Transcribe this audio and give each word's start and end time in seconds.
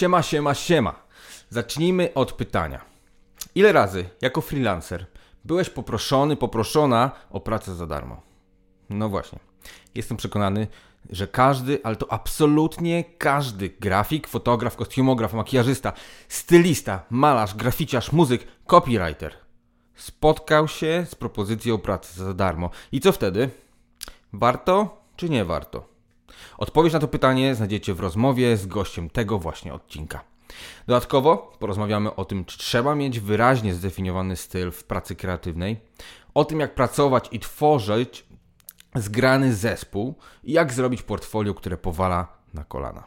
Siema, 0.00 0.22
siema, 0.22 0.54
siema. 0.54 0.94
Zacznijmy 1.50 2.14
od 2.14 2.32
pytania. 2.32 2.80
Ile 3.54 3.72
razy 3.72 4.08
jako 4.20 4.40
freelancer 4.40 5.06
byłeś 5.44 5.70
poproszony, 5.70 6.36
poproszona 6.36 7.10
o 7.30 7.40
pracę 7.40 7.74
za 7.74 7.86
darmo? 7.86 8.22
No 8.90 9.08
właśnie. 9.08 9.38
Jestem 9.94 10.16
przekonany, 10.16 10.66
że 11.10 11.26
każdy, 11.26 11.80
ale 11.84 11.96
to 11.96 12.12
absolutnie 12.12 13.04
każdy 13.18 13.68
grafik, 13.68 14.28
fotograf, 14.28 14.76
kostiumograf, 14.76 15.32
makijażysta, 15.32 15.92
stylista, 16.28 17.04
malarz, 17.10 17.54
graficiarz, 17.54 18.12
muzyk, 18.12 18.46
copywriter 18.66 19.36
spotkał 19.94 20.68
się 20.68 21.06
z 21.08 21.14
propozycją 21.14 21.78
pracy 21.78 22.24
za 22.24 22.34
darmo. 22.34 22.70
I 22.92 23.00
co 23.00 23.12
wtedy? 23.12 23.50
Warto 24.32 25.02
czy 25.16 25.30
nie 25.30 25.44
warto? 25.44 25.89
Odpowiedź 26.58 26.92
na 26.92 26.98
to 26.98 27.08
pytanie 27.08 27.54
znajdziecie 27.54 27.94
w 27.94 28.00
rozmowie 28.00 28.56
z 28.56 28.66
gościem 28.66 29.10
tego 29.10 29.38
właśnie 29.38 29.74
odcinka. 29.74 30.24
Dodatkowo 30.86 31.52
porozmawiamy 31.58 32.14
o 32.14 32.24
tym, 32.24 32.44
czy 32.44 32.58
trzeba 32.58 32.94
mieć 32.94 33.20
wyraźnie 33.20 33.74
zdefiniowany 33.74 34.36
styl 34.36 34.70
w 34.70 34.84
pracy 34.84 35.16
kreatywnej, 35.16 35.80
o 36.34 36.44
tym, 36.44 36.60
jak 36.60 36.74
pracować 36.74 37.28
i 37.32 37.40
tworzyć 37.40 38.24
zgrany 38.94 39.54
zespół 39.54 40.14
i 40.44 40.52
jak 40.52 40.72
zrobić 40.72 41.02
portfolio, 41.02 41.54
które 41.54 41.76
powala 41.76 42.28
na 42.54 42.64
kolana. 42.64 43.04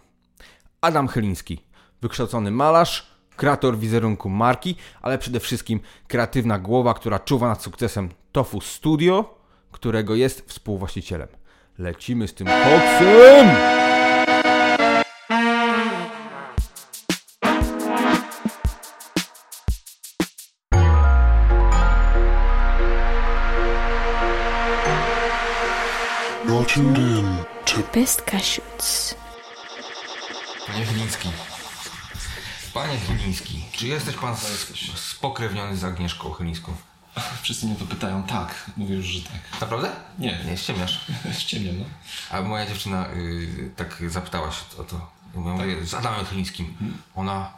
Adam 0.82 1.08
Chyliński, 1.08 1.60
wykształcony 2.02 2.52
malarz, 2.52 3.14
kreator 3.36 3.78
wizerunku 3.78 4.30
marki, 4.30 4.76
ale 5.02 5.18
przede 5.18 5.40
wszystkim 5.40 5.80
kreatywna 6.08 6.60
głowa, 6.60 6.94
która 6.94 7.20
czuwa 7.20 7.48
nad 7.48 7.64
sukcesem 7.64 8.10
Tofu 8.32 8.62
Studio, 8.62 9.40
którego 9.72 10.16
jest 10.16 10.50
współwłaścicielem. 10.50 11.28
Lecimy 11.80 12.28
z 12.28 12.34
tym 12.34 12.48
koksem! 12.48 13.48
You're 26.46 26.66
tuned 26.66 26.98
in 26.98 27.38
to 27.66 27.82
Best 27.94 28.22
Cashews. 28.22 29.16
Panie 30.68 30.86
Chyliński. 30.86 31.30
Panie 32.74 32.98
Chyliński, 32.98 33.66
czy 33.72 33.88
jesteś 33.88 34.16
pan 34.16 34.36
spokrewniony 34.96 35.78
z 35.78 35.84
Agnieszką 35.84 36.32
Chylińską? 36.32 36.74
Wszyscy 37.44 37.66
mnie 37.66 37.76
to 37.76 37.86
pytają, 37.86 38.24
tak. 38.24 38.72
Mówię 38.78 38.96
już, 38.96 39.06
że 39.06 39.22
tak. 39.22 39.62
Naprawdę? 39.62 39.92
Nie. 40.20 40.40
Nie, 40.46 40.58
ściemiasz. 40.58 41.06
Ściemniam, 41.40 41.80
no. 41.80 41.86
A 42.32 42.42
moja 42.42 42.66
dziewczyna 42.66 43.08
y, 43.10 43.72
tak 43.76 44.04
zapytała 44.08 44.52
się 44.52 44.64
o 44.80 44.84
to. 44.84 45.12
Ja 45.36 45.40
mówię, 45.42 45.86
z 45.86 45.94
Adamem 45.94 46.26
Chylińskim. 46.26 46.98
Ona, 47.16 47.52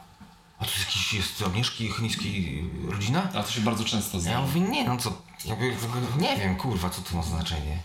a 0.59 0.65
to 0.65 0.71
jakiś 0.79 1.13
jest 1.13 1.41
Agnieszki 1.41 1.91
Chylińskiej 1.91 2.63
rodzina? 2.89 3.29
A 3.35 3.43
to 3.43 3.51
się 3.51 3.61
bardzo 3.61 3.83
często 3.83 4.17
Ja 4.17 4.21
zdarza. 4.21 4.41
mówię, 4.41 4.61
nie, 4.61 4.83
no 4.83 4.97
co, 4.97 5.21
jakby 5.45 5.75
nie 6.17 6.37
wiem, 6.37 6.55
kurwa, 6.55 6.89
co 6.89 7.01
to 7.01 7.15
ma 7.17 7.23
znaczenie. 7.23 7.77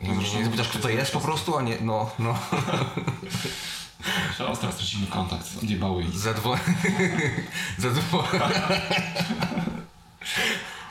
I 0.00 0.08
mnie 0.08 0.34
nie 0.34 0.44
zapytasz, 0.44 0.68
kto 0.68 0.78
to 0.78 0.88
jest 0.88 1.12
po 1.12 1.20
prostu, 1.20 1.58
a 1.58 1.62
nie, 1.62 1.76
no, 1.80 2.10
no. 2.18 2.38
O, 4.48 4.56
teraz 4.56 4.76
tracimy 4.76 5.06
kontakt. 5.06 5.46
Odjebały 5.62 6.02
ich. 6.04 6.18
Zadwo... 6.18 6.56
Zadwo... 7.78 8.24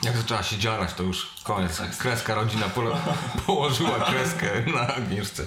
Jak 0.02 0.16
zaczęła 0.16 0.42
się 0.42 0.58
dziarać, 0.58 0.94
to 0.94 1.02
już 1.02 1.34
koniec. 1.44 1.80
Kreska 1.98 2.34
rodzina 2.34 2.68
polo... 2.68 2.96
położyła 3.46 4.00
kreskę 4.00 4.46
na 4.74 4.94
Agnieszce. 4.94 5.44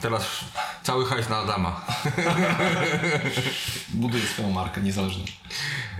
Teraz 0.00 0.26
cały 0.82 1.06
hajs 1.06 1.28
na 1.28 1.36
Adama. 1.36 1.80
Buduję 3.88 4.26
swoją 4.26 4.50
markę 4.50 4.80
niezależną. 4.80 5.24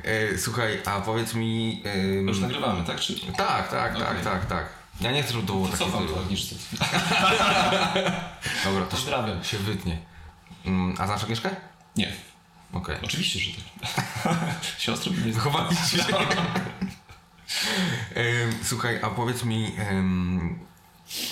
E, 0.04 0.38
słuchaj, 0.38 0.80
a 0.84 1.00
powiedz 1.00 1.34
mi... 1.34 1.82
em, 1.84 2.28
Już 2.28 2.38
nagrywamy, 2.40 2.84
tak? 2.84 3.00
Czy... 3.00 3.14
Tak, 3.36 3.68
tak, 3.70 3.98
tak, 3.98 4.10
Okej. 4.10 4.24
tak, 4.24 4.46
tak. 4.46 4.68
Ja 5.00 5.12
nie 5.12 5.22
chcę, 5.22 5.32
żeby 5.32 5.46
to 5.46 5.52
było 5.52 5.68
takie... 5.68 5.78
Co 5.78 5.90
tam 5.90 6.08
to 6.08 6.20
Agnieszce? 6.20 6.54
Dobra, 8.64 8.84
to 8.84 8.90
się, 8.96 9.02
Pozdrawiam. 9.02 9.44
się 9.44 9.58
wytnie. 9.58 9.98
Mm, 10.66 10.94
A 10.98 11.06
znasz 11.06 11.22
Agnieszkę? 11.22 11.50
Nie. 11.96 12.12
Okej. 12.74 12.96
Oczywiście, 13.02 13.38
że 13.38 13.50
tak. 14.24 14.38
Siostro 14.78 15.12
mnie 15.12 15.32
Chowaliście 15.32 15.98
się. 15.98 16.16
Em, 18.14 18.52
Słuchaj, 18.62 18.98
a 19.02 19.10
powiedz 19.10 19.44
mi, 19.44 19.72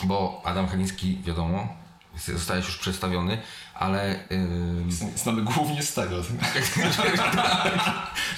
bo 0.02 0.42
Adam 0.44 0.68
Chyliński, 0.68 1.18
wiadomo, 1.24 1.68
zostałeś 2.16 2.66
już 2.66 2.78
przedstawiony, 2.78 3.42
ale 3.74 4.28
em, 4.28 4.92
Znamy 5.16 5.42
głównie 5.42 5.82
z 5.82 5.94
tego. 5.94 6.22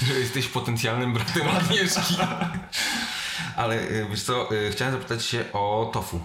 że 0.06 0.14
jesteś 0.18 0.46
potencjalnym 0.46 1.12
bratem 1.12 1.48
Agnieszki. 1.48 2.14
Ale 3.56 3.80
e, 3.80 4.08
wiesz 4.10 4.22
co, 4.22 4.50
e, 4.66 4.70
chciałem 4.70 4.94
zapytać 4.94 5.24
się 5.24 5.44
o 5.52 5.90
tofu, 5.92 6.20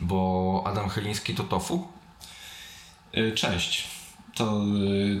bo 0.00 0.62
Adam 0.66 0.88
Chyliński 0.88 1.34
to 1.34 1.44
tofu? 1.44 1.88
Y, 3.16 3.32
Cześć. 3.32 3.99
To 4.40 4.62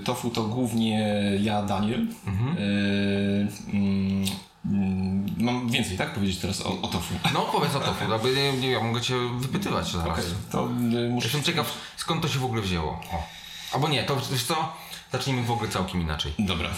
tofu 0.04 0.30
to 0.30 0.42
głównie 0.42 1.22
ja, 1.40 1.62
Daniel. 1.62 2.00
Y, 2.00 2.06
mm, 3.72 4.24
mm, 4.64 5.26
mam 5.38 5.70
więcej, 5.70 5.98
tak? 5.98 6.14
Powiedzieć 6.14 6.38
teraz 6.38 6.60
o, 6.66 6.82
o 6.82 6.88
tofu. 6.88 7.14
No 7.34 7.40
powiedz 7.40 7.74
o 7.74 7.80
tofu, 7.80 8.10
jakby 8.10 8.34
nie, 8.34 8.52
nie, 8.52 8.70
ja 8.70 8.80
mogę 8.80 9.00
cię 9.00 9.14
wypytywać 9.38 9.92
zaraz. 9.92 10.18
Okej, 10.18 10.24
to 10.50 10.64
y, 10.66 11.08
muszę... 11.10 11.26
Jestem 11.26 11.42
ciekaw, 11.42 11.74
skąd 11.96 12.22
to 12.22 12.28
się 12.28 12.38
w 12.38 12.44
ogóle 12.44 12.62
wzięło. 12.62 12.90
O. 13.12 13.22
Albo 13.72 13.88
nie, 13.88 14.04
to 14.04 14.16
wiesz 14.30 14.44
co, 14.44 14.72
zacznijmy 15.12 15.42
w 15.42 15.50
ogóle 15.50 15.68
całkiem 15.68 16.00
inaczej. 16.00 16.32
Dobra. 16.38 16.70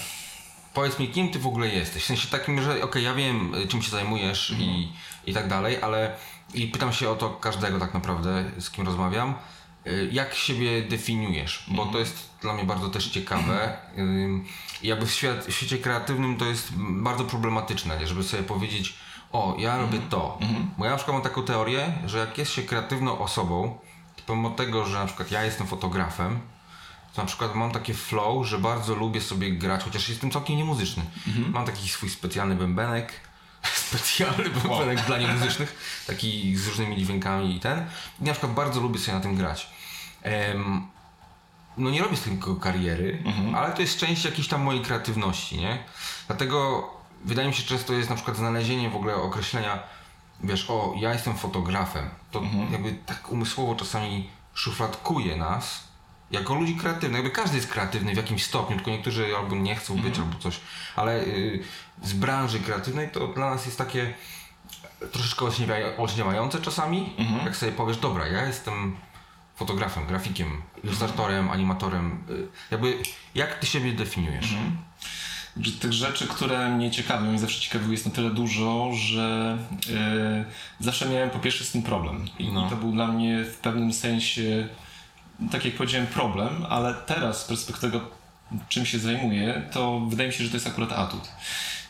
Powiedz 0.75 0.99
mi, 0.99 1.09
kim 1.09 1.31
ty 1.31 1.39
w 1.39 1.47
ogóle 1.47 1.69
jesteś? 1.69 2.03
W 2.03 2.07
sensie 2.07 2.29
takim, 2.29 2.63
że 2.63 2.85
okej, 2.85 3.05
ja 3.05 3.15
wiem, 3.15 3.55
y, 3.55 3.69
czym 3.69 3.83
się 3.83 3.91
zajmujesz 3.91 4.55
i, 4.59 4.93
i 5.27 5.35
tak 5.35 5.49
dalej, 5.49 5.83
ale 5.83 6.17
i 6.55 6.67
pytam 6.67 6.93
się 6.93 7.11
o 7.11 7.15
to 7.15 7.31
każdego 7.31 7.79
tak 7.79 7.95
naprawdę, 7.95 8.45
z 8.59 8.71
kim 8.71 8.87
rozmawiam. 8.87 9.35
Y, 9.87 10.09
Jak 10.13 10.35
siebie 10.35 10.83
definiujesz? 10.83 11.65
Bo 11.69 11.87
to 11.87 11.99
jest 11.99 12.31
dla 12.41 12.53
mnie 12.55 12.65
bardzo 12.65 12.89
też 12.89 13.09
ciekawe. 13.09 13.77
I 14.83 14.89
jakby 14.89 15.07
w, 15.07 15.11
świat, 15.13 15.47
w 15.47 15.53
świecie 15.53 15.79
kreatywnym 15.79 16.37
to 16.37 16.45
jest 16.45 16.73
bardzo 16.77 17.25
problematyczne, 17.25 17.99
nie? 17.99 18.07
żeby 18.07 18.23
sobie 18.23 18.43
powiedzieć, 18.43 18.95
o, 19.33 19.57
ja 19.59 19.79
robię 19.79 19.99
to. 20.11 20.39
Bo 20.79 20.85
ja 20.85 20.91
na 20.91 20.97
przykład 20.97 21.15
mam 21.15 21.23
taką 21.25 21.43
teorię, 21.43 21.93
że 22.07 22.19
jak 22.19 22.39
jest 22.39 22.53
się 22.53 22.63
kreatywną 22.63 23.19
osobą, 23.19 23.79
to 24.17 24.23
pomimo 24.27 24.51
tego, 24.51 24.85
że 24.87 24.99
na 24.99 25.07
przykład 25.07 25.31
ja 25.31 25.45
jestem 25.45 25.67
fotografem, 25.67 26.41
to 27.15 27.23
na 27.23 27.27
przykład 27.27 27.55
mam 27.55 27.71
takie 27.71 27.95
flow, 27.95 28.47
że 28.47 28.59
bardzo 28.59 28.95
lubię 28.95 29.21
sobie 29.21 29.51
grać, 29.53 29.85
chociaż 29.85 30.09
jestem 30.09 30.31
całkiem 30.31 30.57
niemuzyczny. 30.57 31.03
Mam 31.53 31.67
taki 31.67 31.89
swój 31.89 32.11
specjalny 32.11 32.55
bębenek, 32.55 33.13
specjalny 33.87 34.51
bębenek 34.51 35.07
dla 35.07 35.19
niemuzycznych, 35.19 36.03
taki 36.07 36.57
z 36.57 36.67
różnymi 36.67 36.97
dźwiękami 36.97 37.57
i 37.57 37.61
ten. 37.61 37.87
I 38.21 38.25
na 38.25 38.33
przykład 38.33 38.53
bardzo 38.53 38.81
lubię 38.81 38.99
sobie 38.99 39.15
na 39.15 39.23
tym 39.23 39.37
grać. 39.37 39.71
Em, 40.23 40.87
no 41.77 41.91
nie 41.91 42.03
robię 42.03 42.17
z 42.17 42.23
tego 42.23 42.57
kariery, 42.57 43.23
ale 43.57 43.73
to 43.73 43.83
jest 43.83 43.99
część 43.99 44.25
jakiejś 44.25 44.49
tam 44.49 44.63
mojej 44.63 44.83
kreatywności, 44.83 45.59
nie? 45.59 45.85
Dlatego 46.27 46.91
wydaje 47.25 47.49
mi 47.49 47.55
się 47.55 47.63
często 47.63 47.93
jest 47.93 48.11
na 48.11 48.17
przykład 48.17 48.37
znalezienie 48.37 48.91
w 48.91 48.97
ogóle 48.97 49.15
określenia, 49.15 49.83
wiesz, 50.45 50.71
o, 50.71 50.95
ja 51.01 51.13
jestem 51.13 51.39
fotografem. 51.39 52.11
To 52.31 52.43
jakby 52.71 52.93
tak 52.93 53.33
umysłowo 53.33 53.75
czasami 53.75 54.31
szufladkuje 54.55 55.37
nas 55.37 55.92
jako 56.33 56.55
ludzi 56.55 56.75
kreatywnych. 56.77 57.23
Jakby 57.25 57.31
każdy 57.43 57.57
jest 57.57 57.69
kreatywny 57.69 58.13
w 58.15 58.17
jakimś 58.17 58.45
stopniu, 58.45 58.77
tylko 58.77 58.91
niektórzy 58.91 59.27
albo 59.39 59.57
nie 59.57 59.77
chcą 59.77 59.97
być, 59.97 60.19
albo 60.19 60.39
coś. 60.39 60.61
Ale 60.97 61.21
y, 61.21 61.63
z 62.03 62.13
branży 62.13 62.61
kreatywnej 62.61 63.09
to 63.11 63.27
dla 63.29 63.51
nas 63.51 63.67
jest 63.67 63.79
takie 63.79 64.15
troszeczkę 65.13 65.45
olśniewające 65.99 66.61
czasami, 66.61 67.13
jak 67.45 67.57
sobie 67.57 67.73
powiesz, 67.73 67.97
dobra, 67.97 68.27
ja 68.27 68.47
jestem 68.47 68.97
fotografem, 69.57 70.07
grafikiem, 70.07 70.63
ilustratorem, 70.85 71.51
animatorem. 71.51 72.25
y, 72.31 72.49
Jakby, 72.71 72.99
jak 73.35 73.59
ty 73.59 73.67
siebie 73.67 73.93
definiujesz? 73.93 74.55
Że 75.61 75.73
Tych 75.73 75.93
rzeczy, 75.93 76.29
które 76.29 76.69
mnie 76.69 76.91
ciekawią 76.91 77.33
i 77.33 77.39
zawsze 77.39 77.61
ciekawiły 77.61 77.93
jest 77.93 78.07
na 78.07 78.13
tyle 78.13 78.31
dużo, 78.31 78.91
że 78.95 79.59
e, 79.95 80.45
zawsze 80.81 81.09
miałem 81.09 81.31
po 81.31 81.39
pierwsze 81.39 81.65
z 81.65 81.71
tym 81.73 81.83
problem. 81.83 82.25
I 82.39 82.53
No. 82.53 82.71
to 82.71 82.77
był 82.77 82.93
dla 82.93 83.07
mnie 83.07 83.45
w 83.45 83.57
pewnym 83.57 83.93
sensie, 83.93 84.69
tak 85.51 85.65
jak 85.65 85.75
powiedziałem, 85.75 86.07
problem, 86.07 86.67
ale 86.69 86.95
teraz 86.95 87.41
z 87.41 87.45
perspektywy 87.45 87.93
tego, 87.93 88.11
czym 88.69 88.87
się 88.87 88.99
zajmuję, 88.99 89.63
to 89.73 90.01
wydaje 90.01 90.29
mi 90.29 90.35
się, 90.35 90.45
że 90.45 90.51
to 90.51 90.57
jest 90.57 90.67
akurat 90.67 90.93
atut. 90.93 91.29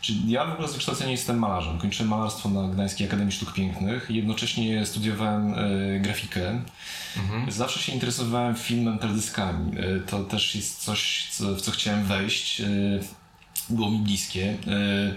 Czyli 0.00 0.30
ja 0.30 0.44
w 0.46 0.52
ogóle 0.52 0.68
z 0.68 0.72
wykształcenia 0.72 1.10
jestem 1.10 1.38
malarzem. 1.38 1.78
Kończyłem 1.78 2.10
malarstwo 2.10 2.48
na 2.48 2.68
Gdańskiej 2.68 3.06
Akademii 3.06 3.32
Sztuk 3.32 3.52
Pięknych. 3.52 4.06
Jednocześnie 4.10 4.86
studiowałem 4.86 5.54
e, 5.54 6.00
grafikę. 6.00 6.62
Zawsze 7.48 7.80
się 7.80 7.92
interesowałem 7.92 8.56
filmem, 8.56 8.98
teledyskami. 8.98 9.78
E, 9.78 10.00
to 10.00 10.24
też 10.24 10.54
jest 10.54 10.84
coś, 10.84 11.28
co, 11.30 11.54
w 11.54 11.60
co 11.60 11.70
chciałem 11.70 12.04
wejść. 12.04 12.60
E, 12.60 12.66
było 13.70 13.90
mi 13.90 13.98
bliskie. 13.98 14.50
E, 14.50 15.14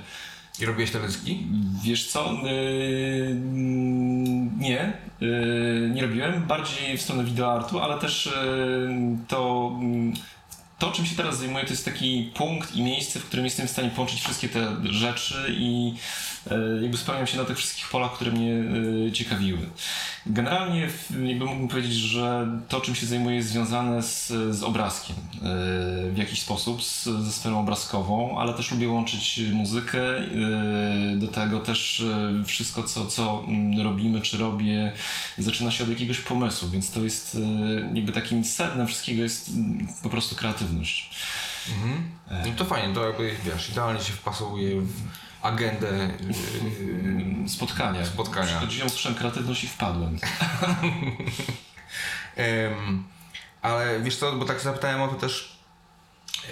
I 0.60 0.66
robiłeś 0.66 0.92
teledyski? 0.92 1.48
Wiesz 1.84 2.07
co? 2.07 2.34
Yy, 2.44 3.36
nie, 4.60 4.94
yy, 5.22 5.92
nie 5.94 6.02
robiłem. 6.02 6.44
Bardziej 6.44 6.98
w 6.98 7.02
stronę 7.02 7.24
wideoartu, 7.24 7.80
ale 7.80 8.00
też 8.00 8.25
yy, 8.25 9.18
to 9.28 9.72
yy, 9.81 10.13
to, 10.80 10.92
czym 10.92 11.06
się 11.06 11.16
teraz 11.16 11.38
zajmuję, 11.38 11.66
to 11.66 11.69
jest 11.69 11.86
taki 11.86 12.31
punkt 12.36 12.75
i 12.75 12.81
miejsce, 12.81 13.19
w 13.19 13.25
którym 13.25 13.45
jestem 13.45 13.68
w 13.68 13.72
stanie 13.72 13.89
połączyć 13.89 14.22
wszystkie 14.22 14.50
te 14.50 14.75
rzeczy 14.83 15.56
i 15.57 15.94
e, 16.51 16.57
jakby 16.81 16.98
spełniam 16.98 17.27
się 17.27 17.38
na 17.38 17.45
tych 17.45 17.57
wszystkich 17.57 17.89
polach, 17.89 18.13
które 18.13 18.31
mnie 18.31 18.54
e, 19.07 19.12
ciekawiły. 19.12 19.69
Generalnie 20.25 20.89
jakby 21.25 21.45
mógłbym 21.45 21.68
powiedzieć, 21.68 21.94
że 21.94 22.48
to, 22.68 22.81
czym 22.81 22.95
się 22.95 23.06
zajmuję, 23.06 23.36
jest 23.36 23.50
związane 23.50 24.04
z, 24.04 24.27
z 24.27 24.63
obrazkiem 24.63 25.16
e, 25.16 25.39
w 26.12 26.18
jakiś 26.18 26.42
sposób, 26.42 26.83
z, 26.83 27.04
ze 27.04 27.31
sferą 27.31 27.60
obrazkową, 27.60 28.39
ale 28.39 28.54
też 28.54 28.71
lubię 28.71 28.89
łączyć 28.89 29.42
muzykę, 29.54 30.00
do 31.16 31.28
tego 31.28 31.60
też 31.60 32.06
wszystko, 32.45 32.83
co, 32.83 33.06
co 33.06 33.44
mm, 33.48 33.81
robimy, 33.81 34.21
czy 34.21 34.38
robię, 34.38 34.92
zaczyna 35.38 35.71
się 35.71 35.83
od 35.83 35.89
jakiegoś 35.89 36.19
pomysłu, 36.19 36.69
więc 36.69 36.92
to 36.92 37.04
jest 37.04 37.38
jakby 37.94 38.12
takim 38.12 38.44
sednem 38.44 38.88
wszystkiego 38.88 39.24
jest 39.24 39.50
mm, 39.50 39.88
po 40.04 40.10
prostu 40.10 40.36
kreatywność. 40.66 41.10
No 42.30 42.52
to 42.58 42.66
fajnie, 42.66 42.94
to 42.94 43.08
jakby 43.08 43.36
wiesz, 43.46 43.70
idealnie 43.70 44.02
się 44.02 44.14
wpasowuje 44.14 44.82
w 44.82 44.94
agendę. 45.42 46.10
Yy, 47.44 47.50
Spotkania. 47.50 48.06
Spotkania. 48.06 48.48
Przychodziłem, 48.48 48.88
usłyszałem 48.88 49.18
kreatywność 49.18 49.64
i 49.64 49.68
wpadłem. 49.68 50.18
Em, 52.36 53.04
ale 53.62 54.00
wiesz 54.00 54.18
co, 54.18 54.32
bo 54.32 54.46
tak 54.46 54.62
zapytałem 54.62 55.02
o 55.02 55.08
to 55.08 55.16
też 55.16 55.60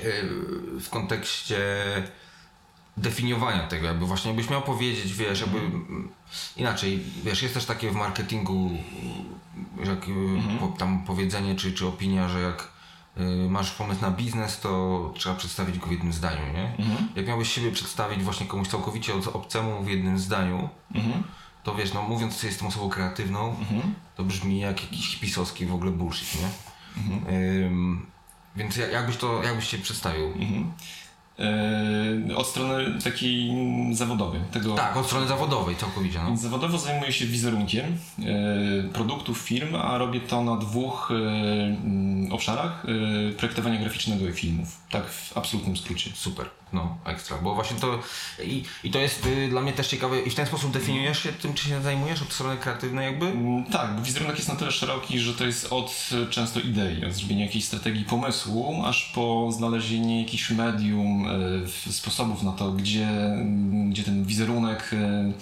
yy, 0.04 0.80
w 0.80 0.90
kontekście 0.90 1.58
definiowania 2.98 3.68
tego, 3.68 3.88
jakby 3.88 4.06
właśnie 4.06 4.32
jakbyś 4.32 4.50
miał 4.50 4.62
powiedzieć, 4.62 5.14
wiesz, 5.14 5.42
jakby 5.42 5.58
mm, 5.58 6.10
inaczej, 6.58 7.04
wiesz, 7.24 7.42
jest 7.42 7.54
też 7.54 7.66
takie 7.66 7.92
w 7.92 7.96
marketingu, 7.96 8.72
jak, 9.80 10.08
yy, 10.08 10.60
po, 10.60 10.68
tam 10.68 11.06
powiedzenie 11.06 11.56
czy, 11.56 11.74
czy 11.74 11.88
opinia, 11.88 12.30
że 12.30 12.42
jak 12.42 12.73
masz 13.50 13.72
pomysł 13.72 14.02
na 14.02 14.12
biznes, 14.12 14.60
to 14.60 15.12
trzeba 15.18 15.36
przedstawić 15.36 15.80
go 15.80 15.88
w 15.88 15.92
jednym 15.92 16.14
zdaniu, 16.14 16.54
nie? 16.54 16.76
Jak 17.16 17.28
miałbyś 17.28 17.52
siebie 17.52 17.72
przedstawić 17.72 18.24
właśnie 18.24 18.46
komuś 18.46 18.68
całkowicie 18.68 19.14
ob- 19.14 19.36
obcemu 19.36 19.84
w 19.84 19.88
jednym 19.90 20.20
zdaniu, 20.20 20.70
to 21.64 21.76
wiesz, 21.76 21.94
no 21.94 22.02
mówiąc, 22.02 22.42
że 22.42 22.48
jestem 22.48 22.68
osobą 22.68 22.90
kreatywną, 22.90 23.56
to 24.16 24.24
brzmi 24.24 24.60
jak 24.60 24.82
jakiś 24.84 25.08
hipisowski 25.08 25.66
w 25.66 25.74
ogóle 25.74 25.92
bullshit, 25.92 26.42
nie? 26.42 26.50
Ym, 27.66 28.06
więc 28.56 28.78
jak, 28.78 28.92
jakbyś 28.92 29.18
to, 29.18 29.44
jakbyś 29.44 29.68
się 29.68 29.78
przedstawił? 29.78 30.34
E, 31.40 32.36
od 32.36 32.48
strony 32.48 33.02
takiej 33.04 33.52
zawodowej. 33.92 34.42
Tego, 34.52 34.76
Tak, 34.76 34.98
od 34.98 35.06
strony 35.06 35.28
zawodowej 35.28 35.76
całkowicie, 35.76 36.20
no. 36.20 36.28
Więc 36.28 36.42
zawodowo 36.42 36.78
zajmuję 36.78 37.12
się 37.12 37.26
wizerunkiem 37.26 37.86
e, 37.86 38.84
produktów 38.94 39.38
firm, 39.38 39.76
a 39.76 39.98
robię 39.98 40.20
to 40.20 40.44
na 40.44 40.58
dwóch 40.58 41.12
e, 41.12 41.16
mm, 41.16 42.34
obszarach 42.34 42.86
projektowania 43.38 43.80
graficznego 43.80 44.28
i 44.28 44.34
filmów. 44.34 44.82
Tak 44.90 45.10
w 45.10 45.38
absolutnym 45.38 45.78
skrócie. 45.78 46.10
Super, 46.16 46.50
no, 46.74 46.98
ekstra, 47.06 47.38
bo 47.38 47.56
właśnie 47.56 47.78
to 47.80 48.00
i, 48.44 48.64
i 48.84 48.92
to 48.92 49.00
jest 49.00 49.26
y, 49.26 49.48
dla 49.50 49.62
mnie 49.62 49.74
też 49.74 49.88
ciekawe 49.88 50.22
i 50.22 50.30
w 50.30 50.36
ten 50.36 50.46
sposób 50.46 50.72
definiujesz 50.72 51.24
się 51.24 51.34
tym, 51.34 51.54
czy 51.54 51.70
się 51.70 51.82
zajmujesz 51.82 52.22
od 52.22 52.34
strony 52.34 52.58
kreatywnej 52.58 53.06
jakby? 53.06 53.26
Mm, 53.26 53.66
Tak, 53.66 53.96
bo 53.96 54.02
wizerunek 54.02 54.36
jest 54.36 54.50
na 54.50 54.56
tyle 54.56 54.72
szeroki, 54.72 55.20
że 55.20 55.34
to 55.34 55.46
jest 55.46 55.74
od 55.74 56.10
e, 56.24 56.30
często 56.30 56.60
idei, 56.60 57.06
od 57.06 57.14
zrobienia 57.14 57.46
jakiejś 57.46 57.66
strategii 57.66 58.06
pomysłu, 58.06 58.84
aż 58.86 59.12
po 59.16 59.52
znalezienie 59.52 60.22
jakichś 60.22 60.50
medium, 60.52 61.23
sposobów 61.92 62.44
na 62.44 62.52
to, 62.52 62.72
gdzie, 62.72 63.08
mm, 63.08 63.90
gdzie 63.90 64.04
ten 64.04 64.26
wizerunek, 64.26 64.92
e, 64.94 64.98
e, 64.98 65.34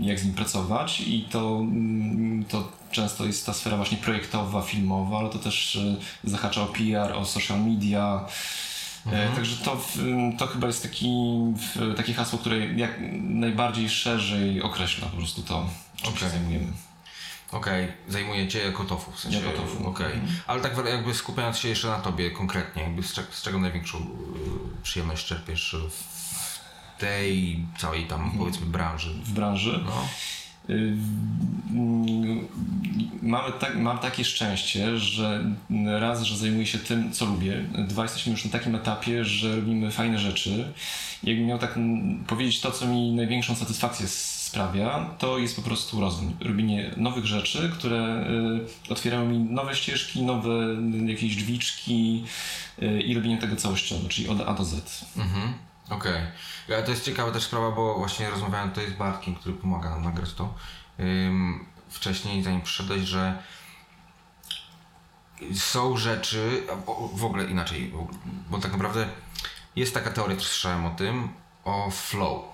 jak 0.00 0.20
z 0.20 0.24
nim 0.24 0.34
pracować 0.34 1.00
i 1.00 1.26
to, 1.30 1.58
mm, 1.60 2.44
to 2.44 2.72
często 2.90 3.26
jest 3.26 3.46
ta 3.46 3.52
sfera 3.52 3.76
właśnie 3.76 3.98
projektowa, 3.98 4.62
filmowa, 4.62 5.18
ale 5.18 5.30
to 5.30 5.38
też 5.38 5.76
e, 5.76 5.96
zahacza 6.24 6.62
o 6.62 6.66
PR, 6.66 7.12
o 7.12 7.24
social 7.24 7.60
media, 7.60 8.26
E, 9.12 9.28
Także 9.34 9.56
to, 9.56 9.80
to 10.38 10.46
chyba 10.46 10.66
jest 10.66 10.82
taki, 10.82 11.10
takie 11.96 12.14
hasło, 12.14 12.38
które 12.38 12.58
jak 12.58 12.90
najbardziej 13.20 13.88
szerzej 13.88 14.62
określa 14.62 15.08
po 15.08 15.16
prostu 15.16 15.42
to, 15.42 15.66
czym 15.96 16.16
się 16.16 16.26
Okej. 16.26 16.30
zajmujemy. 16.30 16.66
Okej, 17.54 17.88
zajmuję 18.08 18.48
cię 18.48 18.58
jako 18.58 18.84
tofu, 18.84 19.12
w 19.12 19.20
sensie. 19.20 19.38
Jako 19.38 19.50
tofu. 19.50 19.88
Okej, 19.88 20.12
ale 20.46 20.60
tak 20.60 20.72
jakby 20.88 21.14
skupiając 21.14 21.58
się 21.58 21.68
jeszcze 21.68 21.88
na 21.88 21.98
tobie 21.98 22.30
konkretnie, 22.30 22.82
jakby 22.82 23.02
z, 23.02 23.14
z 23.30 23.42
czego 23.42 23.58
największą 23.58 23.98
y, 23.98 24.02
przyjemność 24.82 25.26
czerpiesz 25.26 25.76
w 25.90 27.00
tej 27.00 27.58
całej 27.78 28.06
tam 28.06 28.32
powiedzmy 28.38 28.66
branży? 28.66 29.14
W 29.24 29.32
branży 29.32 29.84
No. 29.86 30.08
y, 30.70 30.96
mm, 31.70 32.48
mamy 33.22 33.52
tak, 33.52 33.76
mam 33.76 33.98
takie 33.98 34.24
szczęście, 34.24 34.98
że 34.98 35.44
raz, 36.00 36.22
że 36.22 36.36
zajmuję 36.36 36.66
się 36.66 36.78
tym, 36.78 37.12
co 37.12 37.24
lubię, 37.24 37.64
dwa, 37.88 38.02
jesteśmy 38.02 38.32
już 38.32 38.44
na 38.44 38.50
takim 38.50 38.74
etapie, 38.74 39.24
że 39.24 39.56
robimy 39.56 39.90
fajne 39.90 40.18
rzeczy. 40.18 40.72
Jakbym 41.22 41.46
miał 41.46 41.58
tak 41.58 41.78
powiedzieć 42.26 42.60
to, 42.60 42.70
co 42.70 42.86
mi 42.86 43.12
największą 43.12 43.54
satysfakcję 43.54 44.06
sprawia, 44.58 45.10
to 45.18 45.38
jest 45.38 45.56
po 45.56 45.62
prostu 45.62 46.00
rozwój. 46.00 46.36
Robienie 46.40 46.90
nowych 46.96 47.26
rzeczy, 47.26 47.70
które 47.78 48.26
y, 48.88 48.92
otwierają 48.92 49.26
mi 49.26 49.38
nowe 49.38 49.76
ścieżki, 49.76 50.22
nowe 50.22 50.50
jakieś 51.06 51.36
drzwiczki 51.36 52.24
y, 52.82 53.00
i 53.02 53.14
robienie 53.14 53.38
tego 53.38 53.56
całościowo, 53.56 54.08
czyli 54.08 54.28
od 54.28 54.40
A 54.40 54.54
do 54.54 54.64
Z. 54.64 55.04
Mhm. 55.16 55.52
Okej. 55.90 56.22
Ja 56.68 56.82
To 56.82 56.90
jest 56.90 57.04
ciekawa 57.04 57.30
też 57.32 57.42
sprawa, 57.42 57.70
bo 57.70 57.98
właśnie 57.98 58.30
rozmawiałem 58.30 58.68
tutaj 58.70 58.90
z 58.90 58.92
Bartkiem, 58.92 59.34
który 59.34 59.54
pomaga 59.54 59.90
nam 59.90 60.04
nagrać 60.04 60.32
to. 60.32 60.54
Wcześniej, 61.88 62.42
zanim 62.42 62.60
przyszedłeś, 62.62 63.02
że 63.02 63.38
są 65.54 65.96
rzeczy, 65.96 66.62
w 67.14 67.24
ogóle 67.24 67.44
inaczej, 67.44 67.92
bo- 68.50 68.58
tak 68.58 68.72
naprawdę 68.72 69.08
jest 69.76 69.94
taka 69.94 70.10
teoria, 70.10 70.36
też 70.36 70.46
słyszałem 70.46 70.86
o 70.86 70.90
tym, 70.90 71.28
o 71.64 71.90
flow. 71.90 72.44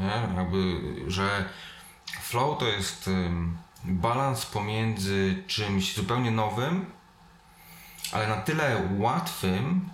Nie? 0.00 0.36
Jakby, 0.36 0.80
że 1.06 1.44
flow 2.22 2.58
to 2.58 2.68
jest 2.68 3.10
balans 3.84 4.46
pomiędzy 4.46 5.42
czymś 5.46 5.94
zupełnie 5.94 6.30
nowym, 6.30 6.86
ale 8.12 8.28
na 8.28 8.36
tyle 8.36 8.88
łatwym, 8.98 9.90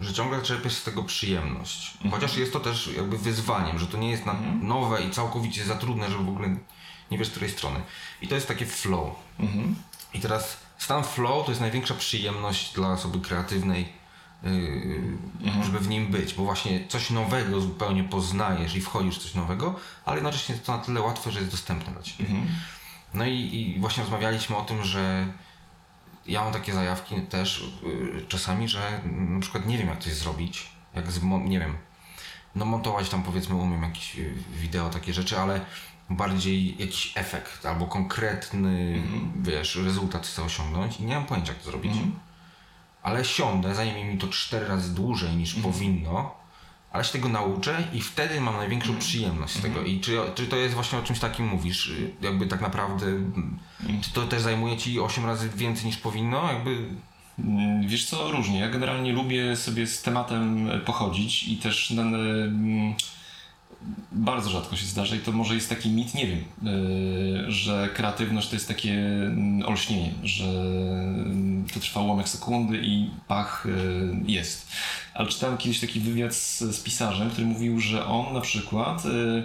że 0.00 0.14
ciągle 0.14 0.42
czerpiesz 0.42 0.74
z 0.74 0.84
tego 0.84 1.02
przyjemność. 1.02 1.98
Chociaż 2.10 2.36
jest 2.36 2.52
to 2.52 2.60
też 2.60 2.86
jakby 2.96 3.18
wyzwaniem, 3.18 3.78
że 3.78 3.86
to 3.86 3.98
nie 3.98 4.10
jest 4.10 4.26
na 4.26 4.34
nowe 4.62 5.02
i 5.02 5.10
całkowicie 5.10 5.64
za 5.64 5.74
trudne, 5.74 6.10
że 6.10 6.16
w 6.16 6.28
ogóle 6.28 6.56
nie 7.10 7.18
wiesz 7.18 7.28
z 7.28 7.30
której 7.30 7.50
strony. 7.50 7.82
I 8.22 8.28
to 8.28 8.34
jest 8.34 8.48
takie 8.48 8.66
flow. 8.66 9.16
I 10.14 10.20
teraz 10.20 10.56
stan 10.78 11.04
flow 11.04 11.44
to 11.44 11.50
jest 11.50 11.60
największa 11.60 11.94
przyjemność 11.94 12.72
dla 12.72 12.88
osoby 12.88 13.20
kreatywnej, 13.20 13.99
żeby 15.64 15.78
w 15.78 15.88
nim 15.88 16.06
być, 16.06 16.34
bo 16.34 16.44
właśnie 16.44 16.88
coś 16.88 17.10
nowego 17.10 17.60
zupełnie 17.60 18.04
poznajesz 18.04 18.76
i 18.76 18.80
wchodzisz 18.80 19.18
w 19.18 19.22
coś 19.22 19.34
nowego, 19.34 19.74
ale 20.04 20.16
jednocześnie 20.16 20.54
to 20.54 20.76
na 20.76 20.82
tyle 20.82 21.00
łatwe, 21.00 21.30
że 21.32 21.38
jest 21.38 21.50
dostępne 21.50 21.92
dla 21.92 22.02
ciebie. 22.02 22.30
No 23.14 23.26
i, 23.26 23.34
i 23.36 23.80
właśnie 23.80 24.02
rozmawialiśmy 24.02 24.56
o 24.56 24.62
tym, 24.62 24.84
że 24.84 25.26
ja 26.26 26.44
mam 26.44 26.52
takie 26.52 26.72
zajawki 26.72 27.14
też 27.20 27.64
yy, 27.82 28.24
czasami, 28.28 28.68
że 28.68 29.00
na 29.12 29.40
przykład 29.40 29.66
nie 29.66 29.78
wiem 29.78 29.88
jak 29.88 29.98
coś 30.00 30.12
zrobić, 30.12 30.70
jak 30.94 31.06
zmo- 31.10 31.48
nie 31.48 31.60
wiem, 31.60 31.76
no 32.54 32.64
montować 32.64 33.08
tam 33.08 33.22
powiedzmy 33.22 33.54
umiem 33.54 33.82
jakieś 33.82 34.16
wideo, 34.52 34.90
takie 34.90 35.14
rzeczy, 35.14 35.38
ale 35.38 35.60
bardziej 36.10 36.76
jakiś 36.78 37.12
efekt 37.14 37.66
albo 37.66 37.86
konkretny, 37.86 39.02
wiesz, 39.42 39.76
rezultat 39.76 40.26
chcę 40.26 40.42
osiągnąć 40.42 41.00
i 41.00 41.04
nie 41.04 41.14
mam 41.14 41.26
pojęcia 41.26 41.52
jak 41.52 41.62
to 41.62 41.70
zrobić. 41.70 41.92
Ale 43.02 43.24
siądę, 43.24 43.74
zajmie 43.74 44.04
mi 44.04 44.18
to 44.18 44.28
cztery 44.28 44.68
razy 44.68 44.94
dłużej 44.94 45.36
niż 45.36 45.54
powinno, 45.54 46.34
ale 46.92 47.04
się 47.04 47.12
tego 47.12 47.28
nauczę 47.28 47.84
i 47.92 48.00
wtedy 48.00 48.40
mam 48.40 48.56
największą 48.56 48.96
przyjemność 48.96 49.54
z 49.54 49.62
tego. 49.62 49.82
I 49.82 50.00
czy, 50.00 50.18
czy 50.34 50.46
to 50.46 50.56
jest 50.56 50.74
właśnie 50.74 50.98
o 50.98 51.02
czymś 51.02 51.18
takim 51.18 51.46
mówisz? 51.46 51.92
Jakby 52.20 52.46
tak 52.46 52.60
naprawdę, 52.60 53.06
czy 54.00 54.10
to 54.12 54.26
też 54.26 54.42
zajmuje 54.42 54.76
ci 54.76 55.00
8 55.00 55.26
razy 55.26 55.48
więcej 55.48 55.86
niż 55.86 55.96
powinno? 55.96 56.52
Jakby 56.52 56.88
Wiesz 57.86 58.06
co, 58.06 58.30
różnie. 58.30 58.58
Ja 58.58 58.68
generalnie 58.68 59.12
lubię 59.12 59.56
sobie 59.56 59.86
z 59.86 60.02
tematem 60.02 60.70
pochodzić 60.86 61.48
i 61.48 61.56
też 61.56 61.90
mm, 61.90 62.94
bardzo 64.12 64.50
rzadko 64.50 64.76
się 64.76 64.86
zdarza 64.86 65.16
i 65.16 65.18
to 65.18 65.32
może 65.32 65.54
jest 65.54 65.68
taki 65.68 65.90
mit, 65.90 66.14
nie 66.14 66.26
wiem, 66.26 66.38
e, 66.38 67.50
że 67.50 67.88
kreatywność 67.94 68.48
to 68.48 68.56
jest 68.56 68.68
takie 68.68 68.92
mm, 68.92 69.68
olśnienie, 69.68 70.12
że 70.24 70.44
mm, 70.44 71.66
to 71.74 71.80
trwa 71.80 72.00
ułamek 72.00 72.28
sekundy 72.28 72.80
i 72.82 73.10
pach 73.28 73.66
e, 73.66 73.70
jest. 74.32 74.72
Ale 75.14 75.28
czytałem 75.28 75.56
kiedyś 75.56 75.80
taki 75.80 76.00
wywiad 76.00 76.34
z, 76.34 76.60
z 76.60 76.80
pisarzem, 76.80 77.30
który 77.30 77.46
mówił, 77.46 77.80
że 77.80 78.06
on 78.06 78.34
na 78.34 78.40
przykład 78.40 79.02
e, 79.06 79.42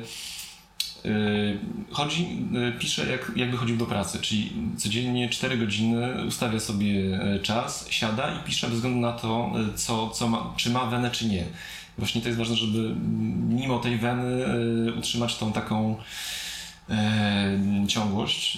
chodzi, 1.91 2.47
pisze 2.79 3.11
jak, 3.11 3.31
jakby 3.35 3.57
chodził 3.57 3.77
do 3.77 3.85
pracy, 3.85 4.19
czyli 4.21 4.51
codziennie 4.77 5.29
4 5.29 5.57
godziny 5.57 6.25
ustawia 6.27 6.59
sobie 6.59 7.19
czas, 7.43 7.87
siada 7.89 8.35
i 8.35 8.43
pisze 8.43 8.67
bez 8.67 8.75
względu 8.75 8.99
na 8.99 9.11
to, 9.13 9.53
co, 9.75 10.09
co 10.09 10.27
ma, 10.27 10.53
czy 10.57 10.69
ma 10.69 10.85
wenę, 10.85 11.11
czy 11.11 11.27
nie. 11.27 11.45
Właśnie 11.97 12.21
to 12.21 12.27
jest 12.27 12.39
ważne, 12.39 12.55
żeby 12.55 12.77
mm, 12.79 13.55
mimo 13.55 13.79
tej 13.79 13.97
weny 13.97 14.39
yy, 14.85 14.93
utrzymać 14.93 15.37
tą 15.37 15.53
taką 15.53 15.97
yy, 16.89 17.87
ciągłość. 17.87 18.57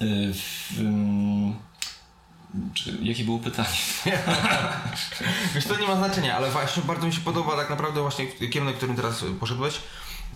Yy, 0.00 0.34
w- 0.34 0.78
ym, 0.80 1.54
Czy, 2.74 2.98
jakie 3.02 3.24
było 3.24 3.38
pytanie? 3.38 3.68
Wiesz, 5.54 5.64
to 5.66 5.76
nie 5.80 5.86
ma 5.86 5.96
znaczenia, 5.96 6.36
ale 6.36 6.50
właśnie 6.50 6.82
bardzo 6.82 7.06
mi 7.06 7.12
się 7.12 7.20
podoba 7.20 7.56
tak 7.56 7.70
naprawdę 7.70 8.00
właśnie 8.00 8.26
kierunek, 8.26 8.76
którym 8.76 8.96
teraz 8.96 9.24
poszedłeś, 9.40 9.74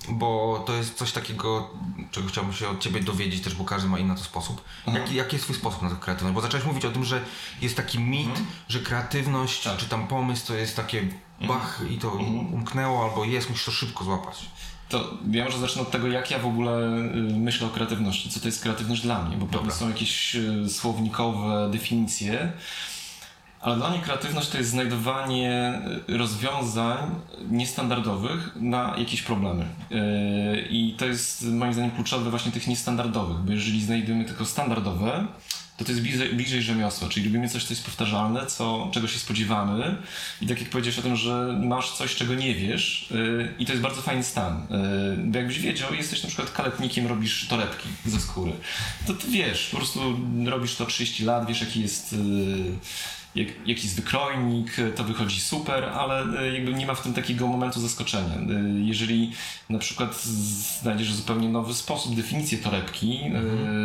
bo 0.08 0.62
to 0.66 0.72
jest 0.74 0.94
coś 0.98 1.12
takiego, 1.12 1.70
czego 2.10 2.28
chciałbym 2.28 2.52
się 2.52 2.68
od 2.68 2.80
Ciebie 2.80 3.00
dowiedzieć 3.00 3.42
też, 3.42 3.54
bo 3.54 3.64
każdy 3.64 3.88
ma 3.88 3.98
inny 3.98 4.08
na 4.08 4.14
to 4.14 4.24
sposób. 4.24 4.64
Jaki, 4.86 5.14
jaki 5.14 5.36
jest 5.36 5.44
Twój 5.44 5.56
sposób 5.56 5.82
na 5.82 5.90
tę 5.90 5.96
kreatywność? 6.00 6.34
Bo 6.34 6.40
zacząłeś 6.40 6.66
mówić 6.66 6.84
o 6.84 6.90
tym, 6.90 7.04
że 7.04 7.20
jest 7.62 7.76
taki 7.76 7.98
mit, 7.98 8.30
że 8.68 8.78
kreatywność 8.80 9.62
Tak. 9.62 9.76
czy 9.76 9.86
tam 9.88 10.06
pomysł 10.08 10.46
to 10.46 10.54
jest 10.54 10.76
takie 10.76 11.08
bach 11.40 11.80
i 11.90 11.98
to 11.98 12.10
umknęło 12.52 13.04
albo 13.04 13.24
jest, 13.24 13.50
musisz 13.50 13.64
to 13.64 13.70
szybko 13.70 14.04
złapać. 14.04 14.46
To 14.88 15.14
ja 15.30 15.44
może 15.44 15.58
zacznę 15.58 15.82
od 15.82 15.90
tego, 15.90 16.08
jak 16.08 16.30
ja 16.30 16.38
w 16.38 16.46
ogóle 16.46 16.78
y, 16.78 17.38
myślę 17.38 17.66
o 17.66 17.70
kreatywności. 17.70 18.30
Co 18.30 18.40
to 18.40 18.48
jest 18.48 18.62
kreatywność 18.62 19.02
dla 19.02 19.22
mnie? 19.22 19.36
Bo 19.36 19.46
pewnie 19.46 19.70
są 19.70 19.88
jakieś 19.88 20.36
y, 20.36 20.68
słownikowe 20.68 21.70
definicje. 21.72 22.52
Ale 23.60 23.76
dla 23.76 23.90
mnie 23.90 23.98
kreatywność 23.98 24.48
to 24.48 24.58
jest 24.58 24.70
znajdowanie 24.70 25.80
y, 26.08 26.16
rozwiązań 26.16 27.14
niestandardowych 27.50 28.56
na 28.56 28.94
jakieś 28.98 29.22
problemy. 29.22 29.66
I 30.70 30.94
to 30.98 31.06
jest 31.06 31.44
moim 31.44 31.72
zdaniem 31.72 31.90
kluczowe 31.90 32.30
właśnie 32.30 32.52
tych 32.52 32.66
niestandardowych, 32.66 33.36
bo 33.36 33.52
jeżeli 33.52 33.84
znajdujemy 33.84 34.24
tylko 34.24 34.44
standardowe, 34.44 35.26
to 35.76 35.84
to 35.84 35.90
jest 35.90 36.02
bliżej, 36.02 36.34
bliżej 36.34 36.62
rzemiosła, 36.62 37.08
czyli 37.08 37.26
lubimy 37.26 37.48
coś, 37.48 37.64
co 37.64 37.72
jest 37.72 37.84
powtarzalne, 37.84 38.46
co, 38.46 38.90
czego 38.92 39.08
się 39.08 39.18
spodziewamy. 39.18 39.96
I 40.40 40.46
tak 40.46 40.60
jak 40.60 40.70
powiedziałeś 40.70 40.98
o 40.98 41.02
tym, 41.02 41.16
że 41.16 41.60
masz 41.62 41.92
coś, 41.92 42.14
czego 42.14 42.34
nie 42.34 42.54
wiesz, 42.54 43.08
yy, 43.10 43.54
i 43.58 43.66
to 43.66 43.72
jest 43.72 43.82
bardzo 43.82 44.02
fajny 44.02 44.22
stan. 44.22 44.66
Yy, 44.70 45.30
bo 45.30 45.38
jakbyś 45.38 45.58
wiedział, 45.58 45.94
jesteś 45.94 46.22
na 46.22 46.28
przykład 46.28 46.50
kaletnikiem, 46.52 47.06
robisz 47.06 47.48
torebki 47.48 47.88
ze 48.06 48.20
skóry, 48.20 48.52
to 49.06 49.14
ty 49.14 49.28
wiesz, 49.28 49.68
po 49.70 49.76
prostu 49.76 50.00
robisz 50.46 50.76
to 50.76 50.86
30 50.86 51.24
lat, 51.24 51.46
wiesz 51.46 51.60
jaki 51.60 51.80
jest. 51.80 52.12
Yy, 52.12 52.78
jak, 53.34 53.48
jaki 53.66 53.82
jest 53.82 53.96
wykrojnik, 53.96 54.76
to 54.96 55.04
wychodzi 55.04 55.40
super, 55.40 55.84
ale 55.84 56.42
y, 56.42 56.52
jakby 56.52 56.74
nie 56.74 56.86
ma 56.86 56.94
w 56.94 57.02
tym 57.02 57.14
takiego 57.14 57.46
momentu 57.46 57.80
zaskoczenia. 57.80 58.34
Y, 58.34 58.80
Jeżeli 58.84 59.32
na 59.70 59.78
przykład 59.78 60.22
znajdziesz 60.82 61.12
zupełnie 61.12 61.48
nowy 61.48 61.74
sposób, 61.74 62.16
definicję 62.16 62.58
torebki, 62.58 63.20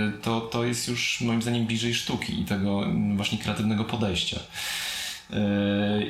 y, 0.09 0.21
to, 0.21 0.41
to 0.41 0.63
jest 0.63 0.87
już 0.87 1.21
moim 1.21 1.41
zdaniem 1.41 1.65
bliżej 1.65 1.93
sztuki 1.93 2.41
i 2.41 2.45
tego 2.45 2.85
mm, 2.85 3.17
właśnie 3.17 3.37
kreatywnego 3.37 3.83
podejścia. 3.83 4.39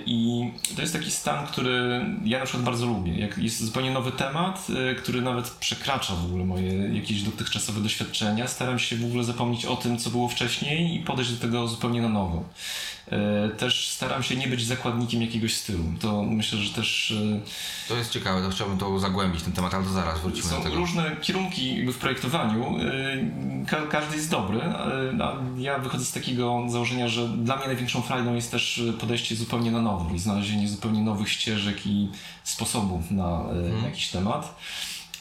I 0.06 0.52
to 0.76 0.82
jest 0.82 0.94
taki 0.94 1.12
stan, 1.12 1.48
który 1.48 2.06
ja 2.26 2.40
na 2.40 2.46
przykład 2.46 2.66
bardzo 2.66 2.86
lubię. 2.86 3.18
Jak 3.18 3.38
jest 3.38 3.64
zupełnie 3.64 3.92
nowy 3.92 4.12
temat, 4.12 4.68
który 4.98 5.22
nawet 5.22 5.50
przekracza 5.50 6.16
w 6.16 6.26
ogóle 6.26 6.46
moje 6.46 6.74
jakieś 6.74 7.22
dotychczasowe 7.22 7.82
doświadczenia, 7.82 8.48
staram 8.48 8.80
się 8.80 8.96
w 8.96 9.06
ogóle 9.06 9.24
zapomnieć 9.24 9.66
o 9.66 9.76
tym, 9.76 9.98
co 9.98 10.10
było 10.10 10.28
wcześniej 10.28 10.96
i 10.96 11.00
podejść 11.00 11.32
do 11.32 11.42
tego 11.42 11.68
zupełnie 11.68 12.02
na 12.02 12.10
nowo. 12.10 12.44
Yy, 13.12 13.50
Też 13.50 13.88
staram 13.88 14.24
się 14.24 14.36
nie 14.36 14.48
być 14.48 14.66
zakładnikiem 14.66 15.22
jakiegoś 15.22 15.56
stylu. 15.56 15.84
To 16.02 16.24
myślę, 16.24 16.60
że 16.60 16.74
też 16.74 17.14
yy, 17.22 17.42
To 17.88 17.96
jest 17.96 18.12
ciekawe, 18.12 18.42
to 18.42 18.50
chciałbym 18.50 18.78
to 18.78 19.00
zagłębić 19.00 19.44
ten 19.44 19.54
temat, 19.54 19.74
ale 19.74 19.84
to 19.84 19.90
zaraz 19.90 20.20
wrócimy 20.20 20.44
do 20.50 20.56
są 20.56 20.64
tego. 20.64 20.76
różne 20.76 21.16
kierunki 21.22 21.86
w 21.92 21.98
projektowaniu. 21.98 22.78
Yy, 22.78 23.66
Ka- 23.68 23.88
każdy 23.90 24.16
jest 24.16 24.30
dobry. 24.32 24.62
a 24.64 25.34
Ja 25.58 25.80
wychodzę 25.80 26.06
z 26.06 26.12
takiego 26.12 26.62
założenia, 26.70 27.08
że 27.08 27.28
dla 27.28 27.56
mnie 27.56 27.68
największą 27.68 28.02
frajdą 28.02 28.36
jest 28.36 28.52
też 28.52 28.82
podejście 29.00 29.36
zupełnie 29.36 29.72
na 29.72 29.82
nowo 29.82 30.16
i 30.16 30.20
znalezienie 30.20 30.68
zupełnie 30.70 31.02
nowych 31.02 31.30
ścieżek 31.30 31.88
i 31.88 32.10
sposobów 32.44 33.12
na 33.12 33.44
yy, 33.82 33.86
jakiś 33.90 34.08
temat. 34.10 34.56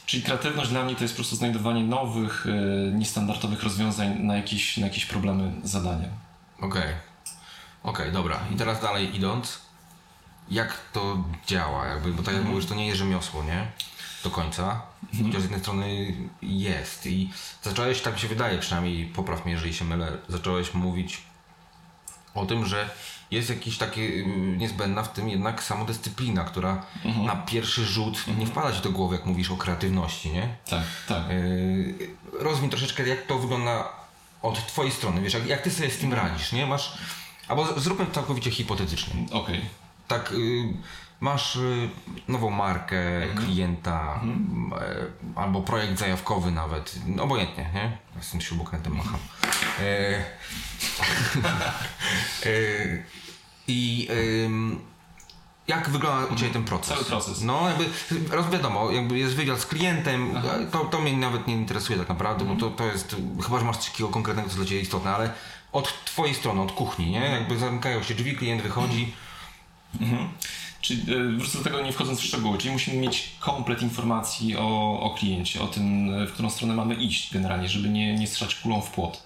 Czyli 0.05 0.23
kreatywność 0.23 0.69
dla 0.69 0.83
mnie 0.83 0.95
to 0.95 1.03
jest 1.03 1.13
po 1.13 1.17
prostu 1.17 1.35
znajdowanie 1.35 1.83
nowych, 1.83 2.45
niestandardowych 2.93 3.63
rozwiązań 3.63 4.19
na 4.23 4.35
jakieś, 4.35 4.77
na 4.77 4.87
jakieś 4.87 5.05
problemy, 5.05 5.51
zadania. 5.63 6.07
Okej. 6.61 7.08
Okej, 7.83 8.11
dobra. 8.11 8.39
I 8.51 8.55
teraz 8.55 8.81
dalej 8.81 9.15
idąc, 9.15 9.59
jak 10.51 10.77
to 10.93 11.23
działa? 11.47 11.87
Jakby, 11.87 12.13
bo 12.13 12.23
tak 12.23 12.33
jak 12.33 12.43
mówisz, 12.43 12.65
to 12.65 12.75
nie 12.75 12.87
jest 12.87 12.97
rzemiosło, 12.97 13.43
nie? 13.43 13.71
Do 14.23 14.29
końca. 14.29 14.81
Chociaż 15.25 15.41
z 15.41 15.43
jednej 15.43 15.59
strony 15.59 16.13
jest. 16.41 17.05
I 17.05 17.31
zacząłeś, 17.63 18.01
tak 18.01 18.13
mi 18.13 18.19
się 18.19 18.27
wydaje, 18.27 18.57
przynajmniej 18.57 19.05
popraw 19.05 19.45
mnie, 19.45 19.53
jeżeli 19.53 19.73
się 19.73 19.85
mylę, 19.85 20.17
zacząłeś 20.29 20.73
mówić 20.73 21.21
o 22.35 22.45
tym, 22.45 22.65
że 22.65 22.89
jest 23.31 23.49
jakiś 23.49 23.77
taki 23.77 24.01
y, 24.01 24.25
niezbędna 24.57 25.03
w 25.03 25.13
tym 25.13 25.29
jednak 25.29 25.63
samodyscyplina, 25.63 26.43
która 26.43 26.85
na 27.25 27.35
pierwszy 27.35 27.85
rzut 27.85 28.25
nie 28.37 28.45
wpada 28.45 28.71
ci 28.71 28.81
do 28.81 28.89
głowy, 28.91 29.15
jak 29.15 29.25
mówisz 29.25 29.51
o 29.51 29.57
kreatywności, 29.57 30.29
nie? 30.31 30.55
Tak, 30.69 30.83
tak. 31.07 31.29
Yy, 31.29 32.09
rozwin 32.39 32.69
troszeczkę, 32.69 33.07
jak 33.07 33.25
to 33.25 33.39
wygląda 33.39 33.89
od 34.41 34.67
twojej 34.67 34.91
strony, 34.91 35.21
wiesz, 35.21 35.33
jak, 35.33 35.45
jak 35.45 35.61
ty 35.61 35.71
sobie 35.71 35.89
z 35.89 35.97
tym 35.97 36.13
radzisz, 36.13 36.51
nie? 36.51 36.65
Masz, 36.65 36.97
albo 37.49 37.79
zróbmy 37.79 38.05
to 38.05 38.11
całkowicie 38.11 38.51
hipotetycznie. 38.51 39.13
Okej. 39.31 39.61
Tak, 40.07 40.31
yy, 40.31 40.73
masz 41.19 41.55
yy, 41.55 41.89
nową 42.27 42.49
markę, 42.49 42.97
klienta, 43.35 44.21
yy, 44.23 45.33
albo 45.35 45.61
projekt 45.61 45.99
zajawkowy 45.99 46.51
nawet, 46.51 46.95
obojętnie, 47.21 47.69
nie? 47.73 47.97
Ja 48.15 48.21
z 48.21 48.31
tym 48.31 48.41
śrubokrętem 48.41 48.95
macham. 48.95 49.19
Yy, 49.79 50.23
yy, 52.45 53.03
I 53.71 54.07
jak 55.69 55.89
wygląda 55.89 56.33
u 56.33 56.35
Ciebie 56.35 56.53
ten 56.53 56.63
proces? 56.63 56.93
Cały 56.93 57.05
proces. 57.05 57.41
No, 57.41 57.69
jakby, 57.69 57.85
wiadomo, 58.51 58.91
jakby 58.91 59.17
jest 59.17 59.35
wywiad 59.35 59.59
z 59.59 59.65
klientem, 59.65 60.41
to, 60.71 60.85
to 60.85 61.01
mnie 61.01 61.17
nawet 61.17 61.47
nie 61.47 61.53
interesuje 61.53 61.99
tak 61.99 62.09
naprawdę, 62.09 62.45
bo 62.45 62.55
to, 62.55 62.69
to 62.69 62.85
jest, 62.85 63.15
chyba, 63.43 63.59
że 63.59 63.65
masz 63.65 63.77
coś 63.77 63.91
takiego 63.91 64.09
konkretnego, 64.09 64.49
co 64.49 64.55
dla 64.55 64.65
Ciebie 64.65 64.81
istotne, 64.81 65.15
ale 65.15 65.33
od 65.71 66.05
Twojej 66.05 66.35
strony, 66.35 66.61
od 66.61 66.71
kuchni, 66.71 67.11
nie? 67.11 67.19
Jakby 67.19 67.59
zamykają 67.59 68.03
się 68.03 68.15
drzwi, 68.15 68.35
klient 68.35 68.61
wychodzi, 68.61 69.13
Czyli 70.81 71.01
e, 71.01 71.37
wrócę 71.37 71.57
do 71.57 71.63
tego 71.63 71.81
nie 71.81 71.91
wchodząc 71.91 72.19
w 72.19 72.23
szczegóły, 72.23 72.57
czyli 72.57 72.73
musimy 72.73 72.97
mieć 72.97 73.31
komplet 73.39 73.81
informacji 73.81 74.57
o, 74.57 74.99
o 75.01 75.15
kliencie, 75.19 75.61
o 75.61 75.67
tym, 75.67 76.13
e, 76.13 76.27
w 76.27 76.33
którą 76.33 76.49
stronę 76.49 76.73
mamy 76.73 76.95
iść 76.95 77.33
generalnie, 77.33 77.69
żeby 77.69 77.89
nie, 77.89 78.15
nie 78.15 78.27
strzelać 78.27 78.55
kulą 78.55 78.81
w 78.81 78.91
płot. 78.91 79.23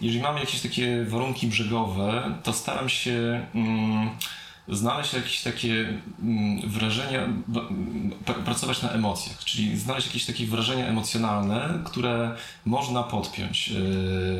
Jeżeli 0.00 0.22
mamy 0.22 0.40
jakieś 0.40 0.60
takie 0.60 1.04
warunki 1.04 1.46
brzegowe, 1.46 2.34
to 2.42 2.52
staram 2.52 2.88
się 2.88 3.46
mm, 3.54 4.10
znaleźć 4.68 5.14
jakieś 5.14 5.42
takie 5.42 6.00
mm, 6.22 6.70
wrażenia, 6.70 7.28
pracować 8.44 8.82
na 8.82 8.90
emocjach, 8.90 9.44
czyli 9.44 9.78
znaleźć 9.78 10.06
jakieś 10.06 10.24
takie 10.24 10.46
wrażenia 10.46 10.86
emocjonalne, 10.86 11.78
które 11.84 12.36
można 12.64 13.02
podpiąć. 13.02 13.68
Yy, 13.68 13.78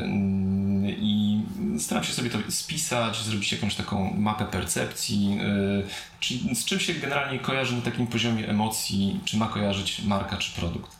mm, 0.03 0.89
I 0.89 1.41
staram 1.79 2.03
się 2.03 2.13
sobie 2.13 2.29
to 2.29 2.37
spisać, 2.49 3.17
zrobić 3.17 3.51
jakąś 3.51 3.75
taką 3.75 4.13
mapę 4.17 4.45
percepcji, 4.45 5.35
yy, 5.35 5.87
czyli 6.19 6.55
z 6.55 6.65
czym 6.65 6.79
się 6.79 6.93
generalnie 6.93 7.39
kojarzy 7.39 7.75
na 7.75 7.81
takim 7.81 8.07
poziomie 8.07 8.49
emocji, 8.49 9.19
czy 9.25 9.37
ma 9.37 9.47
kojarzyć 9.47 10.01
marka, 10.01 10.37
czy 10.37 10.51
produkt. 10.51 10.97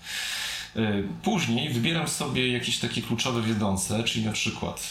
Y, 0.77 1.07
Później 1.23 1.69
wybieram 1.69 2.07
sobie 2.07 2.51
jakieś 2.51 2.79
takie 2.79 3.01
kluczowe 3.01 3.41
wiodące, 3.41 4.03
czyli 4.03 4.25
na 4.25 4.31
przykład, 4.31 4.89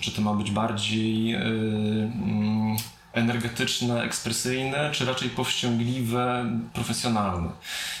czy 0.00 0.12
to 0.12 0.22
ma 0.22 0.34
być 0.34 0.50
bardziej 0.50 1.36
energetyczne, 3.14 4.02
ekspresyjne, 4.02 4.90
czy 4.92 5.04
raczej 5.04 5.30
powściągliwe, 5.30 6.50
profesjonalne. 6.72 7.48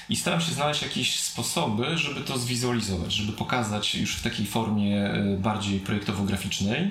I 0.08 0.16
staram 0.16 0.40
się 0.40 0.52
znaleźć 0.52 0.82
jakieś 0.82 1.20
sposoby, 1.20 1.98
żeby 1.98 2.20
to 2.20 2.38
zwizualizować, 2.38 3.12
żeby 3.12 3.32
pokazać 3.32 3.94
już 3.94 4.16
w 4.16 4.22
takiej 4.22 4.46
formie 4.46 5.14
y, 5.14 5.36
bardziej 5.38 5.80
projektowo-graficznej. 5.80 6.90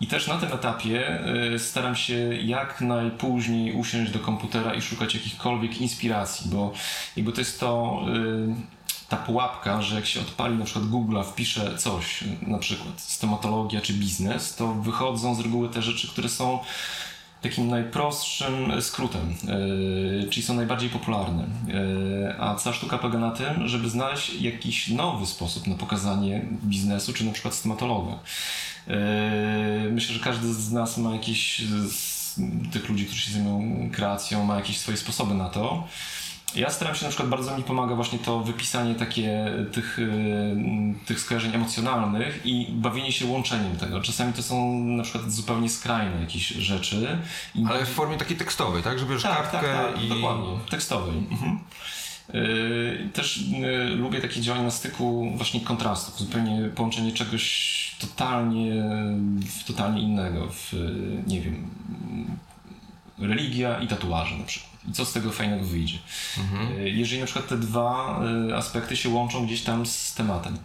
I 0.00 0.06
też 0.06 0.26
na 0.26 0.38
tym 0.38 0.52
etapie 0.52 1.20
y, 1.54 1.58
staram 1.58 1.96
się 1.96 2.14
jak 2.34 2.80
najpóźniej 2.80 3.72
usiąść 3.72 4.12
do 4.12 4.18
komputera 4.18 4.74
i 4.74 4.82
szukać 4.82 5.14
jakichkolwiek 5.14 5.80
inspiracji, 5.80 6.50
bo 6.50 6.72
jakby 7.16 7.32
to 7.32 7.40
jest 7.40 7.60
to 7.60 8.02
y, 8.08 8.82
ta 9.08 9.16
pułapka, 9.16 9.82
że 9.82 9.96
jak 9.96 10.06
się 10.06 10.20
odpali 10.20 10.56
na 10.56 10.64
przykład 10.64 10.84
Google'a, 10.84 11.24
wpisze 11.24 11.78
coś, 11.78 12.24
na 12.42 12.58
przykład 12.58 13.00
stomatologia 13.00 13.80
czy 13.80 13.92
biznes, 13.92 14.56
to 14.56 14.74
wychodzą 14.74 15.34
z 15.34 15.40
reguły 15.40 15.68
te 15.68 15.82
rzeczy, 15.82 16.08
które 16.08 16.28
są 16.28 16.58
takim 17.42 17.68
najprostszym 17.68 18.82
skrótem, 18.82 19.34
yy, 20.22 20.28
czyli 20.30 20.42
są 20.42 20.54
najbardziej 20.54 20.90
popularne. 20.90 21.44
Yy, 21.66 22.34
a 22.40 22.54
cała 22.54 22.76
sztuka 22.76 22.98
polega 22.98 23.18
na 23.18 23.30
tym, 23.30 23.68
żeby 23.68 23.90
znaleźć 23.90 24.40
jakiś 24.40 24.88
nowy 24.88 25.26
sposób 25.26 25.66
na 25.66 25.74
pokazanie 25.74 26.46
biznesu, 26.64 27.12
czy 27.12 27.24
na 27.24 27.32
przykład 27.32 27.54
stomatologa. 27.54 28.18
Yy, 28.86 28.94
myślę, 29.90 30.14
że 30.14 30.20
każdy 30.20 30.54
z 30.54 30.72
nas 30.72 30.98
ma 30.98 31.12
jakieś 31.12 31.60
z 31.90 32.40
tych 32.72 32.88
ludzi, 32.88 33.06
którzy 33.06 33.20
się 33.20 33.32
zajmują 33.32 33.90
kreacją, 33.90 34.44
ma 34.44 34.56
jakieś 34.56 34.78
swoje 34.78 34.96
sposoby 34.96 35.34
na 35.34 35.48
to. 35.48 35.88
Ja 36.54 36.70
staram 36.70 36.94
się 36.94 37.04
na 37.04 37.08
przykład, 37.08 37.28
bardzo 37.28 37.56
mi 37.58 37.62
pomaga 37.62 37.94
właśnie 37.94 38.18
to 38.18 38.40
wypisanie 38.40 38.94
takie 38.94 39.52
tych, 39.72 39.98
yy, 39.98 40.94
tych 41.06 41.20
skojarzeń 41.20 41.54
emocjonalnych 41.54 42.46
i 42.46 42.66
bawienie 42.72 43.12
się 43.12 43.26
łączeniem 43.26 43.76
tego. 43.76 44.00
Czasami 44.00 44.32
to 44.32 44.42
są 44.42 44.74
na 44.78 45.02
przykład 45.02 45.32
zupełnie 45.32 45.68
skrajne 45.68 46.20
jakieś 46.20 46.48
rzeczy. 46.48 47.18
I 47.54 47.64
ale 47.68 47.86
w 47.86 47.88
formie 47.88 48.16
takiej 48.16 48.36
tekstowej, 48.36 48.82
tak? 48.82 48.98
Żeby 48.98 49.20
tak, 49.20 49.36
kartkę 49.36 49.72
tak, 49.72 49.94
tak, 49.94 50.04
i... 50.04 50.08
dokładnie, 50.08 50.58
tekstowej. 50.70 51.18
Mhm. 51.30 51.58
Yy, 52.32 53.08
Też 53.12 53.48
yy, 53.48 53.84
lubię 53.84 54.20
takie 54.20 54.40
działania 54.40 54.64
na 54.64 54.70
styku 54.70 55.32
właśnie 55.36 55.60
kontrastów, 55.60 56.18
zupełnie 56.18 56.68
połączenie 56.74 57.12
czegoś 57.12 57.96
totalnie, 58.00 58.74
w 59.60 59.64
totalnie 59.64 60.02
innego, 60.02 60.48
w, 60.50 60.72
nie 61.26 61.40
wiem, 61.40 61.70
religia 63.18 63.80
i 63.80 63.88
tatuaże 63.88 64.36
na 64.36 64.44
przykład. 64.44 64.71
I 64.88 64.92
co 64.92 65.04
z 65.04 65.12
tego 65.12 65.32
fajnego 65.32 65.64
wyjdzie? 65.64 65.98
Y, 66.78 66.90
Jeżeli 66.90 67.20
na 67.20 67.26
przykład 67.26 67.48
te 67.48 67.56
dwa 67.56 68.20
y, 68.50 68.56
aspekty 68.56 68.96
się 68.96 69.08
łączą 69.08 69.46
gdzieś 69.46 69.62
tam 69.62 69.86
z 69.86 70.14
tematem. 70.14 70.58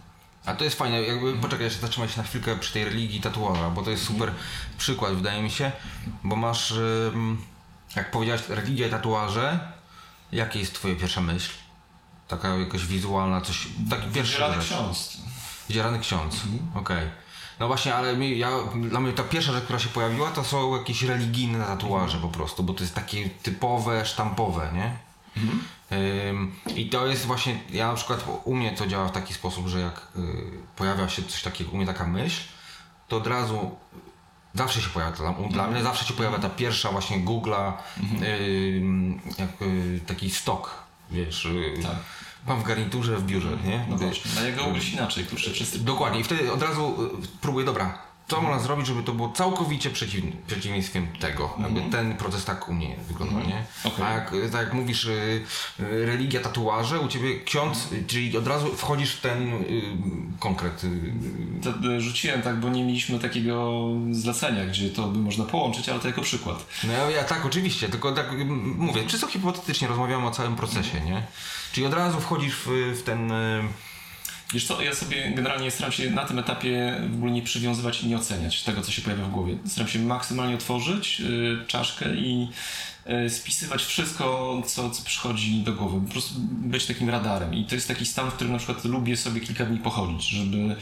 A 0.44 0.54
to 0.54 0.64
jest 0.64 0.78
fajne, 0.78 1.02
jakby 1.02 1.32
poczekaj, 1.34 1.64
jeszcze 1.64 1.80
zatrzymaj 1.80 2.08
się 2.08 2.16
na 2.16 2.22
chwilkę 2.22 2.56
przy 2.56 2.72
tej 2.72 2.84
religii 2.84 3.20
tatuaża, 3.20 3.70
bo 3.70 3.82
to 3.82 3.90
jest 3.90 4.04
super 4.04 4.32
przykład, 4.78 5.14
wydaje 5.14 5.42
mi 5.42 5.50
się, 5.50 5.72
bo 6.24 6.36
masz, 6.36 6.74
jak 7.96 8.10
powiedziałeś, 8.10 8.42
religia 8.48 8.86
i 8.86 8.90
tatuaże, 8.90 9.58
jakie 10.32 10.58
jest 10.58 10.74
twoja 10.74 10.94
pierwsza 10.94 11.20
myśl? 11.20 11.50
Taka 12.28 12.48
jakoś 12.56 12.86
wizualna, 12.86 13.40
coś, 13.40 13.66
taki 13.90 14.08
pierwszy 14.08 14.38
rzecz. 14.38 14.64
ksiądz. 14.64 15.18
Dzierany 15.70 15.98
ksiądz, 15.98 16.36
okej. 16.74 17.08
No 17.60 17.66
właśnie, 17.66 17.94
ale 17.94 18.16
mi, 18.16 18.38
ja, 18.38 18.50
dla 18.90 19.00
mnie 19.00 19.12
ta 19.12 19.22
pierwsza 19.22 19.52
rzecz, 19.52 19.64
która 19.64 19.78
się 19.78 19.88
pojawiła, 19.88 20.30
to 20.30 20.44
są 20.44 20.76
jakieś 20.76 21.02
religijne 21.02 21.64
tatuaże 21.64 22.18
po 22.18 22.28
prostu, 22.28 22.62
bo 22.62 22.74
to 22.74 22.82
jest 22.82 22.94
takie 22.94 23.28
typowe, 23.30 24.06
sztampowe, 24.06 24.70
nie? 24.74 24.96
Ym, 26.28 26.54
I 26.76 26.88
to 26.88 27.06
jest 27.06 27.26
właśnie, 27.26 27.60
ja 27.70 27.88
na 27.88 27.94
przykład 27.94 28.24
u 28.44 28.54
mnie 28.54 28.72
to 28.72 28.86
działa 28.86 29.08
w 29.08 29.12
taki 29.12 29.34
sposób, 29.34 29.66
że 29.68 29.80
jak 29.80 30.08
y, 30.16 30.20
pojawia 30.76 31.08
się 31.08 31.22
coś 31.22 31.42
takiego, 31.42 31.70
u 31.70 31.76
mnie 31.76 31.86
taka 31.86 32.06
myśl, 32.06 32.42
to 33.08 33.16
od 33.16 33.26
razu 33.26 33.70
zawsze 34.54 34.80
się 34.80 34.88
pojawia, 34.90 35.16
dla, 35.16 35.32
dla 35.32 35.66
mnie 35.66 35.82
zawsze 35.82 36.04
się 36.04 36.14
pojawia 36.14 36.38
ta 36.38 36.50
pierwsza 36.50 36.92
właśnie 36.92 37.24
Google'a, 37.24 37.72
jak, 39.38 39.62
y, 39.62 40.00
taki 40.06 40.30
stok, 40.30 40.82
wiesz, 41.10 41.44
y, 41.44 41.74
Tak. 41.82 41.96
Mam 42.46 42.60
w 42.60 42.64
garniturze 42.64 43.16
w 43.16 43.24
biurze, 43.26 43.56
nie? 43.64 43.86
No 43.90 43.96
właśnie, 43.96 44.30
a 44.40 44.42
jak 44.42 44.56
go 44.56 44.64
ugryźć 44.64 44.92
inaczej, 44.92 45.24
kurczę, 45.24 45.50
przez 45.50 45.84
Dokładnie, 45.84 46.20
i 46.20 46.24
wtedy 46.24 46.52
od 46.52 46.62
razu 46.62 47.10
y, 47.24 47.26
próbuję, 47.40 47.66
dobra, 47.66 47.98
co 48.28 48.42
można 48.42 48.58
zrobić, 48.58 48.86
żeby 48.86 49.02
to 49.02 49.12
było 49.12 49.28
całkowicie 49.28 49.90
przeciwnie, 49.90 50.32
przeciwieństwem 50.46 51.06
tego. 51.20 51.54
Jakby 51.60 51.80
ten 51.80 52.16
proces 52.16 52.44
tak 52.44 52.68
u 52.68 52.72
mnie 52.72 52.96
wygląda, 53.08 53.40
nie? 53.40 53.64
Okej. 53.84 54.04
A 54.04 54.12
jak, 54.12 54.30
tak 54.52 54.64
jak 54.64 54.72
mówisz, 54.72 55.04
y, 55.04 55.10
y, 55.80 56.06
religia, 56.06 56.40
tatuaże, 56.40 57.00
u 57.00 57.08
ciebie 57.08 57.40
ksiądz, 57.40 57.92
y, 57.92 58.04
czyli 58.06 58.38
od 58.38 58.46
razu 58.46 58.76
wchodzisz 58.76 59.14
w 59.14 59.20
ten 59.20 59.52
y, 59.52 59.82
konkret. 60.38 60.82
To 61.62 62.00
rzuciłem 62.00 62.42
tak, 62.42 62.60
bo 62.60 62.68
nie 62.68 62.84
mieliśmy 62.84 63.18
takiego 63.18 63.88
zlecenia, 64.10 64.66
gdzie 64.66 64.90
to 64.90 65.08
by 65.08 65.18
można 65.18 65.44
połączyć, 65.44 65.88
ale 65.88 66.00
to 66.00 66.08
jako 66.08 66.22
przykład. 66.22 66.66
no 66.84 67.10
ja, 67.10 67.24
tak, 67.24 67.46
oczywiście, 67.46 67.88
tylko 67.88 68.12
tak 68.12 68.26
mówię, 68.76 69.04
czysto 69.06 69.26
hipotetycznie 69.26 69.88
rozmawiamy 69.88 70.26
o 70.26 70.30
całym 70.30 70.56
procesie, 70.56 71.00
nie? 71.00 71.22
Czyli 71.72 71.86
od 71.86 71.94
razu 71.94 72.20
wchodzisz 72.20 72.56
w, 72.56 72.68
w 72.98 73.02
ten... 73.02 73.32
Wiesz 74.54 74.66
co, 74.66 74.82
ja 74.82 74.94
sobie 74.94 75.32
generalnie 75.34 75.70
staram 75.70 75.92
się 75.92 76.10
na 76.10 76.24
tym 76.24 76.38
etapie 76.38 77.00
w 77.10 77.14
ogóle 77.14 77.32
nie 77.32 77.42
przywiązywać 77.42 78.02
i 78.02 78.06
nie 78.06 78.16
oceniać 78.16 78.62
tego, 78.62 78.82
co 78.82 78.92
się 78.92 79.02
pojawia 79.02 79.24
w 79.24 79.30
głowie. 79.30 79.58
Staram 79.66 79.88
się 79.88 79.98
maksymalnie 79.98 80.54
otworzyć 80.54 81.20
y, 81.20 81.66
czaszkę 81.66 82.14
i 82.14 82.48
y, 83.26 83.30
spisywać 83.30 83.84
wszystko, 83.84 84.62
co, 84.66 84.90
co 84.90 85.02
przychodzi 85.02 85.62
do 85.62 85.72
głowy. 85.72 86.06
Po 86.06 86.12
prostu 86.12 86.34
być 86.50 86.86
takim 86.86 87.10
radarem. 87.10 87.54
I 87.54 87.64
to 87.64 87.74
jest 87.74 87.88
taki 87.88 88.06
stan, 88.06 88.30
w 88.30 88.34
którym 88.34 88.52
na 88.52 88.58
przykład 88.58 88.84
lubię 88.84 89.16
sobie 89.16 89.40
kilka 89.40 89.64
dni 89.64 89.78
pochodzić, 89.78 90.28
żeby 90.28 90.76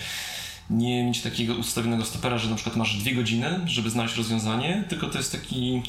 nie 0.70 1.04
mieć 1.04 1.20
takiego 1.20 1.54
ustawionego 1.54 2.04
stopera, 2.04 2.38
że 2.38 2.50
na 2.50 2.56
przykład 2.56 2.76
masz 2.76 2.96
dwie 2.96 3.14
godziny, 3.14 3.60
żeby 3.66 3.90
znaleźć 3.90 4.16
rozwiązanie, 4.16 4.84
tylko 4.88 5.06
to 5.06 5.18
jest 5.18 5.32
taki 5.32 5.82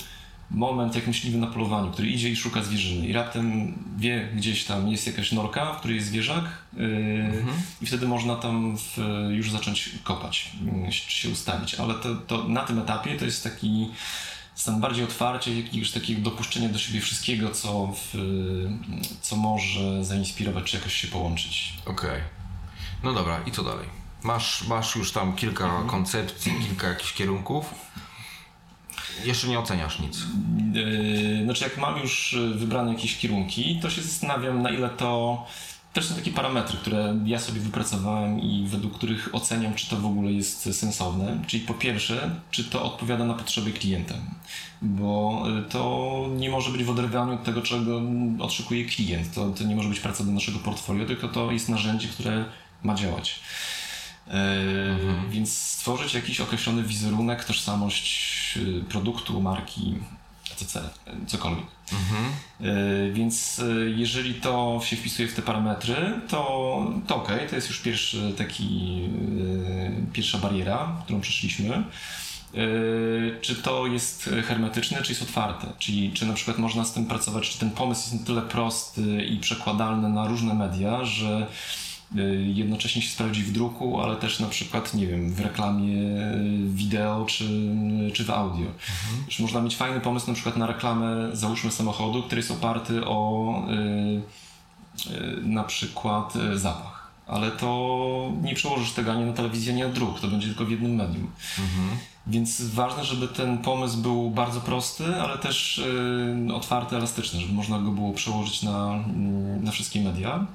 moment 0.51 0.95
jak 0.95 1.07
myśliwy 1.07 1.37
na 1.37 1.47
polowaniu, 1.47 1.91
który 1.91 2.07
idzie 2.07 2.29
i 2.29 2.35
szuka 2.35 2.63
zwierzyny 2.63 3.07
i 3.07 3.13
raptem 3.13 3.73
wie 3.97 4.29
gdzieś 4.35 4.65
tam 4.65 4.87
jest 4.87 5.07
jakaś 5.07 5.31
norka, 5.31 5.73
w 5.73 5.77
której 5.79 5.95
jest 5.95 6.07
zwierzak 6.07 6.45
yy, 6.77 7.45
i 7.81 7.85
wtedy 7.85 8.07
można 8.07 8.35
tam 8.35 8.77
w, 8.77 8.97
już 9.29 9.51
zacząć 9.51 9.89
kopać, 10.03 10.51
yy, 10.85 10.91
się 10.91 11.29
ustawić, 11.29 11.75
ale 11.75 11.93
to, 11.93 12.15
to 12.15 12.47
na 12.47 12.61
tym 12.61 12.79
etapie 12.79 13.17
to 13.17 13.25
jest 13.25 13.43
taki 13.43 13.89
stan 14.55 14.81
bardziej 14.81 15.03
otwarcia, 15.03 15.51
jakiegoś 15.51 15.91
takiego 15.91 16.21
dopuszczenia 16.21 16.69
do 16.69 16.79
siebie 16.79 17.01
wszystkiego, 17.01 17.51
co, 17.51 17.87
w, 17.87 18.17
co 19.21 19.35
może 19.35 20.05
zainspirować, 20.05 20.63
czy 20.63 20.77
jakoś 20.77 20.93
się 20.93 21.07
połączyć. 21.07 21.73
Okej. 21.85 22.21
No 23.03 23.13
dobra, 23.13 23.39
i 23.45 23.51
co 23.51 23.63
dalej? 23.63 23.85
Masz, 24.23 24.67
masz 24.67 24.95
już 24.95 25.11
tam 25.11 25.35
kilka 25.35 25.83
koncepcji, 25.87 26.51
kilka 26.67 26.87
jakichś 26.87 27.13
kierunków. 27.13 27.65
Jeszcze 29.25 29.47
nie 29.47 29.59
oceniasz 29.59 29.99
nic. 29.99 30.19
Yy, 30.73 31.43
Znaczy, 31.43 31.63
jak 31.63 31.77
mam 31.77 31.97
już 31.97 32.33
yy, 32.33 32.53
wybrane 32.53 32.93
jakieś 32.93 33.17
kierunki, 33.17 33.79
to 33.81 33.89
się 33.89 34.01
zastanawiam, 34.01 34.61
na 34.61 34.69
ile 34.69 34.89
to. 34.89 35.45
Też 35.93 36.05
są 36.05 36.15
takie 36.15 36.31
parametry, 36.31 36.77
które 36.77 37.19
ja 37.25 37.39
sobie 37.39 37.59
wypracowałem 37.59 38.39
i 38.39 38.65
według 38.67 38.93
których 38.93 39.29
oceniam, 39.33 39.73
czy 39.73 39.89
to 39.89 39.97
w 39.97 40.05
ogóle 40.05 40.31
jest 40.31 40.79
sensowne. 40.79 41.37
Czyli 41.47 41.65
po 41.65 41.73
pierwsze, 41.73 42.31
czy 42.51 42.63
to 42.63 42.83
odpowiada 42.83 43.25
na 43.25 43.33
potrzeby 43.33 43.71
klienta, 43.71 44.13
bo 44.81 45.43
yy, 45.55 45.63
to 45.69 46.25
nie 46.35 46.49
może 46.49 46.71
być 46.71 46.83
w 46.83 46.89
oderwaniu 46.89 47.33
od 47.33 47.43
tego, 47.43 47.61
czego 47.61 48.01
oczekuje 48.39 48.85
klient. 48.85 49.33
To, 49.33 49.49
to 49.49 49.63
nie 49.63 49.75
może 49.75 49.89
być 49.89 49.99
praca 49.99 50.23
do 50.23 50.31
naszego 50.31 50.59
portfolio, 50.59 51.05
tylko 51.05 51.27
to 51.27 51.51
jest 51.51 51.69
narzędzie, 51.69 52.07
które 52.07 52.45
ma 52.83 52.95
działać. 52.95 53.39
Yy, 54.27 55.29
Więc 55.29 55.57
stworzyć 55.57 56.13
jakiś 56.13 56.41
określony 56.41 56.83
wizerunek, 56.83 57.43
tożsamość 57.43 58.57
yy, 58.57 58.83
produktu, 58.83 59.41
marki, 59.41 59.95
etc., 60.51 60.79
cokolwiek. 61.27 61.65
Yy, 62.59 63.11
Więc 63.13 63.57
yy, 63.57 63.93
jeżeli 63.97 64.33
to 64.33 64.81
się 64.83 64.95
wpisuje 64.95 65.27
w 65.27 65.33
te 65.33 65.41
parametry, 65.41 65.95
to, 66.27 66.91
to 67.07 67.15
ok, 67.15 67.31
to 67.49 67.55
jest 67.55 67.67
już 67.67 67.79
pierwszy 67.79 68.33
taki, 68.37 69.01
pierwsza 70.13 70.37
bariera, 70.37 71.01
którą 71.03 71.21
przeszliśmy. 71.21 71.83
Czy 73.41 73.55
to 73.55 73.87
jest 73.87 74.29
hermetyczne, 74.47 75.01
czy 75.01 75.11
jest 75.11 75.21
otwarte? 75.21 75.67
Czyli 75.79 76.11
czy 76.13 76.25
na 76.25 76.33
przykład 76.33 76.57
można 76.57 76.85
z 76.85 76.93
tym 76.93 77.05
pracować, 77.05 77.49
czy 77.49 77.59
ten 77.59 77.71
pomysł 77.71 78.01
jest 78.01 78.21
na 78.21 78.27
tyle 78.27 78.41
prosty 78.41 79.25
i 79.25 79.37
przekładalny 79.37 80.09
na 80.09 80.27
różne 80.27 80.53
media, 80.53 81.05
że 81.05 81.47
jednocześnie 82.53 83.01
się 83.01 83.09
sprawdzi 83.09 83.43
w 83.43 83.51
druku, 83.51 84.01
ale 84.01 84.15
też 84.15 84.39
na 84.39 84.47
przykład, 84.47 84.93
nie 84.93 85.07
wiem, 85.07 85.33
w 85.33 85.39
reklamie 85.39 85.93
y, 85.93 86.69
wideo 86.69 87.25
czy, 87.25 87.45
czy 88.13 88.23
w 88.23 88.29
audio. 88.29 88.65
Już 89.27 89.39
można 89.39 89.61
mieć 89.61 89.75
fajny 89.75 89.99
pomysł 89.99 90.27
na 90.27 90.33
przykład 90.33 90.57
na 90.57 90.67
reklamę, 90.67 91.29
załóżmy 91.33 91.71
samochodu, 91.71 92.23
który 92.23 92.39
jest 92.39 92.51
oparty 92.51 93.05
o 93.05 93.51
y, 93.69 95.11
y, 95.11 95.41
na 95.41 95.63
przykład 95.63 96.35
y, 96.35 96.59
zapach. 96.59 97.07
Ale 97.27 97.51
to 97.51 98.31
nie 98.41 98.55
przełożysz 98.55 98.91
tego 98.91 99.11
ani 99.11 99.25
na 99.25 99.33
telewizję, 99.33 99.73
ani 99.73 99.81
na 99.81 99.89
druk, 99.89 100.19
to 100.19 100.27
będzie 100.27 100.47
tylko 100.47 100.65
w 100.65 100.71
jednym 100.71 100.95
medium. 100.95 101.31
Więc 102.27 102.61
ważne, 102.61 103.05
żeby 103.05 103.27
ten 103.27 103.57
pomysł 103.57 103.97
był 103.97 104.29
bardzo 104.31 104.61
prosty, 104.61 105.21
ale 105.21 105.37
też 105.37 105.77
y, 105.77 106.53
otwarty, 106.53 106.95
elastyczny, 106.95 107.39
żeby 107.39 107.53
można 107.53 107.79
go 107.79 107.91
było 107.91 108.13
przełożyć 108.13 108.63
na, 108.63 108.93
mm, 108.93 109.63
na 109.63 109.71
wszystkie 109.71 110.01
media. 110.01 110.45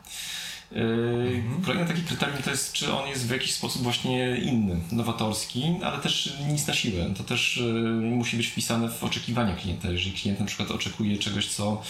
Y, 0.76 1.42
Kolejne 1.64 1.86
takie 1.86 2.02
kryterium 2.02 2.42
to 2.42 2.50
jest, 2.50 2.72
czy 2.72 2.92
on 2.92 3.08
jest 3.08 3.26
w 3.26 3.30
jakiś 3.30 3.54
sposób 3.54 3.82
właśnie 3.82 4.36
inny, 4.36 4.76
nowatorski, 4.92 5.64
ale 5.84 5.98
też 5.98 6.38
nic 6.48 6.66
na 6.66 6.74
siłę. 6.74 7.06
To 7.16 7.24
też 7.24 7.56
y, 7.56 7.62
musi 8.02 8.36
być 8.36 8.46
wpisane 8.46 8.88
w 8.88 9.04
oczekiwania 9.04 9.56
klienta. 9.56 9.90
Jeżeli 9.90 10.12
klient 10.12 10.40
na 10.40 10.46
przykład 10.46 10.70
oczekuje 10.70 11.18
czegoś, 11.18 11.46
co 11.46 11.82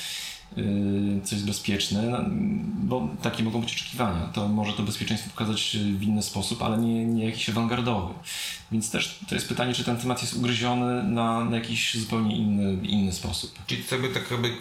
y, 0.58 1.20
co 1.24 1.34
jest 1.34 1.46
bezpieczne, 1.46 2.02
no, 2.02 2.18
bo 2.74 3.08
takie 3.22 3.42
mogą 3.42 3.60
być 3.60 3.72
oczekiwania. 3.72 4.26
To 4.26 4.48
może 4.48 4.72
to 4.72 4.82
bezpieczeństwo 4.82 5.30
pokazać 5.30 5.76
w 5.98 6.02
inny 6.02 6.22
sposób, 6.22 6.62
ale 6.62 6.78
nie, 6.78 7.06
nie 7.06 7.24
jakiś 7.24 7.48
awangardowy. 7.48 8.14
Więc 8.72 8.90
też 8.90 9.18
to 9.28 9.34
jest 9.34 9.48
pytanie, 9.48 9.74
czy 9.74 9.84
ten 9.84 9.96
temat 9.96 10.22
jest 10.22 10.34
ugryziony 10.34 11.02
na, 11.02 11.44
na 11.44 11.56
jakiś 11.56 11.94
zupełnie 11.94 12.36
inny, 12.36 12.86
inny 12.86 13.12
sposób. 13.12 13.58
Czyli 13.66 13.82
sobie 13.82 14.08
tak 14.08 14.30
jakby 14.30 14.52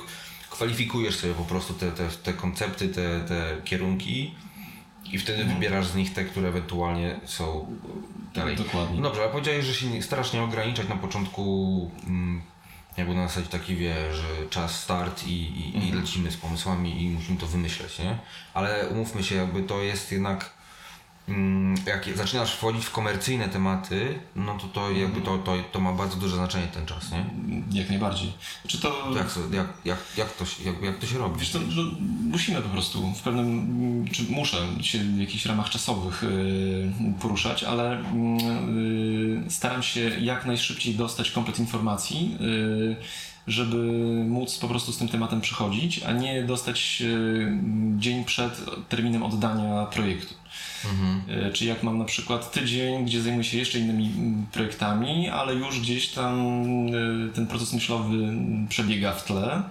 kwalifikujesz 0.52 1.16
sobie 1.16 1.34
po 1.34 1.44
prostu 1.44 1.74
te, 1.74 1.92
te, 1.92 2.08
te 2.24 2.34
koncepty, 2.34 2.88
te, 2.90 3.20
te 3.28 3.58
kierunki 3.66 4.36
i 5.12 5.20
wtedy 5.20 5.44
wybierasz 5.46 5.88
z 5.88 5.96
nich 5.96 6.14
te, 6.14 6.26
które 6.26 6.50
ewentualnie 6.50 7.20
są 7.26 7.66
dalej. 8.36 8.56
Dokładnie. 8.56 8.96
No 8.98 9.02
dobrze, 9.04 9.24
a 9.26 9.28
powiedziałeś, 9.28 9.66
że 9.66 9.74
się 9.74 9.88
nie- 9.88 10.04
starasz 10.04 10.34
nie 10.34 10.42
ograniczać 10.44 10.88
na 10.90 10.96
początku 10.96 11.92
mm, 12.08 12.42
jakby 12.98 13.16
na 13.16 13.28
zasadzie 13.28 13.48
taki 13.48 13.76
wie, 13.76 14.14
że 14.14 14.24
czas 14.50 14.80
start 14.84 15.28
i, 15.28 15.32
i, 15.32 15.88
i 15.88 15.92
lecimy 15.92 16.32
z 16.32 16.38
pomysłami 16.38 17.04
i 17.04 17.10
musimy 17.10 17.38
to 17.38 17.48
wymyśleć, 17.48 18.00
nie? 18.00 18.18
Ale 18.54 18.88
umówmy 18.88 19.24
się, 19.24 19.36
jakby 19.36 19.64
to 19.64 19.82
jest 19.82 20.12
jednak 20.12 20.50
jak 21.86 22.18
zaczynasz 22.18 22.56
wchodzić 22.56 22.86
w 22.86 22.92
komercyjne 22.92 23.50
tematy, 23.50 24.20
no 24.36 24.58
to 24.58 24.68
to 24.68 24.92
jakby 24.92 25.22
to, 25.22 25.38
to, 25.38 25.54
to 25.72 25.80
ma 25.80 25.94
bardzo 25.94 26.16
duże 26.18 26.36
znaczenie 26.36 26.68
ten 26.68 26.86
czas, 26.86 27.12
nie? 27.12 27.26
Jak 27.80 27.90
najbardziej. 27.90 28.34
Czy 28.68 28.78
to... 28.82 28.92
To 28.92 29.18
jak, 29.18 29.28
jak, 29.54 29.68
jak, 29.86 29.98
jak, 30.18 30.34
to, 30.34 30.46
się- 30.46 30.64
jak, 30.64 30.82
jak 30.82 30.98
to 30.98 31.08
się 31.08 31.18
robi? 31.18 31.40
Wiesz, 31.40 31.50
to, 31.52 31.60
że 31.72 31.82
musimy 32.32 32.62
po 32.62 32.70
prostu 32.70 33.14
w 33.14 33.22
pewnym, 33.22 34.06
czy 34.12 34.24
muszę 34.24 34.58
się 34.82 35.00
w 35.00 35.20
jakichś 35.20 35.46
ramach 35.46 35.70
czasowych 35.70 36.24
y, 36.24 36.92
poruszać, 37.22 37.64
ale 37.64 38.02
y, 38.02 38.04
staram 39.50 39.84
się 39.84 40.00
jak 40.20 40.46
najszybciej 40.46 40.96
dostać 40.96 41.32
komplet 41.32 41.60
informacji, 41.60 42.38
y, 42.42 42.96
żeby 43.48 43.78
móc 44.28 44.58
po 44.58 44.68
prostu 44.68 44.92
z 44.92 44.98
tym 44.98 45.08
tematem 45.08 45.42
przychodzić, 45.42 46.04
a 46.04 46.12
nie 46.12 46.44
dostać 46.44 47.04
e, 47.06 47.98
dzień 48.00 48.26
przed 48.26 48.62
terminem 48.90 49.24
oddania 49.24 49.86
projektu. 49.86 50.34
E, 51.30 51.52
Czyli 51.52 51.70
jak 51.70 51.84
mam 51.84 51.98
na 51.98 52.06
przykład 52.06 52.52
tydzień, 52.52 53.06
gdzie 53.06 53.22
zajmuję 53.22 53.44
się 53.44 53.58
jeszcze 53.58 53.80
innymi 53.80 54.06
mm, 54.06 54.46
projektami, 54.52 55.30
ale 55.30 55.54
już 55.54 55.80
gdzieś 55.80 56.08
tam 56.08 56.40
e, 56.88 57.34
ten 57.34 57.48
proces 57.48 57.74
myślowy 57.74 58.34
przebiega 58.70 59.12
w 59.14 59.26
tle, 59.26 59.64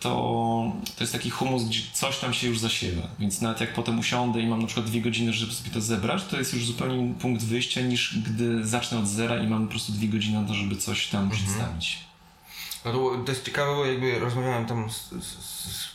to, 0.00 0.72
to 0.96 1.04
jest 1.04 1.12
taki 1.12 1.30
humus, 1.30 1.64
gdzie 1.64 1.80
coś 1.92 2.18
tam 2.18 2.34
się 2.34 2.48
już 2.48 2.58
zasiewa. 2.58 3.08
Więc 3.18 3.40
nawet 3.40 3.60
jak 3.60 3.74
potem 3.74 3.98
usiądę 3.98 4.40
i 4.40 4.46
mam 4.46 4.60
na 4.60 4.66
przykład 4.66 4.86
dwie 4.86 5.00
godziny, 5.00 5.32
żeby 5.32 5.52
sobie 5.52 5.70
to 5.70 5.80
zebrać, 5.80 6.24
to 6.24 6.38
jest 6.38 6.54
już 6.54 6.66
zupełnie 6.66 6.96
inny 6.96 7.14
punkt 7.14 7.44
wyjścia 7.44 7.80
niż 7.80 8.18
gdy 8.18 8.66
zacznę 8.66 8.98
od 8.98 9.08
zera 9.08 9.38
i 9.42 9.46
mam 9.46 9.64
po 9.64 9.70
prostu 9.70 9.92
dwie 9.92 10.08
godziny 10.08 10.40
na 10.40 10.48
to, 10.48 10.54
żeby 10.54 10.76
coś 10.76 11.08
tam 11.08 11.30
przedstawić. 11.30 11.98
No 12.84 12.92
to, 12.92 13.22
to 13.24 13.32
jest 13.32 13.44
ciekawe, 13.44 13.74
bo 13.74 13.86
jakby 13.86 14.18
rozmawiałem 14.18 14.66
tam 14.66 14.90
z, 14.90 15.10
z, 15.10 15.26
z 15.64 15.88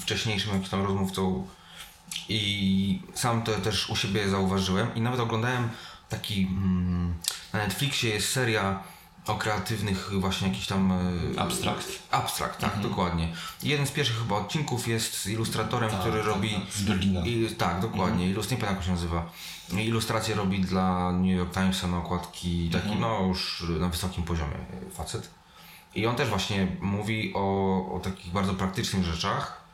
wcześniejszym 0.00 0.50
jakimś 0.50 0.68
tam 0.68 0.82
rozmówcą 0.82 1.46
i 2.28 3.00
sam 3.14 3.42
to 3.42 3.52
też 3.52 3.90
u 3.90 3.96
siebie 3.96 4.28
zauważyłem 4.28 4.94
i 4.94 5.00
nawet 5.00 5.20
oglądałem 5.20 5.68
taki 6.08 6.42
mm, 6.42 7.14
na 7.52 7.58
Netflixie 7.58 8.10
jest 8.10 8.28
seria 8.28 8.82
o 9.28 9.34
kreatywnych 9.34 10.10
właśnie 10.20 10.48
jakiś 10.48 10.66
tam 10.66 10.92
e, 11.36 11.40
Abstrakt. 11.40 11.86
Abstrakt, 12.10 12.60
tak, 12.60 12.80
dokładnie. 12.80 13.32
Jeden 13.62 13.86
z 13.86 13.90
pierwszych 13.90 14.18
chyba 14.18 14.36
odcinków 14.36 14.88
jest 14.88 15.14
z 15.20 15.26
ilustratorem, 15.26 15.90
który 15.90 16.22
robi 16.22 16.60
Z 16.70 16.82
Berlina. 16.82 17.20
i, 17.26 17.54
tak, 17.58 17.80
dokładnie. 17.80 18.30
Ilust, 18.30 18.50
nie 18.50 18.56
pamiętam 18.56 18.76
jak 18.76 18.84
się 18.84 18.90
nazywa. 18.90 19.30
Ilustracje 19.72 20.34
robi 20.34 20.60
dla 20.60 21.12
New 21.12 21.36
York 21.36 21.54
Timesa 21.54 21.86
na 21.86 21.98
okładki, 21.98 22.70
taki 22.72 22.96
no 22.96 23.20
już 23.28 23.64
na 23.80 23.88
wysokim 23.88 24.24
poziomie 24.24 24.56
e, 24.56 24.90
facet. 24.90 25.30
I 25.94 26.06
on 26.06 26.16
też 26.16 26.28
właśnie 26.28 26.66
mówi 26.80 27.32
o, 27.34 27.40
o 27.94 28.00
takich 28.00 28.32
bardzo 28.32 28.54
praktycznych 28.54 29.04
rzeczach. 29.04 29.64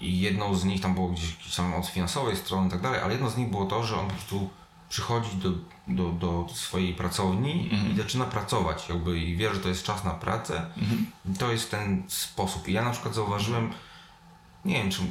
I 0.00 0.20
jedną 0.20 0.54
z 0.54 0.64
nich 0.64 0.80
tam 0.80 0.94
było 0.94 1.08
gdzieś, 1.08 1.56
tam 1.56 1.74
od 1.74 1.86
finansowej 1.86 2.36
strony 2.36 2.68
i 2.68 2.70
tak 2.70 2.80
dalej, 2.80 3.00
ale 3.00 3.12
jedno 3.12 3.30
z 3.30 3.36
nich 3.36 3.50
było 3.50 3.64
to, 3.64 3.82
że 3.82 3.96
on 4.00 4.06
po 4.06 4.14
prostu 4.14 4.50
przychodzi 4.90 5.36
do, 5.36 5.50
do, 5.88 6.12
do 6.12 6.48
swojej 6.54 6.94
pracowni 6.94 7.74
i 7.92 7.96
zaczyna 7.96 8.24
pracować 8.24 8.88
jakby 8.88 9.18
i 9.18 9.36
wie, 9.36 9.54
że 9.54 9.60
to 9.60 9.68
jest 9.68 9.82
czas 9.82 10.04
na 10.04 10.10
pracę. 10.10 10.66
I 11.34 11.38
to 11.38 11.52
jest 11.52 11.70
ten 11.70 12.02
sposób. 12.08 12.68
I 12.68 12.72
ja 12.72 12.82
na 12.82 12.90
przykład 12.90 13.14
zauważyłem, 13.14 13.72
nie 14.64 14.74
wiem 14.74 14.90
czy 14.90 15.02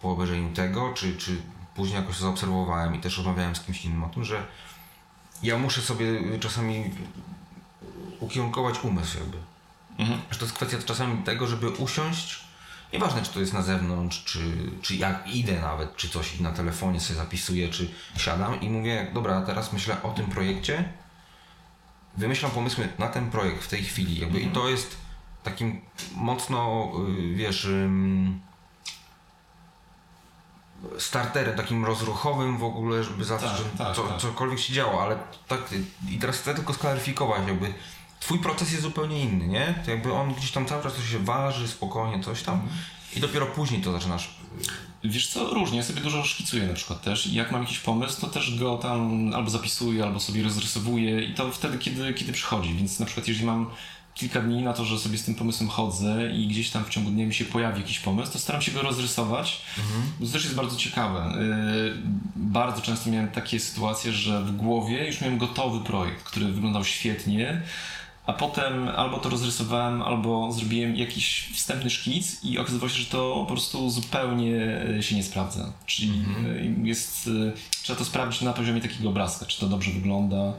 po 0.00 0.10
obejrzeniu 0.10 0.54
tego, 0.54 0.92
czy, 0.94 1.16
czy 1.16 1.42
później 1.74 2.00
jakoś 2.00 2.16
to 2.16 2.22
zaobserwowałem 2.22 2.94
i 2.94 2.98
też 2.98 3.16
rozmawiałem 3.16 3.56
z 3.56 3.60
kimś 3.60 3.84
innym 3.84 4.04
o 4.04 4.08
tym, 4.08 4.24
że 4.24 4.46
ja 5.42 5.58
muszę 5.58 5.82
sobie 5.82 6.38
czasami 6.40 6.90
ukierunkować 8.20 8.84
umysł 8.84 9.18
jakby. 9.18 9.38
Że 10.30 10.38
to 10.38 10.44
jest 10.44 10.56
kwestia 10.56 10.78
czasami 10.84 11.22
tego, 11.22 11.46
żeby 11.46 11.70
usiąść, 11.70 12.44
nieważne 12.92 13.22
czy 13.22 13.32
to 13.32 13.40
jest 13.40 13.52
na 13.52 13.62
zewnątrz, 13.62 14.24
czy, 14.24 14.40
czy 14.82 14.96
jak 14.96 15.28
idę 15.28 15.60
nawet, 15.60 15.96
czy 15.96 16.08
coś 16.08 16.40
na 16.40 16.52
telefonie 16.52 17.00
sobie 17.00 17.18
zapisuję, 17.18 17.68
czy 17.68 17.90
siadam 18.16 18.60
i 18.60 18.70
mówię, 18.70 19.10
dobra, 19.14 19.40
teraz 19.42 19.72
myślę 19.72 20.02
o 20.02 20.10
tym 20.10 20.26
projekcie, 20.26 20.92
wymyślam 22.16 22.50
pomysły 22.50 22.88
na 22.98 23.08
ten 23.08 23.30
projekt 23.30 23.64
w 23.64 23.68
tej 23.68 23.82
chwili 23.84 24.20
jakby 24.20 24.40
i 24.40 24.50
to 24.50 24.68
jest 24.68 24.96
takim 25.42 25.80
mocno, 26.14 26.90
y, 27.18 27.34
wiesz, 27.34 27.68
starterem, 30.98 31.56
takim 31.56 31.84
rozruchowym 31.84 32.58
w 32.58 32.64
ogóle, 32.64 33.04
żeby 33.04 33.24
zawsze, 33.24 33.48
Tak, 33.48 33.56
żeby 33.56 33.78
tak, 33.78 33.96
co, 33.96 34.02
tak. 34.02 34.18
cokolwiek 34.18 34.58
się 34.58 34.72
działo, 34.72 35.02
ale 35.02 35.18
tak, 35.48 35.60
i 36.08 36.18
teraz 36.18 36.36
chcę 36.36 36.54
tylko 36.54 36.74
sklaryfikować 36.74 37.48
jakby, 37.48 37.74
twój 38.20 38.38
proces 38.38 38.70
jest 38.70 38.82
zupełnie 38.82 39.20
inny, 39.20 39.48
nie? 39.48 39.74
To 39.84 39.90
jakby 39.90 40.12
on 40.12 40.34
gdzieś 40.34 40.50
tam 40.50 40.66
cały 40.66 40.82
czas 40.82 40.94
coś 40.94 41.10
się 41.10 41.18
waży, 41.18 41.68
spokojnie, 41.68 42.24
coś 42.24 42.42
tam. 42.42 42.68
I 43.16 43.20
dopiero 43.20 43.46
później 43.46 43.82
to 43.82 43.92
zaczynasz 43.92 44.40
Wiesz 45.04 45.28
co, 45.28 45.54
różnie, 45.54 45.78
ja 45.78 45.84
sobie 45.84 46.00
dużo 46.00 46.24
szkicuję 46.24 46.66
na 46.66 46.74
przykład 46.74 47.02
też. 47.02 47.26
I 47.26 47.34
jak 47.34 47.52
mam 47.52 47.62
jakiś 47.62 47.78
pomysł, 47.78 48.20
to 48.20 48.26
też 48.26 48.58
go 48.58 48.78
tam 48.78 49.30
albo 49.34 49.50
zapisuję, 49.50 50.04
albo 50.04 50.20
sobie 50.20 50.42
rozrysowuję. 50.42 51.24
I 51.24 51.34
to 51.34 51.52
wtedy, 51.52 51.78
kiedy, 51.78 52.14
kiedy 52.14 52.32
przychodzi, 52.32 52.74
więc 52.74 53.00
na 53.00 53.06
przykład 53.06 53.28
jeżeli 53.28 53.46
mam 53.46 53.70
kilka 54.14 54.40
dni 54.40 54.62
na 54.62 54.72
to, 54.72 54.84
że 54.84 54.98
sobie 54.98 55.18
z 55.18 55.24
tym 55.24 55.34
pomysłem 55.34 55.70
chodzę 55.70 56.32
i 56.32 56.46
gdzieś 56.48 56.70
tam 56.70 56.84
w 56.84 56.88
ciągu 56.88 57.10
dnia 57.10 57.26
mi 57.26 57.34
się 57.34 57.44
pojawi 57.44 57.80
jakiś 57.80 57.98
pomysł, 57.98 58.32
to 58.32 58.38
staram 58.38 58.62
się 58.62 58.72
go 58.72 58.82
rozrysować, 58.82 59.62
bo 60.20 60.26
to 60.26 60.32
też 60.32 60.44
jest 60.44 60.56
bardzo 60.56 60.76
ciekawe. 60.76 61.32
Yy, 61.38 62.02
Bardzo 62.36 62.82
często 62.82 63.10
miałem 63.10 63.28
takie 63.28 63.60
sytuacje, 63.60 64.12
że 64.12 64.42
w 64.42 64.56
głowie 64.56 65.06
już 65.06 65.20
miałem 65.20 65.38
gotowy 65.38 65.84
projekt, 65.84 66.22
który 66.22 66.46
wyglądał 66.46 66.84
świetnie, 66.84 67.62
a 68.30 68.32
potem 68.32 68.88
albo 68.88 69.18
to 69.18 69.28
rozrysowałem, 69.28 70.02
albo 70.02 70.52
zrobiłem 70.52 70.96
jakiś 70.96 71.50
wstępny 71.54 71.90
szkic 71.90 72.44
i 72.44 72.58
okazało 72.58 72.88
się, 72.88 73.00
że 73.00 73.06
to 73.06 73.34
po 73.34 73.46
prostu 73.46 73.90
zupełnie 73.90 74.80
e, 74.98 75.02
się 75.02 75.16
nie 75.16 75.22
sprawdza. 75.22 75.72
Czyli 75.86 76.24
e, 76.82 76.86
jest, 76.86 77.30
e, 77.48 77.52
trzeba 77.82 77.98
to 77.98 78.04
sprawdzić 78.04 78.42
na 78.42 78.52
poziomie 78.52 78.80
takiego 78.80 79.08
obrazka, 79.08 79.46
czy 79.46 79.60
to 79.60 79.66
dobrze 79.66 79.90
wygląda. 79.90 80.52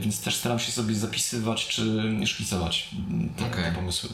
Więc 0.00 0.20
też 0.20 0.36
staram 0.36 0.58
się 0.58 0.72
sobie 0.72 0.94
zapisywać, 0.94 1.66
czy 1.66 2.02
szkicować 2.26 2.88
mm, 3.08 3.28
te, 3.28 3.46
Okej. 3.46 3.64
te 3.64 3.72
pomysły. 3.72 4.10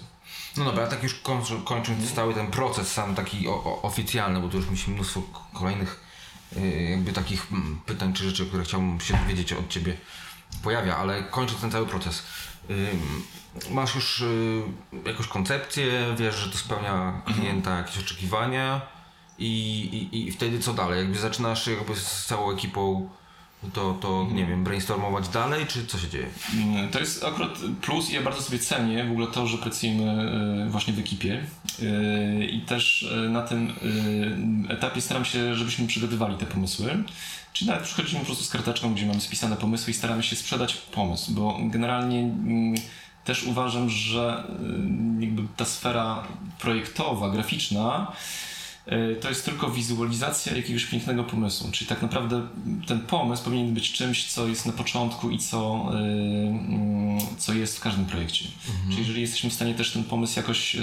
No 0.57 0.65
dobra, 0.65 0.85
a 0.85 0.87
tak 0.87 1.03
już 1.03 1.15
kończę, 1.15 1.55
kończąc 1.65 2.13
cały 2.13 2.35
ten 2.35 2.47
proces 2.47 2.93
sam 2.93 3.15
taki 3.15 3.49
o, 3.49 3.65
o, 3.65 3.83
oficjalny, 3.83 4.41
bo 4.41 4.49
tu 4.49 4.57
już 4.57 4.71
mi 4.71 4.79
się 4.79 4.91
mnóstwo 4.91 5.23
kolejnych 5.53 6.01
jakby 6.91 7.13
takich 7.13 7.53
mm, 7.53 7.81
pytań 7.87 8.13
czy 8.13 8.25
rzeczy, 8.25 8.47
które 8.47 8.65
chciałbym 8.65 9.01
się 9.01 9.17
dowiedzieć 9.17 9.53
od 9.53 9.69
Ciebie 9.69 9.97
pojawia, 10.63 10.97
ale 10.97 11.23
kończąc 11.23 11.61
ten 11.61 11.71
cały 11.71 11.87
proces. 11.87 12.23
y, 12.71 12.89
masz 13.71 13.95
już 13.95 14.21
y, 14.21 14.63
jakąś 15.07 15.27
koncepcję, 15.27 16.15
wiesz, 16.19 16.35
że 16.35 16.51
to 16.51 16.59
spełnia 16.59 17.23
klienta 17.27 17.79
jakieś 17.79 17.99
oczekiwania 17.99 18.81
i, 19.39 19.81
i, 20.13 20.29
i 20.29 20.33
wtedy 20.33 20.59
co 20.59 20.73
dalej? 20.73 20.99
Jakby 20.99 21.19
zaczynasz 21.19 21.67
jakby 21.67 21.97
z 21.97 22.27
całą 22.27 22.53
ekipą 22.53 23.09
to, 23.73 23.95
to 24.01 24.27
nie 24.33 24.47
wiem, 24.47 24.65
brainstormować 24.65 25.29
dalej, 25.29 25.67
czy 25.67 25.87
co 25.87 25.99
się 25.99 26.09
dzieje? 26.09 26.27
To 26.93 26.99
jest 26.99 27.25
akurat 27.25 27.59
plus 27.81 28.11
i 28.11 28.15
ja 28.15 28.23
bardzo 28.23 28.43
sobie 28.43 28.59
cenię 28.59 29.05
w 29.05 29.11
ogóle 29.11 29.27
to, 29.27 29.47
że 29.47 29.59
pracujemy 29.59 30.33
e, 30.67 30.71
właśnie 30.71 30.93
w 30.93 30.99
ekipie 30.99 31.47
E, 31.81 32.45
i 32.45 32.61
też 32.61 33.15
na 33.31 33.43
tym 33.43 33.73
etapie 34.69 35.01
staram 35.01 35.25
się, 35.25 35.55
żebyśmy 35.55 35.87
przygotowali 35.87 36.37
te 36.37 36.47
pomysły. 36.47 37.05
Czyli 37.53 37.71
nawet 37.71 37.85
przychodzimy 37.85 38.21
po 38.21 38.27
prostu 38.27 38.45
z 38.45 38.49
karteczką, 38.49 38.95
gdzie 38.95 39.07
mamy 39.07 39.21
spisane 39.21 39.57
pomysły 39.57 39.91
i 39.91 39.95
staramy 39.95 40.23
się 40.23 40.37
sprzedać 40.37 40.75
pomysł, 40.75 41.33
bo 41.33 41.59
generalnie 41.63 42.19
mm, 42.19 42.75
też 43.25 43.45
uważam, 43.45 43.91
że 43.91 44.45
e, 45.21 45.25
jakby 45.25 45.43
ta 45.57 45.65
sfera 45.65 46.23
projektowa, 46.59 47.31
graficzna 47.31 48.13
E, 48.87 49.15
to 49.15 49.29
jest 49.29 49.45
tylko 49.45 49.71
wizualizacja 49.71 50.57
jakiegoś 50.57 50.85
pięknego 50.85 51.25
pomysłu. 51.25 51.71
Czyli 51.73 51.89
tak 51.89 52.03
naprawdę 52.03 52.47
ten 52.87 53.01
pomysł 53.01 53.45
powinien 53.45 53.75
być 53.75 53.93
czymś, 53.93 54.33
co 54.33 54.49
jest 54.49 54.67
na 54.67 54.73
początku 54.73 55.31
i 55.31 55.39
co, 55.39 55.91
e, 55.93 55.99
mm, 55.99 57.19
co 57.39 57.53
jest 57.53 57.79
w 57.79 57.81
każdym 57.81 58.07
projekcie. 58.07 58.45
Czyli 58.89 58.99
jeżeli 58.99 59.21
jesteśmy 59.21 59.51
w 59.51 59.55
stanie 59.55 59.75
też 59.75 59.93
ten 59.93 60.05
pomysł 60.05 60.39
jakoś 60.39 60.77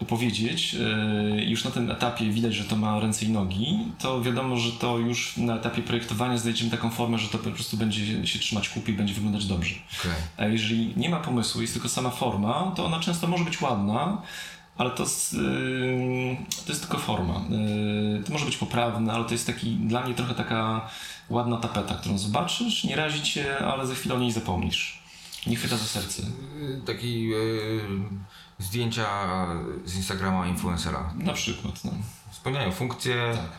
opowiedzieć 0.00 0.74
e, 0.74 1.44
już 1.44 1.64
na 1.64 1.70
tym 1.70 1.90
etapie 1.90 2.30
widać, 2.30 2.54
że 2.54 2.64
to 2.64 2.76
ma 2.76 3.00
ręce 3.00 3.24
i 3.24 3.28
nogi, 3.28 3.78
to 3.98 4.22
wiadomo, 4.22 4.56
że 4.56 4.72
to 4.72 4.98
już 4.98 5.36
na 5.36 5.56
etapie 5.56 5.82
projektowania 5.82 6.38
znajdziemy 6.38 6.70
taką 6.70 6.90
formę, 6.90 7.18
że 7.18 7.28
to 7.28 7.38
po 7.38 7.50
prostu 7.50 7.76
będzie 7.76 8.26
się 8.26 8.38
trzymać 8.38 8.68
kupy 8.68 8.90
i 8.90 8.94
będzie 8.94 9.14
wyglądać 9.14 9.46
dobrze. 9.46 9.74
Okej. 10.00 10.12
A 10.36 10.44
jeżeli 10.46 10.92
nie 10.96 11.10
ma 11.10 11.16
pomysłu, 11.20 11.60
jest 11.60 11.72
tylko 11.72 11.88
sama 11.88 12.10
forma, 12.10 12.72
to 12.76 12.86
ona 12.86 13.00
często 13.00 13.26
może 13.26 13.44
być 13.44 13.60
ładna, 13.60 14.22
ale 14.76 14.90
to, 14.90 15.02
yy, 15.02 16.36
to 16.66 16.72
jest 16.72 16.80
tylko 16.80 16.98
forma. 16.98 17.34
Yy, 18.14 18.22
To 18.24 18.32
może 18.32 18.44
być 18.44 18.56
poprawne, 18.56 19.12
ale 19.12 19.24
to 19.24 19.32
jest 19.32 19.46
taki 19.46 19.70
dla 19.76 20.04
mnie 20.04 20.14
trochę 20.14 20.34
taka 20.34 20.88
ładna 21.30 21.56
tapeta, 21.56 21.94
którą 21.94 22.18
zobaczysz, 22.18 22.84
nie 22.84 22.96
razi 22.96 23.22
cię, 23.22 23.58
ale 23.58 23.86
za 23.86 23.94
chwilę 23.94 24.14
o 24.14 24.18
niej 24.18 24.32
zapomnisz. 24.32 25.04
Nie 25.46 25.56
chwyta 25.56 25.76
za 25.76 25.84
serce. 25.84 26.22
Y, 26.22 26.80
Taki 26.86 27.34
y, 27.34 27.80
zdjęcia 28.64 29.06
z 29.84 29.96
Instagrama 29.96 30.46
influencera. 30.46 31.10
Na 31.18 31.32
przykład. 31.32 31.84
No. 31.84 31.90
Spełniają 32.32 32.72
funkcje, 32.72 33.16
Tak. 33.34 33.58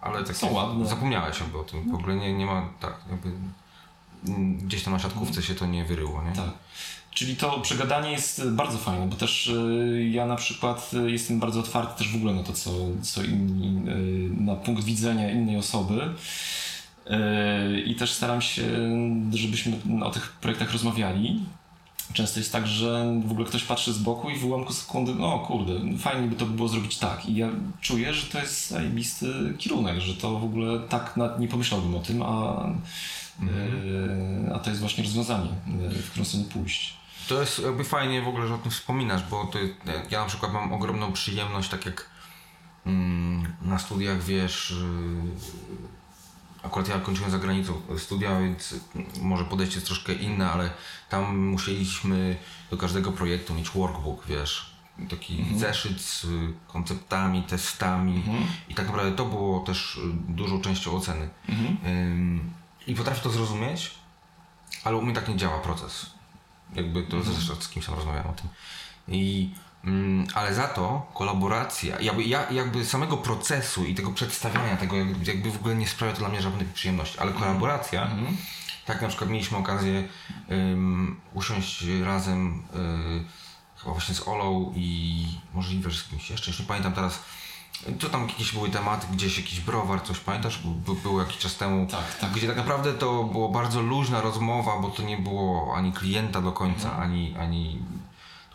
ale 0.00 0.24
tak 0.24 0.36
Są 0.36 0.52
ładne. 0.52 0.86
zapomniałeś 0.86 1.40
jakby 1.40 1.58
o 1.58 1.64
tym. 1.64 1.90
W 1.90 1.94
ogóle 1.94 2.16
nie, 2.16 2.32
nie 2.32 2.46
ma 2.46 2.68
tak, 2.80 2.94
jakby 3.10 3.32
gdzieś 4.66 4.82
tam 4.82 4.92
na 4.92 4.98
siatkówce 4.98 5.42
się 5.42 5.54
to 5.54 5.66
nie 5.66 5.84
wyryło, 5.84 6.22
nie? 6.22 6.32
Tak. 6.32 6.50
Czyli 7.10 7.36
to 7.36 7.60
przegadanie 7.60 8.10
jest 8.10 8.50
bardzo 8.50 8.78
fajne, 8.78 9.06
bo 9.06 9.16
też 9.16 9.46
y, 9.46 10.08
ja 10.12 10.26
na 10.26 10.36
przykład 10.36 10.90
y, 11.06 11.10
jestem 11.10 11.40
bardzo 11.40 11.60
otwarty 11.60 11.98
też 11.98 12.12
w 12.12 12.16
ogóle 12.16 12.34
na 12.34 12.42
to, 12.42 12.52
co, 12.52 12.70
co 13.02 13.22
inni, 13.22 13.90
y, 13.90 14.42
na 14.42 14.54
punkt 14.56 14.84
widzenia 14.84 15.30
innej 15.30 15.56
osoby. 15.56 16.14
I 17.86 17.94
też 17.94 18.12
staram 18.12 18.40
się, 18.40 18.62
żebyśmy 19.34 19.76
o 20.04 20.10
tych 20.10 20.32
projektach 20.32 20.72
rozmawiali. 20.72 21.40
Często 22.12 22.40
jest 22.40 22.52
tak, 22.52 22.66
że 22.66 23.20
w 23.24 23.30
ogóle 23.30 23.46
ktoś 23.46 23.64
patrzy 23.64 23.92
z 23.92 23.98
boku 23.98 24.30
i 24.30 24.38
w 24.38 24.44
ułamku 24.44 24.72
sekundy, 24.72 25.14
no 25.14 25.38
kurde, 25.38 25.98
fajnie 25.98 26.28
by 26.28 26.36
to 26.36 26.46
było 26.46 26.68
zrobić 26.68 26.98
tak. 26.98 27.26
I 27.26 27.34
ja 27.34 27.48
czuję, 27.80 28.14
że 28.14 28.26
to 28.26 28.38
jest 28.38 28.68
zajebisty 28.68 29.54
kierunek, 29.58 30.00
że 30.00 30.14
to 30.14 30.38
w 30.38 30.44
ogóle 30.44 30.80
tak 30.88 31.18
nie 31.38 31.48
pomyślałbym 31.48 31.94
o 31.94 31.98
tym, 32.00 32.22
a, 32.22 32.66
y, 33.42 34.54
a 34.54 34.58
to 34.58 34.70
jest 34.70 34.80
właśnie 34.80 35.04
rozwiązanie, 35.04 35.50
y, 35.90 36.02
w 36.02 36.10
którą 36.10 36.24
stronę 36.24 36.44
pójść. 36.44 36.94
To 37.28 37.40
jest 37.40 37.58
jakby 37.58 37.84
fajnie 37.84 38.22
w 38.22 38.28
ogóle, 38.28 38.48
że 38.48 38.54
o 38.54 38.58
tym 38.58 38.70
wspominasz, 38.70 39.22
bo 39.30 39.44
to, 39.44 39.58
ja 40.10 40.20
na 40.20 40.26
przykład 40.26 40.52
mam 40.52 40.72
ogromną 40.72 41.12
przyjemność, 41.12 41.68
tak 41.68 41.86
jak 41.86 42.10
mm, 42.86 43.52
na 43.62 43.78
studiach, 43.78 44.22
wiesz, 44.22 44.74
akurat 46.62 46.88
ja 46.88 46.98
kończyłem 46.98 47.30
za 47.30 47.38
granicą 47.38 47.82
studia, 47.98 48.40
więc 48.40 48.74
może 49.20 49.44
podejście 49.44 49.74
jest 49.74 49.86
troszkę 49.86 50.12
inne, 50.12 50.50
ale 50.50 50.70
tam 51.08 51.38
musieliśmy 51.38 52.36
do 52.70 52.76
każdego 52.76 53.12
projektu 53.12 53.54
mieć 53.54 53.70
workbook, 53.70 54.26
wiesz, 54.26 54.70
taki 55.10 55.46
zeszyt 55.56 56.00
z 56.00 56.26
konceptami, 56.68 57.42
testami 57.42 58.22
i 58.68 58.74
tak 58.74 58.86
naprawdę 58.86 59.12
to 59.12 59.24
było 59.24 59.60
też 59.60 60.00
dużą 60.28 60.60
częścią 60.60 60.96
oceny. 60.96 61.28
Ym, 61.86 62.50
I 62.86 62.94
potrafię 62.94 63.20
to 63.22 63.30
zrozumieć, 63.30 63.94
ale 64.84 64.96
u 64.96 65.02
mnie 65.02 65.14
tak 65.14 65.28
nie 65.28 65.36
działa 65.36 65.58
proces. 65.58 66.10
Jakby 66.74 67.02
to 67.02 67.22
zresztą 67.22 67.54
z 67.54 67.68
kimś 67.68 67.86
tam 67.86 67.94
rozmawiałem 67.94 68.30
o 68.30 68.32
tym. 68.32 68.48
I, 69.08 69.50
ale 70.34 70.54
za 70.54 70.68
to 70.68 71.06
kolaboracja, 71.14 72.00
jakby, 72.00 72.22
ja, 72.24 72.50
jakby 72.50 72.84
samego 72.84 73.16
procesu 73.16 73.84
i 73.84 73.94
tego 73.94 74.10
przedstawiania 74.10 74.76
tego, 74.76 74.96
jakby, 75.24 75.50
w 75.50 75.56
ogóle 75.56 75.74
nie 75.74 75.88
sprawia 75.88 76.12
to 76.12 76.18
dla 76.18 76.28
mnie 76.28 76.42
żadnej 76.42 76.66
przyjemności, 76.74 77.18
ale 77.18 77.32
kolaboracja, 77.32 78.08
tak 78.86 79.02
na 79.02 79.08
przykład 79.08 79.30
mieliśmy 79.30 79.58
okazję 79.58 80.08
ym, 80.50 81.20
usiąść 81.34 81.84
razem 82.04 82.62
y, 82.74 83.80
chyba 83.80 83.92
właśnie 83.92 84.14
z 84.14 84.28
Olą 84.28 84.72
i 84.76 85.26
możliwe, 85.54 85.90
że 85.90 85.98
z 85.98 86.04
kimś 86.04 86.30
jeszcze, 86.30 86.50
już 86.50 86.60
nie 86.60 86.66
pamiętam 86.66 86.92
teraz, 86.92 87.22
to 88.00 88.08
tam 88.08 88.28
jakieś 88.28 88.52
były 88.52 88.68
tematy, 88.70 89.06
gdzieś 89.12 89.36
jakiś 89.38 89.60
browar, 89.60 90.02
coś 90.02 90.18
pamiętasz? 90.18 90.58
Był, 90.58 90.94
był 90.94 91.18
jakiś 91.18 91.38
czas 91.38 91.56
temu, 91.56 91.86
Tak, 91.90 92.14
tak. 92.18 92.30
gdzie 92.32 92.46
tak 92.48 92.56
naprawdę 92.56 92.92
to 92.94 93.24
było 93.24 93.48
bardzo 93.48 93.82
luźna 93.82 94.20
rozmowa, 94.20 94.78
bo 94.78 94.88
to 94.90 95.02
nie 95.02 95.18
było 95.18 95.74
ani 95.76 95.92
klienta 95.92 96.40
do 96.40 96.52
końca, 96.52 96.88
Mhm. 96.90 97.02
ani, 97.10 97.34
ani 97.38 97.78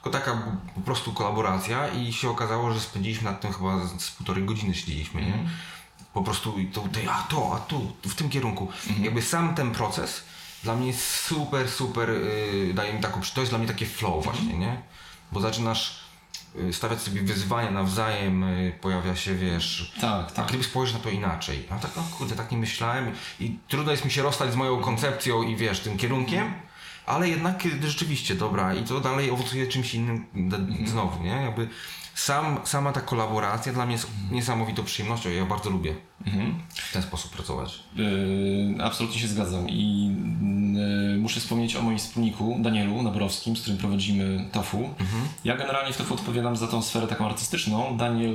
tylko 0.06 0.20
taka 0.20 0.42
po 0.76 0.82
prostu 0.82 1.14
kolaboracja 1.14 1.88
i 1.88 2.14
się 2.14 2.30
okazało, 2.30 2.74
że 2.74 2.80
spędziliśmy 2.80 3.24
nad 3.32 3.42
tym 3.42 3.54
chyba 3.54 3.86
z, 3.86 4.02
z 4.02 4.12
półtorej 4.12 4.44
godziny 4.44 4.74
siedzieliśmy, 4.76 5.22
nie? 5.22 5.28
Mhm. 5.34 5.50
Po 6.14 6.22
prostu 6.24 6.60
i 6.60 6.66
to, 6.66 6.84
a 7.12 7.24
to, 7.24 7.52
a 7.56 7.60
tu, 7.60 7.92
w 8.06 8.16
tym 8.16 8.30
kierunku. 8.30 8.68
Mhm. 8.88 9.06
Jakby 9.06 9.22
sam 9.22 9.56
ten 9.56 9.72
proces 9.72 10.24
dla 10.64 10.76
mnie 10.76 10.88
jest 10.88 11.10
super, 11.16 11.70
super, 11.70 12.10
yy, 12.10 12.74
daje 12.74 12.94
mi 12.94 13.02
taką, 13.02 13.22
to 13.34 13.42
jest 13.42 13.52
dla 13.52 13.60
mnie 13.60 13.68
takie 13.68 13.86
flow 13.86 14.16
Mhm. 14.18 14.36
właśnie, 14.36 14.58
nie? 14.58 14.82
Bo 15.32 15.42
zaczynasz 15.42 16.00
y, 16.60 16.74
stawiać 16.74 17.02
sobie 17.02 17.22
wyzwania 17.22 17.72
nawzajem, 17.72 18.44
y, 18.44 18.74
pojawia 18.82 19.16
się, 19.16 19.36
wiesz, 19.36 19.94
Tak, 20.02 20.26
a 20.28 20.32
tak. 20.32 20.48
gdyby 20.48 20.64
spojrzeć 20.64 20.96
na 20.96 21.02
to 21.02 21.10
inaczej, 21.10 21.68
a 21.70 21.80
tak, 21.80 21.98
o 21.98 22.02
kurde, 22.18 22.36
tak 22.36 22.52
nie 22.52 22.58
myślałem 22.58 23.12
i 23.40 23.58
trudno 23.68 23.92
jest 23.92 24.06
mi 24.06 24.12
się 24.12 24.22
rozstać 24.24 24.52
z 24.52 24.56
moją 24.56 24.82
koncepcją 24.82 25.44
i 25.44 25.56
wiesz, 25.56 25.80
tym 25.80 25.98
kierunkiem, 25.98 26.54
ale 27.06 27.30
jednak 27.30 27.66
y, 27.66 27.88
rzeczywiście, 27.88 28.36
dobra, 28.36 28.76
i 28.76 28.84
to 28.84 29.00
dalej 29.00 29.32
owocuje 29.32 29.68
czymś 29.68 29.94
innym 29.94 30.26
znowu, 30.86 31.24
nie? 31.24 31.30
Jakby 31.30 31.68
sam, 32.16 32.60
sama 32.64 32.92
ta 32.92 33.02
kolaboracja 33.02 33.74
dla 33.74 33.86
mnie 33.86 33.96
jest 33.96 34.08
niesamowitą 34.32 34.84
przyjemnością, 34.84 35.30
ja 35.30 35.46
bardzo 35.46 35.70
lubię 35.70 35.96
w 36.70 36.94
ten 36.94 37.02
sposób 37.02 37.32
pracować. 37.32 37.80
Yy, 37.96 38.84
absolutnie 38.84 39.20
się 39.20 39.28
zgadzam 39.28 39.70
i 39.70 40.12
yy, 41.12 41.18
muszę 41.18 41.40
wspomnieć 41.40 41.76
o 41.76 41.82
moim 41.82 41.98
wspólniku 41.98 42.58
Danielu 42.60 43.02
Naborowskim, 43.02 43.58
z 43.58 43.62
którym 43.62 43.78
prowadzimy 43.78 44.46
TOFU. 44.52 44.90
Ja 45.44 45.58
generalnie 45.58 45.94
w 45.94 45.98
TOFU 45.98 46.14
odpowiadam 46.14 46.56
za 46.56 46.68
tą 46.68 46.82
sferę 46.82 47.08
taką 47.08 47.26
artystyczną. 47.26 47.98
Daniel 47.98 48.34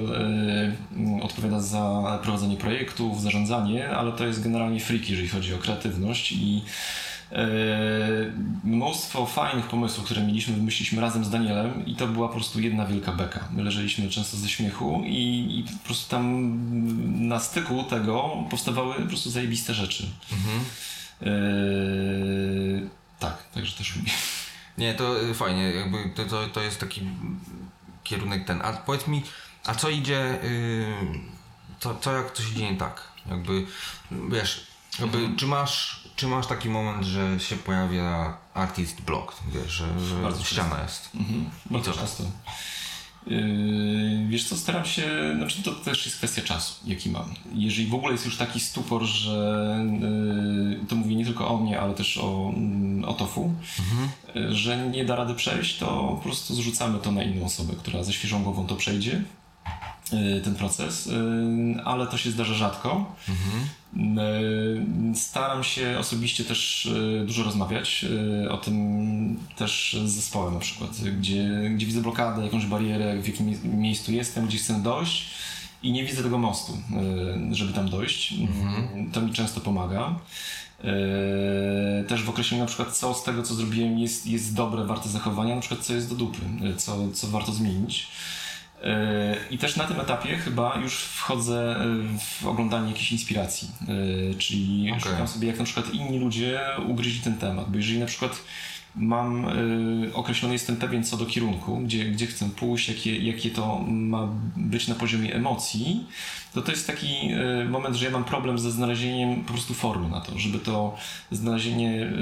yy, 0.96 1.22
odpowiada 1.22 1.60
za 1.60 2.18
prowadzenie 2.22 2.56
projektów, 2.56 3.22
zarządzanie, 3.22 3.90
ale 3.90 4.12
to 4.12 4.26
jest 4.26 4.42
generalnie 4.42 4.80
freak, 4.80 5.10
jeżeli 5.10 5.28
chodzi 5.28 5.54
o 5.54 5.58
kreatywność 5.58 6.32
i 6.32 6.62
mnóstwo 8.64 9.26
fajnych 9.26 9.66
pomysłów, 9.66 10.04
które 10.04 10.22
mieliśmy, 10.22 10.54
wymyśliliśmy 10.54 11.00
razem 11.00 11.24
z 11.24 11.30
Danielem 11.30 11.86
i 11.86 11.96
to 11.96 12.06
była 12.06 12.28
po 12.28 12.34
prostu 12.34 12.60
jedna 12.60 12.86
wielka 12.86 13.12
beka. 13.12 13.48
My 13.52 13.62
leżeliśmy 13.62 14.10
często 14.10 14.36
ze 14.36 14.48
śmiechu 14.48 15.02
i, 15.06 15.58
i 15.58 15.72
po 15.78 15.84
prostu 15.84 16.10
tam 16.10 16.58
na 17.28 17.38
styku 17.38 17.84
tego 17.84 18.44
powstawały 18.50 18.94
po 18.94 19.06
prostu 19.08 19.30
zajebiste 19.30 19.74
rzeczy. 19.74 20.06
Yy, 21.20 22.88
tak, 23.18 23.50
także 23.54 23.76
też 23.76 23.96
lubię. 23.96 24.12
Nie, 24.78 24.94
to 24.94 25.22
y, 25.22 25.34
fajnie, 25.34 25.62
jakby 25.62 26.10
to, 26.14 26.24
to, 26.24 26.48
to 26.48 26.60
jest 26.60 26.80
taki 26.80 27.00
kierunek 28.04 28.46
ten. 28.46 28.62
A 28.62 28.72
powiedz 28.72 29.06
mi, 29.06 29.22
a 29.64 29.74
co 29.74 29.88
idzie, 29.88 30.44
y, 30.44 30.86
co, 31.80 31.94
co 31.94 32.12
jak 32.12 32.32
coś 32.32 32.50
idzie 32.50 32.70
nie 32.72 32.76
tak? 32.78 33.02
Jakby, 33.26 33.66
wiesz, 34.30 34.66
jakby, 35.00 35.36
czy, 35.36 35.46
masz, 35.46 35.99
czy 36.20 36.26
masz 36.26 36.46
taki 36.46 36.68
moment, 36.68 37.04
że 37.04 37.40
się 37.40 37.56
pojawia 37.56 38.36
artist 38.54 39.00
block, 39.00 39.36
wiesz, 39.54 39.72
że, 39.72 40.00
że 40.00 40.22
Bardzo 40.22 40.44
ściana 40.44 40.82
jest? 40.82 41.10
Bardzo 41.70 41.92
co? 41.92 41.98
często. 41.98 42.24
Yy, 43.26 44.26
wiesz 44.28 44.48
co, 44.48 44.56
staram 44.56 44.84
się, 44.84 45.34
znaczy 45.36 45.62
to 45.62 45.72
też 45.72 46.06
jest 46.06 46.18
kwestia 46.18 46.42
czasu, 46.42 46.74
jaki 46.84 47.10
mam. 47.10 47.34
Jeżeli 47.54 47.88
w 47.88 47.94
ogóle 47.94 48.12
jest 48.12 48.24
już 48.24 48.36
taki 48.36 48.60
stupor, 48.60 49.02
że 49.02 49.76
yy, 50.80 50.86
to 50.88 50.96
mówię 50.96 51.16
nie 51.16 51.24
tylko 51.24 51.48
o 51.48 51.56
mnie, 51.56 51.80
ale 51.80 51.94
też 51.94 52.18
o, 52.18 52.52
mm, 52.56 53.04
o 53.04 53.12
tofu, 53.12 53.52
yy, 54.34 54.54
że 54.54 54.88
nie 54.88 55.04
da 55.04 55.16
rady 55.16 55.34
przejść, 55.34 55.78
to 55.78 55.86
po 55.86 56.22
prostu 56.22 56.54
zrzucamy 56.54 56.98
to 56.98 57.12
na 57.12 57.22
inną 57.22 57.46
osobę, 57.46 57.72
która 57.78 58.04
ze 58.04 58.12
świeżą 58.12 58.42
głową 58.42 58.66
to 58.66 58.76
przejdzie, 58.76 59.24
ten 60.44 60.54
proces, 60.54 61.06
yy, 61.06 61.82
ale 61.84 62.06
to 62.06 62.16
się 62.18 62.30
zdarza 62.30 62.54
rzadko. 62.54 63.16
Yy, 63.96 65.16
Staram 65.16 65.64
się 65.64 65.96
osobiście 65.98 66.44
też 66.44 66.90
dużo 67.26 67.42
rozmawiać 67.44 68.04
o 68.50 68.56
tym 68.58 69.36
też 69.56 69.96
z 70.04 70.10
zespołem 70.10 70.54
na 70.54 70.60
przykład, 70.60 70.90
gdzie, 71.18 71.70
gdzie 71.74 71.86
widzę 71.86 72.00
blokadę, 72.00 72.44
jakąś 72.44 72.66
barierę, 72.66 73.18
w 73.22 73.26
jakim 73.26 73.46
mie- 73.46 73.76
miejscu 73.76 74.12
jestem, 74.12 74.46
gdzie 74.46 74.58
chcę 74.58 74.82
dojść 74.82 75.24
i 75.82 75.92
nie 75.92 76.04
widzę 76.04 76.22
tego 76.22 76.38
mostu, 76.38 76.78
żeby 77.52 77.72
tam 77.72 77.88
dojść. 77.88 78.32
Yy, 78.32 78.48
To 79.12 79.20
mi 79.20 79.32
często 79.32 79.60
pomaga. 79.60 80.14
Też 82.08 82.22
w 82.22 82.28
określeniu 82.30 82.62
na 82.62 82.66
przykład 82.66 82.96
co 82.96 83.14
z 83.14 83.22
tego 83.24 83.42
co 83.42 83.54
zrobiłem 83.54 83.98
jest, 83.98 84.26
jest 84.26 84.54
dobre, 84.54 84.84
warte 84.84 85.08
zachowania, 85.08 85.54
na 85.54 85.60
przykład 85.60 85.80
co 85.80 85.92
jest 85.94 86.08
do 86.08 86.14
dupy, 86.14 86.38
co, 86.76 86.96
co 87.14 87.26
warto 87.28 87.52
zmienić. 87.52 88.06
I 89.50 89.58
też 89.58 89.76
na 89.76 89.84
tym 89.84 90.00
etapie 90.00 90.36
chyba 90.36 90.78
już 90.82 90.94
wchodzę 90.98 91.76
yy, 92.12 92.18
w 92.18 92.46
oglądanie 92.46 92.88
jakichś 92.88 93.12
inspiracji. 93.12 93.68
Yy, 93.88 94.34
Czyli 94.38 94.90
Okej. 94.90 95.00
szukam 95.00 95.28
sobie, 95.28 95.48
jak 95.48 95.58
na 95.58 95.64
przykład 95.64 95.94
inni 95.94 96.18
ludzie 96.18 96.60
ugryźli 96.88 97.20
ten 97.20 97.36
temat. 97.36 97.70
Bo 97.70 97.76
jeżeli 97.76 97.98
na 97.98 98.06
przykład 98.06 98.42
mam 98.96 99.42
yy, 100.02 100.14
określony, 100.14 100.54
jestem 100.54 100.76
pewien 100.76 101.04
co 101.04 101.16
do 101.16 101.26
kierunku, 101.26 101.78
gdzie, 101.78 102.04
gdzie 102.04 102.26
chcę 102.26 102.50
pójść, 102.50 102.88
jakie, 102.88 103.16
jakie 103.16 103.50
to 103.50 103.78
ma 103.88 104.28
być 104.56 104.88
na 104.88 104.94
poziomie 104.94 105.34
emocji, 105.34 106.06
to 106.54 106.62
to 106.62 106.70
jest 106.70 106.86
taki 106.86 107.30
moment, 107.68 107.96
że 107.96 108.04
ja 108.04 108.10
mam 108.10 108.24
problem 108.24 108.58
ze 108.58 108.70
znalezieniem 108.70 109.44
po 109.44 109.52
prostu 109.52 109.74
formy 109.74 110.08
na 110.08 110.20
to, 110.20 110.38
żeby 110.38 110.58
to 110.58 110.96
znalezienie 111.30 112.12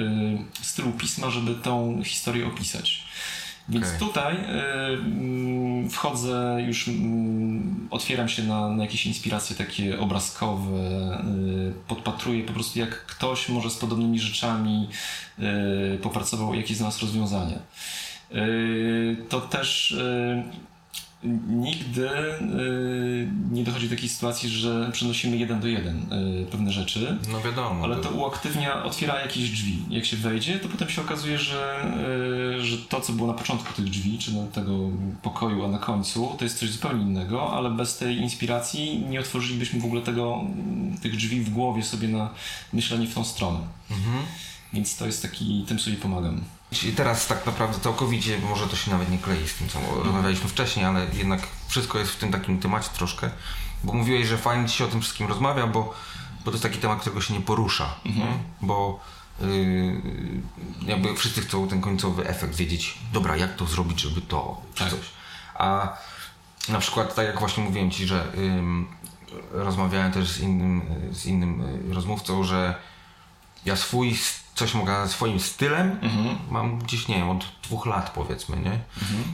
stylu 0.62 0.92
pisma, 0.92 1.30
żeby 1.30 1.54
tą 1.54 2.02
historię 2.04 2.46
opisać. 2.46 3.07
Więc 3.68 3.86
Okej. 3.86 3.98
tutaj 3.98 4.36
y, 5.84 5.88
wchodzę, 5.90 6.58
już 6.66 6.88
mm, 6.88 7.88
otwieram 7.90 8.28
się 8.28 8.42
na, 8.42 8.68
na 8.68 8.82
jakieś 8.82 9.06
inspiracje 9.06 9.56
takie 9.56 10.00
obrazkowe, 10.00 10.80
y, 11.68 11.72
podpatruję 11.88 12.44
po 12.44 12.52
prostu 12.52 12.78
jak 12.78 13.06
ktoś 13.06 13.48
może 13.48 13.70
z 13.70 13.76
podobnymi 13.76 14.18
rzeczami 14.18 14.88
y, 15.94 15.98
popracował, 15.98 16.54
jakie 16.54 16.74
znalazł 16.74 17.00
rozwiązania. 17.00 17.58
Y, 18.32 19.16
to 19.28 19.40
też 19.40 19.90
y, 19.90 20.42
nigdy 21.48 22.08
y, 22.10 23.28
nie 23.50 23.64
dochodzi 23.64 23.88
do 23.88 23.94
takiej 23.96 24.08
sytuacji, 24.08 24.48
że 24.48 24.90
przenosimy 24.92 25.36
jeden 25.36 25.60
do 25.60 25.68
jeden 25.68 26.12
y, 26.12 26.46
pewne 26.50 26.72
rzeczy. 26.72 27.18
No 27.32 27.40
wiadomo. 27.40 27.84
Ale 27.84 27.96
to 27.96 28.10
uaktywnia, 28.10 28.84
otwiera 28.84 29.20
jakieś 29.20 29.50
drzwi. 29.50 29.82
Jak 29.90 30.04
się 30.04 30.16
wejdzie, 30.16 30.58
to 30.58 30.68
potem 30.68 30.88
się 30.88 31.02
okazuje, 31.02 31.38
że, 31.38 31.92
yy, 32.56 32.64
że 32.64 32.78
to, 32.78 33.00
co 33.00 33.12
było 33.12 33.28
na 33.28 33.34
początku 33.34 33.74
tych 33.74 33.84
drzwi, 33.84 34.18
czy 34.18 34.34
na 34.34 34.46
tego 34.46 34.90
pokoju, 35.22 35.64
a 35.64 35.68
na 35.68 35.78
końcu, 35.78 36.34
to 36.38 36.44
jest 36.44 36.58
coś 36.58 36.70
zupełnie 36.70 37.02
innego, 37.02 37.52
ale 37.52 37.70
bez 37.70 37.98
tej 37.98 38.16
inspiracji 38.16 39.04
nie 39.08 39.20
otworzylibyśmy 39.20 39.80
w 39.80 39.84
ogóle 39.84 40.02
tego, 40.02 40.44
tych 41.02 41.16
drzwi 41.16 41.40
w 41.40 41.50
głowie 41.50 41.82
sobie 41.82 42.08
na 42.08 42.30
myślenie 42.72 43.06
w 43.06 43.14
tą 43.14 43.24
stronę. 43.24 43.58
Więc 44.72 44.96
to 44.96 45.06
jest 45.06 45.22
taki, 45.22 45.64
tym 45.68 45.78
sobie 45.78 45.96
pomagam. 45.96 46.44
I 46.86 46.92
teraz 46.92 47.26
tak 47.26 47.46
naprawdę 47.46 47.80
całkowicie, 47.80 48.38
może 48.38 48.66
to 48.66 48.76
się 48.76 48.90
nawet 48.90 49.10
nie 49.10 49.18
klei 49.18 49.48
z 49.48 49.54
tym, 49.54 49.68
co 49.68 49.78
rozmawialiśmy 50.04 50.48
wcześniej, 50.48 50.84
ale 50.86 51.06
jednak 51.12 51.40
wszystko 51.68 51.98
jest 51.98 52.10
w 52.10 52.16
tym 52.16 52.32
takim 52.32 52.58
temacie 52.58 52.88
troszkę, 52.96 53.30
bo 53.84 53.92
mówiłeś, 53.92 54.26
że 54.26 54.38
fajnie 54.38 54.68
się 54.68 54.84
o 54.84 54.88
tym 54.88 55.00
wszystkim 55.00 55.26
rozmawia, 55.26 55.66
bo, 55.66 55.94
bo 56.38 56.44
to 56.44 56.50
jest 56.50 56.62
taki 56.62 56.78
temat, 56.78 57.00
którego 57.00 57.20
się 57.20 57.34
nie 57.34 57.40
porusza, 57.40 57.94
nie? 58.04 58.38
bo 58.60 59.00
yy, 59.40 60.00
jakby 60.86 61.14
wszyscy 61.16 61.40
chcą 61.40 61.68
ten 61.68 61.80
końcowy 61.80 62.28
efekt 62.28 62.54
wiedzieć, 62.56 62.98
dobra, 63.12 63.36
jak 63.36 63.56
to 63.56 63.66
zrobić, 63.66 64.00
żeby 64.00 64.20
to, 64.20 64.60
czy 64.74 64.84
Tak. 64.84 64.90
coś. 64.92 65.06
A 65.54 65.96
na 66.68 66.78
przykład, 66.78 67.14
tak 67.14 67.26
jak 67.26 67.38
właśnie 67.40 67.64
mówiłem 67.64 67.90
ci, 67.90 68.06
że 68.06 68.24
ym, 68.36 68.88
rozmawiałem 69.50 70.12
też 70.12 70.28
z 70.28 70.40
innym, 70.40 70.82
z 71.12 71.26
innym 71.26 71.60
y, 71.90 71.94
rozmówcą, 71.94 72.44
że 72.44 72.74
ja 73.64 73.76
swój, 73.76 74.18
coś 74.58 74.74
mogę 74.74 75.08
swoim 75.08 75.40
stylem, 75.40 75.98
mam 76.50 76.78
gdzieś, 76.78 77.08
nie 77.08 77.14
wiem, 77.14 77.30
od 77.30 77.44
dwóch 77.62 77.86
lat 77.86 78.10
powiedzmy, 78.10 78.56
nie? 78.56 78.80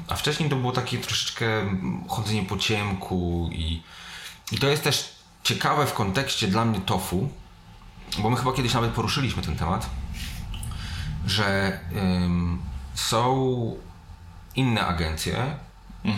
A 0.08 0.14
wcześniej 0.16 0.50
to 0.50 0.56
było 0.56 0.72
takie 0.72 0.98
troszeczkę 0.98 1.46
chodzenie 2.08 2.42
po 2.42 2.56
ciemku 2.56 3.48
i, 3.52 3.82
i 4.52 4.58
to 4.58 4.68
jest 4.68 4.84
też 4.84 5.14
ciekawe 5.42 5.86
w 5.86 5.92
kontekście 5.92 6.48
dla 6.48 6.64
mnie 6.64 6.80
tofu, 6.80 7.28
bo 8.18 8.30
my 8.30 8.36
chyba 8.36 8.52
kiedyś 8.52 8.74
nawet 8.74 8.90
poruszyliśmy 8.90 9.42
ten 9.42 9.56
temat, 9.56 9.90
że 11.26 11.80
ym, 11.96 12.62
są 12.94 13.76
inne 14.56 14.86
agencje 14.86 15.36
y, 16.04 16.08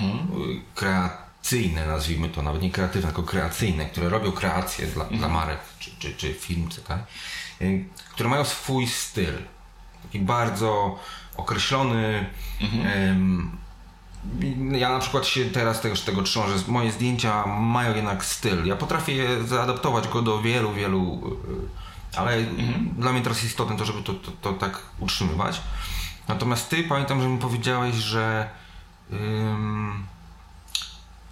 kreacyjne, 0.74 1.86
nazwijmy 1.86 2.28
to, 2.28 2.42
nawet 2.42 2.62
nie 2.62 2.70
kreatywne, 2.70 3.08
tylko 3.08 3.22
kreacyjne, 3.22 3.86
które 3.86 4.08
robią 4.08 4.32
kreacje 4.32 4.86
dla, 4.86 5.04
dla 5.04 5.28
marek 5.28 5.58
czy, 5.78 5.90
czy, 5.98 6.14
czy 6.14 6.34
firm, 6.34 6.68
czy 6.68 6.80
tak, 6.80 6.98
które 8.10 8.28
mają 8.28 8.44
swój 8.44 8.86
styl. 8.86 9.34
Taki 10.02 10.20
bardzo 10.20 10.98
określony. 11.36 12.26
ym, 13.10 13.56
ja 14.72 14.88
na 14.88 14.98
przykład 14.98 15.26
się 15.26 15.44
teraz 15.44 15.80
tego, 15.80 15.96
tego 15.96 16.22
trzymam, 16.22 16.48
że 16.48 16.64
moje 16.66 16.92
zdjęcia 16.92 17.46
mają 17.46 17.94
jednak 17.94 18.24
styl. 18.24 18.66
Ja 18.66 18.76
potrafię 18.76 19.44
zaadaptować 19.44 20.08
go 20.08 20.22
do 20.22 20.42
wielu, 20.42 20.72
wielu, 20.72 21.22
y, 22.14 22.18
ale 22.18 22.42
dla 22.98 23.12
mnie 23.12 23.22
teraz 23.22 23.44
istotne 23.44 23.76
to, 23.76 23.84
żeby 23.84 24.02
to, 24.02 24.14
to, 24.14 24.30
to 24.40 24.52
tak 24.52 24.82
utrzymywać. 24.98 25.60
Natomiast 26.28 26.68
ty 26.68 26.82
pamiętam, 26.82 27.22
że 27.22 27.28
mi 27.28 27.38
powiedziałeś, 27.38 27.94
że 27.94 28.50
ym, 29.12 30.06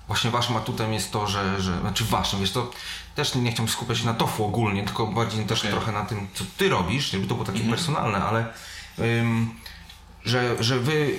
właśnie 0.07 0.31
waszym 0.31 0.57
atutem 0.57 0.93
jest 0.93 1.13
to, 1.13 1.27
że, 1.27 1.63
że 1.63 1.81
znaczy 1.81 2.05
waszym, 2.05 2.41
wiesz, 2.41 2.53
to 2.53 2.71
też 3.15 3.35
nie 3.35 3.53
chciałbym 3.53 3.73
skupiać 3.73 3.99
się 3.99 4.07
na 4.07 4.15
tofu 4.15 4.45
ogólnie, 4.45 4.83
tylko 4.83 5.07
bardziej 5.07 5.45
też 5.45 5.59
Okej. 5.59 5.71
trochę 5.71 5.93
na 5.93 6.05
tym, 6.05 6.27
co 6.35 6.45
ty 6.57 6.69
robisz, 6.69 7.11
żeby 7.11 7.27
to 7.27 7.35
było 7.35 7.47
takie 7.47 7.61
personalne, 7.61 8.25
ale 8.25 8.47
ym, 8.99 9.55
że, 10.25 10.63
że 10.63 10.79
wy 10.79 11.15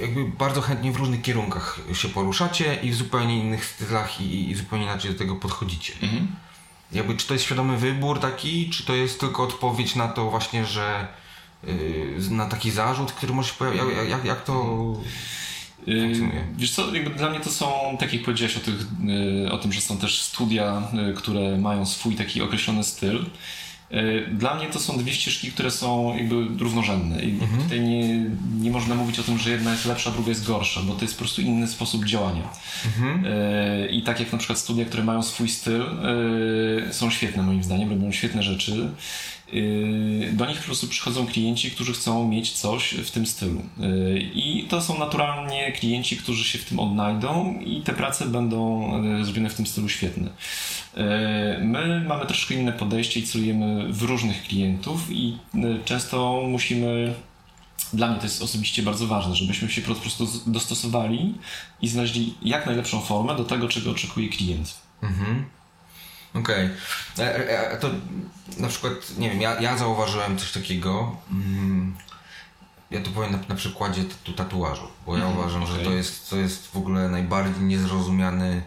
jakby 0.00 0.24
bardzo 0.24 0.60
chętnie 0.60 0.92
w 0.92 0.96
różnych 0.96 1.22
kierunkach 1.22 1.80
się 1.92 2.08
poruszacie 2.08 2.74
i 2.74 2.90
w 2.90 2.94
zupełnie 2.94 3.38
innych 3.38 3.64
stylach 3.64 4.20
i, 4.20 4.50
i 4.50 4.54
zupełnie 4.54 4.84
inaczej 4.84 5.12
do 5.12 5.18
tego 5.18 5.36
podchodzicie. 5.36 5.92
Jakby, 6.92 7.16
czy 7.16 7.26
to 7.26 7.34
jest 7.34 7.44
świadomy 7.44 7.76
wybór 7.76 8.20
taki, 8.20 8.70
czy 8.70 8.86
to 8.86 8.94
jest 8.94 9.20
tylko 9.20 9.42
odpowiedź 9.42 9.94
na 9.94 10.08
to 10.08 10.30
właśnie, 10.30 10.66
że 10.66 11.08
yy, 11.64 12.30
na 12.30 12.46
taki 12.46 12.70
zarzut, 12.70 13.12
który 13.12 13.32
może 13.32 13.48
się 13.48 13.54
pojawić? 13.54 13.82
Jak, 13.96 14.08
jak, 14.08 14.24
jak 14.24 14.44
to? 14.44 14.52
Yy, 15.02 15.45
Wiesz 16.56 16.70
co, 16.70 16.94
jakby 16.94 17.10
dla 17.10 17.30
mnie 17.30 17.40
to 17.40 17.50
są, 17.50 17.96
tak 18.00 18.12
jak 18.12 18.22
powiedziałeś 18.22 18.56
o, 18.56 18.60
tych, 18.60 18.86
yy, 19.42 19.52
o 19.52 19.58
tym, 19.58 19.72
że 19.72 19.80
są 19.80 19.98
też 19.98 20.22
studia, 20.22 20.82
yy, 20.92 21.14
które 21.14 21.58
mają 21.58 21.86
swój 21.86 22.14
taki 22.14 22.42
określony 22.42 22.84
styl. 22.84 23.24
Dla 24.32 24.54
mnie 24.54 24.66
to 24.66 24.78
są 24.78 24.98
dwie 24.98 25.12
ścieżki, 25.12 25.52
które 25.52 25.70
są 25.70 26.16
jakby 26.16 26.46
równorzędne 26.58 27.22
i 27.22 27.38
tutaj 27.62 27.80
nie, 27.80 28.24
nie 28.60 28.70
można 28.70 28.94
mówić 28.94 29.18
o 29.18 29.22
tym, 29.22 29.38
że 29.38 29.50
jedna 29.50 29.72
jest 29.72 29.84
lepsza, 29.86 30.10
druga 30.10 30.28
jest 30.28 30.46
gorsza, 30.46 30.80
bo 30.82 30.94
to 30.94 31.02
jest 31.02 31.14
po 31.14 31.18
prostu 31.18 31.42
inny 31.42 31.68
sposób 31.68 32.04
działania. 32.04 32.48
Yy, 33.82 33.88
I 33.88 34.02
tak 34.02 34.20
jak 34.20 34.32
na 34.32 34.38
przykład 34.38 34.58
studia, 34.58 34.84
które 34.84 35.04
mają 35.04 35.22
swój 35.22 35.48
styl, 35.48 35.84
są 36.90 37.10
świetne 37.10 37.42
moim 37.42 37.62
zdaniem, 37.62 37.90
robią 37.90 38.12
świetne 38.12 38.42
rzeczy. 38.42 38.90
Yy, 39.52 40.32
Do 40.32 40.46
nich 40.46 40.58
po 40.58 40.64
prostu 40.64 40.88
przychodzą 40.88 41.26
klienci, 41.26 41.70
którzy 41.70 41.92
chcą 41.92 42.28
mieć 42.28 42.52
coś 42.52 42.94
w 42.94 43.10
tym 43.10 43.26
stylu. 43.26 43.62
Yy, 43.78 44.20
I 44.34 44.66
to 44.68 44.82
są 44.82 44.98
naturalnie 44.98 45.72
klienci, 45.72 46.16
którzy 46.16 46.44
się 46.44 46.58
w 46.58 46.64
tym 46.64 46.78
odnajdą 46.80 47.60
i 47.60 47.82
te 47.82 47.92
prace 47.92 48.26
będą 48.26 48.90
yy, 49.02 49.24
zrobione 49.24 49.50
w 49.50 49.54
tym 49.54 49.66
stylu 49.66 49.88
świetne. 49.88 50.30
My 51.60 52.04
mamy 52.08 52.26
troszkę 52.26 52.54
inne 52.54 52.72
podejście 52.72 53.20
i 53.20 53.22
celujemy 53.22 53.92
w 53.92 54.02
różnych 54.02 54.42
klientów 54.42 55.00
i 55.10 55.38
często 55.84 56.42
musimy 56.48 57.14
dla 57.92 58.08
mnie 58.08 58.16
to 58.16 58.22
jest 58.22 58.42
osobiście 58.42 58.82
bardzo 58.82 59.06
ważne, 59.06 59.36
żebyśmy 59.36 59.70
się 59.70 59.82
po 59.82 59.94
prostu 59.94 60.26
dostosowali 60.46 61.34
i 61.82 61.88
znaleźli 61.88 62.34
jak 62.42 62.66
najlepszą 62.66 63.00
formę 63.00 63.36
do 63.36 63.44
tego, 63.44 63.68
czego 63.68 63.90
oczekuje 63.90 64.28
klient. 64.28 64.76
Okej. 66.38 66.70
E, 67.18 67.22
e, 67.22 67.70
e, 67.72 67.76
To 67.76 67.90
na 68.58 68.68
przykład, 68.68 68.92
nie 69.18 69.30
wiem, 69.30 69.40
ja, 69.40 69.60
ja 69.60 69.76
zauważyłem 69.78 70.38
coś 70.38 70.52
takiego. 70.52 71.16
Mm, 71.30 71.96
Ja 72.90 73.00
to 73.00 73.10
powiem 73.10 73.32
na, 73.32 73.38
na 73.48 73.54
przykładzie 73.54 74.04
tu 74.24 74.32
tatuażu, 74.32 74.88
bo 75.06 75.18
ja 75.18 75.26
uważam, 75.28 75.66
że 75.66 75.72
okej. 75.72 75.84
to 75.84 75.92
jest, 75.92 76.30
to 76.30 76.36
jest 76.36 76.66
w 76.72 76.76
ogóle 76.76 77.08
najbardziej 77.08 77.62
niezrozumiany. 77.64 78.62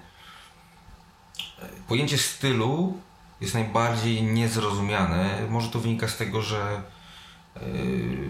Pojęcie 1.88 2.18
stylu 2.18 2.98
jest 3.42 3.54
najbardziej 3.54 4.24
niezrozumiane. 4.24 5.40
Może 5.50 5.70
to 5.70 5.80
wynika 5.80 6.08
z 6.08 6.18
tego, 6.18 6.42
że 6.42 6.82
e, 7.56 7.60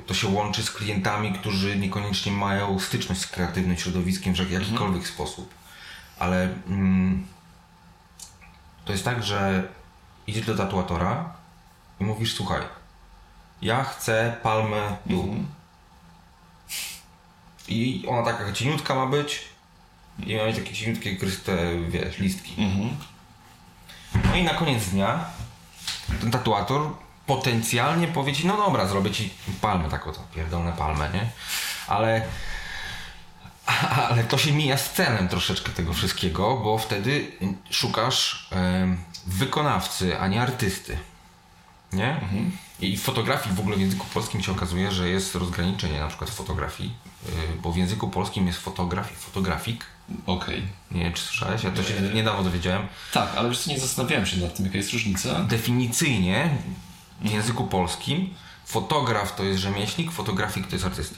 to 0.07 0.13
się 0.13 0.27
łączy 0.27 0.63
z 0.63 0.71
klientami, 0.71 1.33
którzy 1.33 1.77
niekoniecznie 1.77 2.31
mają 2.31 2.79
styczność 2.79 3.21
z 3.21 3.27
kreatywnym 3.27 3.77
środowiskiem 3.77 4.35
w 4.35 4.37
jak- 4.37 4.51
jakikolwiek 4.51 5.07
sposób. 5.07 5.53
Ale 6.19 6.49
mm, 6.67 7.25
to 8.89 8.93
jest 8.93 9.05
tak, 9.05 9.23
że 9.23 9.63
idziesz 10.27 10.45
do 10.45 10.55
tatuatora 10.55 11.33
i 11.99 12.03
mówisz, 12.03 12.35
słuchaj, 12.35 12.61
ja 13.61 13.83
chcę 13.83 14.37
palmę 14.43 14.97
tu. 15.09 15.35
I 17.67 18.05
ona 18.07 18.23
taka 18.23 18.53
cieniutka 18.53 18.95
ma 18.95 19.05
być 19.05 19.45
i 20.25 20.35
ma 20.35 20.45
mieć 20.45 20.55
takie 20.55 20.73
cieniutkie, 20.73 21.15
kryste, 21.15 21.57
wiesz, 21.89 22.17
listki. 22.17 22.55
No 24.25 24.35
i 24.35 24.43
na 24.43 24.53
koniec 24.53 24.85
dnia 24.85 25.25
ten 26.21 26.31
tatuator 26.31 26.91
potencjalnie 27.25 28.07
powie 28.07 28.33
ci, 28.33 28.47
no 28.47 28.57
dobra, 28.57 28.87
zrobię 28.87 29.11
ci 29.11 29.29
palmę, 29.61 29.89
taką 29.89 30.13
to 30.13 30.21
pierdolę 30.35 30.73
palmę, 30.77 31.09
nie? 31.13 31.29
Ale 31.87 32.21
ale 34.09 34.23
to 34.23 34.37
się 34.37 34.51
mija 34.51 34.77
z 34.77 34.93
celem 34.93 35.27
troszeczkę 35.27 35.71
tego 35.71 35.93
wszystkiego, 35.93 36.57
bo 36.57 36.77
wtedy 36.77 37.31
szukasz 37.69 38.49
wykonawcy, 39.27 40.19
a 40.19 40.27
nie 40.27 40.41
artysty. 40.41 40.97
Nie? 41.93 42.21
I 42.81 42.97
w 42.97 43.01
fotografii 43.01 43.55
w 43.55 43.59
ogóle 43.59 43.77
w 43.77 43.79
języku 43.79 44.05
polskim 44.13 44.43
się 44.43 44.51
okazuje, 44.51 44.91
że 44.91 45.09
jest 45.09 45.35
rozgraniczenie 45.35 45.99
na 45.99 46.07
przykład 46.07 46.29
w 46.29 46.33
fotografii, 46.33 46.93
y, 47.29 47.31
bo 47.61 47.71
w 47.71 47.77
języku 47.77 48.09
polskim 48.09 48.47
jest 48.47 48.59
fotograf 48.59 49.11
i 49.11 49.15
fotografik. 49.15 49.85
Okej. 50.25 50.63
Nie 50.91 51.03
wiem, 51.03 51.13
czy 51.13 51.23
słyszałeś? 51.23 51.63
Ja 51.63 51.71
to 51.71 51.83
się 51.83 52.01
niedawno 52.13 52.43
dowiedziałem. 52.43 52.87
Tak, 53.13 53.29
ale 53.35 53.55
co, 53.55 53.71
nie 53.71 53.79
zastanawiałem 53.79 54.25
się 54.25 54.37
nad 54.37 54.55
tym, 54.55 54.65
jaka 54.65 54.77
jest 54.77 54.93
różnica. 54.93 55.43
Definicyjnie 55.43 56.49
w 57.21 57.31
języku 57.31 57.67
polskim 57.67 58.33
fotograf 58.65 59.35
to 59.35 59.43
jest 59.43 59.59
rzemieślnik, 59.59 60.11
fotografik 60.11 60.67
to 60.67 60.75
jest 60.75 60.85
artysta. 60.85 61.15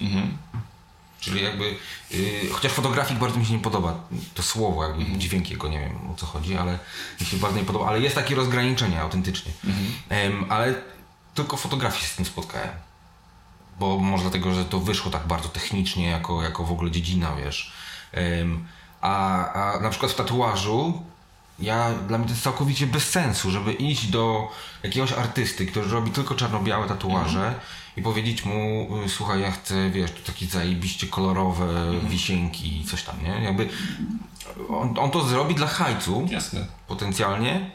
Czyli 1.22 1.44
jakby, 1.44 1.76
yy, 2.12 2.50
chociaż 2.52 2.72
fotografik 2.72 3.18
bardzo 3.18 3.40
mi 3.40 3.46
się 3.46 3.54
nie 3.54 3.60
podoba, 3.60 4.00
to 4.34 4.44
słowo, 4.44 4.84
jakby 4.84 5.18
dźwięk 5.18 5.50
jego, 5.50 5.68
nie 5.68 5.80
wiem 5.80 6.12
o 6.12 6.16
co 6.16 6.26
chodzi, 6.26 6.58
ale 6.58 6.80
mi 7.20 7.26
się 7.26 7.38
bardzo 7.38 7.58
nie 7.58 7.66
podoba, 7.66 7.88
ale 7.88 8.00
jest 8.00 8.16
takie 8.16 8.36
rozgraniczenie 8.36 9.02
autentycznie. 9.02 9.52
Em, 10.10 10.46
ale 10.50 10.74
tylko 11.36 11.58
fotografii 11.58 12.02
się 12.04 12.08
z 12.08 12.16
tym 12.16 12.26
spotkałem. 12.26 12.70
Bo 13.80 13.98
może 13.98 14.24
dlatego, 14.24 14.54
że 14.54 14.66
to 14.66 14.80
wyszło 14.80 15.12
tak 15.12 15.28
bardzo 15.28 15.50
technicznie, 15.50 16.08
jako, 16.08 16.44
jako 16.44 16.64
w 16.64 16.72
ogóle 16.72 16.92
dziedzina, 16.92 17.36
wiesz. 17.36 17.74
Em, 18.12 18.68
a, 19.02 19.46
a 19.54 19.80
na 19.80 19.90
przykład 19.90 20.12
w 20.12 20.16
tatuażu 20.16 21.04
ja, 21.60 21.92
dla 22.08 22.18
mnie 22.18 22.28
to 22.28 22.34
jest 22.34 22.44
całkowicie 22.44 22.88
bez 22.88 23.10
sensu, 23.10 23.52
żeby 23.52 23.74
iść 23.74 24.08
do 24.08 24.52
jakiegoś 24.84 25.12
artysty, 25.12 25.66
który 25.66 25.88
robi 25.88 26.12
tylko 26.12 26.36
czarno-białe 26.36 26.88
tatuaże 26.88 27.60
i 27.98 28.02
powiedzieć 28.02 28.46
mu, 28.46 28.88
y, 29.06 29.10
słuchaj, 29.10 29.42
ja 29.42 29.52
chcę, 29.52 29.90
wiesz, 29.90 30.12
tu 30.12 30.32
takie 30.32 30.46
zajebiście 30.46 31.08
kolorowe 31.08 31.92
wisienki 32.10 32.82
i 32.82 32.86
coś 32.86 33.04
tam, 33.04 33.16
nie? 33.24 33.44
Jakby 33.44 33.70
on, 34.70 35.00
on 35.00 35.12
to 35.12 35.24
zrobi 35.24 35.56
dla 35.56 35.68
hajcu 35.68 36.28
Jasne. 36.30 36.68
potencjalnie 36.88 37.72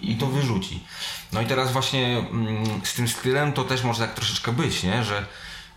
i 0.00 0.16
to 0.16 0.26
wyrzuci. 0.26 0.84
No 1.32 1.40
i 1.40 1.46
teraz 1.46 1.72
właśnie 1.72 2.18
mm, 2.18 2.80
z 2.82 2.94
tym 2.94 3.08
stylem 3.08 3.52
to 3.52 3.64
też 3.64 3.84
może 3.84 4.06
tak 4.06 4.14
troszeczkę 4.14 4.52
być, 4.52 4.82
nie? 4.82 5.04
Że 5.04 5.26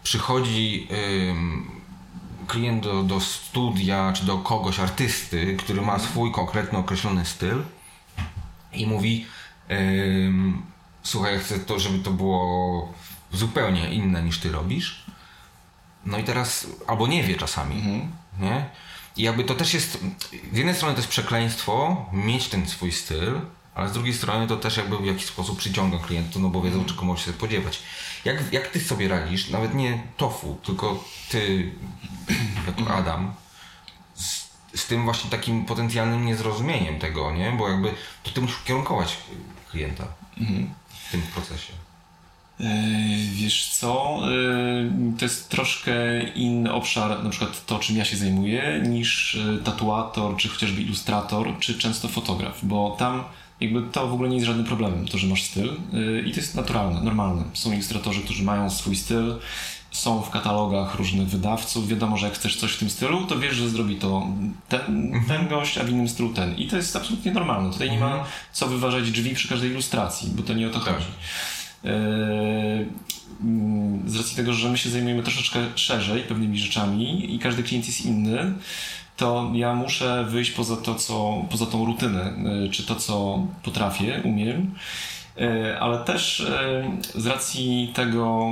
przychodzi 0.03 0.87
klient 2.47 2.83
do, 2.83 3.03
do 3.03 3.19
studia 3.19 4.13
czy 4.13 4.25
do 4.25 4.37
kogoś, 4.37 4.79
artysty, 4.79 5.57
który 5.59 5.81
ma 5.81 5.99
swój 5.99 6.31
konkretny, 6.31 6.77
określony 6.77 7.25
styl 7.25 7.63
i 8.73 8.87
mówi 8.87 9.25
ym, 9.71 10.61
słuchaj, 11.03 11.33
ja 11.33 11.39
chcę 11.39 11.59
to, 11.59 11.79
żeby 11.79 11.99
to 11.99 12.11
było 12.11 12.93
zupełnie 13.33 13.93
inne 13.93 14.23
niż 14.23 14.39
ty 14.39 14.51
robisz. 14.51 15.05
No 16.05 16.17
i 16.17 16.23
teraz, 16.23 16.67
albo 16.87 17.07
nie 17.07 17.23
wie 17.23 17.35
czasami, 17.35 18.07
nie? 18.39 18.69
I 19.17 19.23
jakby 19.23 19.43
to 19.43 19.55
też 19.55 19.73
jest, 19.73 19.99
z 20.53 20.57
jednej 20.57 20.75
strony 20.75 20.93
to 20.93 20.99
jest 20.99 21.09
przekleństwo 21.09 22.05
mieć 22.13 22.47
ten 22.47 22.67
swój 22.67 22.91
styl, 22.91 23.41
ale 23.75 23.89
z 23.89 23.91
drugiej 23.91 24.13
strony 24.13 24.47
to 24.47 24.57
też 24.57 24.77
jakby 24.77 24.97
w 24.97 25.05
jakiś 25.05 25.25
sposób 25.25 25.59
przyciąga 25.59 25.99
klientów, 25.99 26.41
no 26.41 26.49
bo 26.49 26.61
wiedzą, 26.61 26.85
czego 26.85 27.01
mogą 27.01 27.19
się 27.19 27.31
spodziewać. 27.31 27.83
Jak, 28.25 28.53
jak 28.53 28.67
ty 28.67 28.79
sobie 28.79 29.07
radzisz, 29.07 29.49
nawet 29.49 29.73
nie 29.73 30.03
tofu, 30.17 30.59
tylko 30.63 31.03
ty, 31.29 31.71
jako 32.67 32.93
Adam, 32.93 33.33
z, 34.15 34.49
z 34.75 34.85
tym 34.87 35.03
właśnie 35.03 35.29
takim 35.29 35.65
potencjalnym 35.65 36.25
niezrozumieniem 36.25 36.99
tego, 36.99 37.31
nie? 37.31 37.51
Bo 37.51 37.69
jakby 37.69 37.93
to 38.23 38.31
ty 38.31 38.41
musisz 38.41 38.63
kierunkować 38.63 39.17
klienta 39.71 40.07
w 41.07 41.11
tym 41.11 41.21
procesie. 41.21 41.73
Yy, 42.61 42.67
Wiesz 43.33 43.69
co, 43.69 44.19
yy, 44.29 44.91
to 45.19 45.25
jest 45.25 45.49
troszkę 45.49 45.93
inny 46.35 46.73
obszar, 46.73 47.23
na 47.23 47.29
przykład 47.29 47.65
to, 47.65 47.79
czym 47.79 47.97
ja 47.97 48.05
się 48.05 48.17
zajmuję, 48.17 48.83
niż 48.87 49.37
yy, 49.47 49.57
tatuator, 49.57 50.37
czy 50.37 50.49
chociażby 50.49 50.81
ilustrator, 50.81 51.47
czy 51.59 51.77
często 51.77 52.07
fotograf, 52.07 52.59
bo 52.65 52.95
tam 52.99 53.23
jakby 53.59 53.81
to 53.91 54.07
w 54.07 54.13
ogóle 54.13 54.29
nie 54.29 54.35
jest 54.35 54.47
żadnym 54.47 54.65
problemem, 54.65 55.07
to, 55.07 55.17
że 55.17 55.27
masz 55.27 55.43
styl 55.43 55.69
i 56.25 56.31
to 56.31 56.37
jest 56.37 56.55
naturalne, 56.55 57.01
normalne. 57.01 57.43
Są 57.53 57.71
ilustratorzy, 57.71 58.21
którzy 58.21 58.43
mają 58.43 58.69
swój 58.69 58.95
styl, 58.95 59.35
są 59.91 60.21
w 60.21 60.29
katalogach 60.29 60.95
różnych 60.95 61.27
wydawców, 61.27 61.87
wiadomo, 61.87 62.17
że 62.17 62.25
jak 62.25 62.35
chcesz 62.35 62.55
coś 62.57 62.71
w 62.71 62.77
tym 62.79 62.89
stylu, 62.89 63.25
to 63.25 63.39
wiesz, 63.39 63.55
że 63.55 63.69
zrobi 63.69 63.95
to 63.95 64.27
ten, 64.69 65.13
ten 65.27 65.47
gość, 65.47 65.77
a 65.77 65.83
w 65.83 65.89
innym 65.89 66.09
stylu 66.09 66.33
ten. 66.33 66.55
I 66.57 66.67
to 66.67 66.75
jest 66.75 66.95
absolutnie 66.95 67.31
normalne. 67.31 67.73
Tutaj 67.73 67.91
nie 67.91 67.99
ma 67.99 68.23
co 68.53 68.67
wyważać 68.67 69.11
drzwi 69.11 69.35
przy 69.35 69.47
każdej 69.47 69.71
ilustracji, 69.71 70.29
bo 70.35 70.43
to 70.43 70.53
nie 70.53 70.67
o 70.67 70.69
to 70.69 70.79
Tak. 70.79 70.93
chodzi. 70.93 71.07
Yy, 71.83 72.85
z 74.05 74.15
racji 74.15 74.35
tego, 74.35 74.53
że 74.53 74.69
my 74.69 74.77
się 74.77 74.89
zajmujemy 74.89 75.23
troszeczkę 75.23 75.59
szerzej 75.75 76.23
pewnymi 76.23 76.59
rzeczami 76.59 77.35
i 77.35 77.39
każdy 77.39 77.63
klient 77.63 77.87
jest 77.87 78.05
inny, 78.05 78.53
to 79.17 79.51
ja 79.53 79.75
muszę 79.75 80.25
wyjść 80.29 80.51
poza 80.51 80.77
to, 80.77 80.95
co, 80.95 81.45
poza 81.49 81.65
tą 81.65 81.85
rutynę, 81.85 82.33
yy, 82.61 82.69
czy 82.69 82.85
to, 82.85 82.95
co 82.95 83.47
potrafię, 83.63 84.21
umiem. 84.23 84.75
Yy, 85.37 85.79
Ale 85.79 85.97
też 85.97 86.47
z 87.15 87.25
racji 87.25 87.91
tego, 87.95 88.51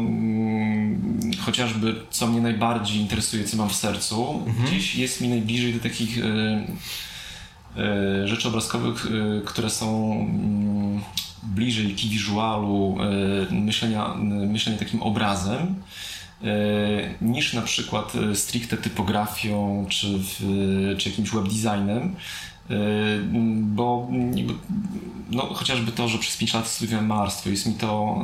chociażby 1.39 1.95
co 2.09 2.27
mnie 2.27 2.41
najbardziej 2.41 2.97
interesuje, 2.97 3.43
co 3.43 3.57
mam 3.57 3.69
w 3.69 3.75
sercu, 3.75 4.45
gdzieś 4.65 4.95
jest 4.95 5.21
mi 5.21 5.30
najbliżej 5.30 5.73
do 5.73 5.80
takich 5.80 6.19
rzeczy 8.25 8.47
obrazkowych, 8.47 9.07
które 9.45 9.69
są 9.69 10.13
mm, 10.13 11.01
bliżej 11.43 11.95
key 11.95 12.09
visualu, 12.09 12.97
yy, 13.51 13.61
myślenia, 13.61 14.15
yy, 14.39 14.47
myślenia 14.47 14.79
takim 14.79 15.03
obrazem, 15.03 15.75
yy, 16.41 16.49
niż 17.21 17.53
na 17.53 17.61
przykład 17.61 18.13
stricte 18.33 18.77
typografią 18.77 19.85
czy, 19.89 20.07
w, 20.17 20.95
czy 20.97 21.09
jakimś 21.09 21.29
webdesignem. 21.29 22.15
Bo 23.61 24.09
no, 25.31 25.41
chociażby 25.41 25.91
to, 25.91 26.07
że 26.07 26.17
przez 26.17 26.37
5 26.37 26.53
lat 26.53 26.67
studiowałem 26.67 27.05
malarstwo, 27.05 27.49
jest 27.49 27.65
mi 27.65 27.73
to, 27.73 28.21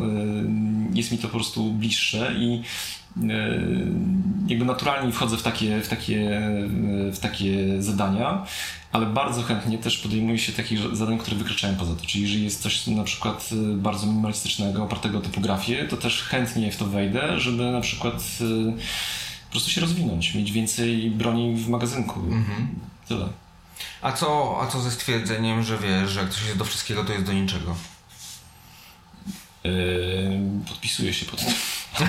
jest 0.94 1.12
mi 1.12 1.18
to 1.18 1.28
po 1.28 1.34
prostu 1.34 1.74
bliższe 1.74 2.34
i 2.38 2.62
jakby 4.48 4.66
naturalnie 4.66 5.12
wchodzę 5.12 5.38
w 5.38 5.44
takie, 5.44 5.82
w 5.82 5.88
takie, 5.88 6.42
w 7.12 7.20
takie 7.20 7.82
zadania, 7.84 8.46
ale 8.92 9.06
bardzo 9.06 9.44
chętnie 9.44 9.78
też 9.78 9.98
podejmuję 9.98 10.38
się 10.40 10.54
takich 10.54 10.96
zadań, 10.96 11.18
które 11.18 11.38
wykraczają 11.38 11.76
poza 11.76 11.96
to. 11.96 12.06
Czyli 12.06 12.24
jeżeli 12.24 12.44
jest 12.44 12.62
coś 12.62 12.88
na 12.88 13.04
przykład 13.04 13.52
yy, 13.52 13.78
bardzo 13.78 14.08
minimalistycznego, 14.08 14.84
opartego 14.84 15.18
o 15.18 15.22
typografię, 15.22 15.88
to 15.90 15.98
też 15.98 16.24
chętnie 16.24 16.72
w 16.72 16.78
to 16.78 16.86
wejdę, 16.86 17.40
żeby 17.40 17.72
na 17.72 17.82
przykład 17.82 18.24
yy, 18.40 18.74
po 19.46 19.52
prostu 19.52 19.70
się 19.70 19.82
rozwinąć, 19.82 20.36
mieć 20.36 20.52
więcej 20.52 21.12
broni 21.12 21.56
w 21.56 21.70
magazynku. 21.70 22.20
Tyle. 23.08 23.28
A 24.02 24.12
co, 24.12 24.60
a 24.62 24.68
co 24.68 24.82
ze 24.82 24.92
stwierdzeniem, 24.92 25.64
że 25.64 25.78
wiesz, 25.78 26.10
że 26.10 26.20
jak 26.20 26.30
coś 26.30 26.46
jest 26.46 26.58
do 26.58 26.66
wszystkiego, 26.66 27.04
to 27.04 27.14
jest 27.14 27.26
do 27.26 27.34
niczego? 27.34 27.76
Yy, 29.64 29.72
podpisuję 30.68 31.14
się 31.14 31.26
pod 31.26 31.40
tym. 31.40 31.54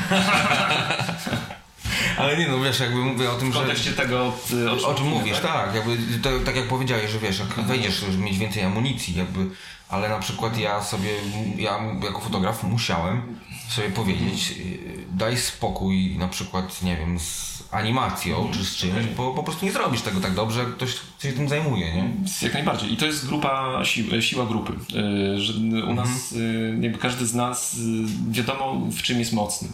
Ale 2.18 2.36
nie 2.36 2.48
no, 2.48 2.60
wiesz, 2.60 2.80
jakby 2.80 2.96
mówię 2.96 3.30
o 3.30 3.34
tym, 3.34 3.50
W 3.50 3.54
że... 3.54 3.60
kontekście 3.60 3.92
tego, 3.92 4.32
y, 4.52 4.86
O 4.86 4.94
czym 4.94 5.06
mówisz, 5.06 5.38
tak, 5.38 5.74
jakby 5.74 5.96
to, 6.22 6.30
tak 6.46 6.56
jak 6.56 6.68
powiedziałeś, 6.68 7.10
że 7.10 7.18
wiesz, 7.18 7.38
jak 7.38 7.66
wejdziesz, 7.66 7.94
żeby 7.94 8.18
mieć 8.18 8.38
więcej 8.38 8.62
amunicji, 8.62 9.14
jakby, 9.14 9.46
ale 9.88 10.08
na 10.08 10.18
przykład 10.18 10.58
ja 10.58 10.82
sobie, 10.82 11.10
ja 11.56 11.78
jako 12.02 12.20
fotograf 12.20 12.62
musiałem 12.62 13.38
sobie 13.68 13.90
powiedzieć, 13.90 14.50
yy, 14.50 15.04
daj 15.10 15.36
spokój 15.36 16.16
na 16.18 16.28
przykład, 16.28 16.82
nie 16.82 16.96
wiem, 16.96 17.20
z 17.20 17.55
animacją 17.70 18.48
czy 18.52 18.64
z 18.64 18.76
czymś, 18.76 19.06
bo 19.16 19.34
po 19.34 19.42
prostu 19.42 19.66
nie 19.66 19.72
zrobisz 19.72 20.02
tego 20.02 20.20
tak 20.20 20.34
dobrze, 20.34 20.60
jak 20.60 20.68
ktoś 20.68 20.90
się 21.22 21.32
tym 21.32 21.48
zajmuje, 21.48 21.94
nie? 21.94 22.10
Jak 22.42 22.54
najbardziej. 22.54 22.92
I 22.92 22.96
to 22.96 23.06
jest 23.06 23.26
grupa, 23.26 23.84
sił, 23.84 24.22
siła 24.22 24.46
grupy. 24.46 24.72
Yy, 24.72 25.40
Że 25.40 25.52
u 25.88 25.94
nas, 25.94 26.32
yy, 26.32 26.78
jakby 26.80 26.98
każdy 26.98 27.26
z 27.26 27.34
nas 27.34 27.76
yy, 27.78 28.32
wiadomo 28.32 28.80
w 28.90 29.02
czym 29.02 29.18
jest 29.18 29.32
mocny. 29.32 29.68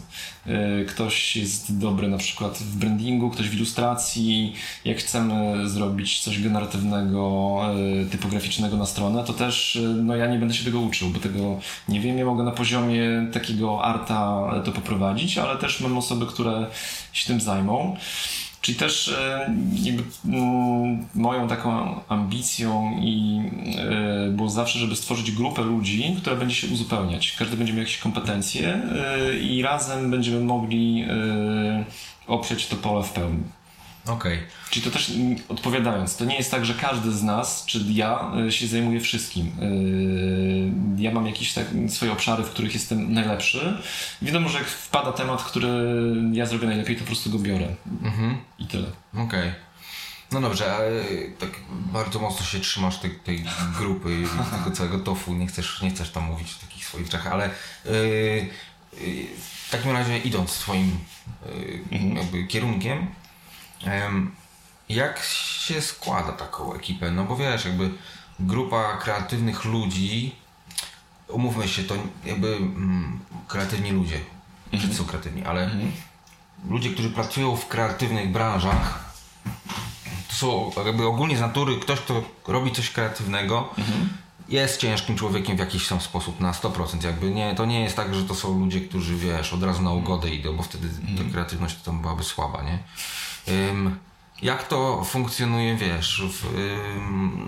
Ktoś 0.87 1.35
jest 1.35 1.77
dobry 1.77 2.07
na 2.07 2.17
przykład 2.17 2.57
w 2.57 2.77
brandingu, 2.77 3.29
ktoś 3.29 3.49
w 3.49 3.53
ilustracji. 3.53 4.53
Jak 4.85 4.97
chcemy 4.97 5.69
zrobić 5.69 6.19
coś 6.19 6.41
generatywnego, 6.41 7.59
typograficznego 8.11 8.77
na 8.77 8.85
stronę, 8.85 9.23
to 9.23 9.33
też 9.33 9.79
no 10.03 10.15
ja 10.15 10.27
nie 10.27 10.37
będę 10.37 10.53
się 10.53 10.65
tego 10.65 10.79
uczył, 10.79 11.09
bo 11.09 11.19
tego 11.19 11.59
nie 11.89 11.99
wiem. 11.99 12.17
Ja 12.17 12.25
mogę 12.25 12.43
na 12.43 12.51
poziomie 12.51 13.27
takiego 13.33 13.83
arta 13.83 14.51
to 14.65 14.71
poprowadzić, 14.71 15.37
ale 15.37 15.57
też 15.57 15.81
mam 15.81 15.97
osoby, 15.97 16.25
które 16.25 16.67
się 17.13 17.27
tym 17.27 17.41
zajmą. 17.41 17.82
Czyli 18.63 18.77
też 18.77 19.07
e, 19.07 19.55
jakby, 19.73 20.03
mm, 20.25 21.07
moją 21.15 21.47
taką 21.47 21.99
ambicją 22.09 22.99
i 23.01 23.41
e, 23.77 24.29
było 24.29 24.49
zawsze, 24.49 24.79
żeby 24.79 24.95
stworzyć 24.95 25.31
grupę 25.31 25.61
ludzi, 25.61 26.15
która 26.21 26.35
będzie 26.35 26.55
się 26.55 26.67
uzupełniać. 26.67 27.35
Każdy 27.39 27.57
będzie 27.57 27.73
miał 27.73 27.79
jakieś 27.79 27.97
kompetencje 27.97 28.73
e, 28.73 29.37
i 29.37 29.61
razem 29.61 30.11
będziemy 30.11 30.39
mogli 30.39 31.05
oprzeć 32.27 32.67
to 32.67 32.75
pole 32.75 33.03
w 33.03 33.09
pełni. 33.09 33.43
Okej. 34.07 34.39
Czyli 34.69 34.85
to 34.85 34.91
też 34.91 35.09
mm, 35.09 35.35
odpowiadając, 35.49 36.17
to 36.17 36.25
nie 36.25 36.37
jest 36.37 36.51
tak, 36.51 36.65
że 36.65 36.73
każdy 36.73 37.11
z 37.11 37.23
nas, 37.23 37.65
czy 37.65 37.79
ja, 37.89 38.31
e, 38.47 38.51
się 38.51 38.67
zajmuje 38.67 38.99
wszystkim. 38.99 39.51
E, 40.97 41.01
Ja 41.01 41.11
mam 41.11 41.27
jakieś 41.27 41.53
tak 41.53 41.67
swoje 41.89 42.11
obszary, 42.11 42.43
w 42.43 42.49
których 42.49 42.73
jestem 42.73 43.13
najlepszy. 43.13 43.77
Wiadomo, 44.21 44.49
że 44.49 44.57
jak 44.57 44.67
wpada 44.67 45.11
temat, 45.11 45.43
który 45.43 45.69
ja 46.31 46.45
zrobię 46.45 46.67
najlepiej, 46.67 46.95
to 46.95 47.01
po 47.01 47.07
prostu 47.07 47.29
go 47.29 47.39
biorę. 47.39 47.67
Mhm. 48.03 48.37
I 48.59 48.67
tyle. 48.67 48.87
Okej. 49.17 49.51
No 50.31 50.41
dobrze, 50.41 50.75
ale 50.75 50.91
tak 51.39 51.49
bardzo 51.69 52.19
mocno 52.19 52.45
się 52.45 52.59
trzymasz 52.59 52.97
tej, 52.97 53.11
tej 53.11 53.45
grupy, 53.77 54.23
tego 54.51 54.71
całego 54.75 54.99
tofu, 54.99 55.33
nie 55.33 55.47
chcesz, 55.47 55.81
nie 55.81 55.89
chcesz 55.89 56.09
tam 56.09 56.23
mówić 56.23 56.47
o 56.57 56.65
takich 56.65 56.85
swoich 56.85 57.05
rzeczach, 57.05 57.27
ale 57.27 57.49
yy, 57.85 57.91
yy, 59.01 59.27
w 59.67 59.71
takim 59.71 59.91
razie 59.91 60.17
idąc 60.17 60.49
swoim 60.51 60.97
yy, 61.91 61.99
jakby 62.15 62.43
kierunkiem, 62.47 62.97
em, 62.97 63.07
jak 64.89 65.23
się 65.23 65.81
składa 65.81 66.31
taką 66.31 66.73
ekipę? 66.73 67.11
No 67.11 67.23
bo 67.23 67.35
wiesz, 67.35 67.65
jakby 67.65 67.91
grupa 68.39 68.97
kreatywnych 68.97 69.65
ludzi, 69.65 70.35
umówmy 71.27 71.67
się, 71.67 71.83
to 71.83 71.95
jakby 72.25 72.55
mm, 72.55 73.19
kreatywni 73.47 73.91
ludzie, 73.91 74.19
wszyscy 74.77 74.95
są 74.95 75.05
kreatywni, 75.05 75.43
ale 75.43 75.69
ludzie, 76.69 76.89
którzy 76.89 77.09
pracują 77.09 77.55
w 77.55 77.67
kreatywnych 77.67 78.31
branżach, 78.31 79.13
to 80.29 80.35
są 80.35 80.71
jakby 80.85 81.07
ogólnie 81.07 81.37
z 81.37 81.41
natury 81.41 81.79
ktoś, 81.79 81.99
kto 81.99 82.23
robi 82.47 82.71
coś 82.71 82.89
kreatywnego, 82.89 83.69
jest 84.49 84.81
ciężkim 84.81 85.15
człowiekiem 85.15 85.55
w 85.55 85.59
jakiś 85.59 85.87
tam 85.87 86.01
sposób 86.01 86.39
na 86.39 86.51
100%. 86.51 87.05
Jakby 87.05 87.31
nie, 87.31 87.55
to 87.55 87.65
nie 87.65 87.83
jest 87.83 87.95
tak, 87.95 88.15
że 88.15 88.23
to 88.23 88.35
są 88.35 88.59
ludzie, 88.59 88.81
którzy 88.81 89.15
wiesz, 89.15 89.53
od 89.53 89.63
razu 89.63 89.81
na 89.81 89.91
ugodę 89.91 90.29
idą, 90.29 90.57
bo 90.57 90.63
wtedy 90.63 90.89
ta 91.17 91.31
kreatywność 91.31 91.75
to 91.75 91.85
tam 91.85 92.01
byłaby 92.01 92.23
słaba, 92.23 92.63
nie? 92.63 92.79
Jak 94.41 94.67
to 94.67 95.03
funkcjonuje, 95.03 95.75
wiesz, 95.75 96.23
w, 96.29 96.47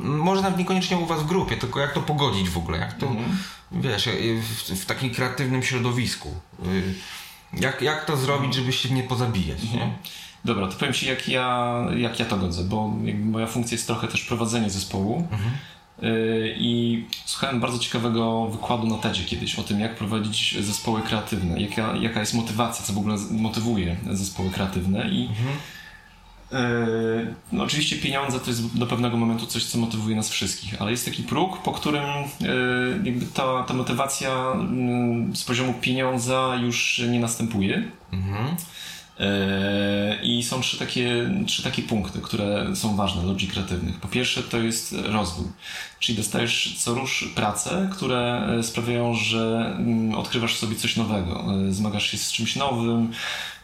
może 0.04 0.42
nawet 0.42 0.60
niekoniecznie 0.60 0.98
u 0.98 1.06
was 1.06 1.24
w 1.24 1.26
grupie, 1.26 1.58
tylko 1.58 1.80
jak 1.80 1.94
to 1.94 2.02
pogodzić 2.02 2.50
w 2.50 2.58
ogóle, 2.58 2.78
jak 2.78 2.94
to, 2.94 3.16
wiesz, 3.72 4.08
y, 4.08 4.42
w, 4.42 4.82
w 4.82 4.86
takim 4.86 5.14
kreatywnym 5.14 5.64
środowisku. 5.64 6.30
Y, 6.66 6.94
jak, 7.54 7.82
jak 7.82 8.06
to 8.06 8.18
zrobić, 8.18 8.54
żeby 8.54 8.74
się 8.74 8.90
nie 8.90 9.04
pozabijać, 9.04 9.64
nie? 9.64 9.94
Dobra, 10.46 10.68
to 10.68 10.74
powiem 10.74 10.94
Ci, 10.94 11.08
jak 11.08 11.28
ja, 11.30 11.78
jak 11.98 12.20
ja 12.20 12.26
to 12.26 12.38
godzę, 12.38 12.64
bo 12.64 12.88
moja 13.24 13.48
funkcja 13.48 13.76
jest 13.76 13.88
trochę 13.88 14.08
też 14.08 14.22
prowadzenie 14.22 14.70
zespołu. 14.70 15.28
Yy, 16.02 16.56
I 16.58 17.04
słuchałem 17.26 17.60
bardzo 17.60 17.80
ciekawego 17.80 18.48
wykładu 18.48 18.88
na 18.88 18.98
TEDzie 18.98 19.24
kiedyś 19.24 19.60
o 19.60 19.64
tym, 19.64 19.80
jak 19.80 19.96
prowadzić 19.96 20.58
zespoły 20.60 21.02
kreatywne, 21.02 21.62
jaka, 21.62 21.96
jaka 21.96 22.20
jest 22.20 22.34
motywacja, 22.34 22.86
co 22.86 22.94
w 22.94 22.98
ogóle 22.98 23.18
motywuje 23.32 23.96
zespoły 24.12 24.50
kreatywne. 24.50 25.10
I 25.10 25.22
yy, 25.22 25.30
no 27.52 27.64
oczywiście 27.64 27.96
pieniądze 27.96 28.40
to 28.40 28.50
jest 28.50 28.78
do 28.78 28.88
pewnego 28.88 29.18
momentu 29.18 29.46
coś, 29.46 29.66
co 29.66 29.78
motywuje 29.78 30.16
nas 30.16 30.30
wszystkich, 30.30 30.82
ale 30.82 30.92
jest 30.92 31.06
taki 31.06 31.24
próg, 31.24 31.58
po 31.58 31.72
którym 31.72 32.04
yy, 32.40 33.02
jakby 33.04 33.26
ta, 33.26 33.64
ta 33.64 33.74
motywacja 33.74 34.56
yy, 35.30 35.36
z 35.36 35.44
poziomu 35.44 35.74
pieniądza 35.82 36.60
już 36.62 37.02
nie 37.10 37.20
następuje. 37.20 37.92
Mhm. 38.14 38.56
Eee, 39.20 40.38
I 40.38 40.44
są 40.44 40.62
trzy 40.62 40.80
takie, 40.80 41.30
trzy 41.48 41.64
takie 41.64 41.82
punkty, 41.82 42.20
które 42.22 42.76
są 42.76 42.96
ważne 42.96 43.22
dla 43.22 43.32
ludzi 43.32 43.48
kreatywnych. 43.48 44.00
Po 44.00 44.08
pierwsze 44.08 44.44
to 44.44 44.58
jest 44.58 44.96
rozwój, 45.04 45.46
czyli 46.00 46.18
dostajesz 46.18 46.76
co 46.78 46.94
rusz 46.94 47.30
prace, 47.36 47.90
które 47.92 48.48
e, 48.60 48.64
sprawiają, 48.64 49.14
że 49.14 49.74
mm, 49.78 50.16
odkrywasz 50.16 50.56
w 50.56 50.60
sobie 50.60 50.76
coś 50.76 50.96
nowego, 50.96 51.46
e, 51.68 51.74
zmagasz 51.74 52.12
się 52.12 52.18
z 52.18 52.32
czymś 52.32 52.56
nowym, 52.56 53.12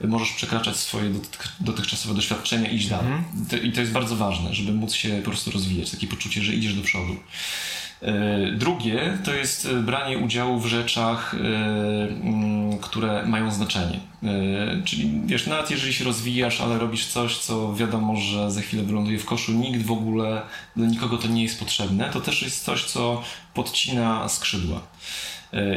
e, 0.01 0.07
możesz 0.07 0.31
przekraczać 0.31 0.75
swoje 0.75 1.11
dotychczasowe 1.59 2.15
doświadczenia 2.15 2.69
i 2.69 2.75
iść 2.75 2.87
dalej. 2.87 3.13
To, 3.49 3.57
I 3.57 3.71
to 3.71 3.79
jest 3.79 3.91
bardzo 3.91 4.15
ważne, 4.15 4.53
żeby 4.53 4.73
móc 4.73 4.93
się 4.93 5.21
po 5.25 5.29
prostu 5.29 5.51
rozwijać, 5.51 5.91
takie 5.91 6.07
poczucie, 6.07 6.41
że 6.41 6.53
idziesz 6.53 6.73
do 6.73 6.81
przodu. 6.81 7.15
E, 8.01 8.51
Drugie 8.51 9.17
to 9.25 9.33
jest 9.33 9.65
e, 9.65 9.73
branie 9.73 10.17
udziału 10.17 10.59
w 10.59 10.65
rzeczach, 10.65 11.33
e, 11.33 11.37
mm, 11.37 12.77
które 12.77 13.25
mają 13.25 13.51
znaczenie. 13.51 13.99
Czyli 14.85 15.21
wiesz, 15.25 15.47
nawet 15.47 15.71
jeżeli 15.71 15.93
się 15.93 16.05
rozwijasz, 16.05 16.61
ale 16.61 16.77
robisz 16.77 17.05
coś, 17.05 17.37
co 17.37 17.75
wiadomo, 17.75 18.15
że 18.15 18.51
za 18.51 18.61
chwilę 18.61 18.83
wyląduje 18.83 19.19
w 19.19 19.25
koszu, 19.25 19.51
nikt 19.51 19.85
w 19.85 19.91
ogóle, 19.91 20.41
dla 20.75 20.87
nikogo 20.87 21.17
to 21.17 21.27
nie 21.27 21.43
jest 21.43 21.59
potrzebne, 21.59 22.09
to 22.13 22.21
też 22.21 22.41
jest 22.41 22.63
coś, 22.63 22.83
co 22.83 23.23
podcina 23.53 24.29
skrzydła. 24.29 24.81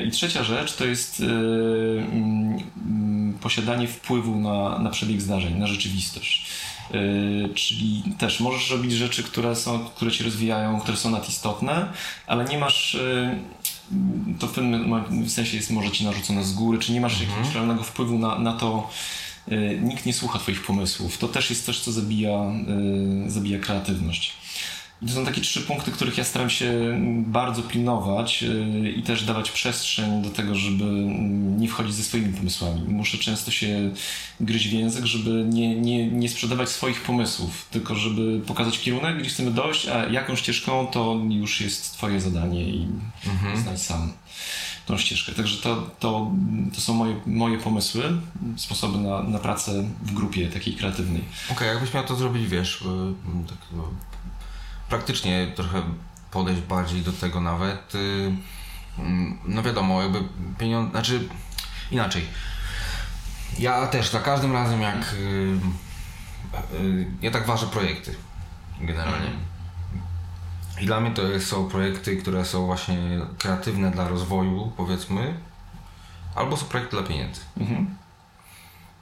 I 0.06 0.10
trzecia 0.10 0.44
rzecz 0.44 0.76
to 0.76 0.84
jest 0.84 1.20
mm, 1.20 2.58
mm, 2.86 3.38
posiadanie 3.40 3.88
wpływu 3.88 4.40
na, 4.40 4.78
na 4.78 4.90
przebieg 4.90 5.20
zdarzeń, 5.20 5.58
na 5.58 5.66
rzeczywistość. 5.66 6.46
E, 6.90 7.54
Czyli 7.54 8.02
też 8.18 8.40
możesz 8.40 8.70
robić 8.70 8.92
rzeczy, 8.92 9.22
które, 9.22 9.56
są, 9.56 9.78
które 9.84 10.10
ci 10.10 10.24
rozwijają, 10.24 10.80
które 10.80 10.96
są 10.96 11.10
nadistotne, 11.10 11.92
ale 12.26 12.44
nie 12.44 12.58
masz. 12.58 12.94
e, 12.94 13.38
To 14.38 14.46
w 14.46 14.52
pewnym 14.52 15.30
sensie 15.30 15.56
jest 15.56 15.70
może 15.70 15.90
ci 15.90 16.04
narzucone 16.04 16.44
z 16.44 16.52
góry, 16.52 16.78
czy 16.78 16.92
nie 16.92 17.00
masz 17.00 17.20
jakiegoś 17.20 17.54
realnego 17.54 17.82
wpływu 17.82 18.18
na, 18.18 18.38
na 18.38 18.52
to. 18.52 18.90
e, 19.48 19.74
Nikt 19.76 20.06
nie 20.06 20.12
słucha 20.12 20.38
Twoich 20.38 20.62
pomysłów. 20.66 21.18
To 21.18 21.28
też 21.28 21.50
jest 21.50 21.64
coś, 21.64 21.78
co 21.78 21.92
zabija, 21.92 22.38
zabija 23.26 23.58
kreatywność. 23.58 24.32
To 25.06 25.12
są 25.12 25.24
takie 25.24 25.40
trzy 25.40 25.60
punkty, 25.60 25.90
których 25.90 26.18
ja 26.18 26.24
staram 26.24 26.50
się 26.50 26.98
bardzo 27.26 27.62
pilnować 27.62 28.42
yy, 28.42 28.90
i 28.90 29.02
też 29.02 29.24
dawać 29.24 29.50
przestrzeń 29.50 30.22
do 30.22 30.30
tego, 30.30 30.54
żeby 30.54 30.84
mm, 30.84 31.60
nie 31.60 31.68
wchodzić 31.68 31.94
ze 31.94 32.02
swoimi 32.02 32.32
pomysłami. 32.32 32.82
Muszę 32.88 33.18
często 33.18 33.50
się 33.50 33.90
gryźć 34.40 34.68
w 34.68 34.72
język, 34.72 35.04
żeby 35.04 35.44
nie, 35.48 35.76
nie, 35.76 36.08
nie 36.08 36.28
sprzedawać 36.28 36.68
swoich 36.68 37.02
pomysłów, 37.02 37.66
tylko 37.70 37.94
żeby 37.94 38.40
pokazać 38.46 38.78
kierunek, 38.78 39.18
gdzie 39.18 39.30
chcemy 39.30 39.50
dojść, 39.50 39.88
a 39.88 40.06
jaką 40.06 40.36
ścieżką 40.36 40.86
to 40.86 41.20
już 41.30 41.60
jest 41.60 41.92
twoje 41.92 42.20
zadanie 42.20 42.62
i 42.62 42.88
znać 43.62 43.82
sam 43.82 44.12
tą 44.86 44.98
ścieżkę. 44.98 45.32
Także 45.32 45.62
to, 45.62 45.90
to, 45.98 46.30
to 46.74 46.80
są 46.80 46.94
moje, 46.94 47.16
moje 47.26 47.58
pomysły, 47.58 48.02
sposoby 48.56 48.98
na, 48.98 49.22
na 49.22 49.38
pracę 49.38 49.84
w 50.02 50.12
grupie 50.12 50.48
takiej 50.48 50.74
kreatywnej. 50.74 51.24
Okej, 51.50 51.68
jakbyś 51.68 51.94
miał 51.94 52.04
to 52.04 52.16
zrobić, 52.16 52.48
wiesz, 52.48 52.82
y, 52.82 52.84
tak, 53.48 53.58
no, 53.72 53.88
praktycznie 54.94 55.46
trochę 55.56 55.82
podejść 56.30 56.60
bardziej 56.60 57.02
do 57.02 57.12
tego 57.12 57.40
nawet, 57.40 57.94
y, 57.94 58.32
mm, 58.98 59.38
no 59.44 59.62
wiadomo, 59.62 60.02
jakby 60.02 60.18
pieniądze, 60.58 60.90
znaczy 60.90 61.28
inaczej. 61.90 62.28
Ja 63.58 63.86
też 63.86 64.10
za 64.10 64.20
każdym 64.20 64.52
razem 64.52 64.82
jak 64.82 65.12
y, 65.12 65.58
y, 66.74 67.06
ja 67.22 67.30
tak 67.30 67.46
ważę 67.46 67.66
projekty 67.66 68.14
generalnie. 68.80 69.30
I 70.80 70.86
dla 70.86 71.00
mnie 71.00 71.10
to 71.10 71.22
są 71.40 71.68
projekty, 71.68 72.16
które 72.16 72.44
są 72.44 72.66
właśnie 72.66 72.98
kreatywne 73.38 73.90
dla 73.90 74.08
rozwoju, 74.08 74.72
powiedzmy, 74.76 75.34
albo 76.34 76.56
są 76.56 76.66
projekty 76.66 76.96
dla 76.96 77.06
pieniędzy. 77.06 77.40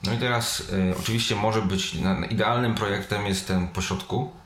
No 0.05 0.13
i 0.13 0.19
teraz 0.19 0.61
y, 0.61 0.95
oczywiście 1.01 1.37
może 1.37 1.63
być 1.63 1.95
na, 1.95 2.27
idealnym 2.27 2.75
projektem 2.75 3.27
jest 3.27 3.49
ten 3.49 3.69
pośrodku, 3.69 4.42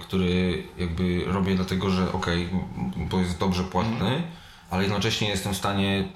który 0.00 0.62
jakby 0.78 1.24
robię 1.26 1.54
dlatego, 1.54 1.90
że 1.90 2.12
okej, 2.12 2.42
m, 2.42 3.08
bo 3.08 3.18
jest 3.20 3.38
dobrze 3.38 3.64
płatny, 3.64 4.22
ale 4.70 4.82
jednocześnie 4.82 5.28
jestem 5.28 5.54
w 5.54 5.56
stanie 5.56 6.08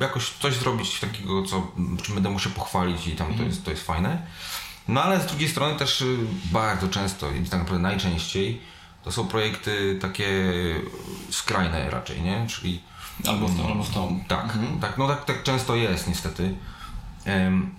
jakoś 0.00 0.30
coś 0.30 0.54
zrobić 0.54 1.00
takiego, 1.00 1.42
co, 1.42 1.72
czym 2.02 2.14
będę 2.14 2.30
mu 2.30 2.38
się 2.38 2.50
pochwalić 2.50 3.06
i 3.06 3.12
tam 3.16 3.34
to, 3.34 3.42
jest, 3.42 3.64
to 3.64 3.70
jest 3.70 3.86
fajne. 3.86 4.22
No 4.88 5.02
ale 5.02 5.20
z 5.20 5.26
drugiej 5.26 5.48
strony 5.48 5.78
też 5.78 6.00
y, 6.00 6.16
bardzo 6.52 6.88
często 6.88 7.30
i 7.30 7.44
tak 7.48 7.60
naprawdę 7.60 7.82
najczęściej 7.82 8.60
to 9.04 9.12
są 9.12 9.28
projekty 9.28 9.98
takie 10.00 10.28
skrajne 11.30 11.90
raczej, 11.90 12.22
nie? 12.22 12.46
Czyli 12.48 12.80
Albo 13.28 13.48
w 13.48 13.56
tą, 13.56 13.66
albo 13.68 13.84
w 13.84 13.90
tą. 13.90 14.24
tak, 14.28 14.58
tak, 14.80 14.98
no 14.98 15.08
tak, 15.08 15.24
tak 15.24 15.42
często 15.42 15.76
jest 15.76 16.08
niestety. 16.08 16.54
Em, 17.24 17.74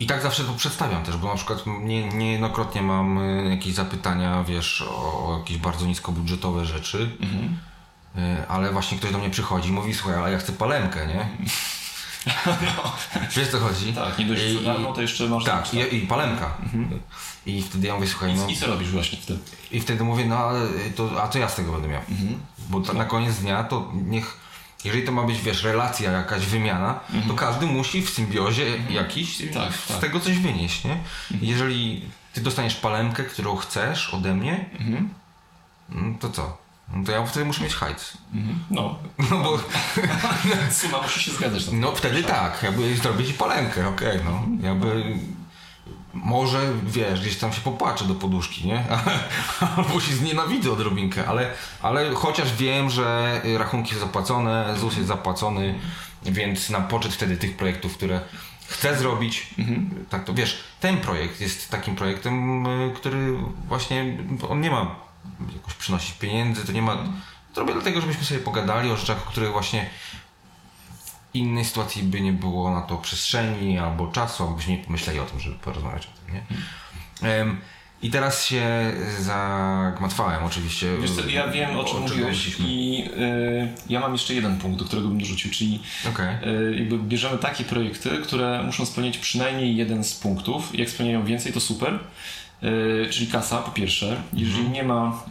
I 0.00 0.06
tak 0.06 0.22
zawsze 0.22 0.44
to 0.44 0.52
przedstawiam 0.52 1.04
też, 1.04 1.16
bo 1.16 1.28
na 1.28 1.34
przykład 1.34 1.58
nie, 1.66 2.08
niejednokrotnie 2.08 2.82
mam 2.82 3.18
y, 3.18 3.50
jakieś 3.50 3.74
zapytania, 3.74 4.44
wiesz, 4.44 4.82
o, 4.82 5.28
o 5.28 5.38
jakieś 5.38 5.56
bardzo 5.56 5.86
niskobudżetowe 5.86 6.64
rzeczy, 6.64 7.10
y, 8.16 8.48
ale 8.48 8.72
właśnie 8.72 8.98
ktoś 8.98 9.12
do 9.12 9.18
mnie 9.18 9.30
przychodzi 9.30 9.68
i 9.68 9.72
mówi, 9.72 9.94
słuchaj, 9.94 10.18
ale 10.18 10.32
ja 10.32 10.38
chcę 10.38 10.52
palemkę, 10.52 11.06
nie? 11.06 11.28
Wiesz 13.36 13.48
co 13.48 13.58
chodzi? 13.58 13.92
Tak, 13.92 14.18
nie 14.18 14.24
dość, 14.26 14.42
I- 14.42 14.54
za 14.54 14.60
darmo, 14.72 14.92
to 14.92 15.02
jeszcze 15.02 15.28
masz... 15.28 15.44
Tak, 15.44 15.74
i, 15.74 15.96
i 15.96 16.06
palemka. 16.06 16.50
I 17.46 17.62
wtedy 17.62 17.86
ja 17.86 17.94
mówię, 17.94 18.06
słuchaj, 18.08 18.34
no... 18.34 18.48
I 18.48 18.56
co 18.56 18.66
robisz 18.66 18.90
właśnie 18.90 19.18
wtedy? 19.18 19.40
I 19.70 19.80
wtedy 19.80 20.04
mówię, 20.04 20.24
no 20.26 20.36
ale 20.36 20.60
to, 20.96 21.22
a 21.22 21.28
co 21.28 21.38
ja 21.38 21.48
z 21.48 21.54
tego 21.54 21.72
będę 21.72 21.88
miał? 21.88 22.02
Bo 22.68 22.80
to, 22.80 22.92
na 22.92 23.04
koniec 23.04 23.36
dnia 23.36 23.64
to 23.64 23.92
niech, 23.94 24.36
jeżeli 24.84 25.02
to 25.04 25.12
ma 25.12 25.22
być, 25.22 25.40
wiesz, 25.40 25.62
relacja, 25.62 26.12
jakaś 26.12 26.46
wymiana, 26.46 27.00
to 27.28 27.34
każdy 27.34 27.66
musi 27.66 28.02
w 28.02 28.10
symbiozie 28.10 28.64
jakiś 28.90 29.38
Tak, 29.54 29.74
z 29.74 29.86
tak. 29.88 29.98
tego 29.98 30.20
coś 30.20 30.38
wynieść, 30.38 30.84
nie? 30.84 30.98
Jeżeli 31.42 32.04
ty 32.32 32.40
dostaniesz 32.40 32.74
palemkę, 32.74 33.24
którą 33.24 33.56
chcesz 33.56 34.14
ode 34.14 34.34
mnie, 34.34 34.64
no 35.88 36.18
to 36.20 36.30
co? 36.30 36.56
No 36.96 37.04
to 37.04 37.12
ja 37.12 37.26
wtedy 37.26 37.46
muszę 37.46 37.64
mieć 37.64 37.74
hajs. 37.74 38.18
No, 38.70 38.98
No 39.30 39.38
bo 39.42 39.58
suma 40.70 41.02
musi 41.02 41.20
się 41.20 41.32
zgadzać. 41.32 41.62
no 41.72 41.92
wtedy 41.92 42.22
tak, 42.22 42.62
jakby 42.62 42.96
zrobię 42.96 43.24
ci 43.24 43.34
palemkę, 43.34 43.88
okej, 43.88 44.18
no. 44.24 44.42
Jakby 44.68 45.16
może, 46.14 46.72
wiesz, 46.82 47.20
gdzieś 47.20 47.38
tam 47.38 47.52
się 47.52 47.60
popłaczę 47.60 48.04
do 48.04 48.14
poduszki, 48.14 48.66
nie? 48.66 48.84
Albo 49.76 50.00
się 50.00 50.12
znienawidzę 50.12 50.72
odrobinkę, 50.72 51.26
ale, 51.26 51.50
ale 51.82 52.14
chociaż 52.14 52.56
wiem, 52.56 52.90
że 52.90 53.40
rachunki 53.58 53.94
są 53.94 54.00
zapłacone, 54.00 54.74
ZUS 54.78 54.96
jest 54.96 55.08
zapłacony, 55.08 55.78
więc 56.22 56.70
na 56.70 56.80
poczet 56.80 57.12
wtedy 57.12 57.36
tych 57.36 57.56
projektów, 57.56 57.96
które 57.96 58.20
chcę 58.68 58.98
zrobić, 58.98 59.54
tak 60.10 60.24
to 60.24 60.34
wiesz, 60.34 60.64
ten 60.80 60.96
projekt 60.96 61.40
jest 61.40 61.70
takim 61.70 61.96
projektem, 61.96 62.66
y, 62.66 62.92
który 62.94 63.36
właśnie, 63.68 64.18
on 64.48 64.60
nie 64.60 64.70
ma 64.70 64.94
jakoś 65.54 65.74
przynosić 65.74 66.12
pieniędzy, 66.12 66.66
to 66.66 66.72
nie 66.72 66.82
ma, 66.82 66.96
to 67.54 67.60
robię 67.60 67.72
dlatego, 67.72 68.00
żebyśmy 68.00 68.24
sobie 68.24 68.40
pogadali 68.40 68.90
o 68.90 68.96
rzeczach, 68.96 69.18
o 69.26 69.30
których 69.30 69.52
właśnie 69.52 69.90
innej 71.38 71.64
sytuacji 71.64 72.02
by 72.02 72.20
nie 72.20 72.32
było 72.32 72.70
na 72.74 72.82
to 72.82 72.96
przestrzeni 72.96 73.78
albo 73.78 74.06
czasu, 74.06 74.42
albo 74.42 74.56
byśmy 74.56 74.72
nie 74.72 74.78
pomyśleli 74.78 75.18
o 75.20 75.24
tym, 75.24 75.40
żeby 75.40 75.56
porozmawiać 75.56 76.06
o 76.06 76.26
tym, 76.26 76.34
nie? 76.34 76.42
Em, 77.30 77.60
I 78.02 78.10
teraz 78.10 78.46
się 78.46 78.92
zagmatwałem 79.20 80.44
oczywiście. 80.44 80.86
Wiesz 81.00 81.10
co, 81.10 81.28
ja 81.28 81.48
wiem 81.48 81.76
o 81.76 81.84
czym 81.84 82.00
mówiłeś 82.00 82.58
mówiliśmy. 82.58 82.66
i 82.68 83.08
y, 83.22 83.68
ja 83.88 84.00
mam 84.00 84.12
jeszcze 84.12 84.34
jeden 84.34 84.58
punkt, 84.58 84.78
do 84.78 84.84
którego 84.84 85.08
bym 85.08 85.18
dorzucił, 85.18 85.50
czyli 85.50 85.82
Okej. 86.08 86.34
y, 86.72 86.76
jakby 86.78 86.98
bierzemy 86.98 87.38
takie 87.38 87.64
projekty, 87.64 88.10
które 88.22 88.62
muszą 88.62 88.86
spełniać 88.86 89.18
przynajmniej 89.18 89.76
jeden 89.76 90.04
z 90.04 90.14
punktów. 90.14 90.78
Jak 90.78 90.90
spełniają 90.90 91.24
więcej, 91.24 91.52
to 91.52 91.60
super. 91.60 91.98
Y, 92.62 93.08
czyli 93.10 93.26
kasa, 93.26 93.58
po 93.58 93.70
pierwsze. 93.70 94.22
Jeżeli 94.32 94.68
nie 94.68 94.82
ma... 94.82 95.22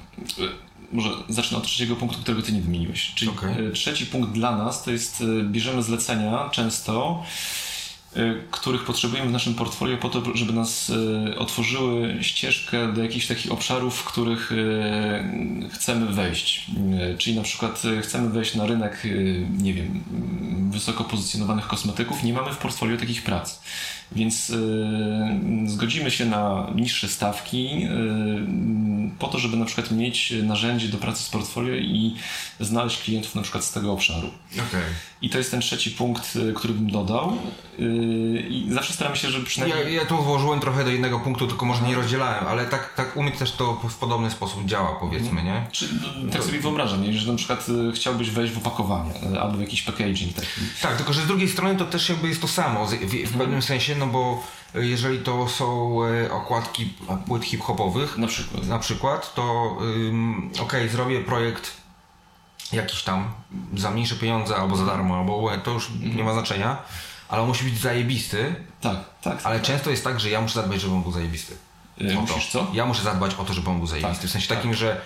Może 0.91 1.09
zacznę 1.29 1.57
od 1.57 1.63
trzeciego 1.63 1.95
punktu, 1.95 2.19
którego 2.19 2.41
ty 2.41 2.51
nie 2.51 2.61
wymieniłeś. 2.61 3.13
Czyli 3.15 3.31
Okej. 3.31 3.65
y, 3.65 3.71
trzeci 3.71 4.05
punkt 4.05 4.31
dla 4.31 4.57
nas 4.57 4.83
to 4.83 4.91
jest, 4.91 5.21
y, 5.21 5.43
bierzemy 5.43 5.83
zlecenia 5.83 6.49
często, 6.49 7.23
których 8.51 8.83
potrzebujemy 8.83 9.29
w 9.29 9.31
naszym 9.31 9.53
portfolio 9.53 9.97
po 9.97 10.09
to, 10.09 10.21
żeby 10.33 10.53
nas 10.53 10.89
y, 10.89 11.37
otworzyły 11.37 12.17
ścieżkę 12.21 12.93
do 12.93 13.03
jakichś 13.03 13.27
takich 13.27 13.51
obszarów, 13.51 13.95
w 13.95 14.03
których 14.03 14.51
y, 14.51 15.69
chcemy 15.71 16.13
wejść. 16.13 16.65
Y, 17.13 17.17
Czyli 17.17 17.35
na 17.35 17.43
przykład 17.43 17.85
y, 17.85 18.01
chcemy 18.01 18.29
wejść 18.29 18.55
na 18.55 18.65
rynek, 18.65 19.05
y, 19.05 19.47
nie 19.57 19.73
wiem, 19.73 20.03
y, 20.69 20.71
wysoko 20.73 21.03
pozycjonowanych 21.03 21.67
kosmetyków, 21.67 22.23
nie 22.23 22.33
mamy 22.33 22.53
w 22.53 22.57
portfolio 22.57 22.97
takich 22.97 23.23
prac. 23.23 23.59
Więc 24.11 24.49
y, 24.49 24.55
zgodzimy 25.65 26.11
się 26.11 26.25
na 26.25 26.67
niższe 26.75 27.07
stawki 27.07 27.67
y, 27.67 27.87
po 29.19 29.27
to, 29.27 29.39
żeby 29.39 29.57
na 29.57 29.65
przykład 29.65 29.91
mieć 29.91 30.33
narzędzie 30.43 30.87
do 30.87 30.97
pracy 30.97 31.23
z 31.23 31.29
portfolio 31.29 31.75
i 31.75 32.15
znaleźć 32.59 33.01
klientów 33.01 33.35
na 33.35 33.41
przykład 33.41 33.63
z 33.63 33.71
tego 33.71 33.93
obszaru. 33.93 34.29
Okej. 34.53 34.81
I 35.21 35.29
to 35.29 35.37
jest 35.37 35.51
ten 35.51 35.61
trzeci 35.61 35.91
punkt, 35.91 36.35
y, 36.35 36.53
który 36.53 36.73
bym 36.73 36.91
dodał. 36.91 37.37
I 38.49 38.67
zawsze 38.69 38.93
staramy 38.93 39.15
się, 39.15 39.29
żeby 39.29 39.45
przynajmniej. 39.45 39.83
Ja, 39.83 40.01
ja 40.01 40.05
tu 40.05 40.23
włożyłem 40.23 40.59
trochę 40.59 40.83
do 40.83 40.89
jednego 40.89 41.19
punktu, 41.19 41.47
tylko 41.47 41.65
może 41.65 41.81
nie 41.81 41.95
rozdzielałem, 41.95 42.47
ale 42.47 42.65
tak, 42.65 42.93
tak 42.93 43.17
u 43.17 43.23
mnie 43.23 43.31
też 43.31 43.51
to 43.51 43.73
w 43.89 43.95
podobny 43.95 44.31
sposób 44.31 44.65
działa, 44.65 44.95
powiedzmy, 44.99 45.43
nie? 45.43 45.67
Czy, 45.71 45.89
no, 46.23 46.31
tak 46.31 46.43
sobie 46.43 46.59
wyobrażam, 46.59 47.03
nie? 47.03 47.13
że 47.13 47.31
na 47.31 47.37
przykład 47.37 47.69
y, 47.69 47.91
chciałbyś 47.91 48.29
wejść 48.31 48.53
w 48.53 48.57
opakowanie 48.57 49.11
y, 49.33 49.41
albo 49.41 49.57
w 49.57 49.61
jakiś 49.61 49.81
packaging 49.81 50.33
taki. 50.33 50.47
Tak, 50.81 50.97
tylko 50.97 51.13
że 51.13 51.21
z 51.21 51.27
drugiej 51.27 51.49
strony 51.49 51.75
to 51.75 51.85
też 51.85 52.09
jakby 52.09 52.27
jest 52.27 52.41
to 52.41 52.47
samo, 52.47 52.85
w, 52.85 52.91
w 53.25 53.37
pewnym 53.37 53.61
sensie, 53.61 53.95
no 53.95 54.07
bo 54.07 54.43
jeżeli 54.75 55.19
to 55.19 55.47
są 55.49 55.97
okładki 56.31 56.93
płyt 57.27 57.43
hip-hopowych, 57.43 58.17
Na 58.17 58.27
przykład. 58.27 58.67
na 58.67 58.79
przykład, 58.79 59.33
to 59.33 59.77
ym, 59.81 60.51
okej, 60.61 60.89
zrobię 60.89 61.19
projekt 61.19 61.77
jakiś 62.73 63.03
tam 63.03 63.33
za 63.75 63.91
mniejsze 63.91 64.15
pieniądze, 64.15 64.55
albo 64.55 64.75
za 64.75 64.85
darmo, 64.85 65.17
albo 65.17 65.51
to 65.63 65.71
już 65.71 65.89
nie 66.15 66.23
ma 66.23 66.33
znaczenia, 66.33 66.77
ale 67.29 67.41
on 67.41 67.47
musi 67.47 67.63
być 67.63 67.79
zajebisty, 67.79 68.55
Tak, 68.81 68.97
tak. 69.21 69.39
ale 69.43 69.59
często 69.59 69.89
jest 69.89 70.03
tak, 70.03 70.19
że 70.19 70.29
ja 70.29 70.41
muszę 70.41 70.53
zadbać, 70.53 70.81
żeby 70.81 70.93
on 70.93 71.01
był 71.03 71.11
zajebisty. 71.11 71.53
Y, 72.01 72.13
to. 72.13 72.21
musisz 72.21 72.47
co? 72.47 72.67
Ja 72.73 72.85
muszę 72.85 73.03
zadbać 73.03 73.35
o 73.35 73.45
to, 73.45 73.53
żeby 73.53 73.69
on 73.69 73.77
był 73.77 73.87
zajebisty. 73.87 74.21
Tak, 74.21 74.29
w 74.29 74.31
sensie 74.31 74.47
tak. 74.47 74.57
takim, 74.57 74.73
że 74.73 75.01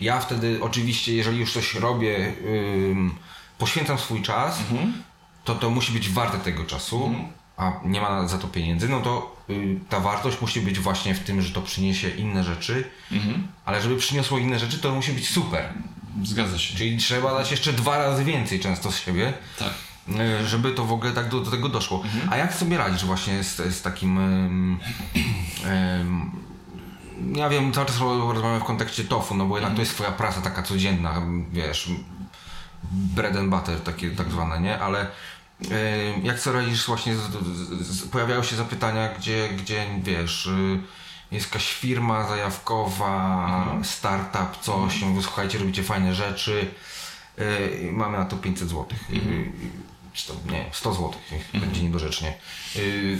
Ja 0.00 0.20
wtedy 0.20 0.58
oczywiście, 0.62 1.14
jeżeli 1.14 1.38
już 1.38 1.52
coś 1.52 1.74
robię, 1.74 2.32
poświęcam 3.58 3.98
swój 3.98 4.22
czas, 4.22 4.58
to 5.44 5.54
to 5.54 5.70
musi 5.70 5.92
być 5.92 6.08
warte 6.10 6.38
tego 6.38 6.64
czasu, 6.64 7.14
a 7.56 7.72
nie 7.84 8.00
ma 8.00 8.28
za 8.28 8.38
to 8.38 8.48
pieniędzy, 8.48 8.88
no 8.88 9.00
to 9.00 9.36
y, 9.50 9.78
ta 9.88 10.00
wartość 10.00 10.40
musi 10.40 10.60
być 10.60 10.78
właśnie 10.80 11.14
w 11.14 11.24
tym, 11.24 11.42
że 11.42 11.52
to 11.52 11.62
przyniesie 11.62 12.10
inne 12.10 12.44
rzeczy, 12.44 12.90
ale 13.64 13.82
żeby 13.82 13.96
przyniosło 13.96 14.38
inne 14.38 14.58
rzeczy, 14.58 14.78
to 14.78 14.94
musi 14.94 15.12
być 15.12 15.28
super. 15.28 15.72
Zgadza 16.24 16.58
się. 16.58 16.76
Czyli 16.76 16.98
trzeba 16.98 17.34
dać 17.34 17.50
jeszcze 17.50 17.72
dwa 17.72 17.98
razy 17.98 18.24
więcej 18.24 18.60
często 18.60 18.92
z 18.92 18.98
siebie, 19.00 19.32
Tak. 19.58 19.72
Y, 20.08 20.48
żeby 20.48 20.72
to 20.72 20.84
w 20.84 20.92
ogóle 20.92 21.12
tak 21.12 21.28
do, 21.28 21.40
do 21.40 21.50
tego 21.50 21.68
doszło. 21.68 22.02
A 22.30 22.36
jak 22.36 22.54
sobie 22.54 22.78
radzisz 22.78 23.04
właśnie 23.04 23.44
z, 23.44 23.56
z 23.56 23.82
takim... 23.82 24.18
ym, 24.18 24.78
ym, 26.00 26.30
ja 27.36 27.48
wiem, 27.48 27.72
cały 27.72 27.86
czas 27.86 27.98
rozmawiam 27.98 28.60
w 28.60 28.64
kontekście 28.64 29.04
tofu, 29.04 29.34
no 29.34 29.46
bo 29.46 29.56
jednak 29.56 29.74
to 29.74 29.80
jest 29.80 29.94
twoja 29.94 30.12
praca 30.12 30.40
taka 30.40 30.62
codzienna, 30.62 31.22
wiesz, 31.52 31.90
bread 32.92 33.36
and 33.36 33.50
butter 33.50 33.80
takie 33.80 34.10
tak 34.10 34.30
zwane, 34.30 34.60
nie? 34.60 34.78
Ale 34.78 35.06
jak 36.22 36.40
sobie 36.40 36.56
radzisz 36.56 36.86
właśnie, 36.86 37.16
z, 37.16 37.20
z, 37.80 38.08
pojawiają 38.08 38.42
się 38.42 38.56
zapytania, 38.56 39.08
gdzie, 39.18 39.48
gdzie 39.48 39.86
wiesz, 40.02 40.46
y, 40.46 40.78
jest 41.30 41.46
jakaś 41.46 41.72
firma 41.72 42.28
zajawkowa, 42.28 43.66
startup, 43.82 44.60
coś, 44.60 45.02
mm. 45.02 45.22
słuchajcie, 45.22 45.58
robicie 45.58 45.82
fajne 45.82 46.14
rzeczy, 46.14 46.70
y, 47.38 47.90
mamy 47.92 48.18
na 48.18 48.24
to 48.24 48.36
500 48.36 48.68
zł. 48.68 48.86
Y, 49.12 49.52
czy 50.16 50.26
to, 50.26 50.34
nie, 50.52 50.64
100 50.72 50.92
zł, 50.92 51.12
niech 51.32 51.60
będzie 51.60 51.82
niedorzecznie. 51.82 52.34
Yy, 52.76 53.18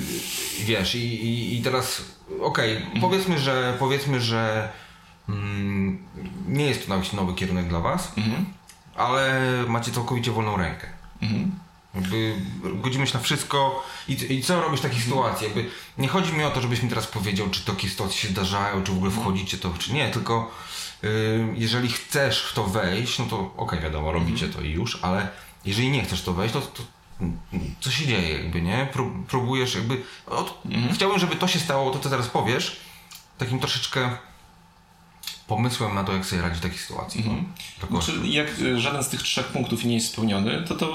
wiesz, 0.64 0.94
i, 0.94 1.24
i, 1.24 1.57
i 1.57 1.62
teraz, 1.62 2.03
okej, 2.40 2.86
powiedzmy, 3.01 3.38
że 3.38 3.76
powiedzmy, 3.78 4.20
że 4.20 4.72
mm, 5.28 6.07
nie 6.49 6.66
jest 6.66 6.86
to 6.86 6.94
jakiś 6.94 7.12
nowy 7.12 7.34
kierunek 7.34 7.68
dla 7.68 7.80
Was, 7.80 8.12
ale 8.97 9.42
macie 9.68 9.92
całkowicie 9.92 10.30
wolną 10.30 10.57
rękę. 10.57 10.86
Jakby 11.94 12.36
godzimy 12.74 13.07
się 13.07 13.14
na 13.14 13.24
wszystko 13.24 13.84
i, 14.09 14.32
i 14.32 14.42
co 14.42 14.61
robisz 14.61 14.80
w 14.80 14.82
takiej 14.82 15.01
sytuacji? 15.01 15.44
Jakby 15.44 15.70
nie 15.99 16.09
chodzi 16.09 16.32
mi 16.32 16.44
o 16.44 16.51
to, 16.51 16.61
żebyś 16.61 16.82
mi 16.82 16.88
teraz 16.88 17.07
powiedział, 17.07 17.51
czy 17.51 17.64
takie 17.64 17.88
sytuacje 17.88 18.16
się 18.16 18.28
zdarzają, 18.28 18.82
czy 18.82 18.92
w 18.92 18.97
ogóle 18.97 19.11
wchodzicie 19.11 19.59
to, 19.59 19.70
czy 19.78 19.92
nie, 19.92 20.11
tylko 20.11 20.51
yy, 21.03 21.11
jeżeli 21.55 21.88
chcesz 21.88 22.42
w 22.42 22.55
to 22.55 22.64
wejść, 22.64 23.18
no 23.18 23.24
to 23.24 23.53
okej, 23.57 23.80
wiadomo, 23.80 24.12
robicie 24.12 24.49
to 24.49 24.61
i 24.61 24.70
już, 24.70 24.99
ale 25.03 25.28
jeżeli 25.66 25.90
nie 25.90 26.02
chcesz 26.04 26.22
to 26.22 26.32
wejść, 26.32 26.52
to, 26.54 26.60
to 26.60 26.82
co 27.80 27.90
się 27.90 28.06
dzieje 28.06 28.32
jakby, 28.38 28.62
nie? 28.62 28.88
Pró- 28.94 29.24
próbujesz 29.24 29.74
jakby... 29.74 30.02
Od, 30.26 30.62
Chciałbym, 30.94 31.18
żeby 31.18 31.36
to 31.36 31.48
się 31.48 31.58
stało, 31.60 31.90
to 31.90 31.98
co 31.98 32.10
teraz 32.10 32.28
powiesz, 32.28 32.76
takim 33.38 33.58
troszeczkę 33.58 34.10
pomysłem 35.46 35.94
na 35.94 36.04
to, 36.04 36.12
jak 36.12 36.26
sobie 36.26 36.42
radzić 36.42 36.58
w 36.58 36.62
takiej 36.62 36.78
sytuacji. 36.78 37.24
No. 37.26 37.34
Tylko- 37.80 38.02
Znaczy, 38.02 38.20
jak 38.28 38.58
y, 38.60 38.80
żaden 38.80 39.02
z 39.02 39.08
tych 39.08 39.22
trzech 39.22 39.46
punktów 39.46 39.84
nie 39.84 39.94
jest 39.94 40.12
spełniony, 40.12 40.62
to 40.68 40.74
to 40.74 40.86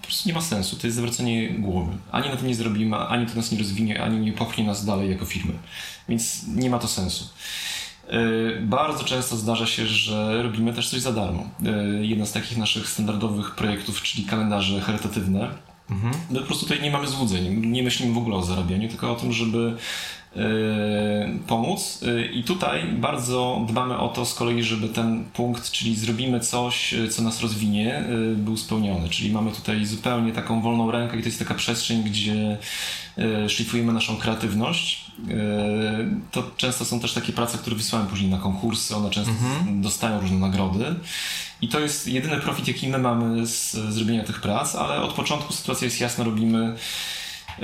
po 0.00 0.02
prostu 0.06 0.28
nie 0.28 0.34
ma 0.34 0.40
sensu. 0.40 0.76
To 0.76 0.86
jest 0.86 0.96
zawracanie 0.96 1.50
głowy. 1.50 1.92
Ani 2.12 2.28
na 2.28 2.36
to 2.36 2.46
nie 2.46 2.54
zrobimy, 2.54 2.96
ani 2.96 3.26
to 3.26 3.34
nas 3.34 3.52
nie 3.52 3.58
rozwinie, 3.58 4.02
ani 4.02 4.18
nie 4.18 4.32
popchnie 4.32 4.64
nas 4.64 4.84
dalej 4.84 5.10
jako 5.10 5.24
firmy. 5.26 5.52
Więc 6.08 6.42
nie 6.46 6.70
ma 6.70 6.78
to 6.78 6.88
sensu. 6.88 7.28
Y, 8.12 8.60
Bardzo 8.62 9.04
często 9.04 9.36
zdarza 9.36 9.66
się, 9.66 9.86
że 9.86 10.42
robimy 10.42 10.72
też 10.72 10.88
coś 10.88 11.00
za 11.00 11.12
darmo. 11.12 11.42
Y, 12.00 12.06
Jeden 12.06 12.26
z 12.26 12.32
takich 12.32 12.58
naszych 12.58 12.88
standardowych 12.88 13.54
projektów, 13.54 14.02
czyli 14.02 14.24
kalendarze 14.24 14.80
charytatywne. 14.80 15.48
My 16.30 16.40
po 16.40 16.46
prostu 16.46 16.66
tutaj 16.66 16.82
nie 16.82 16.90
mamy 16.90 17.06
złudzeń. 17.06 17.66
Nie 17.66 17.82
myślimy 17.82 18.14
w 18.14 18.18
ogóle 18.18 18.36
o 18.36 18.42
zarabianiu, 18.42 18.88
tylko 18.88 19.12
o 19.12 19.14
tym, 19.14 19.32
żeby 19.32 19.76
pomóc. 21.46 22.02
Y, 22.02 22.26
I 22.32 22.44
tutaj 22.44 22.84
bardzo 22.92 23.64
dbamy 23.68 23.98
o 23.98 24.08
to 24.08 24.24
z 24.26 24.34
kolei, 24.34 24.62
żeby 24.62 24.88
ten 24.88 25.24
punkt, 25.24 25.70
czyli 25.70 25.96
zrobimy 25.96 26.40
coś, 26.40 26.92
y, 26.94 27.08
co 27.08 27.22
nas 27.22 27.40
rozwinie, 27.40 28.04
y, 28.32 28.36
był 28.36 28.56
spełniony. 28.56 29.08
Czyli 29.08 29.32
mamy 29.32 29.50
tutaj 29.52 29.86
zupełnie 29.86 30.32
taką 30.32 30.60
wolną 30.62 30.90
rękę 30.90 31.16
i 31.18 31.20
to 31.22 31.28
jest 31.28 31.38
taka 31.38 31.54
przestrzeń, 31.54 32.02
gdzie 32.02 32.58
y, 33.46 33.48
szlifujemy 33.48 33.92
naszą 33.92 34.16
kreatywność. 34.16 35.06
Y, 35.18 35.32
To 36.30 36.50
często 36.56 36.84
są 36.84 37.00
też 37.00 37.12
takie 37.12 37.32
prace, 37.32 37.58
które 37.58 37.76
wysyłamy 37.76 38.08
później 38.08 38.30
na 38.30 38.38
konkursy, 38.38 38.96
one 38.96 39.10
często 39.10 39.32
dostają 39.68 40.20
różne 40.20 40.38
nagrody. 40.38 40.84
I 41.62 41.68
to 41.68 41.80
jest 41.80 42.08
jedyny 42.08 42.36
profit, 42.36 42.68
jaki 42.68 42.88
my 42.88 42.98
mamy 42.98 43.46
z 43.46 43.72
zrobienia 43.72 44.24
tych 44.24 44.40
prac, 44.40 44.74
ale 44.74 45.02
od 45.02 45.12
początku 45.12 45.52
sytuacja 45.52 45.84
jest 45.84 46.00
jasna, 46.00 46.24
robimy 46.24 46.74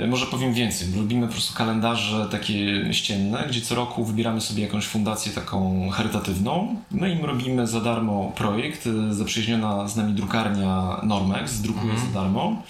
Może 0.07 0.25
powiem 0.25 0.53
więcej. 0.53 0.87
Robimy 0.97 1.27
po 1.27 1.33
prostu 1.33 1.53
kalendarze 1.53 2.27
takie 2.31 2.55
ścienne, 2.93 3.45
gdzie 3.49 3.61
co 3.61 3.75
roku 3.75 4.05
wybieramy 4.05 4.41
sobie 4.41 4.63
jakąś 4.63 4.85
fundację 4.85 5.31
taką 5.31 5.89
charytatywną. 5.89 6.75
My 6.91 7.09
im 7.11 7.25
robimy 7.25 7.67
za 7.67 7.81
darmo 7.81 8.31
projekt. 8.35 8.87
e, 8.87 9.13
Zaprzyjaźniona 9.13 9.87
z 9.87 9.95
nami 9.95 10.13
drukarnia 10.13 10.99
Normex 11.03 11.59
drukuje 11.61 11.93
za 11.99 12.05
darmo. 12.19 12.61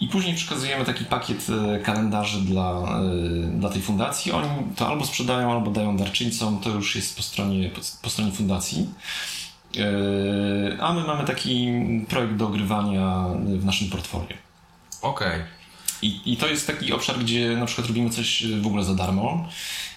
I 0.00 0.08
później 0.08 0.34
przekazujemy 0.34 0.84
taki 0.84 1.04
pakiet 1.04 1.46
e, 1.74 1.78
kalendarzy 1.78 2.40
dla, 2.40 2.70
e, 2.72 3.58
dla 3.58 3.68
tej 3.70 3.82
fundacji. 3.82 4.32
Oni 4.32 4.48
to 4.76 4.88
albo 4.88 5.04
sprzedają, 5.04 5.52
albo 5.52 5.70
dają 5.70 5.96
darczyńcom. 5.96 6.58
To 6.60 6.70
już 6.70 6.96
jest 6.96 7.16
po 7.16 7.22
stronie, 7.22 7.70
po, 8.02 8.10
stronie 8.10 8.32
fundacji. 8.32 8.88
E, 9.78 10.82
A 10.82 10.92
my 10.92 11.04
mamy 11.04 11.24
taki 11.24 11.72
projekt 12.08 12.34
do 12.34 12.46
ogrywania 12.46 13.24
w 13.58 13.64
naszym 13.64 13.90
portfolio. 13.90 14.36
Okej. 15.02 15.61
I, 16.02 16.20
I 16.32 16.36
to 16.36 16.48
jest 16.48 16.66
taki 16.66 16.92
obszar, 16.92 17.18
gdzie 17.18 17.56
na 17.56 17.66
przykład 17.66 17.86
robimy 17.88 18.10
coś 18.10 18.46
w 18.46 18.66
ogóle 18.66 18.84
za 18.84 18.94
darmo. 18.94 19.48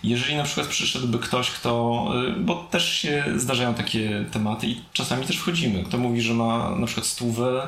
Jeżeli 0.04 0.36
na 0.36 0.44
przykład 0.44 0.68
przyszedłby 0.68 1.20
ktoś, 1.20 1.52
kto. 1.52 2.06
y, 2.28 2.40
Bo 2.40 2.56
też 2.56 2.94
się 2.94 3.24
zdarzają 3.36 3.74
takie 3.74 4.26
tematy 4.32 4.68
i 4.68 4.82
czasami 4.94 5.26
też 5.26 5.38
wchodzimy. 5.38 5.84
Kto 5.84 5.98
mówi, 5.98 6.22
że 6.22 6.34
ma 6.34 6.76
na 6.76 6.86
przykład 6.86 7.08
stówę, 7.08 7.68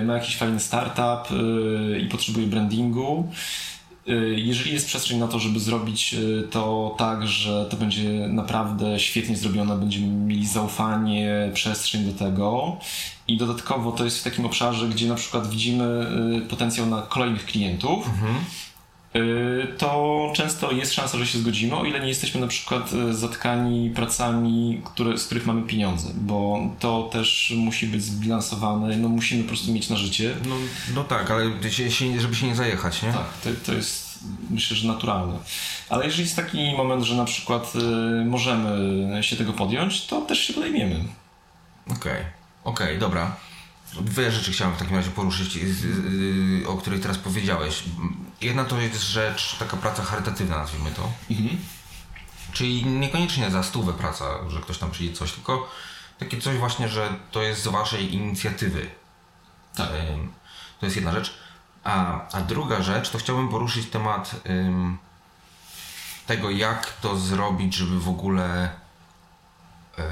y, 0.00 0.02
ma 0.02 0.14
jakiś 0.14 0.36
fajny 0.36 0.60
startup 0.60 1.32
y, 1.32 2.00
i 2.00 2.06
potrzebuje 2.08 2.46
brandingu. 2.46 3.32
Y, 4.10 4.34
Jeżeli 4.38 4.72
jest 4.72 4.86
przestrzeń 4.86 5.18
na 5.18 5.28
to, 5.28 5.38
żeby 5.38 5.60
zrobić 5.60 6.14
y, 6.14 6.48
to 6.50 6.94
tak, 6.98 7.26
że 7.26 7.66
to 7.70 7.76
będzie 7.76 8.10
naprawdę 8.28 9.00
świetnie 9.00 9.36
zrobione, 9.36 9.76
będziemy 9.78 10.06
mieli 10.06 10.46
zaufanie, 10.46 11.50
przestrzeń 11.54 12.04
do 12.04 12.18
tego. 12.18 12.76
I 13.28 13.36
dodatkowo 13.36 13.92
to 13.92 14.04
jest 14.04 14.20
w 14.20 14.22
takim 14.22 14.46
obszarze, 14.46 14.88
gdzie 14.88 15.08
na 15.08 15.14
przykład 15.14 15.50
widzimy 15.50 16.06
y, 16.44 16.48
potencjał 16.48 16.86
na 16.86 17.02
kolejnych 17.02 17.46
klientów, 17.46 18.06
y, 18.06 18.10
to 19.78 20.32
często 20.34 20.72
jest 20.72 20.92
szansa, 20.92 21.18
że 21.18 21.26
się 21.26 21.38
zgodzimy, 21.38 21.76
o 21.76 21.84
ile 21.84 22.00
nie 22.00 22.08
jesteśmy 22.08 22.40
na 22.40 22.46
przykład 22.46 22.92
y, 22.92 23.14
zatkani 23.14 23.90
pracami, 23.90 24.82
które, 24.84 25.18
z 25.18 25.26
których 25.26 25.46
mamy 25.46 25.62
pieniądze, 25.62 26.08
bo 26.14 26.58
to 26.78 27.08
też 27.12 27.52
musi 27.56 27.86
być 27.86 28.02
zbilansowane, 28.02 28.96
no 28.96 29.08
musimy 29.08 29.42
po 29.42 29.48
prostu 29.48 29.72
mieć 29.72 29.88
na 29.88 29.96
życie. 29.96 30.34
No, 30.48 30.54
no 30.94 31.04
tak, 31.04 31.30
ale 31.30 31.50
żeby 32.18 32.34
się 32.34 32.46
nie 32.46 32.54
zajechać, 32.54 33.02
nie? 33.02 33.12
Tak, 33.12 33.38
to, 33.44 33.50
to 33.66 33.72
jest 33.72 34.18
myślę, 34.50 34.76
że 34.76 34.88
naturalne. 34.88 35.38
Ale 35.88 36.04
jeżeli 36.04 36.22
jest 36.22 36.36
taki 36.36 36.72
moment, 36.76 37.04
że 37.04 37.14
na 37.14 37.24
przykład 37.24 37.72
y, 37.76 38.24
możemy 38.24 39.24
się 39.24 39.36
tego 39.36 39.52
podjąć, 39.52 40.06
to 40.06 40.20
też 40.20 40.38
się 40.38 40.52
podejmiemy. 40.52 41.04
Okej, 41.90 42.24
okej, 42.64 42.98
dobra. 42.98 43.36
Dwie 43.94 44.32
rzeczy 44.32 44.52
chciałem 44.52 44.74
w 44.74 44.78
takim 44.78 44.96
razie 44.96 45.10
poruszyć, 45.10 45.58
o 46.66 46.76
której 46.76 47.00
teraz 47.00 47.18
powiedziałeś. 47.18 47.82
Jedna 48.40 48.64
to 48.64 48.80
jest 48.80 49.02
rzecz, 49.02 49.56
taka 49.58 49.76
praca 49.76 50.04
charytatywna, 50.04 50.58
nazwijmy 50.58 50.90
to. 50.90 51.12
Czyli 52.52 52.86
niekoniecznie 52.86 53.50
za 53.50 53.62
stówę 53.62 53.92
praca, 53.92 54.24
że 54.48 54.60
ktoś 54.60 54.78
tam 54.78 54.90
przyjdzie 54.90 55.16
coś, 55.16 55.32
tylko 55.32 55.68
takie 56.18 56.40
coś 56.40 56.56
właśnie, 56.56 56.88
że 56.88 57.14
to 57.30 57.42
jest 57.42 57.62
z 57.62 57.68
waszej 57.68 58.14
inicjatywy. 58.14 58.90
Tak. 59.74 59.88
To 60.80 60.86
jest 60.86 60.96
jedna 60.96 61.12
rzecz. 61.12 61.34
A, 61.84 62.28
a 62.32 62.40
druga 62.40 62.82
rzecz, 62.82 63.10
to 63.10 63.18
chciałbym 63.18 63.48
poruszyć 63.48 63.90
temat 63.90 64.34
ym, 64.50 64.98
tego, 66.26 66.50
jak 66.50 66.92
to 66.92 67.18
zrobić, 67.18 67.74
żeby 67.74 68.00
w 68.00 68.08
ogóle 68.08 68.70
yy, 69.98 70.04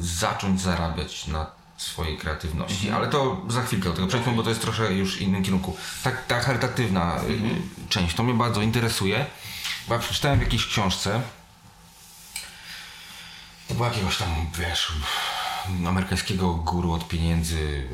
zacząć 0.00 0.60
zarabiać 0.60 1.26
na 1.26 1.59
swojej 1.80 2.18
kreatywności. 2.18 2.90
Ale 2.90 3.08
to 3.08 3.42
za 3.48 3.62
chwilkę 3.62 3.88
do 3.88 3.94
tego 3.94 4.06
przejdźmy, 4.06 4.32
bo 4.32 4.42
to 4.42 4.48
jest 4.48 4.62
trochę 4.62 4.94
już 4.94 5.16
w 5.16 5.20
innym 5.20 5.42
kierunku. 5.42 5.76
Tak, 6.04 6.26
ta 6.26 6.40
charytatywna 6.40 7.20
y, 7.28 7.88
część, 7.88 8.16
to 8.16 8.22
mnie 8.22 8.34
bardzo 8.34 8.62
interesuje, 8.62 9.26
bo 9.88 9.94
ja 9.94 10.00
przeczytałem 10.00 10.38
w 10.38 10.42
jakiejś 10.42 10.66
książce, 10.66 11.20
to 13.68 13.74
była 13.74 13.88
jakiegoś 13.88 14.16
tam, 14.16 14.28
wiesz, 14.58 14.92
amerykańskiego 15.88 16.54
guru 16.54 16.92
od 16.92 17.08
pieniędzy, 17.08 17.88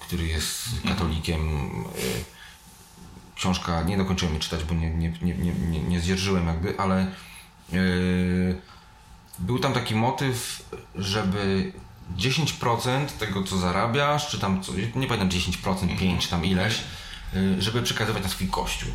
który 0.00 0.26
jest 0.26 0.68
katolikiem. 0.88 1.40
y, 1.98 2.24
Książka, 3.36 3.82
nie 3.82 3.96
dokończyłem 3.96 4.34
jej 4.34 4.42
czytać, 4.42 4.64
bo 4.64 4.74
nie, 4.74 4.90
nie, 4.90 5.12
nie, 5.22 5.34
nie, 5.34 5.52
nie, 5.52 5.80
nie 5.80 6.00
zdzierżyłem 6.00 6.46
jakby, 6.46 6.80
ale 6.80 7.06
yy, 7.72 8.60
był 9.38 9.58
tam 9.58 9.72
taki 9.72 9.94
motyw, 9.94 10.62
żeby 10.94 11.72
10% 12.16 13.06
tego, 13.06 13.42
co 13.42 13.58
zarabiasz, 13.58 14.30
czy 14.30 14.38
tam, 14.38 14.62
co, 14.62 14.72
nie 14.72 15.06
pamiętam, 15.06 15.28
10%, 15.28 15.98
5 15.98 16.22
czy 16.22 16.30
tam 16.30 16.44
ileś, 16.44 16.80
yy, 17.32 17.62
żeby 17.62 17.82
przekazywać 17.82 18.22
na 18.22 18.28
swój 18.28 18.48
kościół. 18.48 18.90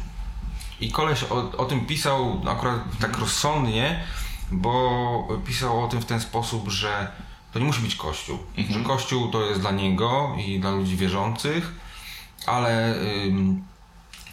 I 0.79 0.91
koleś 0.91 1.23
o, 1.23 1.57
o 1.57 1.65
tym 1.65 1.85
pisał 1.85 2.41
akurat 2.49 2.79
tak 2.99 3.17
rozsądnie, 3.17 4.03
bo 4.51 5.27
pisał 5.45 5.83
o 5.83 5.87
tym 5.87 6.01
w 6.01 6.05
ten 6.05 6.19
sposób, 6.19 6.69
że 6.69 7.11
to 7.57 7.59
nie 7.59 7.65
musi 7.65 7.81
być 7.81 7.95
Kościół. 7.95 8.37
Że 8.69 8.79
Kościół 8.79 9.27
to 9.27 9.45
jest 9.45 9.61
dla 9.61 9.71
niego 9.71 10.35
i 10.45 10.59
dla 10.59 10.71
ludzi 10.71 10.97
wierzących, 10.97 11.73
ale 12.45 12.95
ym, 13.25 13.63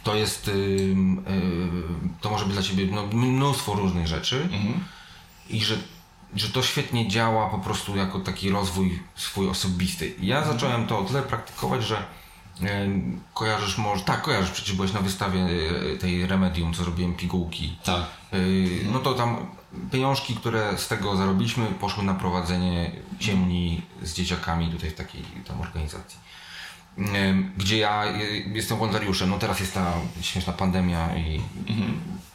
to 0.03 0.15
jest, 0.15 0.47
ym, 0.47 1.23
ym, 1.27 2.13
to 2.21 2.29
może 2.29 2.45
być 2.45 2.53
dla 2.53 2.63
ciebie 2.63 2.87
no, 2.91 3.07
mnóstwo 3.07 3.73
różnych 3.73 4.07
rzeczy. 4.07 4.49
I 5.49 5.65
że, 5.65 5.77
że 6.35 6.49
to 6.49 6.61
świetnie 6.61 7.07
działa 7.07 7.49
po 7.49 7.57
prostu 7.57 7.95
jako 7.95 8.19
taki 8.19 8.49
rozwój 8.49 8.99
swój 9.15 9.49
osobisty. 9.49 10.07
I 10.07 10.27
Ja 10.27 10.45
zacząłem 10.45 10.87
to 10.87 10.99
o 10.99 11.03
tyle 11.03 11.21
praktykować, 11.21 11.83
że 11.83 12.05
ym, 12.61 13.21
kojarzysz 13.33 13.77
może, 13.77 14.03
tak 14.03 14.21
kojarzysz, 14.21 14.51
przecież 14.51 14.75
byłeś 14.75 14.93
na 14.93 14.99
wystawie 15.01 15.39
y, 15.93 15.97
tej 15.97 16.27
Remedium, 16.27 16.73
co 16.73 16.83
robiłem 16.83 17.13
pigułki. 17.13 17.77
Tak. 17.83 18.03
Yy, 18.31 18.85
No 18.91 18.99
to 18.99 19.13
tam 19.13 19.37
pieniążki, 19.91 20.35
które 20.35 20.77
z 20.77 20.87
tego 20.87 21.15
zarobiliśmy, 21.15 21.65
poszły 21.65 22.03
na 22.03 22.13
prowadzenie 22.13 22.91
ciemni 23.19 23.81
z 24.01 24.13
dzieciakami 24.13 24.71
tutaj 24.71 24.89
w 24.89 24.95
takiej 24.95 25.21
tam 25.47 25.61
organizacji. 25.61 26.19
Gdzie 27.57 27.77
ja 27.77 28.03
jestem 28.45 28.77
wolontariuszem. 28.77 29.29
No 29.29 29.37
teraz 29.37 29.59
jest 29.59 29.73
ta 29.73 29.93
śmieszna 30.21 30.53
pandemia 30.53 31.17
i 31.17 31.41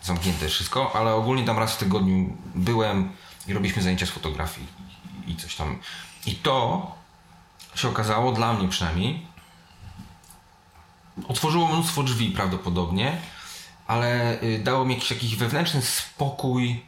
zamknięte 0.02 0.48
wszystko, 0.48 0.96
ale 0.96 1.14
ogólnie 1.14 1.44
tam 1.44 1.58
raz 1.58 1.74
w 1.74 1.78
tygodniu 1.78 2.36
byłem 2.54 3.08
i 3.46 3.52
robiliśmy 3.52 3.82
zajęcia 3.82 4.06
z 4.06 4.10
fotografii 4.10 4.66
i 5.26 5.36
coś 5.36 5.56
tam. 5.56 5.78
I 6.26 6.34
to 6.34 6.86
się 7.74 7.88
okazało, 7.88 8.32
dla 8.32 8.52
mnie 8.52 8.68
przynajmniej, 8.68 9.26
otworzyło 11.28 11.68
mnóstwo 11.68 12.02
drzwi 12.02 12.30
prawdopodobnie, 12.30 13.16
ale 13.86 14.42
y, 14.42 14.58
dało 14.64 14.84
mi 14.84 14.94
jakiś 14.94 15.08
taki 15.08 15.36
wewnętrzny 15.36 15.82
spokój, 15.82 16.82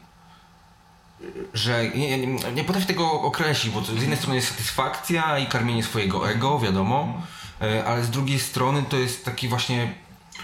y, 1.20 1.46
że 1.54 1.90
nie, 1.90 2.18
nie, 2.18 2.52
nie 2.52 2.64
potrafię 2.64 2.86
tego 2.86 3.12
określić, 3.12 3.74
bo 3.74 3.80
z 3.80 3.88
jednej 3.88 4.16
strony 4.16 4.36
jest 4.36 4.48
satysfakcja 4.48 5.38
i 5.38 5.46
karmienie 5.46 5.82
swojego 5.82 6.30
ego, 6.30 6.58
wiadomo, 6.58 7.22
y, 7.62 7.86
ale 7.86 8.04
z 8.04 8.10
drugiej 8.10 8.40
strony 8.40 8.82
to 8.82 8.96
jest 8.96 9.24
taki 9.24 9.48
właśnie 9.48 9.94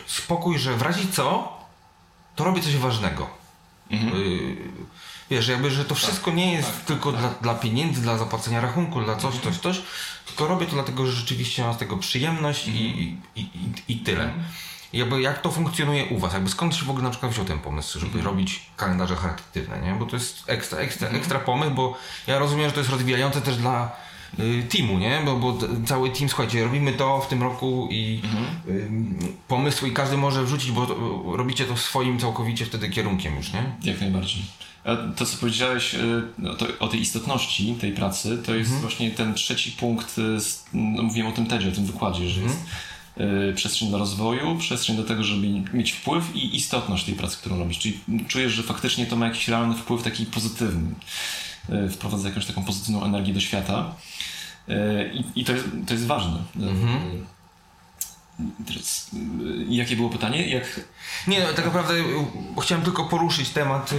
spokój, 0.07 0.59
że 0.59 0.77
w 0.77 0.83
razie 0.83 1.09
co, 1.13 1.59
to 2.37 2.45
robię 2.45 2.63
coś 2.63 2.77
ważnego. 2.77 3.31
Y, 3.93 4.57
Wiesz, 5.31 5.49
jakby, 5.49 5.71
że 5.71 5.85
to 5.85 5.95
wszystko 5.95 6.31
nie 6.31 6.53
jest 6.53 6.87
tylko 6.87 7.13
Dla, 7.13 7.29
dla 7.43 7.55
pieniędzy, 7.55 8.01
dla 8.03 8.19
zapłacenia 8.19 8.61
rachunku, 8.61 9.01
dla 9.05 9.17
coś, 9.17 9.35
coś, 9.39 9.57
coś, 9.59 9.83
tylko 10.27 10.47
robię 10.49 10.67
to 10.67 10.73
dlatego, 10.73 11.07
że 11.07 11.13
rzeczywiście 11.13 11.63
mam 11.63 11.75
z 11.75 11.77
tego 11.77 11.97
przyjemność 11.97 12.69
i, 12.69 12.71
i, 12.71 13.17
i, 13.37 13.41
i- 13.41 13.93
i 13.93 13.97
tyle. 13.97 14.31
I 14.93 14.99
Jakby 14.99 15.23
jak 15.23 15.43
to 15.43 15.51
funkcjonuje 15.51 16.05
u 16.07 16.19
Was? 16.19 16.33
Jakby 16.33 16.51
skąd 16.51 16.75
się 16.77 16.85
w 16.85 16.91
ogóle 16.91 17.05
na 17.05 17.11
przykład 17.11 17.33
wziął 17.33 17.45
ten 17.45 17.59
pomysł, 17.59 18.01
żeby 18.01 18.23
robić 18.23 18.61
kalendarze 18.77 19.17
charytatywne, 19.17 19.81
nie? 19.81 19.93
Bo 19.95 20.07
to 20.07 20.17
jest 20.17 20.45
ekstra, 20.47 20.79
ekstra, 20.79 21.09
ekstra 21.09 21.39
pomysł, 21.39 21.71
bo 21.75 21.97
ja 22.27 22.39
rozumiem, 22.39 22.67
że 22.69 22.73
to 22.73 22.81
jest 22.81 22.91
rozwijające 22.91 23.41
też 23.41 23.57
dla 23.57 23.97
y, 24.39 24.63
teamu, 24.71 24.99
nie? 24.99 25.23
Bo, 25.25 25.37
bo 25.37 25.59
cały 25.87 26.11
team, 26.11 26.29
słuchajcie, 26.29 26.65
robimy 26.65 26.93
to 26.93 27.21
w 27.21 27.29
tym 27.29 27.43
roku 27.43 27.89
i 27.91 28.23
y, 28.69 28.89
pomysły 29.49 29.89
i 29.89 29.93
każdy 29.93 30.17
może 30.17 30.45
wrzucić, 30.45 30.71
bo 30.73 30.87
to, 30.87 30.97
robicie 31.37 31.65
to 31.65 31.77
swoim 31.77 32.19
całkowicie 32.19 32.67
wtedy 32.67 32.89
kierunkiem 32.89 33.37
już, 33.37 33.53
nie? 33.53 33.65
Jak 33.83 34.01
najbardziej. 34.01 34.43
To, 35.17 35.27
co 35.27 35.37
powiedziałeś 35.37 35.95
y, 35.95 36.23
no, 36.39 36.55
to, 36.55 36.67
o 36.81 36.89
tej 36.89 37.01
istotności 37.01 37.75
tej 37.81 37.93
pracy, 37.93 38.39
to 38.47 38.55
jest 38.55 38.71
właśnie 38.71 39.11
ten 39.11 39.35
trzeci 39.35 39.73
punkt, 39.73 40.19
y, 40.19 40.39
no, 40.73 41.03
mówiłem 41.03 41.29
o 41.29 41.33
tym 41.33 41.47
TEDzie, 41.47 41.69
o 41.69 41.73
tym 41.73 41.85
wykładzie, 41.85 42.29
że 42.29 42.41
jest 42.41 42.59
y, 43.51 43.53
przestrzeń 43.55 43.91
do 43.91 43.99
rozwoju, 43.99 44.57
przestrzeń 44.59 44.97
do 44.97 45.05
tego, 45.05 45.25
żeby 45.25 45.47
mieć 45.73 45.93
wpływ 45.93 46.37
i 46.37 46.57
istotność 46.57 47.05
tej 47.05 47.15
pracy, 47.15 47.37
którą 47.37 47.59
robisz. 47.59 47.79
Czyli 47.79 47.99
czujesz, 48.29 48.53
że 48.53 48.63
faktycznie 48.63 49.07
to 49.07 49.17
ma 49.17 49.27
jakiś 49.27 49.49
realny 49.49 49.75
wpływ 49.75 50.03
taki 50.03 50.27
pozytywny. 50.27 50.91
Y, 51.73 51.89
wprowadza 51.91 52.29
jakąś 52.29 52.47
taką 52.47 52.65
pozytywną 52.65 53.05
energię 53.05 53.35
do 53.35 53.41
świata. 53.41 53.95
Y, 54.69 55.13
I, 55.37 55.45
to, 55.45 55.53
jest, 55.53 55.65
to 55.87 55.95
jest 55.95 56.07
ważne. 56.07 56.37
Y, 56.37 57.38
Teraz, 58.67 59.11
y, 59.15 59.65
jakie 59.69 59.97
było 59.97 60.11
pytanie? 60.11 60.49
Jak 60.49 60.81
Nie, 61.27 61.41
no, 61.41 61.53
tak 61.53 61.65
naprawdę 61.65 61.95
y, 61.95 62.05
chciałem 62.63 62.85
tylko 62.85 63.05
poruszyć 63.05 63.51
temat 63.51 63.91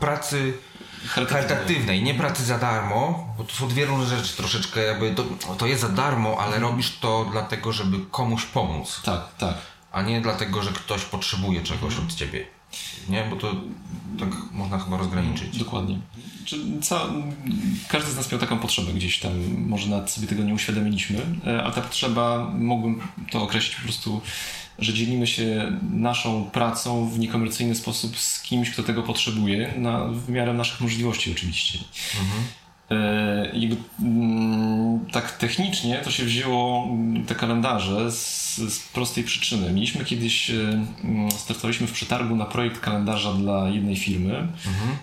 pracy 0.00 0.54
charytatywnej, 1.06 2.02
nie 2.02 2.14
pracy 2.14 2.44
za 2.44 2.58
darmo, 2.58 3.34
bo 3.38 3.44
to 3.44 3.54
są 3.54 3.68
dwie 3.68 3.86
różne 3.86 4.18
rzeczy 4.18 4.36
troszeczkę, 4.36 4.80
jakby 4.82 5.14
to, 5.14 5.24
to 5.58 5.66
jest 5.66 5.80
za 5.82 5.88
darmo, 5.88 6.36
ale 6.40 6.58
robisz 6.58 6.98
to 6.98 7.28
dlatego, 7.32 7.72
żeby 7.72 7.98
komuś 8.10 8.44
pomóc, 8.44 9.00
Tak, 9.04 9.20
tak. 9.38 9.54
a 9.92 10.02
nie 10.02 10.20
dlatego, 10.20 10.62
że 10.62 10.70
ktoś 10.72 11.04
potrzebuje 11.04 11.62
czegoś 11.62 11.98
od 11.98 12.14
ciebie. 12.14 12.55
Nie, 13.08 13.26
bo 13.30 13.36
to 13.36 13.54
tak 14.18 14.28
można 14.52 14.78
chyba 14.78 14.96
rozgraniczyć. 14.96 15.58
Dokładnie. 15.58 15.98
Czy. 16.44 16.58
Każdy 17.88 18.10
z 18.10 18.16
nas 18.16 18.32
miał 18.32 18.40
taką 18.40 18.58
potrzebę 18.58 18.92
gdzieś 18.92 19.18
tam, 19.18 19.32
może 19.66 19.88
nawet 19.88 20.10
sobie 20.10 20.26
tego 20.26 20.42
nie 20.42 20.54
uświadomiliśmy, 20.54 21.18
e, 21.46 21.64
a 21.64 21.70
ta 21.70 21.80
potrzeba, 21.80 22.50
mógłbym 22.58 23.00
to 23.30 23.42
określić 23.42 23.76
po 23.76 23.82
prostu, 23.82 24.20
że 24.78 24.94
dzielimy 24.94 25.26
się 25.26 25.72
naszą 25.90 26.50
pracą 26.50 27.08
w 27.08 27.18
niekomercyjny 27.18 27.74
sposób 27.74 28.18
z 28.18 28.42
kimś, 28.42 28.70
kto 28.70 28.82
tego 28.82 29.02
potrzebuje, 29.02 29.74
na, 29.78 30.04
w 30.04 30.28
miarę 30.28 30.54
naszych 30.54 30.80
możliwości 30.80 31.32
oczywiście. 31.32 31.78
E, 31.78 32.65
I 33.52 33.76
mm, 34.00 35.00
tak 35.12 35.32
technicznie 35.32 36.00
to 36.04 36.10
się 36.10 36.24
wzięło 36.24 36.84
mm, 36.84 37.24
te 37.24 37.34
kalendarze 37.34 38.12
z, 38.12 38.56
z 38.56 38.88
prostej 38.88 39.24
przyczyny. 39.24 39.72
Mieliśmy 39.72 40.04
kiedyś, 40.04 40.50
e, 40.50 40.54
mm, 41.04 41.30
startowaliśmy 41.30 41.86
w 41.86 41.92
przetargu 41.92 42.36
na 42.36 42.44
projekt 42.44 42.80
kalendarza 42.80 43.32
dla 43.32 43.68
jednej 43.68 43.96
firmy 43.96 44.48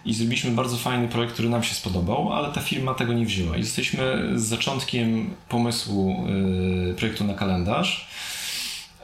i 0.06 0.14
zrobiliśmy 0.14 0.52
bardzo 0.52 0.78
fajny 0.78 1.08
projekt, 1.08 1.34
który 1.34 1.50
nam 1.50 1.64
się 1.64 1.76
spodobał, 1.76 2.34
ale 2.34 2.52
ta 2.52 2.62
firma 2.62 2.94
tego 2.94 3.14
nie 3.14 3.26
wzięła. 3.26 3.56
I 3.56 3.60
jesteśmy 3.60 4.30
z 4.36 4.44
zaczątkiem 4.44 5.30
pomysłu 5.50 6.26
e, 6.92 6.94
projektu 6.94 7.24
na 7.24 7.34
kalendarz. 7.34 8.08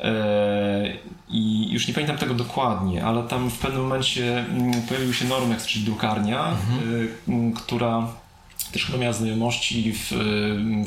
E, 0.02 0.94
I 1.30 1.72
już 1.72 1.88
nie 1.88 1.94
pamiętam 1.94 2.18
tego 2.18 2.34
dokładnie, 2.34 3.06
ale 3.06 3.24
tam 3.24 3.50
w 3.50 3.58
pewnym 3.58 3.82
momencie 3.82 4.46
pojawił 4.88 5.14
się 5.14 5.26
Normex, 5.26 5.68
czyli 5.68 5.86
drukarnia, 5.86 6.48
e, 6.48 6.54
m, 7.32 7.54
która 7.54 8.08
też 8.72 8.90
miała 9.00 9.14
znajomości 9.14 9.94
w 9.94 10.12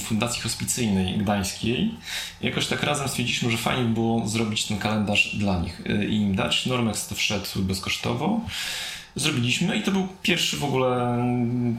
Fundacji 0.00 0.42
Hospicyjnej 0.42 1.18
Gdańskiej. 1.18 1.94
Jakoś 2.40 2.66
tak 2.66 2.82
razem 2.82 3.08
stwierdziliśmy, 3.08 3.50
że 3.50 3.56
fajnie 3.56 3.84
by 3.84 3.94
było 3.94 4.28
zrobić 4.28 4.64
ten 4.64 4.78
kalendarz 4.78 5.36
dla 5.36 5.60
nich 5.60 5.80
e, 5.86 6.04
i 6.04 6.16
im 6.16 6.36
dać. 6.36 6.66
Normex 6.66 7.08
to 7.08 7.14
wszedł 7.14 7.46
bezkosztowo. 7.56 8.40
Zrobiliśmy 9.16 9.76
i 9.76 9.82
to 9.82 9.90
był 9.90 10.08
pierwszy 10.22 10.56
w 10.56 10.64
ogóle, 10.64 11.18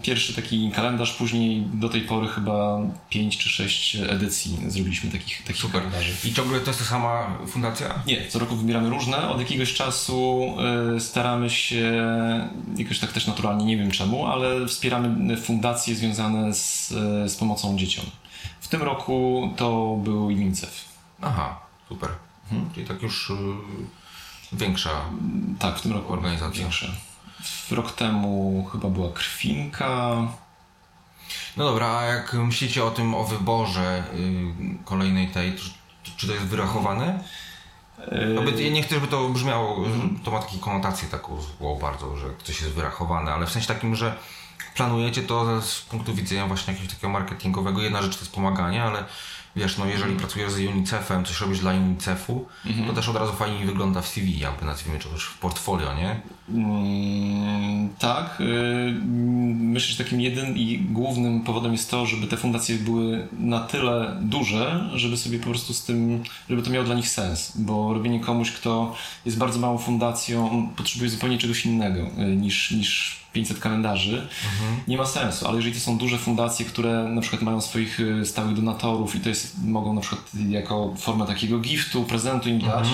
pierwszy 0.02 0.34
taki 0.34 0.72
kalendarz. 0.72 1.14
Później 1.14 1.62
do 1.74 1.90
tej 1.90 2.02
pory 2.02 2.28
chyba 2.28 2.80
5 3.10 3.38
czy 3.38 3.50
6 3.50 3.96
edycji 3.96 4.58
zrobiliśmy 4.68 5.12
takich, 5.12 5.44
takich 5.44 5.62
Super. 5.62 5.82
kalendarzy. 5.82 6.14
I 6.24 6.34
ciągle 6.34 6.60
to 6.60 6.68
jest 6.70 6.80
ta 6.80 6.86
sama 6.86 7.38
fundacja? 7.48 8.04
Nie, 8.08 8.28
co 8.28 8.40
roku 8.40 8.56
wybieramy 8.56 8.90
różne. 8.90 9.30
Od 9.30 9.40
jakiegoś 9.40 9.74
czasu 9.74 10.48
y, 10.96 11.00
staramy 11.00 11.50
się, 11.50 12.02
jakoś 12.78 13.00
tak 13.00 13.12
też 13.12 13.28
naturalnie, 13.28 13.66
nie 13.66 13.78
wiem 13.78 13.92
czemu, 13.92 14.28
ale 14.28 14.68
wspieramy 14.68 15.38
fundacje 15.38 15.96
związane 15.96 16.54
z, 16.54 16.92
y, 17.26 17.30
z 17.30 17.36
pomocą 17.36 17.78
dzieciom. 17.78 18.06
W 18.62 18.68
tym 18.68 18.82
roku 18.82 19.50
to 19.56 20.00
był 20.04 20.26
UNICEF. 20.26 20.86
Aha, 21.22 21.60
super. 21.90 22.10
Czyli 22.74 22.88
tak 22.88 23.02
już 23.02 23.30
y, 23.30 23.34
większa. 24.52 24.90
Tak, 25.60 25.80
w 25.80 25.82
tym 25.82 25.94
roku 25.94 26.14
Organizacja. 26.14 26.62
większe. 26.62 27.13
Rok 27.72 27.92
temu 27.92 28.70
chyba 28.72 28.90
była 28.90 29.10
Krwinka. 29.14 30.16
No 31.58 31.66
dobra, 31.66 31.98
a 31.98 32.04
jak 32.04 32.34
myślicie 32.34 32.86
o 32.86 32.92
tym, 32.92 33.16
o 33.16 33.24
wyborze 33.24 34.04
y, 34.16 34.86
kolejnej 34.86 35.28
tej, 35.28 35.54
to, 35.54 35.62
czy 36.18 36.28
to 36.28 36.34
jest 36.34 36.46
wyrachowane? 36.46 37.20
Y, 38.00 38.40
Aby, 38.40 38.64
ja 38.64 38.72
nie 38.72 38.84
chcę, 38.84 38.96
żeby 38.96 39.08
to 39.08 39.30
brzmiało, 39.30 39.86
że 39.86 39.92
to 40.24 40.32
ma 40.32 40.40
takie 40.40 40.58
konotacje 40.58 41.10
taką 41.10 41.42
złą 41.42 41.80
bardzo, 41.80 42.18
że 42.18 42.30
ktoś 42.30 42.62
jest 42.62 42.74
wyrachowane, 42.74 43.34
ale 43.34 43.46
w 43.46 43.52
sensie 43.52 43.68
takim, 43.68 43.96
że 43.96 44.16
planujecie 44.76 45.22
to 45.22 45.62
z 45.62 45.82
punktu 45.82 46.14
widzenia 46.14 46.48
właśnie 46.48 46.74
jakiegoś 46.74 46.94
takiego 46.94 47.10
marketingowego. 47.10 47.82
Jedna 47.82 48.02
rzecz 48.02 48.16
to 48.16 48.22
jest 48.22 48.36
pomaganie, 48.36 48.84
ale 48.84 49.04
wiesz, 49.56 49.78
no 49.78 49.86
jeżeli 49.86 50.16
pracujesz 50.16 50.52
z 50.52 50.60
UNICEF-em, 50.60 51.26
coś 51.26 51.42
robisz 51.42 51.60
dla 51.60 51.74
UNICEF-u, 51.74 52.46
to 52.88 52.94
też 52.94 53.10
od 53.10 53.16
razu 53.16 53.34
fajnie 53.34 53.66
wygląda 53.66 54.02
w 54.02 54.08
CV, 54.08 54.40
jakby 54.40 54.66
nazwijmy 54.66 55.00
to 55.00 55.10
też 55.10 55.24
w 55.24 55.38
portfolio, 55.38 55.94
nie? 55.96 56.22
Mm, 56.50 57.90
tak. 58.00 58.42
y, 58.42 58.94
Myślę, 59.74 59.96
że 59.96 60.04
takim 60.04 60.22
jednym 60.22 60.58
i 60.58 60.80
głównym 60.80 61.42
powodem 61.42 61.72
jest 61.72 61.92
to, 61.92 62.06
żeby 62.06 62.28
te 62.28 62.38
fundacje 62.38 62.76
były 62.76 63.28
na 63.40 63.60
tyle 63.60 64.18
duże, 64.22 64.90
żeby 64.96 65.18
sobie 65.18 65.40
po 65.40 65.46
prostu 65.46 65.74
z 65.74 65.86
tym, 65.86 66.24
żeby 66.50 66.62
to 66.62 66.70
miało 66.70 66.86
dla 66.86 66.96
nich 66.96 67.10
sens. 67.10 67.54
Bo 67.56 67.94
robienie 67.94 68.20
komuś, 68.20 68.52
kto 68.52 68.96
jest 69.26 69.38
bardzo 69.38 69.60
małą 69.60 69.78
fundacją, 69.78 70.70
potrzebuje 70.76 71.10
zupełnie 71.10 71.38
czegoś 71.38 71.66
innego 71.66 72.00
y, 72.00 72.36
niż, 72.36 72.72
niż 72.72 73.23
500 73.34 73.60
kalendarzy, 73.60 74.28
nie 74.88 74.98
ma 74.98 75.06
sensu. 75.06 75.48
Ale 75.48 75.56
jeżeli 75.56 75.76
to 75.76 75.82
są 75.82 75.98
duże 75.98 76.18
fundacje, 76.18 76.66
które 76.66 77.04
na 77.04 77.22
przykład 77.22 77.42
mają 77.42 77.62
swoich 77.62 78.00
y, 78.00 78.26
stałych 78.26 78.56
donatorów 78.56 79.16
i 79.16 79.20
to 79.20 79.30
jest, 79.30 79.64
mogą 79.64 79.94
na 79.94 80.02
przykład 80.02 80.22
jako 80.50 80.94
formę 80.98 81.28
takiego 81.28 81.60
giftu, 81.60 82.04
prezentu 82.04 82.50
im 82.50 82.60
dać, 82.60 82.88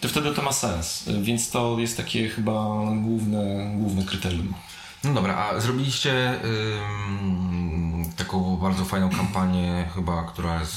to 0.00 0.08
wtedy 0.08 0.34
to 0.34 0.42
ma 0.42 0.52
sens. 0.52 1.04
Więc 1.22 1.50
to 1.50 1.76
jest 1.78 1.96
takie 1.96 2.28
chyba 2.28 2.52
główne, 3.02 3.72
główne 3.74 4.04
kryterium. 4.04 4.54
No 5.04 5.14
dobra, 5.14 5.36
a 5.36 5.60
zrobiliście 5.60 6.40
ym, 6.44 8.12
taką 8.16 8.56
bardzo 8.56 8.84
fajną 8.84 9.10
kampanię 9.10 9.88
chyba, 9.94 10.22
która 10.22 10.60
jest 10.60 10.74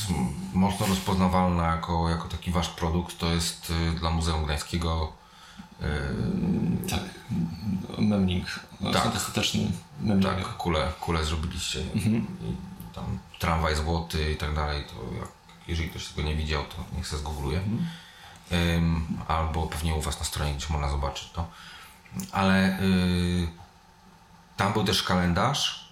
mocno 0.53 0.87
rozpoznawalna 0.87 1.67
jako, 1.67 2.09
jako 2.09 2.27
taki 2.27 2.51
wasz 2.51 2.69
produkt, 2.69 3.17
to 3.17 3.33
jest 3.33 3.73
y, 3.95 3.99
dla 3.99 4.09
Muzeum 4.09 4.45
Gdańskiego 4.45 5.18
Tak. 6.89 7.03
Memling. 7.97 8.45
Tak. 8.83 8.93
Tak. 8.93 9.15
Ostateczny 9.15 9.71
memling. 10.01 10.25
tak, 10.25 10.57
kulę, 10.57 10.91
kulę 10.99 11.25
zrobiliście 11.25 11.81
i 11.81 12.21
tam 12.95 13.19
tramwaj 13.39 13.75
złoty 13.75 14.31
i 14.31 14.37
tak 14.37 14.55
dalej, 14.55 14.83
to 14.83 15.15
jak, 15.19 15.29
jeżeli 15.67 15.89
ktoś 15.89 16.07
tego 16.07 16.27
nie 16.27 16.35
widział, 16.35 16.63
to 16.63 16.75
niech 16.97 17.07
se 17.07 17.17
zgoogluje. 17.17 17.61
Ym, 18.51 19.07
albo 19.27 19.67
pewnie 19.67 19.95
u 19.95 20.01
was 20.01 20.19
na 20.19 20.25
stronie 20.25 20.53
gdzieś 20.53 20.69
można 20.69 20.89
zobaczyć 20.89 21.29
to. 21.29 21.47
Ale 22.31 22.81
y, 22.81 23.47
tam 24.57 24.73
był 24.73 24.83
też 24.83 25.03
kalendarz 25.03 25.89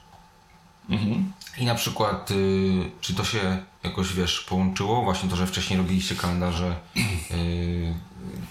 Mhm. 0.89 1.33
I 1.57 1.65
na 1.65 1.75
przykład, 1.75 2.31
y, 2.31 2.91
czy 3.01 3.13
to 3.13 3.23
się 3.23 3.63
jakoś, 3.83 4.13
wiesz, 4.13 4.41
połączyło? 4.41 5.03
Właśnie 5.03 5.29
to, 5.29 5.35
że 5.35 5.47
wcześniej 5.47 5.77
robiliście 5.77 6.15
kalendarze 6.15 6.75
y, 7.31 7.93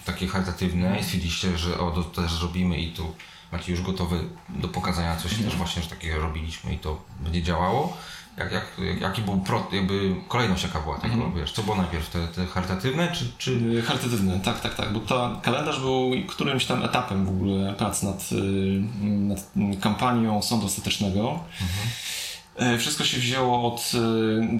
takie 0.05 0.27
charytatywne 0.27 0.99
i 0.99 1.03
stwierdziliście, 1.03 1.57
że 1.57 1.79
o, 1.79 1.91
to 1.91 2.03
też 2.03 2.33
zrobimy 2.33 2.77
i 2.77 2.91
tu 2.91 3.13
macie 3.51 3.71
już 3.71 3.81
gotowe 3.81 4.15
do 4.49 4.67
pokazania 4.67 5.15
coś 5.15 5.33
też 5.33 5.55
właśnie, 5.55 5.81
że 5.81 5.89
takiego 5.89 6.19
robiliśmy 6.19 6.73
i 6.73 6.77
to 6.77 7.01
będzie 7.19 7.43
działało. 7.43 7.97
Jak, 8.37 8.51
jak, 8.51 8.65
jak, 8.79 9.01
jaki 9.01 9.21
był 9.21 9.37
pro, 9.37 9.67
jakby 9.71 10.15
kolejność 10.27 10.63
jaka 10.63 10.79
była 10.79 10.99
tego, 10.99 11.31
wiesz, 11.35 11.51
co 11.51 11.63
było 11.63 11.75
najpierw, 11.75 12.09
te, 12.09 12.27
te 12.27 12.45
charytatywne, 12.45 13.11
czy, 13.11 13.31
czy... 13.37 13.51
Y, 13.51 13.81
Charytatywny, 13.81 14.39
tak, 14.39 14.61
tak, 14.61 14.75
tak, 14.75 14.93
bo 14.93 14.99
to 14.99 15.39
kalendarz 15.43 15.79
był 15.79 16.11
którymś 16.27 16.65
tam 16.65 16.83
etapem 16.83 17.25
w 17.25 17.29
ogóle 17.29 17.73
prac 17.73 18.03
nad, 18.03 18.31
y, 18.31 18.35
nad 19.03 19.51
kampanią 19.81 20.41
sądu 20.41 20.65
ostatecznego. 20.65 21.39
E, 21.61 22.26
Wszystko 22.79 23.03
się 23.05 23.17
wzięło 23.17 23.73
od 23.73 23.91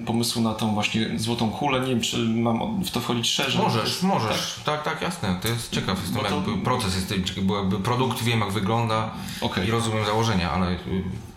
pomysłu 0.06 0.42
na 0.42 0.54
tą 0.54 0.74
właśnie 0.74 1.18
złotą 1.18 1.50
kulę. 1.50 1.80
Nie 1.80 1.86
wiem, 1.86 2.00
czy 2.00 2.18
mam 2.18 2.84
w 2.84 2.90
to 2.90 3.00
wchodzić 3.00 3.30
szerzej. 3.30 3.62
Możesz, 3.62 4.02
możesz, 4.02 4.60
tak, 4.64 4.82
tak, 4.82 5.02
jasne, 5.02 5.36
to 5.42 5.48
jest 5.48 5.72
ciekaw, 5.72 5.98
jestem 6.02 6.24
to- 6.24 6.34
jakby 6.34 6.58
proces, 6.64 6.94
jestem 6.96 7.46
bo 7.46 7.58
jakby 7.58 7.78
produkt 7.80 8.22
wiem 8.22 8.40
jak 8.40 8.52
wygląda 8.52 9.10
Okej. 9.40 9.68
i 9.68 9.70
rozumiem 9.70 10.04
założenia, 10.04 10.50
ale 10.50 10.70
y, 10.72 10.76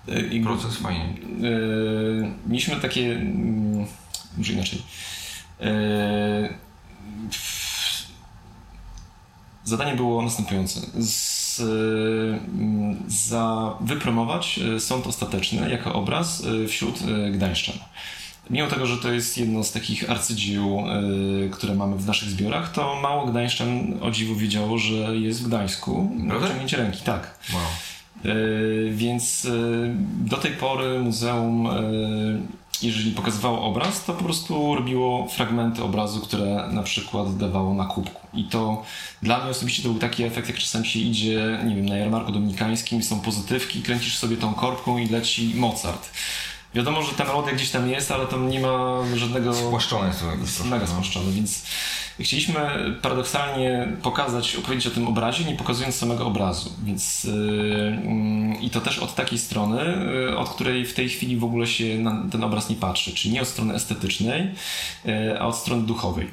E, 0.07 0.20
i- 0.22 0.41
proces 0.41 0.76
fajnie. 0.78 1.14
Yy, 1.39 2.32
mieliśmy 2.47 2.76
takie. 2.76 3.12
mm, 3.12 3.86
Może 4.38 4.53
inaczej. 4.53 4.82
Yy, 5.59 6.53
zadanie 9.64 9.95
było 9.95 10.22
następujące. 10.22 10.80
Z, 10.97 11.41
mm, 11.60 13.04
za 13.08 13.74
wypromować 13.82 14.60
y, 14.76 14.80
sąd 14.80 15.08
ostateczny 15.08 15.70
jako 15.70 15.93
obraz 15.93 16.43
y, 16.43 16.68
wśród 16.68 17.02
y, 17.02 17.32
Gdańszczan. 17.32 17.76
Mimo 18.49 18.68
tego, 18.68 18.86
że 18.86 18.97
to 18.97 19.12
jest 19.12 19.38
jedno 19.38 19.64
z 19.64 19.72
takich 19.72 20.10
arcydzieł, 20.10 20.84
y, 21.45 21.49
które 21.49 21.76
mamy 21.76 21.95
w 21.95 22.06
naszych 22.06 22.30
zbiorach, 22.30 22.72
to 22.72 23.02
mało 23.02 23.26
Gdańszczan 23.26 23.97
o 24.02 24.12
dziwo 24.12 24.36
wiedziało, 24.36 24.78
że 24.78 24.95
jest 25.18 25.43
w 25.43 25.47
Gdańsku. 25.47 26.12
Ręki, 26.78 27.04
tak. 27.04 27.39
Wow. 27.54 27.62
Więc 28.91 29.47
do 30.24 30.38
tej 30.38 30.52
pory 30.52 30.99
muzeum, 30.99 31.70
jeżeli 32.84 33.12
pokazywało 33.12 33.64
obraz, 33.64 34.06
to 34.06 34.14
po 34.14 34.24
prostu 34.24 34.76
robiło 34.76 35.28
fragmenty 35.28 35.84
obrazu, 35.84 36.20
które 36.20 36.70
na 36.72 36.84
przykład 36.84 37.38
dawało 37.38 37.74
na 37.74 37.86
kubku. 37.86 38.28
I 38.34 38.44
to 38.44 38.84
dla 39.22 39.40
mnie 39.40 39.52
osobiście 39.52 39.84
to 39.84 39.90
był 39.90 40.00
taki 40.00 40.24
efekt, 40.24 40.48
jak 40.48 40.58
czasem 40.58 40.86
się 40.86 41.00
idzie, 41.00 41.60
nie 41.66 41.76
wiem, 41.76 41.86
na 41.86 41.98
jarmarku 41.98 42.32
dominikańskim, 42.32 43.04
są 43.04 43.20
pozytywki, 43.20 43.82
kręcisz 43.82 44.18
sobie 44.18 44.38
tą 44.38 44.54
korbką 44.54 44.98
i 44.98 45.10
leci 45.10 45.52
Mozart. 45.56 46.10
Wiadomo, 46.76 47.03
że 47.03 47.13
ta 47.13 47.24
melodia 47.24 47.53
gdzieś 47.53 47.69
tam 47.69 47.89
jest, 47.89 48.11
ale 48.11 48.28
tam 48.28 48.49
nie 48.49 48.59
ma 48.59 49.03
żadnego... 49.15 49.53
Spłaszczone 49.53 50.07
jest 50.41 50.57
to 50.57 50.63
mega 50.63 50.86
no. 50.86 50.91
spłaszczone, 50.91 51.32
więc 51.32 51.63
chcieliśmy 52.19 52.55
paradoksalnie 53.01 53.88
pokazać, 54.03 54.55
opowiedzieć 54.55 54.88
o 54.88 54.91
tym 54.91 55.07
obrazie, 55.07 55.43
nie 55.43 55.55
pokazując 55.55 55.95
samego 55.95 56.28
obrazu. 56.28 56.69
Więc 56.84 57.24
yy, 57.24 58.57
i 58.61 58.69
to 58.69 58.82
też 58.82 58.99
od 58.99 59.15
takiej 59.15 59.39
strony, 59.39 60.07
yy, 60.28 60.38
od 60.38 60.49
której 60.49 60.86
w 60.86 60.93
tej 60.93 61.09
chwili 61.09 61.38
w 61.38 61.43
ogóle 61.43 61.67
się 61.67 61.97
na 61.99 62.24
ten 62.32 62.43
obraz 62.43 62.69
nie 62.69 62.76
patrzy, 62.76 63.13
czyli 63.15 63.34
nie 63.34 63.41
od 63.41 63.47
strony 63.47 63.74
estetycznej, 63.74 64.51
yy, 65.05 65.41
a 65.41 65.47
od 65.47 65.55
strony 65.55 65.84
duchowej. 65.84 66.28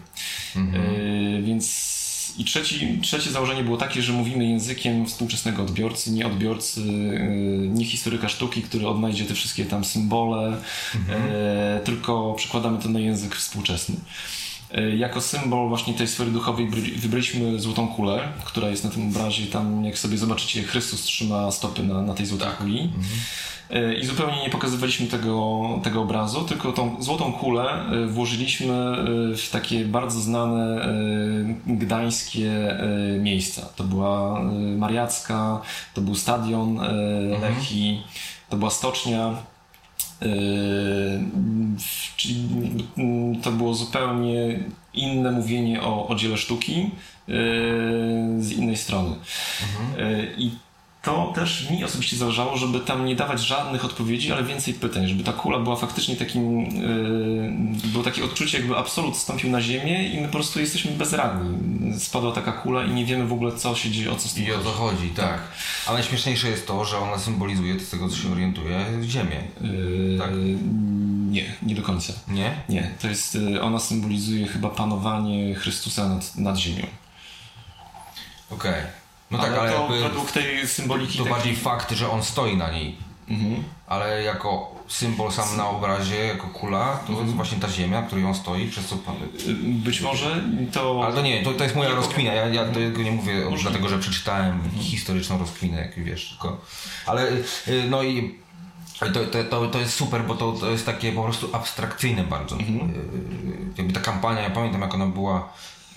Yy, 0.56 1.42
więc 1.42 1.97
i 2.38 2.44
trzeci, 2.44 2.98
trzecie 3.02 3.30
założenie 3.30 3.64
było 3.64 3.76
takie, 3.76 4.02
że 4.02 4.12
mówimy 4.12 4.44
językiem 4.44 5.06
współczesnego 5.06 5.62
odbiorcy, 5.62 6.10
nie 6.10 6.26
odbiorcy, 6.26 6.80
yy, 6.80 7.68
nie 7.68 7.84
historyka 7.84 8.28
sztuki, 8.28 8.62
który 8.62 8.88
odnajdzie 8.88 9.24
te 9.24 9.34
wszystkie 9.34 9.64
tam 9.64 9.84
symbole, 9.84 10.56
yy, 10.94 11.00
tylko 11.84 12.34
przekładamy 12.34 12.82
to 12.82 12.88
na 12.88 13.00
język 13.00 13.36
współczesny. 13.36 13.96
Yy, 14.74 14.96
Jako 14.96 15.20
symbol 15.20 15.68
właśnie 15.68 15.94
tej 15.94 16.08
sfery 16.08 16.30
duchowej 16.30 16.68
wybraliśmy 16.96 17.60
złotą 17.60 17.88
kulę, 17.88 18.28
która 18.44 18.68
jest 18.68 18.84
na 18.84 18.90
tym 18.90 19.08
obrazie. 19.08 19.46
Tam, 19.46 19.84
jak 19.84 19.98
sobie 19.98 20.18
zobaczycie, 20.18 20.62
Chrystus 20.62 21.02
trzyma 21.02 21.50
stopy 21.50 21.82
na, 21.82 22.02
na 22.02 22.14
tej 22.14 22.26
złotej 22.26 22.48
kuli. 22.58 22.76
Yy, 22.76 22.88
I 24.00 24.06
zupełnie 24.06 24.42
nie 24.42 24.50
pokazywaliśmy 24.50 25.06
tego, 25.06 25.62
tego 25.82 26.02
obrazu, 26.02 26.44
tylko 26.44 26.72
tą 26.72 27.02
złotą 27.02 27.32
kulę 27.32 27.84
yy, 27.90 28.06
włożyliśmy 28.06 28.96
yy, 29.30 29.36
w 29.36 29.50
takie 29.50 29.84
bardzo 29.84 30.20
znane 30.20 30.86
yy, 31.66 31.76
gdańskie 31.76 32.78
miejsca. 33.20 33.62
To 33.76 33.84
była 33.84 34.42
Mariacka, 34.78 35.60
to 35.94 36.00
był 36.00 36.14
stadion 36.14 36.74
yy, 36.74 37.38
Lechii, 37.40 38.02
to 38.48 38.56
była 38.56 38.70
stocznia. 38.70 39.34
Mm, 40.20 41.76
to 43.42 43.50
było 43.50 43.74
zupełnie 43.74 44.58
inne 44.94 45.30
mówienie 45.30 45.82
o, 45.82 46.08
o 46.08 46.14
dziele 46.14 46.36
sztuki 46.36 46.90
z 48.38 48.52
innej 48.52 48.76
strony. 48.76 49.16
Yy, 49.98 50.34
I 50.38 50.50
to 51.02 51.32
też 51.34 51.70
mi 51.70 51.84
osobiście 51.84 52.16
zależało, 52.16 52.56
żeby 52.56 52.80
tam 52.80 53.06
nie 53.06 53.16
dawać 53.16 53.40
żadnych 53.40 53.84
odpowiedzi, 53.84 54.32
ale 54.32 54.44
więcej 54.44 54.74
pytań, 54.74 55.08
żeby 55.08 55.24
ta 55.24 55.32
kula 55.32 55.58
była 55.58 55.76
faktycznie 55.76 56.16
takim, 56.16 56.60
yy, 56.60 57.88
było 57.88 58.04
takie 58.04 58.24
odczucie, 58.24 58.58
jakby 58.58 58.76
absolut 58.76 59.16
stąpił 59.16 59.50
na 59.50 59.60
ziemię 59.60 60.08
i 60.08 60.20
my 60.20 60.26
po 60.26 60.32
prostu 60.32 60.60
jesteśmy 60.60 60.90
bezradni. 60.90 61.58
Spadła 62.00 62.32
taka 62.32 62.52
kula 62.52 62.84
i 62.84 62.90
nie 62.90 63.04
wiemy 63.04 63.26
w 63.26 63.32
ogóle, 63.32 63.56
co 63.56 63.74
się 63.74 63.90
dzieje, 63.90 64.12
o 64.12 64.16
co 64.16 64.28
z 64.28 64.34
tym 64.34 64.44
I 64.44 64.52
o 64.52 64.58
to 64.58 64.72
chodzi. 64.72 64.96
chodzi, 64.96 65.10
tak. 65.10 65.40
A 65.86 65.92
najśmieszniejsze 65.92 66.48
jest 66.48 66.66
to, 66.66 66.84
że 66.84 66.98
ona 66.98 67.18
symbolizuje, 67.18 67.80
z 67.80 67.90
tego 67.90 68.08
co 68.08 68.16
się 68.16 68.32
orientuję, 68.32 68.86
Ziemię. 69.02 69.42
Yy, 69.60 70.18
Tak. 70.18 70.30
Nie, 71.30 71.44
nie 71.62 71.74
do 71.74 71.82
końca. 71.82 72.12
Nie? 72.28 72.54
Nie, 72.68 72.90
to 73.02 73.08
jest, 73.08 73.34
y, 73.34 73.62
ona 73.62 73.78
symbolizuje 73.78 74.46
chyba 74.46 74.68
panowanie 74.68 75.54
Chrystusa 75.54 76.08
nad, 76.08 76.36
nad 76.36 76.56
ziemią. 76.56 76.86
Okej. 78.50 78.97
No 79.30 79.38
tak, 79.38 79.52
ale, 79.58 79.72
to 79.72 79.88
według 79.88 80.32
tej 80.32 80.68
symboliki 80.68 81.18
to 81.18 81.24
bardziej 81.24 81.56
fakt, 81.56 81.90
że 81.92 82.10
on 82.10 82.22
stoi 82.22 82.56
na 82.56 82.70
niej. 82.70 82.96
Mhm. 83.28 83.64
Ale 83.86 84.22
jako 84.22 84.74
symbol 84.88 85.32
sam 85.32 85.56
na 85.56 85.68
obrazie, 85.68 86.16
jako 86.26 86.46
kula, 86.46 86.86
to 86.96 87.08
Mhm. 87.08 87.22
jest 87.26 87.36
właśnie 87.36 87.58
ta 87.58 87.68
ziemia, 87.68 88.00
na 88.00 88.06
której 88.06 88.24
on 88.24 88.34
stoi, 88.34 88.68
przez 88.68 88.86
co 88.86 88.96
pan... 88.96 89.14
Y, 89.16 89.54
Być 89.64 90.00
może 90.00 90.44
to... 90.72 91.00
Ale 91.04 91.14
to 91.14 91.22
nie, 91.22 91.42
to, 91.42 91.52
to 91.52 91.64
jest 91.64 91.76
moja 91.76 91.90
rozkmina, 91.90 92.32
ja, 92.32 92.46
ja 92.48 92.64
tego 92.64 93.02
nie 93.02 93.10
mówię 93.12 93.34
Możliwe. 93.44 93.62
dlatego, 93.62 93.88
że 93.88 93.98
przeczytałem 93.98 94.60
historyczną 94.80 95.38
rozkminę, 95.38 95.80
jak 95.80 96.04
wiesz, 96.04 96.28
tylko... 96.30 96.60
Ale 97.06 97.32
y, 97.32 97.42
no 97.90 98.02
i 98.02 98.34
to, 98.98 99.44
to, 99.50 99.66
to, 99.68 99.78
jest 99.78 99.94
super, 99.94 100.24
bo 100.24 100.34
to, 100.34 100.52
to 100.52 100.70
jest 100.70 100.86
takie 100.86 101.12
po 101.12 101.22
prostu 101.22 101.48
abstrakcyjne 101.52 102.24
bardzo. 102.24 102.56
Y, 102.56 102.60
Jakby 103.78 103.92
ta 103.92 104.00
kampania, 104.00 104.40
ja 104.40 104.50
pamiętam 104.50 104.80
jak 104.80 104.94
ona 104.94 105.06
była 105.06 105.48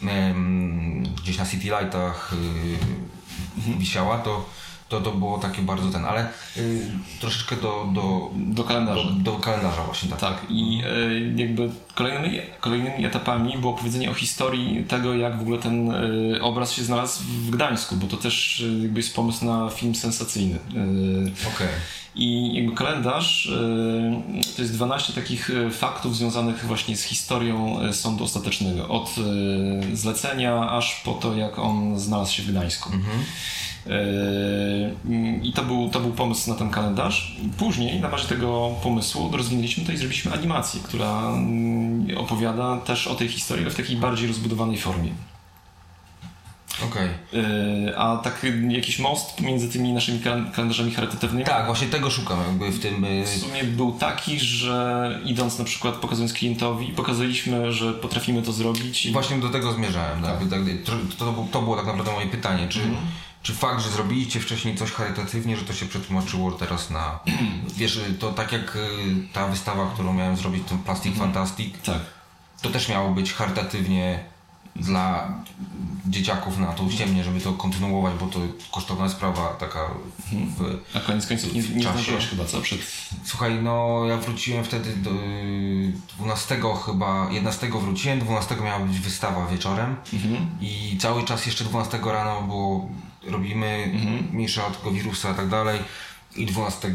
em, 0.07 1.03
gdzieś 1.23 1.37
na 1.37 1.45
City 1.45 1.67
Lightach 1.67 2.31
y, 3.67 3.77
wisiała, 3.79 4.17
to, 4.17 4.45
to, 4.89 5.01
to 5.01 5.11
było 5.11 5.37
takie 5.37 5.61
bardzo 5.61 5.89
ten, 5.89 6.05
ale 6.05 6.27
y, 6.57 6.91
troszeczkę 7.19 7.55
do, 7.55 7.87
do, 7.93 8.29
Do 8.35 8.63
kalendarza. 8.63 9.03
do, 9.03 9.09
do 9.11 9.33
kalendarza 9.39 9.83
właśnie 9.83 10.09
tak. 10.09 10.19
Tak, 10.19 10.37
i 10.49 10.81
e, 11.35 11.41
jakby 11.41 11.69
kolejnymi, 11.95 12.39
kolejnymi 12.59 13.05
etapami 13.05 13.57
było 13.57 13.73
opowiedzenie 13.73 14.11
o 14.11 14.13
historii 14.13 14.83
tego, 14.83 15.13
jak 15.13 15.37
w 15.37 15.41
ogóle 15.41 15.57
ten 15.57 15.91
e, 15.91 16.41
obraz 16.41 16.71
się 16.71 16.83
znalazł 16.83 17.23
w 17.23 17.49
Gdańsku, 17.49 17.95
bo 17.95 18.07
to 18.07 18.17
też 18.17 18.61
e, 18.61 18.81
jakby 18.83 18.99
jest 18.99 19.15
pomysł 19.15 19.45
na 19.45 19.69
film 19.69 19.95
sensacyjny. 19.95 20.55
E, 20.55 21.47
Okej. 21.55 21.67
I 22.15 22.53
jakby 22.53 22.75
kalendarz 22.75 23.47
e, 23.47 24.55
to 24.55 24.61
jest 24.61 24.73
12 24.73 25.13
takich 25.13 25.49
e, 25.49 25.69
faktów 25.69 26.15
związanych 26.15 26.65
właśnie 26.65 26.97
z 26.97 27.03
historią 27.03 27.79
e, 27.79 27.93
sądu 27.93 28.23
ostatecznego. 28.23 28.87
Od 28.87 29.15
zlecenia 29.93 30.69
aż 30.69 31.01
po 31.05 31.13
to, 31.13 31.35
jak 31.35 31.59
on 31.59 31.99
znalazł 31.99 32.33
się 32.33 32.43
w 32.43 32.51
Gdańsku. 32.51 32.89
E, 33.87 35.41
I 35.43 35.53
to 35.53 35.63
był, 35.63 35.89
to 35.89 35.99
był 35.99 36.11
pomysł 36.11 36.49
na 36.49 36.55
ten 36.55 36.69
kalendarz. 36.69 37.37
Później 37.57 37.99
na 37.99 38.09
bazie 38.09 38.27
tego 38.27 38.75
pomysłu 38.83 39.37
rozwinęliśmy 39.37 39.85
to 39.85 39.91
i 39.91 39.97
zrobiliśmy 39.97 40.33
animację, 40.33 40.81
która 40.83 41.29
mm, 41.29 42.17
opowiada 42.17 42.77
też 42.77 43.07
o 43.07 43.15
tej 43.15 43.27
historii, 43.27 43.65
ale 43.65 43.73
w 43.73 43.77
takiej 43.77 43.97
bardziej 43.97 44.27
rozbudowanej 44.27 44.77
formie. 44.77 45.11
Okej. 46.85 47.09
Yy, 47.33 47.97
a 47.97 48.17
tak 48.17 48.45
jakiś 48.69 48.99
most 48.99 49.31
pomiędzy 49.37 49.69
tymi 49.69 49.93
naszymi 49.93 50.19
kal- 50.19 50.51
kalendarzami 50.51 50.91
charytatywnymi 50.91 51.45
Tak, 51.45 51.65
właśnie 51.65 51.87
tego 51.87 52.11
szukam 52.11 52.37
jakby 52.47 52.71
w 52.71 52.79
tym... 52.79 53.05
y, 53.05 53.25
w 53.25 53.29
sumie 53.29 53.63
był 53.63 53.91
taki, 53.91 54.39
że 54.39 55.19
idąc 55.25 55.59
na 55.59 55.65
przykład 55.65 55.95
pokazując 55.95 56.33
klientowi, 56.33 56.87
pokazaliśmy, 56.87 57.71
że 57.73 57.93
potrafimy 57.93 58.41
to 58.41 58.51
zrobić 58.53 59.05
i 59.05 59.11
Właśnie 59.11 59.37
do 59.39 59.49
tego 59.49 59.73
zmierzałem. 59.73 60.21
Tak. 60.23 60.39
Tak, 60.49 60.59
to, 60.85 60.91
to, 61.25 61.31
było- 61.31 61.47
to 61.51 61.61
było 61.61 61.75
tak 61.77 61.85
naprawdę 61.85 62.11
moje 62.11 62.27
pytanie. 62.27 62.67
Czy, 62.69 62.79
czy 63.43 63.53
fakt, 63.53 63.81
że 63.83 63.89
zrobiliście 63.89 64.39
wcześniej 64.39 64.75
coś 64.75 64.91
charytatywnie, 64.91 65.57
że 65.57 65.63
to 65.65 65.73
się 65.73 65.85
przetłumaczyło 65.85 66.51
teraz 66.51 66.89
na... 66.89 67.19
Wiesz, 67.77 67.99
to 68.19 68.31
tak 68.31 68.51
jak 68.51 68.75
y, 68.75 68.79
ta 69.33 69.47
wystawa, 69.47 69.91
którą 69.93 70.13
miałem 70.13 70.37
zrobić, 70.37 70.63
ten 70.69 70.77
Plastic 70.77 71.17
Fantastic, 71.17 71.73
tak. 71.85 71.99
to 72.61 72.69
też 72.69 72.89
miało 72.89 73.11
być 73.11 73.33
charytatywnie 73.33 74.19
dla 74.75 75.33
dzieciaków 76.05 76.57
na 76.57 76.67
to 76.73 76.89
ściemnie, 76.89 77.23
żeby 77.23 77.41
to 77.41 77.53
kontynuować, 77.53 78.13
bo 78.19 78.27
to 78.27 78.39
kosztowna 78.71 79.09
sprawa 79.09 79.47
taka 79.47 79.79
w, 80.31 80.79
A 80.97 80.99
koniec 80.99 81.27
końców 81.27 81.53
nie, 81.53 81.61
nie 81.61 81.83
czasie. 81.83 82.17
chyba 82.17 82.45
co 82.45 82.61
przed... 82.61 82.79
Słuchaj, 83.23 83.63
no 83.63 84.05
ja 84.07 84.17
wróciłem 84.17 84.63
wtedy 84.63 84.95
do 84.95 85.11
y, 85.11 85.93
12 86.17 86.61
chyba, 86.85 87.27
11 87.31 87.67
wróciłem, 87.69 88.19
12 88.19 88.55
miała 88.55 88.79
być 88.79 88.99
wystawa 88.99 89.47
wieczorem 89.47 89.95
i 90.61 90.97
cały 90.97 91.23
czas 91.23 91.45
jeszcze 91.45 91.63
12 91.63 91.99
rano 92.03 92.41
było, 92.41 92.89
robimy 93.27 93.91
mniejsza 94.33 94.67
od 94.67 94.77
tego 94.79 94.91
wirusa 94.91 95.31
i 95.31 95.35
tak 95.35 95.49
dalej 95.49 95.79
i 96.35 96.45
12 96.45 96.87
y, 96.87 96.91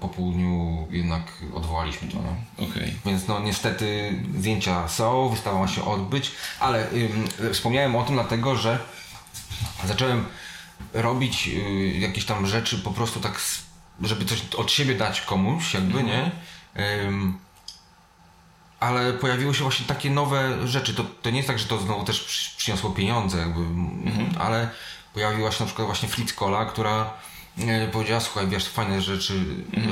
po 0.00 0.08
południu 0.08 0.86
jednak 0.90 1.22
odwołaliśmy 1.54 2.08
to. 2.08 2.16
No. 2.16 2.66
Okej. 2.66 2.94
Więc 3.06 3.28
no 3.28 3.40
niestety 3.40 4.14
zdjęcia 4.38 4.88
są, 4.88 5.28
wystawa 5.28 5.58
ma 5.58 5.68
się 5.68 5.84
odbyć, 5.84 6.30
ale 6.60 6.90
ym, 6.92 7.28
wspomniałem 7.52 7.96
o 7.96 8.02
tym 8.02 8.14
dlatego, 8.14 8.56
że 8.56 8.78
zacząłem 9.84 10.24
robić 10.94 11.48
y, 11.48 11.98
jakieś 11.98 12.24
tam 12.24 12.46
rzeczy 12.46 12.78
po 12.78 12.90
prostu 12.90 13.20
tak, 13.20 13.40
żeby 14.02 14.24
coś 14.24 14.42
od 14.56 14.70
siebie 14.70 14.94
dać 14.94 15.20
komuś, 15.20 15.74
jakby, 15.74 16.02
nie? 16.02 16.30
Ym, 17.04 17.38
ale 18.80 19.12
pojawiły 19.12 19.54
się 19.54 19.62
właśnie 19.62 19.86
takie 19.86 20.10
nowe 20.10 20.68
rzeczy. 20.68 20.94
To, 20.94 21.04
to 21.22 21.30
nie 21.30 21.36
jest 21.36 21.48
tak, 21.48 21.58
że 21.58 21.64
to 21.64 21.78
znowu 21.78 22.04
też 22.04 22.20
przy- 22.20 22.56
przyniosło 22.56 22.90
pieniądze, 22.90 23.38
jakby, 23.38 23.60
ale 24.38 24.70
pojawiła 25.14 25.52
się 25.52 25.60
na 25.60 25.66
przykład 25.66 25.86
właśnie 25.86 26.08
Flitzkola, 26.08 26.64
która 26.64 27.10
powiedziała, 27.92 28.20
słuchaj, 28.20 28.48
wiesz, 28.48 28.68
fajne 28.68 29.00
rzeczy 29.02 29.44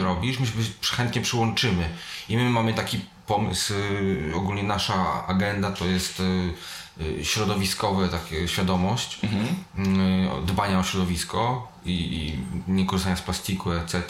robisz, 0.02 0.38
my 0.38 0.46
się 0.46 0.52
chętnie 0.96 1.22
przyłączymy. 1.22 1.88
I 2.28 2.36
my 2.36 2.50
mamy 2.50 2.74
taki 2.74 3.00
pomysł, 3.26 3.74
y, 3.74 4.32
ogólnie 4.34 4.62
nasza 4.62 5.26
agenda 5.26 5.72
to 5.72 5.84
jest 5.84 6.20
y, 6.20 6.54
y, 7.00 7.24
środowiskowe 7.24 8.08
takie 8.08 8.48
świadomość, 8.48 9.18
y, 9.24 10.46
dbania 10.46 10.78
o 10.78 10.82
środowisko 10.82 11.72
i, 11.84 11.92
i 11.92 12.38
nie 12.72 12.86
korzystania 12.86 13.16
z 13.16 13.22
plastiku, 13.22 13.72
etc. 13.72 14.02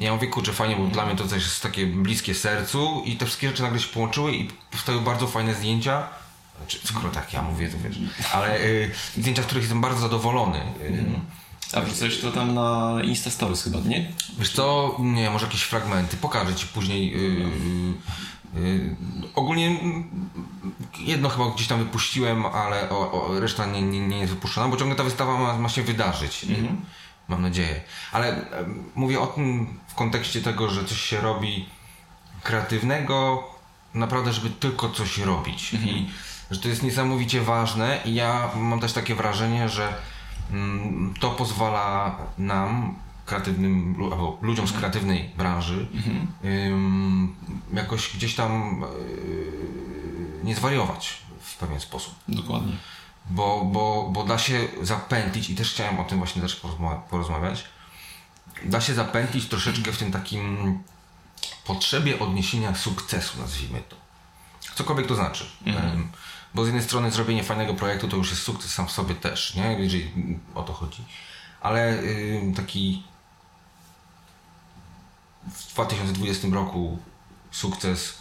Ja 0.00 0.14
mówię, 0.14 0.26
kurczę, 0.26 0.52
fajnie, 0.52 0.76
bo 0.76 0.86
dla 0.86 1.06
mnie 1.06 1.16
to 1.16 1.24
też 1.24 1.42
jest 1.42 1.62
takie 1.62 1.86
bliskie 1.86 2.34
sercu 2.34 3.02
i 3.06 3.16
te 3.16 3.26
wszystkie 3.26 3.48
rzeczy 3.48 3.62
nagle 3.62 3.80
się 3.80 3.88
połączyły 3.88 4.32
i 4.32 4.48
powstały 4.70 5.00
bardzo 5.00 5.26
fajne 5.26 5.54
zdjęcia. 5.54 6.08
Znaczy, 6.56 6.78
skoro 6.84 7.08
tak 7.08 7.32
ja 7.32 7.42
mówię, 7.42 7.68
to 7.68 7.76
wiesz. 7.78 7.98
Ale 8.32 8.60
y, 8.60 8.90
zdjęcia, 9.16 9.42
z 9.42 9.46
których 9.46 9.62
jestem 9.62 9.80
bardzo 9.80 10.00
zadowolony. 10.00 10.58
Y, 10.58 11.04
A 11.72 11.80
wrzucałeś 11.80 12.20
to 12.20 12.30
tam 12.30 12.54
na 12.54 12.98
Insta 13.04 13.30
Stories 13.30 13.62
chyba, 13.62 13.78
nie? 13.80 14.12
Wiesz 14.38 14.52
co, 14.52 14.96
nie, 14.98 15.30
może 15.30 15.46
jakieś 15.46 15.62
fragmenty, 15.62 16.16
pokażę 16.16 16.54
Ci 16.54 16.66
później. 16.66 17.10
Yy, 17.10 17.50
yy, 18.62 18.96
ogólnie 19.34 19.66
mm, 19.66 20.10
jedno 20.98 21.28
chyba 21.28 21.50
gdzieś 21.50 21.66
tam 21.66 21.78
wypuściłem, 21.78 22.46
ale 22.46 22.90
o, 22.90 23.12
o, 23.12 23.40
reszta 23.40 23.66
nie, 23.66 23.82
nie, 23.82 24.00
nie 24.08 24.18
jest 24.18 24.32
wypuszczona, 24.32 24.68
bo 24.68 24.76
ciągle 24.76 24.96
ta 24.96 25.04
wystawa 25.04 25.38
ma, 25.38 25.58
ma 25.58 25.68
się 25.68 25.82
wydarzyć. 25.82 26.46
Mam 27.28 27.42
nadzieję. 27.42 27.80
Ale 28.12 28.50
em, 28.50 28.90
mówię 28.94 29.20
o 29.20 29.26
tym 29.26 29.78
w 29.88 29.94
kontekście 29.94 30.40
tego, 30.40 30.70
że 30.70 30.84
coś 30.84 31.00
się 31.00 31.20
robi 31.20 31.68
kreatywnego, 32.42 33.44
naprawdę, 33.94 34.32
żeby 34.32 34.50
tylko 34.50 34.90
coś 34.90 35.18
robić. 35.18 35.72
I 35.72 36.10
że 36.50 36.60
to 36.60 36.68
jest 36.68 36.82
niesamowicie 36.82 37.40
ważne 37.40 38.00
i 38.04 38.14
ja 38.14 38.50
mam 38.56 38.80
też 38.80 38.92
takie 38.92 39.14
wrażenie, 39.14 39.68
że 39.68 39.94
to 41.20 41.30
pozwala 41.30 42.16
nam, 42.38 42.94
kreatywnym, 43.26 43.96
albo 44.12 44.38
ludziom 44.42 44.68
z 44.68 44.72
kreatywnej 44.72 45.30
branży, 45.36 45.88
ym, 46.44 47.34
jakoś 47.72 48.16
gdzieś 48.16 48.34
tam 48.34 48.80
yy, 48.98 50.44
nie 50.44 50.54
zwariować 50.56 51.22
w 51.40 51.56
pewien 51.56 51.80
sposób 51.80 52.14
Dokładnie. 52.28 52.72
bo, 53.30 53.64
bo, 53.64 54.08
bo 54.12 54.24
da 54.24 54.38
się 54.38 54.68
zapętlić 54.82 55.50
i 55.50 55.54
też 55.56 55.72
chciałem 55.74 56.00
o 56.00 56.04
tym 56.04 56.18
właśnie 56.18 56.42
też 56.42 56.60
porozma- 56.60 57.00
porozmawiać. 57.10 57.64
Da 58.64 58.80
się 58.80 58.94
zapętlić 58.94 59.48
troszeczkę 59.48 59.92
w 59.92 59.98
tym 59.98 60.12
takim 60.12 60.78
potrzebie 61.64 62.18
odniesienia 62.18 62.74
sukcesu, 62.74 63.40
nazwijmy 63.40 63.82
to. 63.88 63.96
Cokolwiek 64.74 65.06
to 65.06 65.14
znaczy. 65.14 65.44
Em, 65.66 66.08
Bo 66.54 66.64
z 66.64 66.66
jednej 66.66 66.84
strony 66.84 67.10
zrobienie 67.10 67.44
fajnego 67.44 67.74
projektu 67.74 68.08
to 68.08 68.16
już 68.16 68.30
jest 68.30 68.42
sukces 68.42 68.74
sam 68.74 68.86
w 68.86 68.92
sobie 68.92 69.14
też, 69.14 69.54
nie? 69.54 69.76
Jeżeli 69.78 70.10
o 70.54 70.62
to 70.62 70.72
chodzi. 70.72 71.04
Ale 71.60 71.98
ym, 71.98 72.54
taki 72.54 73.02
w 75.46 75.74
2020 75.74 76.48
roku 76.52 76.98
sukces 77.50 78.14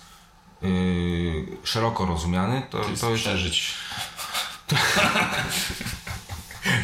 yy, 0.62 1.58
szeroko 1.64 2.06
rozumiany, 2.06 2.62
to, 2.70 2.80
To 2.80 2.90
jest, 2.90 3.02
to 3.02 3.10
jest 3.10 3.24
przeżyć. 3.24 3.74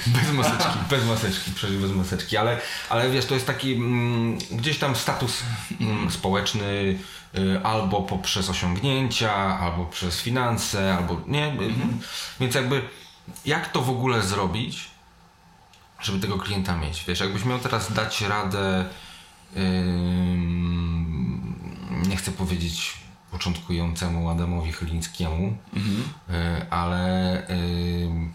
Bez 0.07 0.31
maseczki, 0.31 0.79
bez 0.89 1.05
maseczki, 1.05 1.51
przeżył 1.51 1.81
bez 1.81 1.91
maseczki, 1.91 2.37
ale, 2.37 2.61
ale 2.89 3.09
wiesz, 3.09 3.25
to 3.25 3.33
jest 3.33 3.47
taki 3.47 3.73
mm, 3.73 4.37
gdzieś 4.51 4.79
tam 4.79 4.95
status 4.95 5.43
mm, 5.81 6.11
społeczny 6.11 6.99
albo 7.63 8.01
poprzez 8.01 8.49
osiągnięcia, 8.49 9.59
albo 9.59 9.85
przez 9.85 10.21
finanse, 10.21 10.95
albo 10.97 11.21
nie. 11.27 11.47
y, 11.47 11.73
Więc 12.39 12.55
jakby 12.55 12.81
jak 13.45 13.71
to 13.71 13.81
w 13.81 13.89
ogóle 13.89 14.21
zrobić, 14.21 14.89
żeby 16.01 16.19
tego 16.19 16.37
klienta 16.37 16.77
mieć? 16.77 17.03
Wiesz, 17.07 17.19
jakbyś 17.19 17.45
miał 17.45 17.59
teraz 17.59 17.93
dać 17.93 18.21
radę, 18.21 18.85
ym, 19.57 21.55
nie 22.09 22.15
chcę 22.17 22.31
powiedzieć 22.31 22.93
początkującemu 23.31 24.29
Adamowi 24.29 24.71
Chylińskiemu, 24.71 25.57
y, 25.77 26.69
ale 26.69 27.43
ym, 27.49 28.33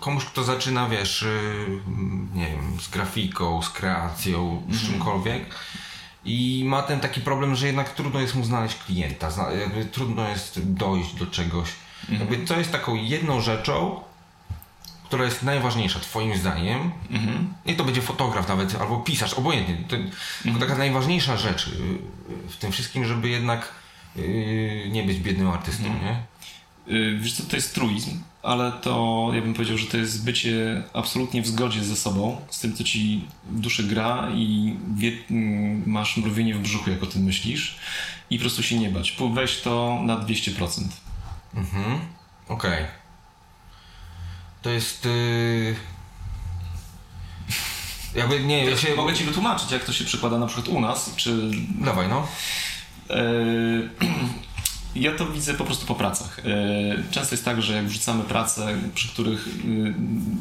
komuś, 0.00 0.24
kto 0.24 0.44
zaczyna, 0.44 0.88
wiesz, 0.88 1.22
y, 1.22 1.66
nie 2.34 2.46
wiem, 2.50 2.80
z 2.80 2.88
grafiką, 2.88 3.62
z 3.62 3.70
kreacją, 3.70 4.62
z 4.70 4.86
czymkolwiek 4.86 5.54
i 6.24 6.62
ma 6.66 6.82
ten 6.82 7.00
taki 7.00 7.20
problem, 7.20 7.54
że 7.54 7.66
jednak 7.66 7.94
trudno 7.94 8.20
jest 8.20 8.34
mu 8.34 8.44
znaleźć 8.44 8.76
klienta, 8.78 9.30
jakby 9.58 9.84
trudno 9.84 10.28
jest 10.28 10.72
dojść 10.72 11.14
do 11.14 11.26
czegoś. 11.26 11.68
Jakby 12.08 12.46
co 12.46 12.58
jest 12.58 12.72
taką 12.72 12.94
jedną 12.94 13.40
rzeczą, 13.40 14.00
która 15.04 15.24
jest 15.24 15.42
najważniejsza 15.42 16.00
twoim 16.00 16.36
zdaniem, 16.36 16.92
i 17.66 17.74
to 17.76 17.84
będzie 17.84 18.02
fotograf 18.02 18.48
nawet, 18.48 18.80
albo 18.80 18.96
pisarz, 18.96 19.34
obojętnie, 19.34 19.76
to, 19.88 19.96
to 20.52 20.58
taka 20.58 20.74
najważniejsza 20.74 21.36
rzecz 21.36 21.66
y, 21.66 21.70
w 22.48 22.56
tym 22.56 22.72
wszystkim, 22.72 23.04
żeby 23.04 23.28
jednak 23.28 23.68
y, 24.16 24.88
nie 24.92 25.02
być 25.02 25.18
biednym 25.18 25.50
artystą, 25.50 25.84
nie? 25.84 26.22
Yy, 26.86 27.18
Wiesz 27.18 27.32
co, 27.32 27.42
to 27.42 27.56
jest 27.56 27.74
truizm, 27.74 28.20
ale 28.42 28.72
to 28.72 29.30
ja 29.34 29.42
bym 29.42 29.54
powiedział, 29.54 29.78
że 29.78 29.86
to 29.86 29.96
jest 29.96 30.24
bycie 30.24 30.82
absolutnie 30.92 31.42
w 31.42 31.46
zgodzie 31.46 31.84
ze 31.84 31.96
sobą, 31.96 32.40
z 32.50 32.60
tym, 32.60 32.76
co 32.76 32.84
ci 32.84 33.24
w 33.50 33.60
duszy 33.60 33.84
gra 33.84 34.28
i 34.34 34.76
wie, 34.94 35.12
mm, 35.30 35.82
masz 35.86 36.16
mrowienie 36.16 36.54
w 36.54 36.62
brzuchu, 36.62 36.90
jak 36.90 37.02
o 37.02 37.06
tym 37.06 37.22
myślisz 37.22 37.78
i 38.30 38.38
po 38.38 38.40
prostu 38.40 38.62
się 38.62 38.78
nie 38.78 38.90
bać. 38.90 39.16
Weź 39.34 39.60
to 39.60 40.00
na 40.02 40.16
200%. 40.16 40.82
Mhm. 41.54 42.00
Okej. 42.48 42.84
To 44.62 44.70
jest. 44.70 45.04
Yy... 45.04 45.76
Jakby 48.14 48.44
nie, 48.44 48.64
ja 48.64 48.76
się. 48.76 48.94
Mogę 48.94 49.14
ci 49.14 49.24
wytłumaczyć, 49.24 49.70
jak 49.70 49.84
to 49.84 49.92
się 49.92 50.04
przekłada 50.04 50.38
na 50.38 50.46
przykład 50.46 50.68
u 50.68 50.80
nas, 50.80 51.12
czy 51.16 51.50
Dawaj, 51.80 52.08
no. 52.08 52.26
Eee, 53.10 53.88
Ja 54.96 55.12
to 55.12 55.26
widzę 55.26 55.54
po 55.54 55.64
prostu 55.64 55.86
po 55.86 55.94
pracach. 55.94 56.38
Eee, 56.38 57.02
Często 57.10 57.34
jest 57.34 57.44
tak, 57.44 57.62
że 57.62 57.72
jak 57.74 57.84
wrzucamy 57.86 58.24
prace, 58.24 58.66
przy 58.94 59.08
których 59.08 59.46
y, 59.48 59.94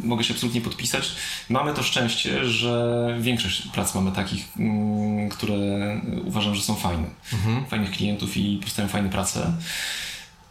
mogę 0.03 0.23
się 0.23 0.33
absolutnie 0.33 0.61
podpisać, 0.61 1.11
mamy 1.49 1.73
to 1.73 1.83
szczęście, 1.83 2.45
że 2.45 3.07
większość 3.21 3.61
prac 3.67 3.95
mamy 3.95 4.11
takich, 4.11 4.47
mm, 4.59 5.29
które 5.29 5.57
uważam, 6.25 6.55
że 6.55 6.61
są 6.61 6.75
fajne. 6.75 7.07
Fajnych 7.69 7.91
klientów 7.91 8.37
i 8.37 8.57
powstają 8.57 8.87
fajne 8.87 9.09
prace. 9.09 9.53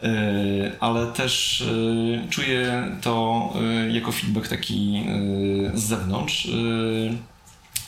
Eee, 0.03 0.73
Ale 0.81 1.07
też 1.07 1.61
y, 1.61 2.27
czuję 2.31 2.89
to 3.03 3.53
jako 3.91 4.13
feedback 4.13 4.49
taki 4.49 5.05
z 5.75 5.83
zewnątrz. 5.83 6.49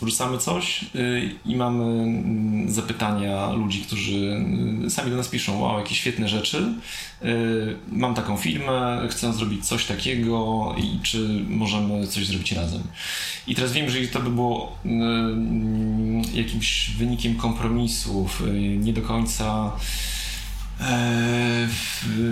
Wrzucamy 0.03 0.38
coś 0.38 0.82
y, 0.95 1.30
i 1.47 1.57
mamy 1.57 1.84
mm, 1.84 2.70
zapytania 2.70 3.53
ludzi, 3.53 3.80
którzy 3.80 4.45
y, 4.86 4.90
sami 4.90 5.11
do 5.11 5.16
nas 5.16 5.28
piszą, 5.28 5.61
wow, 5.61 5.78
jakie 5.78 5.95
świetne 5.95 6.28
rzeczy, 6.28 6.74
y, 7.22 7.76
mam 7.92 8.14
taką 8.14 8.36
firmę, 8.36 9.07
chcę 9.11 9.32
zrobić 9.32 9.66
coś 9.66 9.86
takiego 9.86 10.74
i 10.78 11.01
czy 11.03 11.45
możemy 11.49 12.07
coś 12.07 12.26
zrobić 12.26 12.53
razem. 12.53 12.82
I 13.47 13.55
teraz 13.55 13.72
wiem, 13.72 13.90
że 13.90 14.01
to 14.01 14.20
by 14.20 14.30
było 14.30 14.78
y, 14.86 14.88
jakimś 16.36 16.90
wynikiem 16.90 17.34
kompromisów, 17.34 18.42
nie 18.78 18.92
do 18.92 19.03
końca 19.03 19.72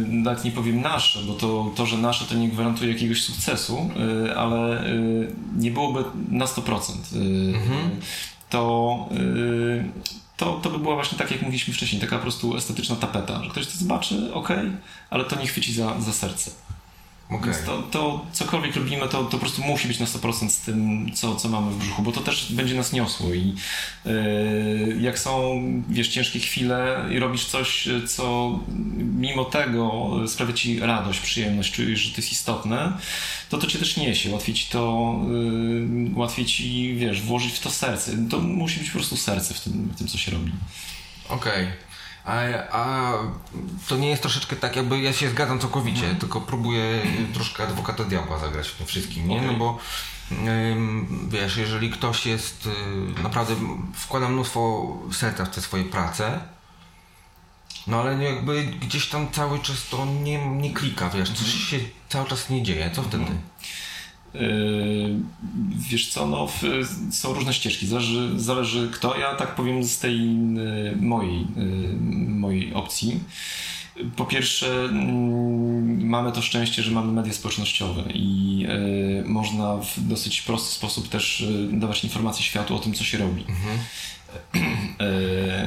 nawet 0.08 0.44
nie 0.44 0.50
powiem 0.50 0.80
nasze, 0.80 1.22
bo 1.22 1.34
to, 1.34 1.72
to, 1.76 1.86
że 1.86 1.98
nasze 1.98 2.24
to 2.24 2.34
nie 2.34 2.48
gwarantuje 2.48 2.92
jakiegoś 2.92 3.22
sukcesu, 3.22 3.90
e, 4.28 4.36
ale 4.36 4.86
e, 4.86 4.92
nie 5.56 5.70
byłoby 5.70 6.04
na 6.28 6.44
100%. 6.44 6.92
Mhm. 7.54 7.90
To, 8.50 9.08
to, 10.36 10.60
to 10.62 10.70
by 10.70 10.78
była 10.78 10.94
właśnie 10.94 11.18
tak, 11.18 11.30
jak 11.30 11.42
mówiliśmy 11.42 11.74
wcześniej, 11.74 12.00
taka 12.00 12.16
po 12.16 12.22
prostu 12.22 12.56
estetyczna 12.56 12.96
tapeta, 12.96 13.44
że 13.44 13.50
ktoś 13.50 13.66
to 13.66 13.78
zobaczy, 13.78 14.34
ok, 14.34 14.48
ale 15.10 15.24
to 15.24 15.40
nie 15.40 15.46
chwyci 15.46 15.72
za, 15.72 16.00
za 16.00 16.12
serce. 16.12 16.50
Okay. 17.34 17.52
Więc 17.52 17.64
to, 17.64 17.82
to 17.82 18.26
cokolwiek 18.32 18.76
robimy, 18.76 19.08
to, 19.08 19.24
to 19.24 19.30
po 19.30 19.38
prostu 19.38 19.62
musi 19.62 19.88
być 19.88 20.00
na 20.00 20.06
100% 20.06 20.48
z 20.48 20.60
tym, 20.60 21.10
co, 21.14 21.36
co 21.36 21.48
mamy 21.48 21.70
w 21.70 21.76
brzuchu, 21.76 22.02
bo 22.02 22.12
to 22.12 22.20
też 22.20 22.52
będzie 22.52 22.74
nas 22.74 22.92
niosło 22.92 23.34
i 23.34 23.54
yy, 24.04 24.96
jak 25.00 25.18
są, 25.18 25.62
wiesz, 25.88 26.08
ciężkie 26.08 26.38
chwile 26.38 27.06
i 27.10 27.18
robisz 27.18 27.46
coś, 27.46 27.88
co 28.06 28.58
mimo 28.96 29.44
tego 29.44 30.10
sprawia 30.26 30.52
ci 30.52 30.80
radość, 30.80 31.20
przyjemność, 31.20 31.72
czujesz, 31.72 32.00
że 32.00 32.10
to 32.10 32.16
jest 32.16 32.32
istotne, 32.32 32.92
to 33.48 33.58
to 33.58 33.66
cię 33.66 33.78
też 33.78 33.96
niesie, 33.96 34.30
łatwiej 34.30 34.54
ci 34.54 34.66
to, 34.66 35.14
yy, 35.28 36.10
łatwiej 36.14 36.46
ci, 36.46 36.94
wiesz, 36.94 37.22
włożyć 37.22 37.52
w 37.52 37.60
to 37.60 37.70
serce. 37.70 38.12
To 38.30 38.38
musi 38.40 38.78
być 38.78 38.88
po 38.88 38.98
prostu 38.98 39.16
serce 39.16 39.54
w 39.54 39.60
tym, 39.60 39.72
w 39.94 39.98
tym 39.98 40.08
co 40.08 40.18
się 40.18 40.30
robi. 40.30 40.52
Okej. 41.28 41.64
Okay. 41.64 41.91
A, 42.24 42.42
a 42.70 43.12
to 43.88 43.96
nie 43.96 44.08
jest 44.10 44.22
troszeczkę 44.22 44.56
tak, 44.56 44.76
jakby 44.76 45.00
ja 45.00 45.12
się 45.12 45.30
zgadzam 45.30 45.60
całkowicie, 45.60 46.00
mhm. 46.00 46.16
tylko 46.16 46.40
próbuję 46.40 47.02
troszkę 47.34 47.62
adwokata 47.62 48.04
diabła 48.04 48.38
zagrać 48.38 48.68
w 48.68 48.76
tym 48.76 48.86
wszystkim, 48.86 49.28
nie? 49.28 49.36
Okay. 49.36 49.46
No 49.46 49.58
bo 49.58 49.78
wiesz, 51.28 51.56
jeżeli 51.56 51.90
ktoś 51.90 52.26
jest 52.26 52.66
y, 53.18 53.22
naprawdę 53.22 53.54
wkłada 53.94 54.28
mnóstwo 54.28 54.92
serca 55.12 55.44
w 55.44 55.50
te 55.50 55.60
swoje 55.60 55.84
prace, 55.84 56.40
no 57.86 58.00
ale 58.00 58.24
jakby 58.24 58.64
gdzieś 58.64 59.08
tam 59.08 59.30
cały 59.32 59.58
czas 59.58 59.88
to 59.88 60.06
nie, 60.06 60.46
nie 60.48 60.74
klika, 60.74 61.10
wiesz, 61.10 61.30
coś 61.30 61.54
mhm. 61.54 61.62
się 61.62 61.78
cały 62.08 62.28
czas 62.28 62.50
nie 62.50 62.62
dzieje, 62.62 62.90
co 62.94 63.02
wtedy? 63.02 63.22
Mhm. 63.22 63.40
Yy, 64.34 64.40
wiesz 65.90 66.10
co, 66.10 66.26
no, 66.26 66.48
są 67.10 67.34
różne 67.34 67.54
ścieżki, 67.54 67.86
zależy, 67.86 68.40
zależy 68.40 68.88
kto. 68.92 69.18
Ja 69.18 69.34
tak 69.34 69.54
powiem 69.54 69.84
z 69.84 69.98
tej 69.98 70.18
yy, 70.54 70.96
mojej, 71.00 71.40
yy, 71.40 71.96
mojej 72.28 72.74
opcji. 72.74 73.20
Po 74.16 74.24
pierwsze, 74.24 74.84
mm, 74.84 76.06
mamy 76.06 76.32
to 76.32 76.42
szczęście, 76.42 76.82
że 76.82 76.90
mamy 76.90 77.12
media 77.12 77.32
społecznościowe 77.32 78.02
i 78.14 78.66
można 79.24 79.76
w 79.76 80.00
dosyć 80.00 80.42
prosty 80.42 80.74
sposób 80.74 81.08
też 81.08 81.44
dawać 81.72 82.04
informacje 82.04 82.44
światu 82.44 82.76
o 82.76 82.78
tym, 82.78 82.94
co 82.94 83.04
się 83.04 83.18
robi. 83.18 83.44
Mhm. 83.48 83.78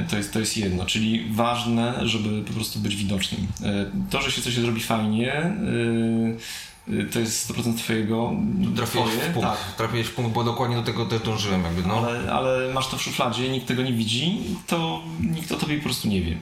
To 0.08 0.16
jest, 0.16 0.32
to 0.32 0.40
jest 0.40 0.56
jedno, 0.56 0.86
czyli 0.86 1.24
ważne, 1.30 2.00
żeby 2.02 2.42
po 2.42 2.52
prostu 2.52 2.78
być 2.78 2.96
widocznym. 2.96 3.46
To, 4.10 4.22
że 4.22 4.32
się 4.32 4.42
coś 4.42 4.54
zrobi 4.54 4.80
fajnie, 4.80 5.56
to 7.12 7.20
jest 7.20 7.50
100% 7.50 7.78
twojego. 7.78 8.32
Trafiłeś 8.76 9.10
w 9.10 9.32
punkt, 9.32 9.48
tak. 9.48 9.76
trafiłeś 9.76 10.06
w 10.06 10.14
punkt, 10.14 10.32
bo 10.32 10.44
dokładnie 10.44 10.76
do 10.76 10.82
tego 10.82 11.06
też 11.06 11.22
dążyłem 11.22 11.62
jakby, 11.62 11.88
no. 11.88 11.94
Ale, 11.94 12.32
ale 12.32 12.74
masz 12.74 12.88
to 12.88 12.96
w 12.96 13.02
szufladzie, 13.02 13.48
nikt 13.48 13.66
tego 13.66 13.82
nie 13.82 13.92
widzi, 13.92 14.40
to 14.66 15.02
nikt 15.20 15.52
o 15.52 15.56
tobie 15.56 15.76
po 15.76 15.84
prostu 15.84 16.08
nie 16.08 16.20
wie. 16.20 16.36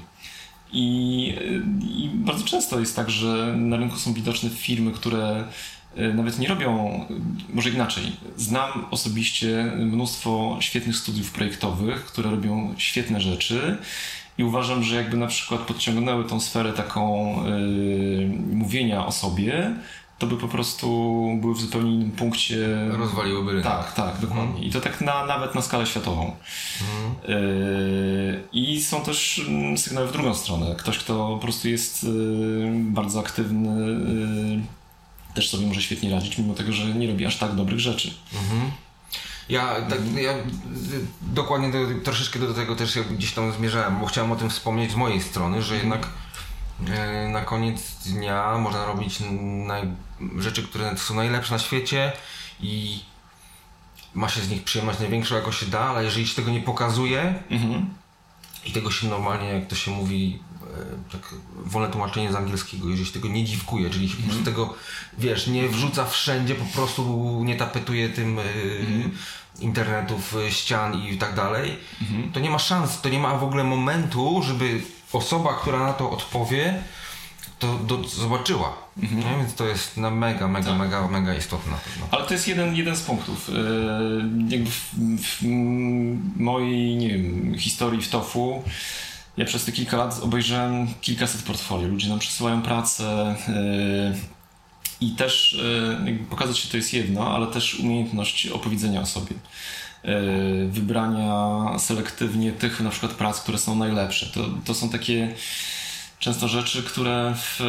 I, 0.72 1.34
I, 1.80 2.10
bardzo 2.14 2.44
często 2.44 2.80
jest 2.80 2.96
tak, 2.96 3.10
że 3.10 3.54
na 3.56 3.76
rynku 3.76 3.96
są 3.96 4.12
widoczne 4.12 4.50
firmy, 4.50 4.92
które 4.92 5.44
y, 5.98 6.14
nawet 6.14 6.38
nie 6.38 6.48
robią, 6.48 7.00
może 7.54 7.70
inaczej. 7.70 8.12
Znam 8.36 8.86
osobiście 8.90 9.72
mnóstwo 9.76 10.56
świetnych 10.60 10.96
studiów 10.96 11.32
projektowych, 11.32 12.04
które 12.04 12.30
robią 12.30 12.74
świetne 12.78 13.20
rzeczy 13.20 13.78
i 14.38 14.44
uważam, 14.44 14.82
że 14.82 14.96
jakby 14.96 15.16
na 15.16 15.26
przykład 15.26 15.60
podciągnęły 15.60 16.24
tą 16.24 16.40
sferę 16.40 16.72
taką 16.72 17.34
yy, 17.44 18.56
mówienia 18.56 19.06
o 19.06 19.12
sobie, 19.12 19.74
to 20.24 20.34
by 20.34 20.40
po 20.40 20.48
prostu 20.48 20.86
były 21.40 21.54
w 21.54 21.60
zupełnie 21.60 21.94
innym 21.94 22.10
punkcie. 22.10 22.56
Rozwaliłyby 22.90 23.50
rynek. 23.50 23.64
Tak, 23.64 23.92
tak, 23.92 24.18
dokładnie. 24.20 24.44
Mhm. 24.44 24.64
I 24.64 24.70
to 24.70 24.80
tak 24.80 25.00
na, 25.00 25.26
nawet 25.26 25.54
na 25.54 25.62
skalę 25.62 25.86
światową. 25.86 26.36
Mhm. 26.80 27.38
Yy, 27.42 28.44
I 28.52 28.82
są 28.82 29.00
też 29.00 29.44
mm, 29.48 29.78
sygnały 29.78 30.08
w 30.08 30.12
drugą 30.12 30.34
stronę. 30.34 30.74
Ktoś, 30.78 30.98
kto 30.98 31.28
po 31.28 31.38
prostu 31.38 31.68
jest 31.68 32.04
yy, 32.04 32.72
bardzo 32.74 33.20
aktywny, 33.20 33.68
yy, 34.56 35.34
też 35.34 35.50
sobie 35.50 35.66
może 35.66 35.82
świetnie 35.82 36.10
radzić, 36.10 36.38
mimo 36.38 36.54
tego, 36.54 36.72
że 36.72 36.86
nie 36.86 37.06
robi 37.06 37.26
aż 37.26 37.36
tak 37.36 37.54
dobrych 37.54 37.80
rzeczy. 37.80 38.14
Mhm. 38.34 38.70
Ja, 39.48 39.80
tak, 39.80 39.98
ja 40.22 40.34
dokładnie 41.22 41.70
do, 41.72 41.78
troszeczkę 42.04 42.38
do 42.38 42.54
tego 42.54 42.76
też 42.76 42.98
gdzieś 42.98 43.32
tam 43.32 43.52
zmierzałem, 43.52 44.00
bo 44.00 44.06
chciałem 44.06 44.32
o 44.32 44.36
tym 44.36 44.50
wspomnieć 44.50 44.92
z 44.92 44.96
mojej 44.96 45.20
strony, 45.20 45.62
że 45.62 45.76
jednak 45.76 46.08
E, 46.08 46.23
na 47.32 47.40
koniec 47.40 47.94
dnia 48.06 48.58
można 48.58 48.84
robić 48.84 49.18
naj... 49.66 49.82
rzeczy, 50.38 50.62
które 50.62 50.96
są 50.96 51.14
najlepsze 51.14 51.52
na 51.52 51.58
świecie 51.58 52.12
i 52.60 53.00
ma 54.14 54.28
się 54.28 54.40
z 54.40 54.50
nich 54.50 54.64
przyjemność 54.64 55.00
największą, 55.00 55.34
jaką 55.34 55.52
się 55.52 55.66
da, 55.66 55.80
ale 55.80 56.04
jeżeli 56.04 56.26
się 56.26 56.34
tego 56.34 56.50
nie 56.50 56.60
pokazuje 56.60 57.34
mhm. 57.50 57.88
i 58.64 58.72
tego 58.72 58.90
się 58.90 59.08
normalnie, 59.08 59.48
jak 59.48 59.66
to 59.66 59.76
się 59.76 59.90
mówi, 59.90 60.38
e, 60.62 61.12
tak 61.12 61.34
wolne 61.56 61.88
tłumaczenie 61.88 62.32
z 62.32 62.34
angielskiego, 62.34 62.88
jeżeli 62.88 63.06
się 63.06 63.12
tego 63.12 63.28
nie 63.28 63.44
dziwkuje, 63.44 63.90
czyli 63.90 64.08
się 64.08 64.16
mhm. 64.16 64.38
mhm. 64.38 64.44
tego, 64.44 64.74
wiesz, 65.18 65.46
nie 65.46 65.68
wrzuca 65.68 66.04
wszędzie, 66.04 66.54
po 66.54 66.64
prostu 66.64 67.40
nie 67.44 67.56
tapetuje 67.56 68.08
tym 68.08 68.38
e, 68.38 68.42
mhm. 68.80 69.10
internetów, 69.60 70.34
ścian 70.50 70.94
i 70.94 71.18
tak 71.18 71.34
dalej, 71.34 71.76
mhm. 72.02 72.32
to 72.32 72.40
nie 72.40 72.50
ma 72.50 72.58
szans, 72.58 73.00
to 73.00 73.08
nie 73.08 73.18
ma 73.18 73.36
w 73.36 73.44
ogóle 73.44 73.64
momentu, 73.64 74.42
żeby 74.42 74.82
osoba, 75.14 75.54
która 75.54 75.78
na 75.78 75.92
to 75.92 76.10
odpowie, 76.10 76.82
to 77.58 77.78
do, 77.78 78.04
zobaczyła. 78.04 78.76
Mhm. 79.02 79.38
Więc 79.38 79.54
to 79.54 79.66
jest 79.66 79.96
na 79.96 80.10
mega, 80.10 80.48
mega, 80.48 80.68
tak. 80.68 80.78
mega, 80.78 81.08
mega 81.08 81.34
istotne. 81.34 81.72
Ale 82.10 82.26
to 82.26 82.34
jest 82.34 82.48
jeden, 82.48 82.76
jeden 82.76 82.96
z 82.96 83.02
punktów. 83.02 83.48
Yy, 83.48 83.54
jakby 84.48 84.70
w, 84.70 84.90
w, 85.22 85.42
mojej 86.36 86.96
nie 86.96 87.08
wiem, 87.08 87.58
historii 87.58 88.02
w 88.02 88.08
TOFU 88.08 88.62
ja 89.36 89.44
przez 89.44 89.64
te 89.64 89.72
kilka 89.72 89.96
lat 89.96 90.20
obejrzałem 90.22 90.86
kilkaset 91.00 91.42
portfolio. 91.42 91.88
Ludzie 91.88 92.08
nam 92.08 92.18
przesyłają 92.18 92.62
pracę 92.62 93.36
yy, 93.48 94.14
i 95.00 95.10
też 95.10 95.58
yy, 96.06 96.18
pokazać 96.30 96.58
się 96.58 96.68
to 96.68 96.76
jest 96.76 96.94
jedno, 96.94 97.34
ale 97.34 97.46
też 97.46 97.74
umiejętność 97.74 98.46
opowiedzenia 98.46 99.00
o 99.00 99.06
sobie. 99.06 99.34
E, 100.04 100.66
wybrania 100.68 101.64
selektywnie 101.78 102.52
tych 102.52 102.80
na 102.80 102.90
przykład 102.90 103.12
prac, 103.12 103.40
które 103.40 103.58
są 103.58 103.76
najlepsze. 103.76 104.26
To, 104.26 104.40
to 104.64 104.74
są 104.74 104.88
takie 104.88 105.34
często 106.18 106.48
rzeczy, 106.48 106.82
które 106.82 107.34
w, 107.36 107.60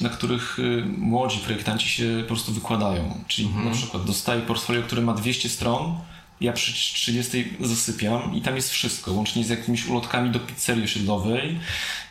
na 0.00 0.08
których 0.08 0.58
y, 0.58 0.84
młodzi 0.98 1.38
projektanci 1.38 1.88
się 1.88 2.18
po 2.20 2.26
prostu 2.26 2.52
wykładają. 2.52 3.24
Czyli 3.28 3.48
mhm. 3.48 3.64
na 3.64 3.70
przykład 3.70 4.04
dostaję 4.04 4.40
portfolio, 4.42 4.82
które 4.82 5.02
ma 5.02 5.14
200 5.14 5.48
stron, 5.48 5.94
ja 6.40 6.52
przy 6.52 6.72
30 6.72 7.56
zasypiam 7.60 8.34
i 8.34 8.42
tam 8.42 8.56
jest 8.56 8.70
wszystko, 8.70 9.12
łącznie 9.12 9.44
z 9.44 9.48
jakimiś 9.48 9.86
ulotkami 9.86 10.30
do 10.30 10.40
pizzerii 10.40 10.84
osiedlowej 10.84 11.58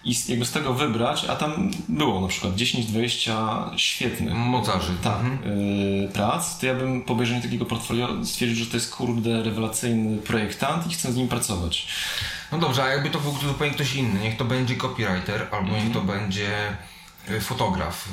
i 0.03 0.15
jakby 0.27 0.45
z 0.45 0.51
tego 0.51 0.73
wybrać, 0.73 1.25
a 1.25 1.35
tam 1.35 1.71
było 1.89 2.21
na 2.21 2.27
przykład 2.27 2.55
10-20 2.55 3.77
świetnych 3.77 4.33
mocarzy 4.33 4.93
tak, 5.03 5.19
mhm. 5.19 5.59
y, 5.59 6.09
prac, 6.13 6.59
to 6.59 6.65
ja 6.65 6.75
bym 6.75 7.01
po 7.01 7.13
obejrzeniu 7.13 7.41
takiego 7.41 7.65
portfolio 7.65 8.25
stwierdził, 8.25 8.65
że 8.65 8.71
to 8.71 8.77
jest 8.77 8.95
kurde 8.95 9.43
rewelacyjny 9.43 10.17
projektant 10.17 10.87
i 10.87 10.93
chcę 10.93 11.11
z 11.11 11.15
nim 11.15 11.27
pracować. 11.27 11.87
No 12.51 12.57
dobrze, 12.57 12.83
a 12.83 12.87
jakby 12.87 13.09
to 13.09 13.19
był 13.19 13.33
zupełnie 13.47 13.73
ktoś 13.73 13.95
inny, 13.95 14.19
niech 14.19 14.37
to 14.37 14.45
będzie 14.45 14.75
copywriter 14.75 15.47
albo 15.51 15.67
mhm. 15.67 15.83
niech 15.83 15.93
to 15.93 16.01
będzie 16.01 16.49
y, 17.29 17.41
fotograf. 17.41 18.09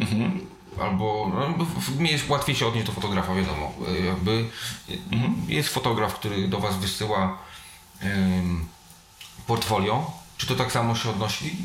Y, 0.00 0.02
mhm 0.02 0.53
albo 0.80 1.32
no, 1.34 1.66
jest 2.06 2.28
łatwiej 2.28 2.56
się 2.56 2.66
odnieść 2.66 2.86
do 2.86 2.92
fotografa, 2.92 3.34
wiadomo. 3.34 3.72
Jakby 4.06 4.44
mhm. 5.12 5.34
jest 5.48 5.68
fotograf, 5.68 6.14
który 6.14 6.48
do 6.48 6.60
Was 6.60 6.76
wysyła 6.76 7.38
um, 8.02 8.66
portfolio. 9.46 10.10
Czy 10.36 10.46
to 10.46 10.54
tak 10.54 10.72
samo 10.72 10.94
się 10.94 11.10
odnosi 11.10 11.56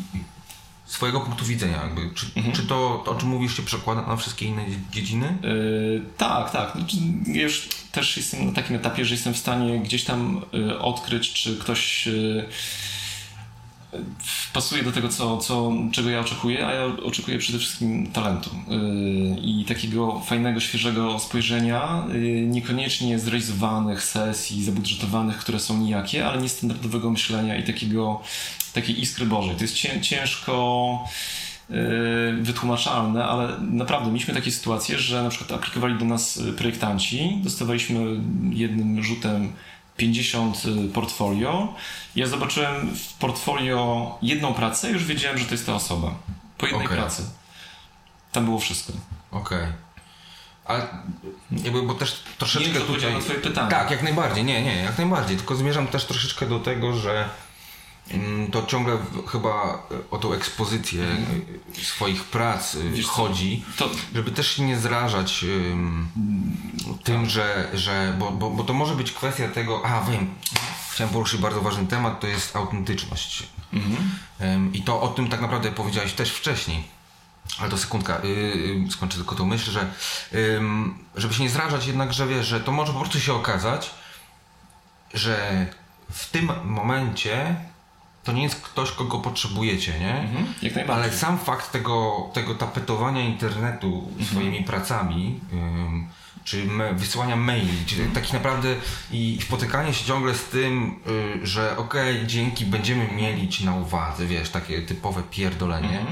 swojego 0.86 1.22
punktu 1.22 1.46
widzenia? 1.46 1.78
Jakby? 1.78 2.16
Czy, 2.16 2.26
mhm. 2.36 2.56
czy 2.56 2.64
to, 2.64 3.04
o 3.04 3.16
czym 3.16 3.30
mówisz, 3.30 3.58
się 3.58 3.64
przekłada 3.64 4.02
na 4.02 4.16
wszystkie 4.16 4.46
inne 4.46 4.66
dziedziny? 4.92 5.38
Yy, 5.44 6.06
tak, 6.18 6.52
tak. 6.52 6.72
Znaczy, 6.72 6.98
już 7.26 7.70
też 7.92 8.18
jestem 8.18 8.46
na 8.46 8.54
takim 8.54 8.76
etapie, 8.76 9.06
że 9.06 9.14
jestem 9.14 9.34
w 9.34 9.38
stanie 9.38 9.80
gdzieś 9.80 10.04
tam 10.04 10.42
y, 10.54 10.80
odkryć, 10.80 11.34
czy 11.34 11.58
ktoś. 11.58 12.08
Y, 12.08 12.50
pasuje 14.54 14.84
do 14.84 14.92
tego, 14.92 15.10
co, 15.10 15.38
co, 15.38 15.72
czego 15.92 16.10
ja 16.10 16.20
oczekuję, 16.20 16.68
a 16.68 16.74
ja 16.74 16.86
oczekuję 16.86 17.38
przede 17.38 17.60
wszystkim 17.60 18.08
talentu 18.08 18.50
yy, 18.68 18.78
i 19.42 19.66
takiego 19.66 20.20
fajnego, 20.20 20.60
świeżego 20.60 21.20
spojrzenia, 21.20 22.04
yy, 22.14 22.48
niekoniecznie 22.48 23.20
zrealizowanych 23.20 24.04
sesji, 24.04 24.64
zabudżetowanych, 24.64 25.38
które 25.38 25.60
są 25.60 25.78
nijakie, 25.78 26.26
ale 26.26 26.42
niestandardowego 26.42 27.10
myślenia 27.10 27.58
i 27.58 27.64
takiego, 27.64 28.22
takiej 28.74 29.02
iskry 29.02 29.26
Bożej. 29.26 29.56
To 29.56 29.62
jest 29.62 29.76
cię, 29.76 30.02
ciężko 30.02 31.08
yy, 31.70 31.78
wytłumaczalne, 32.42 33.26
ale 33.26 33.60
naprawdę 33.62 34.08
mieliśmy 34.08 34.34
takie 34.34 34.52
sytuacje, 34.52 35.00
że 35.00 35.24
na 35.24 35.30
przykład 35.30 35.52
aplikowali 35.52 35.98
do 35.98 36.06
nas 36.06 36.42
projektanci, 36.58 37.40
dostawaliśmy 37.44 38.00
jednym 38.50 39.04
rzutem 39.04 39.54
50 40.00 40.66
y, 40.66 40.90
portfolio. 40.94 41.74
Ja 42.16 42.28
zobaczyłem 42.28 42.96
w 42.96 43.14
portfolio 43.14 44.18
jedną 44.22 44.54
pracę 44.54 44.90
i 44.90 44.94
już 44.94 45.06
wiedziałem, 45.06 45.38
że 45.38 45.46
to 45.46 45.52
jest 45.52 45.66
ta 45.66 45.74
osoba. 45.74 46.16
Po 46.58 46.66
jednej 46.66 46.86
Okej. 46.86 46.98
pracy. 46.98 47.24
Tam 48.32 48.46
było 48.46 48.60
wszystko. 48.60 48.94
Okej. 49.32 49.68
Ale 50.66 50.88
jakby, 51.52 51.82
bo 51.82 51.94
też 51.94 52.24
troszeczkę 52.38 52.68
Nie 52.68 52.74
wiem, 52.74 52.88
tutaj... 52.88 53.14
na 53.14 53.20
twoje 53.20 53.40
pytanie. 53.40 53.72
Tak, 53.72 53.92
jak 53.92 54.04
najbardziej, 54.04 54.44
nie, 54.44 54.64
nie, 54.64 54.76
jak 54.76 54.98
najbardziej. 54.98 55.38
Tylko 55.38 55.56
zmierzam 55.56 55.88
też 55.88 56.06
troszeczkę 56.06 56.46
do 56.46 56.60
tego, 56.60 56.94
że 56.94 57.30
to 58.52 58.66
ciągle 58.66 58.98
chyba 59.28 59.84
o 60.12 60.18
tą 60.18 60.34
ekspozycję 60.34 61.04
y, 61.78 61.86
swoich 61.86 62.24
prac 62.24 62.76
Mhm. 62.76 62.94
Wiesz 62.94 63.06
chodzi, 63.08 63.64
to- 63.78 63.90
żeby 64.16 64.32
też 64.32 64.52
się 64.56 64.64
nie 64.64 64.80
zrażać 64.80 65.44
ym, 65.44 66.08
tym, 67.04 67.26
że, 67.30 67.70
że 67.74 68.16
bo, 68.20 68.32
bo, 68.32 68.50
bo 68.50 68.64
to 68.64 68.74
może 68.74 68.96
być 68.96 69.12
kwestia 69.12 69.48
tego, 69.48 69.86
a 69.86 70.02
wiem, 70.12 70.34
chciałem 70.92 71.14
poruszyć 71.14 71.42
bardzo 71.42 71.62
ważny 71.62 71.88
temat, 71.88 72.20
to 72.20 72.28
jest 72.28 72.56
autentyczność. 72.56 73.44
Ym, 74.42 74.74
I 74.74 74.82
to 74.82 75.02
o 75.02 75.08
tym 75.08 75.28
tak 75.30 75.42
naprawdę 75.42 75.72
powiedziałeś 75.72 76.14
też 76.14 76.32
wcześniej. 76.32 76.84
Ale 77.60 77.70
to 77.70 77.78
sekundka, 77.78 78.20
yy, 78.24 78.92
skończę 78.92 79.18
tylko 79.18 79.36
tą 79.36 79.46
myśl, 79.46 79.72
że 79.72 79.92
ym, 80.58 80.98
żeby 81.16 81.34
się 81.34 81.44
nie 81.44 81.50
zrażać 81.50 81.88
jednak, 81.88 82.14
że 82.14 82.28
wiesz, 82.28 82.48
że 82.48 82.60
to 82.60 82.72
może 82.72 82.94
po 82.94 83.00
prostu 83.00 83.20
się 83.20 83.34
okazać, 83.34 83.92
że 85.14 85.66
w 86.12 86.30
tym 86.30 86.52
momencie 86.66 87.56
to 88.30 88.34
nie 88.34 88.44
jest 88.44 88.62
ktoś, 88.62 88.92
kogo 88.92 89.20
potrzebujecie, 89.20 90.00
nie? 90.00 90.20
Mhm, 90.20 90.54
jak 90.62 90.76
najbardziej. 90.76 91.06
Ale 91.06 91.18
sam 91.18 91.38
fakt 91.40 91.72
tego, 91.72 92.30
tego 92.34 92.56
tapetowania 92.56 93.22
internetu 93.22 94.12
swoimi 94.32 94.64
pracami, 94.64 95.40
ym, 95.54 96.08
czy 96.44 96.66
me, 96.66 96.94
wysyłania 96.94 97.36
maili, 97.36 97.86
czy 97.86 97.96
taki 98.14 98.34
naprawdę 98.34 98.76
i 99.12 99.40
spotykanie 99.42 99.94
się 99.94 100.06
ciągle 100.06 100.36
z 100.36 100.44
tym, 100.44 101.00
y, 101.44 101.48
że 101.48 101.78
okej, 101.78 102.28
dzięki, 102.28 102.66
będziemy 102.66 103.08
mieli 103.16 103.50
ci 103.50 103.66
na 103.66 103.76
uwadze, 103.76 104.26
wiesz, 104.26 104.50
takie 104.50 104.82
typowe 104.82 105.24
pierdolenie, 105.24 106.06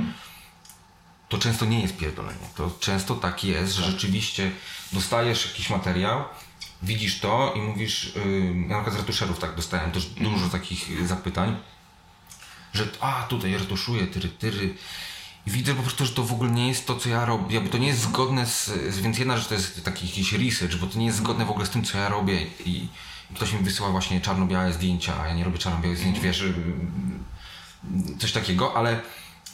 to 1.29 1.37
często 1.37 1.65
nie 1.65 1.81
jest 1.81 1.97
pierdolenie. 1.97 2.47
To 2.55 2.71
często 2.79 3.15
tak 3.15 3.43
jest, 3.43 3.73
że 3.73 3.83
rzeczywiście 3.83 4.51
dostajesz 4.93 5.47
jakiś 5.47 5.69
materiał, 5.69 6.23
widzisz 6.83 7.19
to 7.19 7.53
i 7.55 7.59
mówisz, 7.59 8.15
yy, 8.15 8.21
ja 8.69 8.77
na 8.77 8.83
przykład 8.83 8.93
z 8.93 8.97
retuszerów 8.97 9.39
tak 9.39 9.55
dostałem 9.55 9.91
też 9.91 10.05
dużo 10.05 10.49
takich 10.49 11.07
zapytań, 11.07 11.57
że 12.73 12.87
a 13.01 13.25
tutaj 13.29 13.53
retuszuję, 13.53 14.07
tyry, 14.07 14.29
tyry. 14.29 14.73
I 15.47 15.51
widzę 15.51 15.75
po 15.75 15.81
prostu, 15.81 16.05
że 16.05 16.11
to 16.11 16.23
w 16.23 16.33
ogóle 16.33 16.51
nie 16.51 16.67
jest 16.67 16.87
to, 16.87 16.95
co 16.95 17.09
ja 17.09 17.25
robię, 17.25 17.61
bo 17.61 17.69
to 17.69 17.77
nie 17.77 17.87
jest 17.87 18.01
zgodne 18.01 18.45
z, 18.45 18.71
więc 19.01 19.17
jedna 19.17 19.37
rzecz 19.37 19.47
to 19.47 19.53
jest 19.53 19.85
taki 19.85 20.07
jakiś 20.07 20.33
research, 20.33 20.75
bo 20.75 20.87
to 20.87 20.99
nie 20.99 21.05
jest 21.05 21.17
zgodne 21.17 21.45
w 21.45 21.49
ogóle 21.49 21.65
z 21.65 21.69
tym, 21.69 21.83
co 21.83 21.97
ja 21.97 22.09
robię. 22.09 22.41
I, 22.65 22.87
i 23.31 23.35
ktoś 23.35 23.53
mi 23.53 23.59
wysyła 23.59 23.89
właśnie 23.89 24.21
czarno-białe 24.21 24.73
zdjęcia, 24.73 25.21
a 25.21 25.27
ja 25.27 25.33
nie 25.33 25.43
robię 25.43 25.57
czarno-białych 25.57 25.97
zdjęć, 25.97 26.19
wiesz, 26.19 26.41
ym, 26.41 27.23
coś 28.19 28.31
takiego, 28.31 28.77
ale 28.77 28.99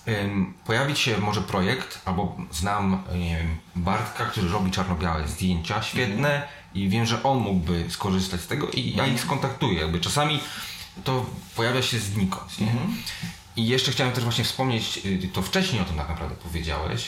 ym, 0.08 0.54
pojawić 0.66 1.00
się 1.00 1.18
może 1.18 1.42
projekt, 1.42 2.02
albo 2.06 2.38
znam, 2.52 3.04
nie 3.16 3.38
wiem, 3.38 3.58
Bartka, 3.76 4.26
który 4.26 4.50
robi 4.50 4.72
czarno-białe 4.72 5.28
zdjęcia, 5.28 5.84
świetne 5.84 6.48
i 6.74 6.90
wiem, 6.90 7.06
że 7.06 7.24
on 7.24 7.38
mógłby 7.38 7.86
skorzystać 7.90 8.42
z 8.42 8.48
tego 8.48 8.70
i 8.70 8.96
ja 8.96 9.08
ich 9.08 9.22
skontaktuję, 9.22 9.80
jakby 9.80 10.00
czasami 10.00 10.40
to 11.04 11.26
pojawia 11.56 11.82
się 11.82 12.00
znikąd, 12.00 12.60
nie? 12.60 12.76
I 13.56 13.68
jeszcze 13.68 13.92
chciałem 13.92 14.14
też 14.14 14.24
właśnie 14.24 14.44
wspomnieć, 14.44 15.00
y, 15.06 15.30
to 15.34 15.42
wcześniej 15.42 15.82
o 15.82 15.86
tym 15.86 15.98
tak 15.98 16.10
naprawdę 16.10 16.36
powiedziałeś, 16.36 17.08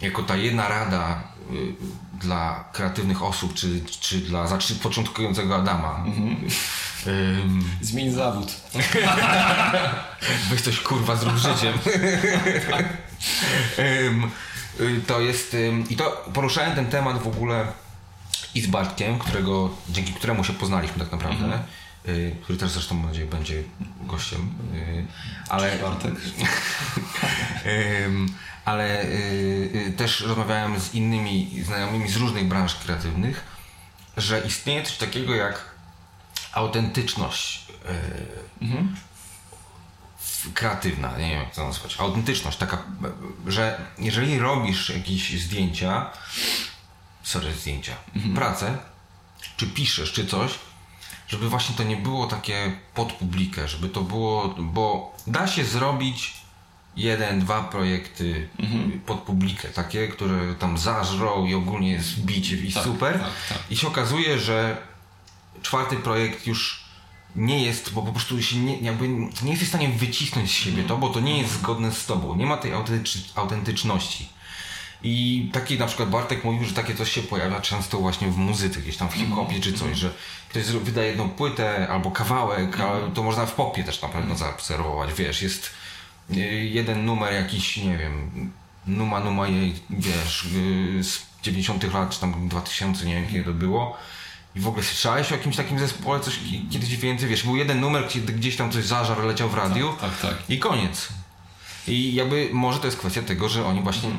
jako 0.00 0.22
ta 0.22 0.36
jedna 0.36 0.68
rada 0.68 1.22
y, 1.52 1.74
dla 2.20 2.64
kreatywnych 2.72 3.22
osób, 3.22 3.54
czy, 3.54 3.80
czy 4.00 4.18
dla 4.18 4.46
znaczy 4.46 4.74
początkującego 4.74 5.56
Adama. 5.56 6.04
Ym, 7.06 7.64
Zmień 7.80 8.10
zawód. 8.10 8.52
Weź 10.50 10.60
coś 10.60 10.80
kurwa 10.80 11.16
zrób 11.16 11.36
życiem. 11.36 11.74
Ym, 13.78 14.30
y, 14.80 15.00
to 15.06 15.20
jest. 15.20 15.54
ym, 15.54 15.88
I 15.88 15.96
to 15.96 16.24
poruszałem 16.34 16.74
ten 16.74 16.86
temat 16.86 17.22
w 17.22 17.26
ogóle 17.26 17.66
i 18.54 18.60
z 18.60 18.66
Bartkiem, 18.66 19.18
którego, 19.18 19.70
dzięki 19.88 20.12
któremu 20.12 20.44
się 20.44 20.52
poznaliśmy 20.52 20.98
tak 20.98 21.12
naprawdę. 21.12 21.46
y, 21.46 21.87
Który 22.42 22.58
też 22.58 22.70
zresztą 22.70 22.94
mam 22.94 23.06
nadzieję 23.06 23.26
będzie 23.26 23.62
gościem. 24.00 24.54
y, 24.74 25.06
Ale, 25.48 25.78
Bartek. 25.78 26.14
Ale 28.64 29.02
y, 29.04 29.06
y, 29.88 29.92
też 29.96 30.20
rozmawiałem 30.20 30.80
z 30.80 30.94
innymi 30.94 31.62
znajomymi 31.64 32.08
z 32.08 32.16
różnych 32.16 32.48
branż 32.48 32.74
kreatywnych, 32.74 33.44
że 34.16 34.40
istnieje 34.40 34.82
coś 34.82 34.96
takiego 34.96 35.34
jak 35.34 35.64
autentyczność 36.52 37.66
y, 38.62 38.68
w- 40.18 40.52
kreatywna, 40.52 41.18
nie 41.18 41.30
wiem 41.30 41.38
jak 41.42 41.54
to 41.54 41.66
nazwać, 41.66 41.96
autentyczność 42.00 42.58
taka, 42.58 42.76
y, 42.76 43.52
że 43.52 43.80
jeżeli 43.98 44.38
robisz 44.38 44.90
jakieś 44.90 45.40
zdjęcia, 45.42 46.10
sorry, 47.22 47.52
zdjęcia, 47.54 47.92
pracę, 48.34 48.78
czy 49.56 49.66
piszesz, 49.66 50.12
czy 50.12 50.26
coś, 50.26 50.52
żeby 51.28 51.48
właśnie 51.48 51.74
to 51.76 51.82
nie 51.82 51.96
było 51.96 52.26
takie 52.26 52.72
pod 52.94 53.12
publikę, 53.12 53.68
żeby 53.68 53.88
to 53.88 54.00
było, 54.00 54.54
bo 54.58 55.16
da 55.26 55.46
się 55.46 55.64
zrobić 55.64 56.34
jeden, 56.96 57.40
dwa 57.40 57.62
projekty 57.62 58.48
pod 59.06 59.18
publikę, 59.20 59.68
takie, 59.68 60.08
które 60.08 60.54
tam 60.54 60.78
zażrą 60.78 61.46
i 61.46 61.54
ogólnie 61.54 61.90
jest 61.92 62.18
bicie 62.20 62.56
i 62.56 62.72
Tak, 62.72 62.84
super. 62.84 63.18
tak, 63.20 63.30
tak. 63.48 63.58
I 63.70 63.76
się 63.76 63.88
okazuje, 63.88 64.38
że 64.38 64.76
czwarty 65.62 65.96
projekt 65.96 66.46
już 66.46 66.84
nie 67.36 67.62
jest, 67.64 67.92
bo 67.92 68.02
po 68.02 68.12
prostu 68.12 68.42
się 68.42 68.56
nie, 68.56 68.78
jakby 68.78 69.08
nie 69.42 69.50
jesteś 69.50 69.68
w 69.68 69.68
stanie 69.68 69.88
wycisnąć 69.88 70.50
z 70.50 70.54
siebie 70.54 70.84
to, 70.84 70.96
bo 70.98 71.08
to 71.08 71.20
nie 71.20 71.38
jest 71.38 71.52
zgodne 71.52 71.92
z 71.92 72.06
tobą. 72.06 72.36
Nie 72.36 72.46
ma 72.46 72.56
tej 72.56 72.72
autentycz, 72.72 73.18
autentyczności. 73.34 74.28
I 75.02 75.48
taki 75.52 75.78
na 75.78 75.86
przykład 75.86 76.10
Bartek 76.10 76.44
mówił, 76.44 76.64
że 76.68 76.74
takie 76.74 76.94
coś 76.94 77.12
się 77.12 77.22
pojawia 77.22 77.60
często 77.60 77.98
właśnie 77.98 78.28
w 78.28 78.36
muzyce, 78.36 78.80
gdzieś 78.80 78.96
tam 78.96 79.08
w 79.08 79.14
hip-hopie 79.14 79.60
czy 79.60 79.72
coś, 79.72 79.98
że 79.98 80.10
ktoś 80.50 80.64
wydaje 80.64 81.08
jedną 81.08 81.28
płytę 81.28 81.88
albo 81.88 82.10
kawałek, 82.10 82.80
ale 82.80 83.10
to 83.10 83.22
można 83.22 83.46
w 83.46 83.52
popie 83.54 83.84
też 83.84 84.02
na 84.02 84.08
pewno 84.08 84.36
zaobserwować, 84.36 85.12
wiesz, 85.14 85.42
jest 85.42 85.70
y, 86.30 86.36
jeden 86.72 87.04
numer 87.04 87.32
jakiś, 87.34 87.76
nie 87.76 87.98
wiem, 87.98 88.30
Numa 88.86 89.20
Numa 89.20 89.48
jej, 89.48 89.74
wiesz, 89.90 90.44
y, 90.44 91.04
z 91.04 91.22
90 91.42 91.92
lat, 91.94 92.10
czy 92.10 92.20
tam 92.20 92.48
2000, 92.48 93.06
nie 93.06 93.14
wiem 93.14 93.26
kiedy 93.28 93.44
to 93.44 93.52
było. 93.52 93.96
I 94.56 94.60
w 94.60 94.68
ogóle 94.68 94.84
słyszałeś 94.84 95.32
o 95.32 95.34
jakimś 95.36 95.56
takim 95.56 95.78
zespole, 95.78 96.20
coś 96.20 96.38
ki- 96.38 96.66
kiedyś 96.70 96.96
więcej, 96.96 97.28
wiesz, 97.28 97.44
był 97.44 97.56
jeden 97.56 97.80
numer, 97.80 98.08
gdzieś 98.26 98.56
tam 98.56 98.72
coś 98.72 98.84
zażar 98.84 99.18
leciał 99.24 99.48
w 99.48 99.54
radiu 99.54 99.94
Tak, 100.00 100.18
tak. 100.20 100.34
i 100.48 100.58
koniec. 100.58 101.08
I 101.88 102.14
jakby 102.14 102.48
może 102.52 102.78
to 102.78 102.86
jest 102.86 102.98
kwestia 102.98 103.22
tego, 103.22 103.48
że 103.48 103.66
oni 103.66 103.82
właśnie 103.82 104.10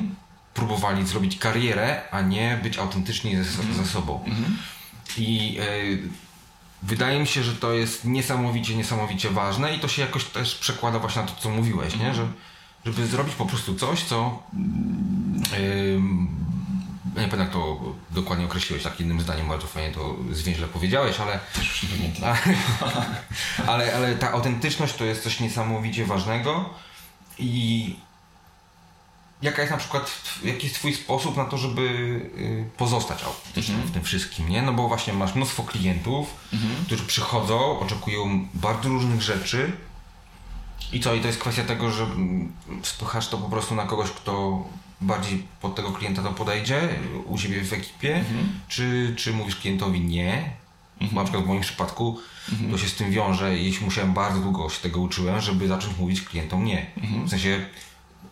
próbowali 0.60 1.08
zrobić 1.08 1.38
karierę, 1.38 2.02
a 2.12 2.22
nie 2.22 2.60
być 2.64 2.78
autentyczni 2.78 3.36
ze, 3.36 3.44
ze 3.74 3.86
sobą. 3.86 4.24
I 5.18 5.58
e, 5.60 5.66
wydaje 6.84 7.20
mi 7.20 7.28
się, 7.28 7.44
że 7.44 7.56
to 7.56 7.74
jest 7.74 8.06
niesamowicie, 8.06 8.76
niesamowicie 8.76 9.30
ważne 9.30 9.76
i 9.76 9.80
to 9.80 9.88
się 9.88 10.02
jakoś 10.02 10.26
też 10.26 10.56
przekłada 10.56 11.00
właśnie 11.00 11.22
na 11.22 11.28
to, 11.28 11.42
co 11.42 11.50
mówiłeś, 11.50 11.96
nie? 11.96 12.14
Że, 12.14 12.28
żeby 12.86 13.08
zrobić 13.08 13.36
po 13.36 13.46
prostu 13.46 13.76
coś, 13.76 14.04
co 14.04 14.44
ym, 15.94 16.28
nie 17.06 17.14
pamiętam 17.16 17.40
jak 17.40 17.50
to 17.50 17.80
dokładnie 18.12 18.46
określiłeś, 18.46 18.84
tak 18.84 19.00
jednym 19.00 19.22
zdaniem 19.22 19.48
bardzo 19.48 19.68
fajnie 19.68 19.94
to 19.94 20.16
zwięźle 20.32 20.68
powiedziałeś, 20.68 21.20
ale 21.20 21.40
ale, 23.72 23.96
ale 23.96 24.16
ta 24.16 24.32
autentyczność 24.32 24.96
to 24.96 25.06
jest 25.06 25.24
coś 25.24 25.40
niesamowicie 25.40 26.06
ważnego 26.06 26.70
i 27.40 27.96
jaka 29.42 29.62
jest 29.62 29.72
na 29.72 29.78
przykład, 29.78 30.22
jaki 30.44 30.68
jest 30.68 30.76
twój 30.76 30.94
sposób 30.94 31.38
na 31.38 31.46
to, 31.46 31.58
żeby 31.58 31.82
y, 32.38 32.70
pozostać 32.78 33.24
autentycznym 33.24 33.82
w 33.82 33.92
tym 33.92 34.04
wszystkim, 34.04 34.50
nie? 34.50 34.62
No 34.62 34.74
bo 34.74 34.88
właśnie 34.88 35.14
masz 35.14 35.36
mnóstwo 35.36 35.64
klientów, 35.64 36.36
którzy 36.86 37.04
przychodzą, 37.04 37.80
oczekują 37.80 38.48
bardzo 38.54 38.90
różnych 38.90 39.22
rzeczy. 39.22 39.72
I 40.92 41.00
co? 41.00 41.14
I 41.14 41.22
to 41.22 41.28
jest 41.28 41.40
kwestia 41.40 41.64
tego, 41.64 41.92
że 41.92 42.04
mm, 42.04 42.52
spychasz 42.84 43.28
to 43.28 43.38
po 43.38 43.50
prostu 43.50 43.76
na 43.76 43.86
kogoś, 43.86 44.10
kto 44.10 44.64
bardziej 45.02 45.48
pod 45.62 45.76
tego 45.76 45.92
klienta 45.92 46.24
to 46.24 46.32
podejdzie 46.32 46.90
u 47.26 47.38
siebie 47.38 47.64
w 47.64 47.74
ekipie, 47.74 48.24
czy, 48.68 49.14
czy 49.18 49.34
mówisz 49.34 49.56
klientowi 49.56 50.02
nie, 50.02 50.54
Bo 51.02 51.16
na 51.16 51.24
przykład 51.24 51.44
w 51.44 51.48
moim 51.48 51.62
przypadku 51.62 52.20
to 52.72 52.78
się 52.78 52.88
z 52.88 52.96
tym 52.96 53.12
wiąże 53.12 53.58
i 53.58 53.78
musiałem 53.82 54.14
bardzo 54.14 54.40
długo 54.40 54.70
się 54.70 54.82
tego 54.82 55.00
uczyłem, 55.00 55.42
żeby 55.42 55.68
zacząć 55.68 55.98
mówić 55.98 56.22
klientom 56.22 56.66
nie. 56.66 56.86
W 57.26 57.30
sensie 57.30 57.66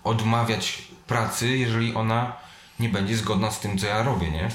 odmawiać 0.04 0.86
pracy, 1.08 1.58
jeżeli 1.58 1.94
ona 1.94 2.34
nie 2.80 2.90
będzie 2.90 3.18
zgodna 3.18 3.52
z 3.52 3.60
tym, 3.60 3.78
co 3.78 3.88
ja 3.88 4.04
robię, 4.04 4.32
nie? 4.32 4.50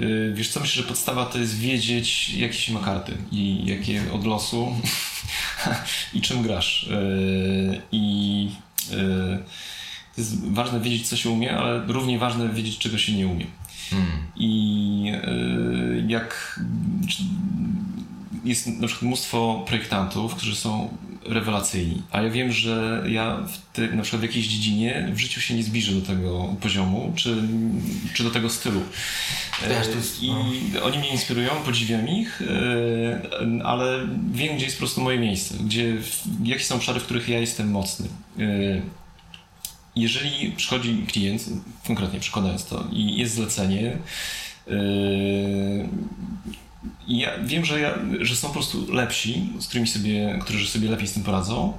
Y, 0.00 0.32
Wiesz 0.34 0.48
co, 0.48 0.60
myślę, 0.60 0.82
że 0.82 0.88
podstawa 0.88 1.26
to 1.26 1.38
jest 1.38 1.58
wiedzieć, 1.58 2.28
jakie 2.28 2.54
się 2.54 2.72
ma 2.72 2.80
karty 2.80 3.16
i 3.32 3.66
jakie 3.66 4.12
od 4.12 4.26
losu 4.26 4.76
i 6.14 6.20
czym 6.20 6.42
grasz. 6.42 6.82
Y, 6.82 7.80
I 7.92 8.48
y, 8.92 8.94
to 10.14 10.20
jest 10.20 10.48
ważne 10.48 10.80
wiedzieć, 10.80 11.08
co 11.08 11.16
się 11.16 11.30
umie, 11.30 11.56
ale 11.56 11.86
równie 11.86 12.18
ważne 12.18 12.48
wiedzieć, 12.48 12.78
czego 12.78 12.98
się 12.98 13.12
nie 13.12 13.26
umie. 13.26 13.46
I 14.36 15.12
y, 15.24 16.04
jak 16.08 16.60
jest 18.44 18.66
na 18.66 18.86
przykład 18.86 19.02
mnóstwo 19.02 19.64
projektantów, 19.66 20.34
którzy 20.34 20.56
są 20.56 20.88
rewelacyjni, 21.26 22.02
a 22.12 22.22
ja 22.22 22.30
wiem, 22.30 22.52
że 22.52 23.04
ja 23.08 23.36
w 23.36 23.72
ty, 23.72 23.92
na 23.96 24.02
przykład 24.02 24.20
w 24.20 24.22
jakiejś 24.24 24.46
dziedzinie 24.46 25.08
w 25.14 25.18
życiu 25.18 25.40
się 25.40 25.54
nie 25.54 25.62
zbliżę 25.62 25.92
do 25.92 26.06
tego 26.06 26.54
poziomu, 26.60 27.12
czy, 27.16 27.36
czy 28.14 28.24
do 28.24 28.30
tego 28.30 28.50
stylu. 28.50 28.80
Wiesz, 29.68 29.86
to 29.88 29.94
jest- 29.94 30.22
I 30.22 30.30
oni 30.82 30.98
mnie 30.98 31.08
inspirują, 31.08 31.50
podziwiam 31.64 32.08
ich, 32.08 32.42
e, 32.42 33.64
ale 33.64 34.08
wiem, 34.32 34.56
gdzie 34.56 34.64
jest 34.64 34.76
po 34.76 34.80
prostu 34.80 35.00
moje 35.00 35.18
miejsce, 35.18 35.54
gdzie, 35.64 35.96
jakie 36.44 36.64
są 36.64 36.74
obszary, 36.74 37.00
w 37.00 37.04
których 37.04 37.28
ja 37.28 37.38
jestem 37.38 37.70
mocny. 37.70 38.06
E, 38.38 38.82
Jeżeli 39.96 40.52
przychodzi 40.52 41.04
klient, 41.12 41.44
konkretnie 41.86 42.20
przykładając 42.20 42.64
to, 42.64 42.84
i 42.92 43.18
jest 43.18 43.34
zlecenie, 43.34 43.96
e, 44.68 44.72
i 47.10 47.18
ja 47.18 47.30
wiem, 47.44 47.64
że, 47.64 47.80
ja, 47.80 47.94
że 48.20 48.36
są 48.36 48.48
po 48.48 48.54
prostu 48.54 48.92
lepsi, 48.92 49.48
z 49.58 49.66
którymi 49.66 49.88
sobie, 49.88 50.38
którzy 50.40 50.68
sobie 50.68 50.90
lepiej 50.90 51.08
z 51.08 51.12
tym 51.12 51.22
poradzą, 51.22 51.78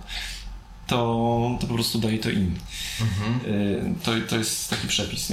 to, 0.91 1.57
to 1.59 1.67
po 1.67 1.73
prostu 1.73 1.99
daje 1.99 2.17
to 2.19 2.29
im. 2.29 2.55
Y, 3.47 3.93
To, 4.03 4.11
to 4.29 4.37
jest 4.37 4.69
taki 4.69 4.87
przepis. 4.87 5.31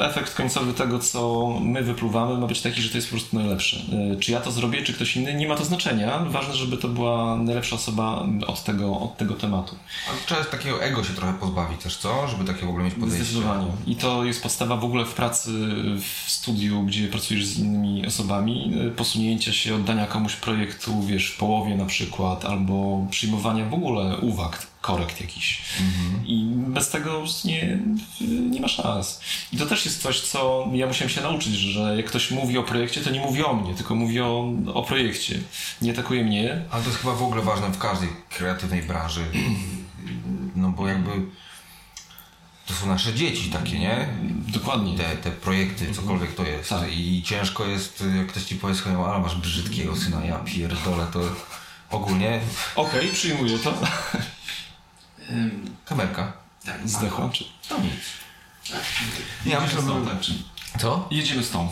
Efekt 0.00 0.34
końcowy 0.34 0.72
tego, 0.74 0.98
co 0.98 1.48
my 1.62 1.82
wypluwamy, 1.82 2.38
ma 2.38 2.46
być 2.46 2.60
taki, 2.60 2.82
że 2.82 2.88
to 2.88 2.96
jest 2.96 3.08
po 3.08 3.16
prostu 3.16 3.36
najlepsze. 3.36 3.76
Y, 4.12 4.20
Czy 4.20 4.32
ja 4.32 4.40
to 4.40 4.50
zrobię, 4.52 4.82
czy 4.82 4.92
ktoś 4.92 5.16
inny, 5.16 5.34
nie 5.34 5.48
ma 5.48 5.56
to 5.56 5.64
znaczenia. 5.64 6.18
Ważne, 6.18 6.54
żeby 6.54 6.76
to 6.76 6.88
była 6.88 7.36
najlepsza 7.36 7.76
osoba 7.76 8.26
od 8.46 8.64
tego, 8.64 9.00
od 9.00 9.16
tego 9.16 9.34
tematu. 9.34 9.76
Ale 10.08 10.18
trzeba 10.26 10.44
takiego 10.44 10.82
ego 10.82 11.04
się 11.04 11.12
trochę 11.14 11.34
pozbawić 11.34 11.82
też, 11.82 11.96
co? 11.96 12.28
Żeby 12.28 12.44
takie 12.44 12.66
w 12.66 12.68
ogóle 12.68 12.84
mieć 12.84 12.94
podejście. 12.94 13.24
Zdecydowanie. 13.24 13.66
I 13.86 13.96
to 13.96 14.24
jest 14.24 14.42
podstawa 14.42 14.76
w 14.76 14.84
ogóle 14.84 15.04
w 15.04 15.14
pracy 15.14 15.50
w 16.00 16.30
studiu, 16.30 16.82
gdzie 16.82 17.08
pracujesz 17.08 17.46
z 17.46 17.58
innymi 17.58 18.06
osobami, 18.06 18.72
y, 18.86 18.90
posunięcia 18.90 19.52
się, 19.52 19.74
oddania 19.74 20.06
komuś 20.06 20.36
projektu, 20.36 21.02
wiesz, 21.02 21.26
w 21.30 21.36
połowie 21.36 21.76
na 21.76 21.84
przykład, 21.86 22.44
albo 22.44 23.06
przyjmowania 23.10 23.64
w 23.68 23.74
ogóle 23.74 24.16
uwag, 24.18 24.66
korekt 24.86 25.20
jakiś. 25.20 25.62
I 26.26 26.44
bez 26.50 26.90
tego 26.90 27.24
nie, 27.44 27.78
nie 28.50 28.60
ma 28.60 28.68
szans. 28.68 29.20
I 29.52 29.56
to 29.56 29.66
też 29.66 29.84
jest 29.84 30.02
coś, 30.02 30.20
co 30.20 30.68
ja 30.72 30.86
musiałem 30.86 31.10
się 31.10 31.20
nauczyć, 31.20 31.54
że 31.54 31.96
jak 31.96 32.06
ktoś 32.06 32.30
mówi 32.30 32.58
o 32.58 32.62
projekcie, 32.62 33.00
to 33.00 33.10
nie 33.10 33.20
mówi 33.20 33.44
o 33.44 33.54
mnie, 33.54 33.74
tylko 33.74 33.94
mówi 33.94 34.20
o, 34.20 34.52
o 34.74 34.82
projekcie. 34.82 35.40
Nie 35.82 35.92
atakuje 35.92 36.24
mnie, 36.24 36.62
Ale 36.70 36.82
to 36.82 36.88
jest 36.88 37.00
chyba 37.00 37.14
w 37.14 37.22
ogóle 37.22 37.42
ważne 37.42 37.70
w 37.70 37.78
każdej 37.78 38.08
kreatywnej 38.30 38.82
branży. 38.82 39.24
No 40.56 40.68
bo 40.68 40.88
jakby 40.88 41.10
to 42.66 42.74
są 42.74 42.86
nasze 42.86 43.14
dzieci 43.14 43.50
takie, 43.50 43.78
nie? 43.78 44.08
dokładnie. 44.48 44.96
Te, 44.96 45.16
te 45.16 45.30
projekty, 45.30 45.94
cokolwiek 45.94 46.34
to 46.34 46.42
jest. 46.42 46.70
Tak. 46.70 46.92
I 46.92 47.22
ciężko 47.22 47.64
jest, 47.64 48.04
jak 48.16 48.26
ktoś 48.26 48.42
ci 48.42 48.54
powie, 48.54 48.74
słuchaj, 48.74 48.94
ale 48.94 49.18
masz 49.18 49.36
brzydkiego 49.36 49.96
syna, 49.96 50.24
ja 50.24 50.38
pierdolę, 50.38 51.06
to 51.12 51.20
ogólnie 51.90 52.40
Okej, 52.76 53.08
przyjmuję 53.08 53.58
to. 53.58 53.74
kamerka. 55.84 56.32
Tak, 56.66 56.88
Zdechła. 56.88 57.28
Czy... 57.32 57.44
To 57.68 57.78
nic. 57.80 57.92
Ja 59.46 59.60
myślę, 59.60 59.82
z 59.82 59.86
tą, 59.86 60.04
że... 60.04 60.10
tak, 60.10 60.20
czy... 60.20 60.32
Co? 60.78 61.08
Jedziemy 61.10 61.42
z 61.42 61.50
tą 61.50 61.68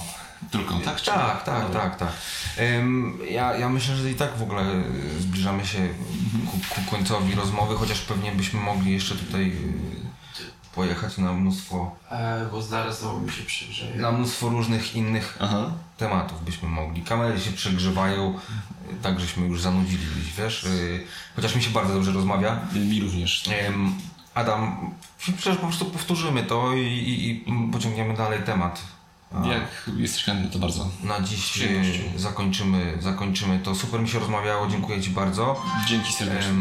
tylko, 0.50 0.74
tak? 0.78 0.96
Czy... 0.96 1.06
Tak, 1.06 1.44
tak, 1.44 1.70
tak, 1.72 1.96
tak. 1.96 2.12
Em, 2.56 3.18
ja, 3.30 3.56
ja 3.56 3.68
myślę, 3.68 3.96
że 3.96 4.10
i 4.10 4.14
tak 4.14 4.36
w 4.36 4.42
ogóle 4.42 4.64
zbliżamy 5.20 5.66
się 5.66 5.88
ku, 6.50 6.58
ku 6.74 6.90
końcowi 6.90 7.34
rozmowy, 7.34 7.76
chociaż 7.76 8.00
pewnie 8.00 8.32
byśmy 8.32 8.60
mogli 8.60 8.92
jeszcze 8.92 9.14
tutaj 9.14 9.42
y, 9.46 9.54
pojechać 10.74 11.18
na 11.18 11.32
mnóstwo, 11.32 11.96
E, 12.10 12.46
bo 12.50 12.62
zaraz 12.62 13.00
znowu 13.00 13.20
mi 13.20 13.32
się 13.32 13.42
przygrzeje. 13.42 13.94
na 13.96 14.12
mnóstwo 14.12 14.48
różnych 14.48 14.94
innych 14.96 15.38
Aha. 15.40 15.70
tematów 15.96 16.44
byśmy 16.44 16.68
mogli. 16.68 17.02
Kamery 17.02 17.40
się 17.40 17.52
przegrzewają, 17.52 18.38
tak 19.02 19.20
żeśmy 19.20 19.46
już 19.46 19.60
zanudzili, 19.60 20.06
wiesz, 20.38 20.64
y, 20.64 21.06
chociaż 21.36 21.54
mi 21.54 21.62
się 21.62 21.70
bardzo 21.70 21.94
dobrze 21.94 22.12
rozmawia. 22.12 22.60
Mi 22.74 23.00
również. 23.00 23.44
Adam, 24.34 24.90
przecież 25.18 25.56
po 25.56 25.66
prostu 25.66 25.84
powtórzymy 25.84 26.42
to 26.42 26.72
i, 26.74 26.80
i, 26.80 27.30
i 27.50 27.70
pociągniemy 27.72 28.14
dalej 28.14 28.42
temat. 28.42 28.82
A- 29.34 29.46
Jak 29.46 29.90
jesteś 29.96 30.24
chętny, 30.24 30.50
to 30.50 30.58
bardzo. 30.58 30.90
Na 31.02 31.20
dziś 31.20 31.62
e, 31.62 31.68
zakończymy, 32.18 32.96
zakończymy 33.00 33.58
to. 33.58 33.74
Super 33.74 34.00
mi 34.00 34.08
się 34.08 34.18
rozmawiało, 34.18 34.66
dziękuję 34.66 35.02
Ci 35.02 35.10
bardzo. 35.10 35.62
Dzięki 35.88 36.12
serdecznie. 36.12 36.52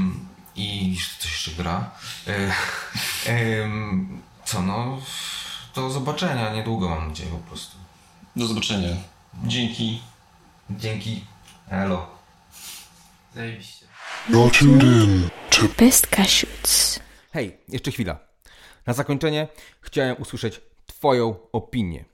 I 0.55 0.97
coś 1.19 1.31
jeszcze 1.31 1.51
gra. 1.51 1.89
E, 2.27 3.69
co 4.45 4.61
no, 4.61 4.97
do 5.75 5.89
zobaczenia 5.89 6.53
niedługo 6.53 6.89
mam 6.89 7.07
nadzieję 7.07 7.29
po 7.31 7.37
prostu. 7.37 7.77
Do 8.35 8.47
zobaczenia. 8.47 8.89
Dzięki. 9.43 10.01
Dzięki. 10.69 11.23
Elo. 11.69 12.12
Zajebiście. 13.35 13.85
Best 15.77 16.07
Cashews. 16.07 16.99
Hej, 17.31 17.57
jeszcze 17.69 17.91
chwila. 17.91 18.19
Na 18.87 18.93
zakończenie 18.93 19.47
chciałem 19.81 20.15
usłyszeć 20.21 20.61
Twoją 20.85 21.35
opinię. 21.51 22.05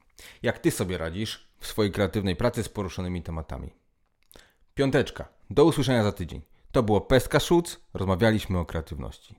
Jak 0.44 0.60
Ty 0.60 0.72
sobie 0.72 0.98
radzisz 0.98 1.48
w 1.60 1.68
swojej 1.68 1.92
kreatywnej 1.92 2.36
pracy 2.36 2.64
z 2.64 2.70
poruszonymi 2.70 3.24
tematami? 3.24 3.74
Piąteczka. 4.76 5.28
Do 5.50 5.66
usłyszenia 5.66 6.04
za 6.04 6.12
tydzień. 6.12 6.42
To 6.72 6.84
było 6.84 7.02
Pestka 7.02 7.40
Szuc. 7.40 7.80
Rozmawialiśmy 7.94 8.60
o 8.60 8.66
kreatywności. 8.66 9.39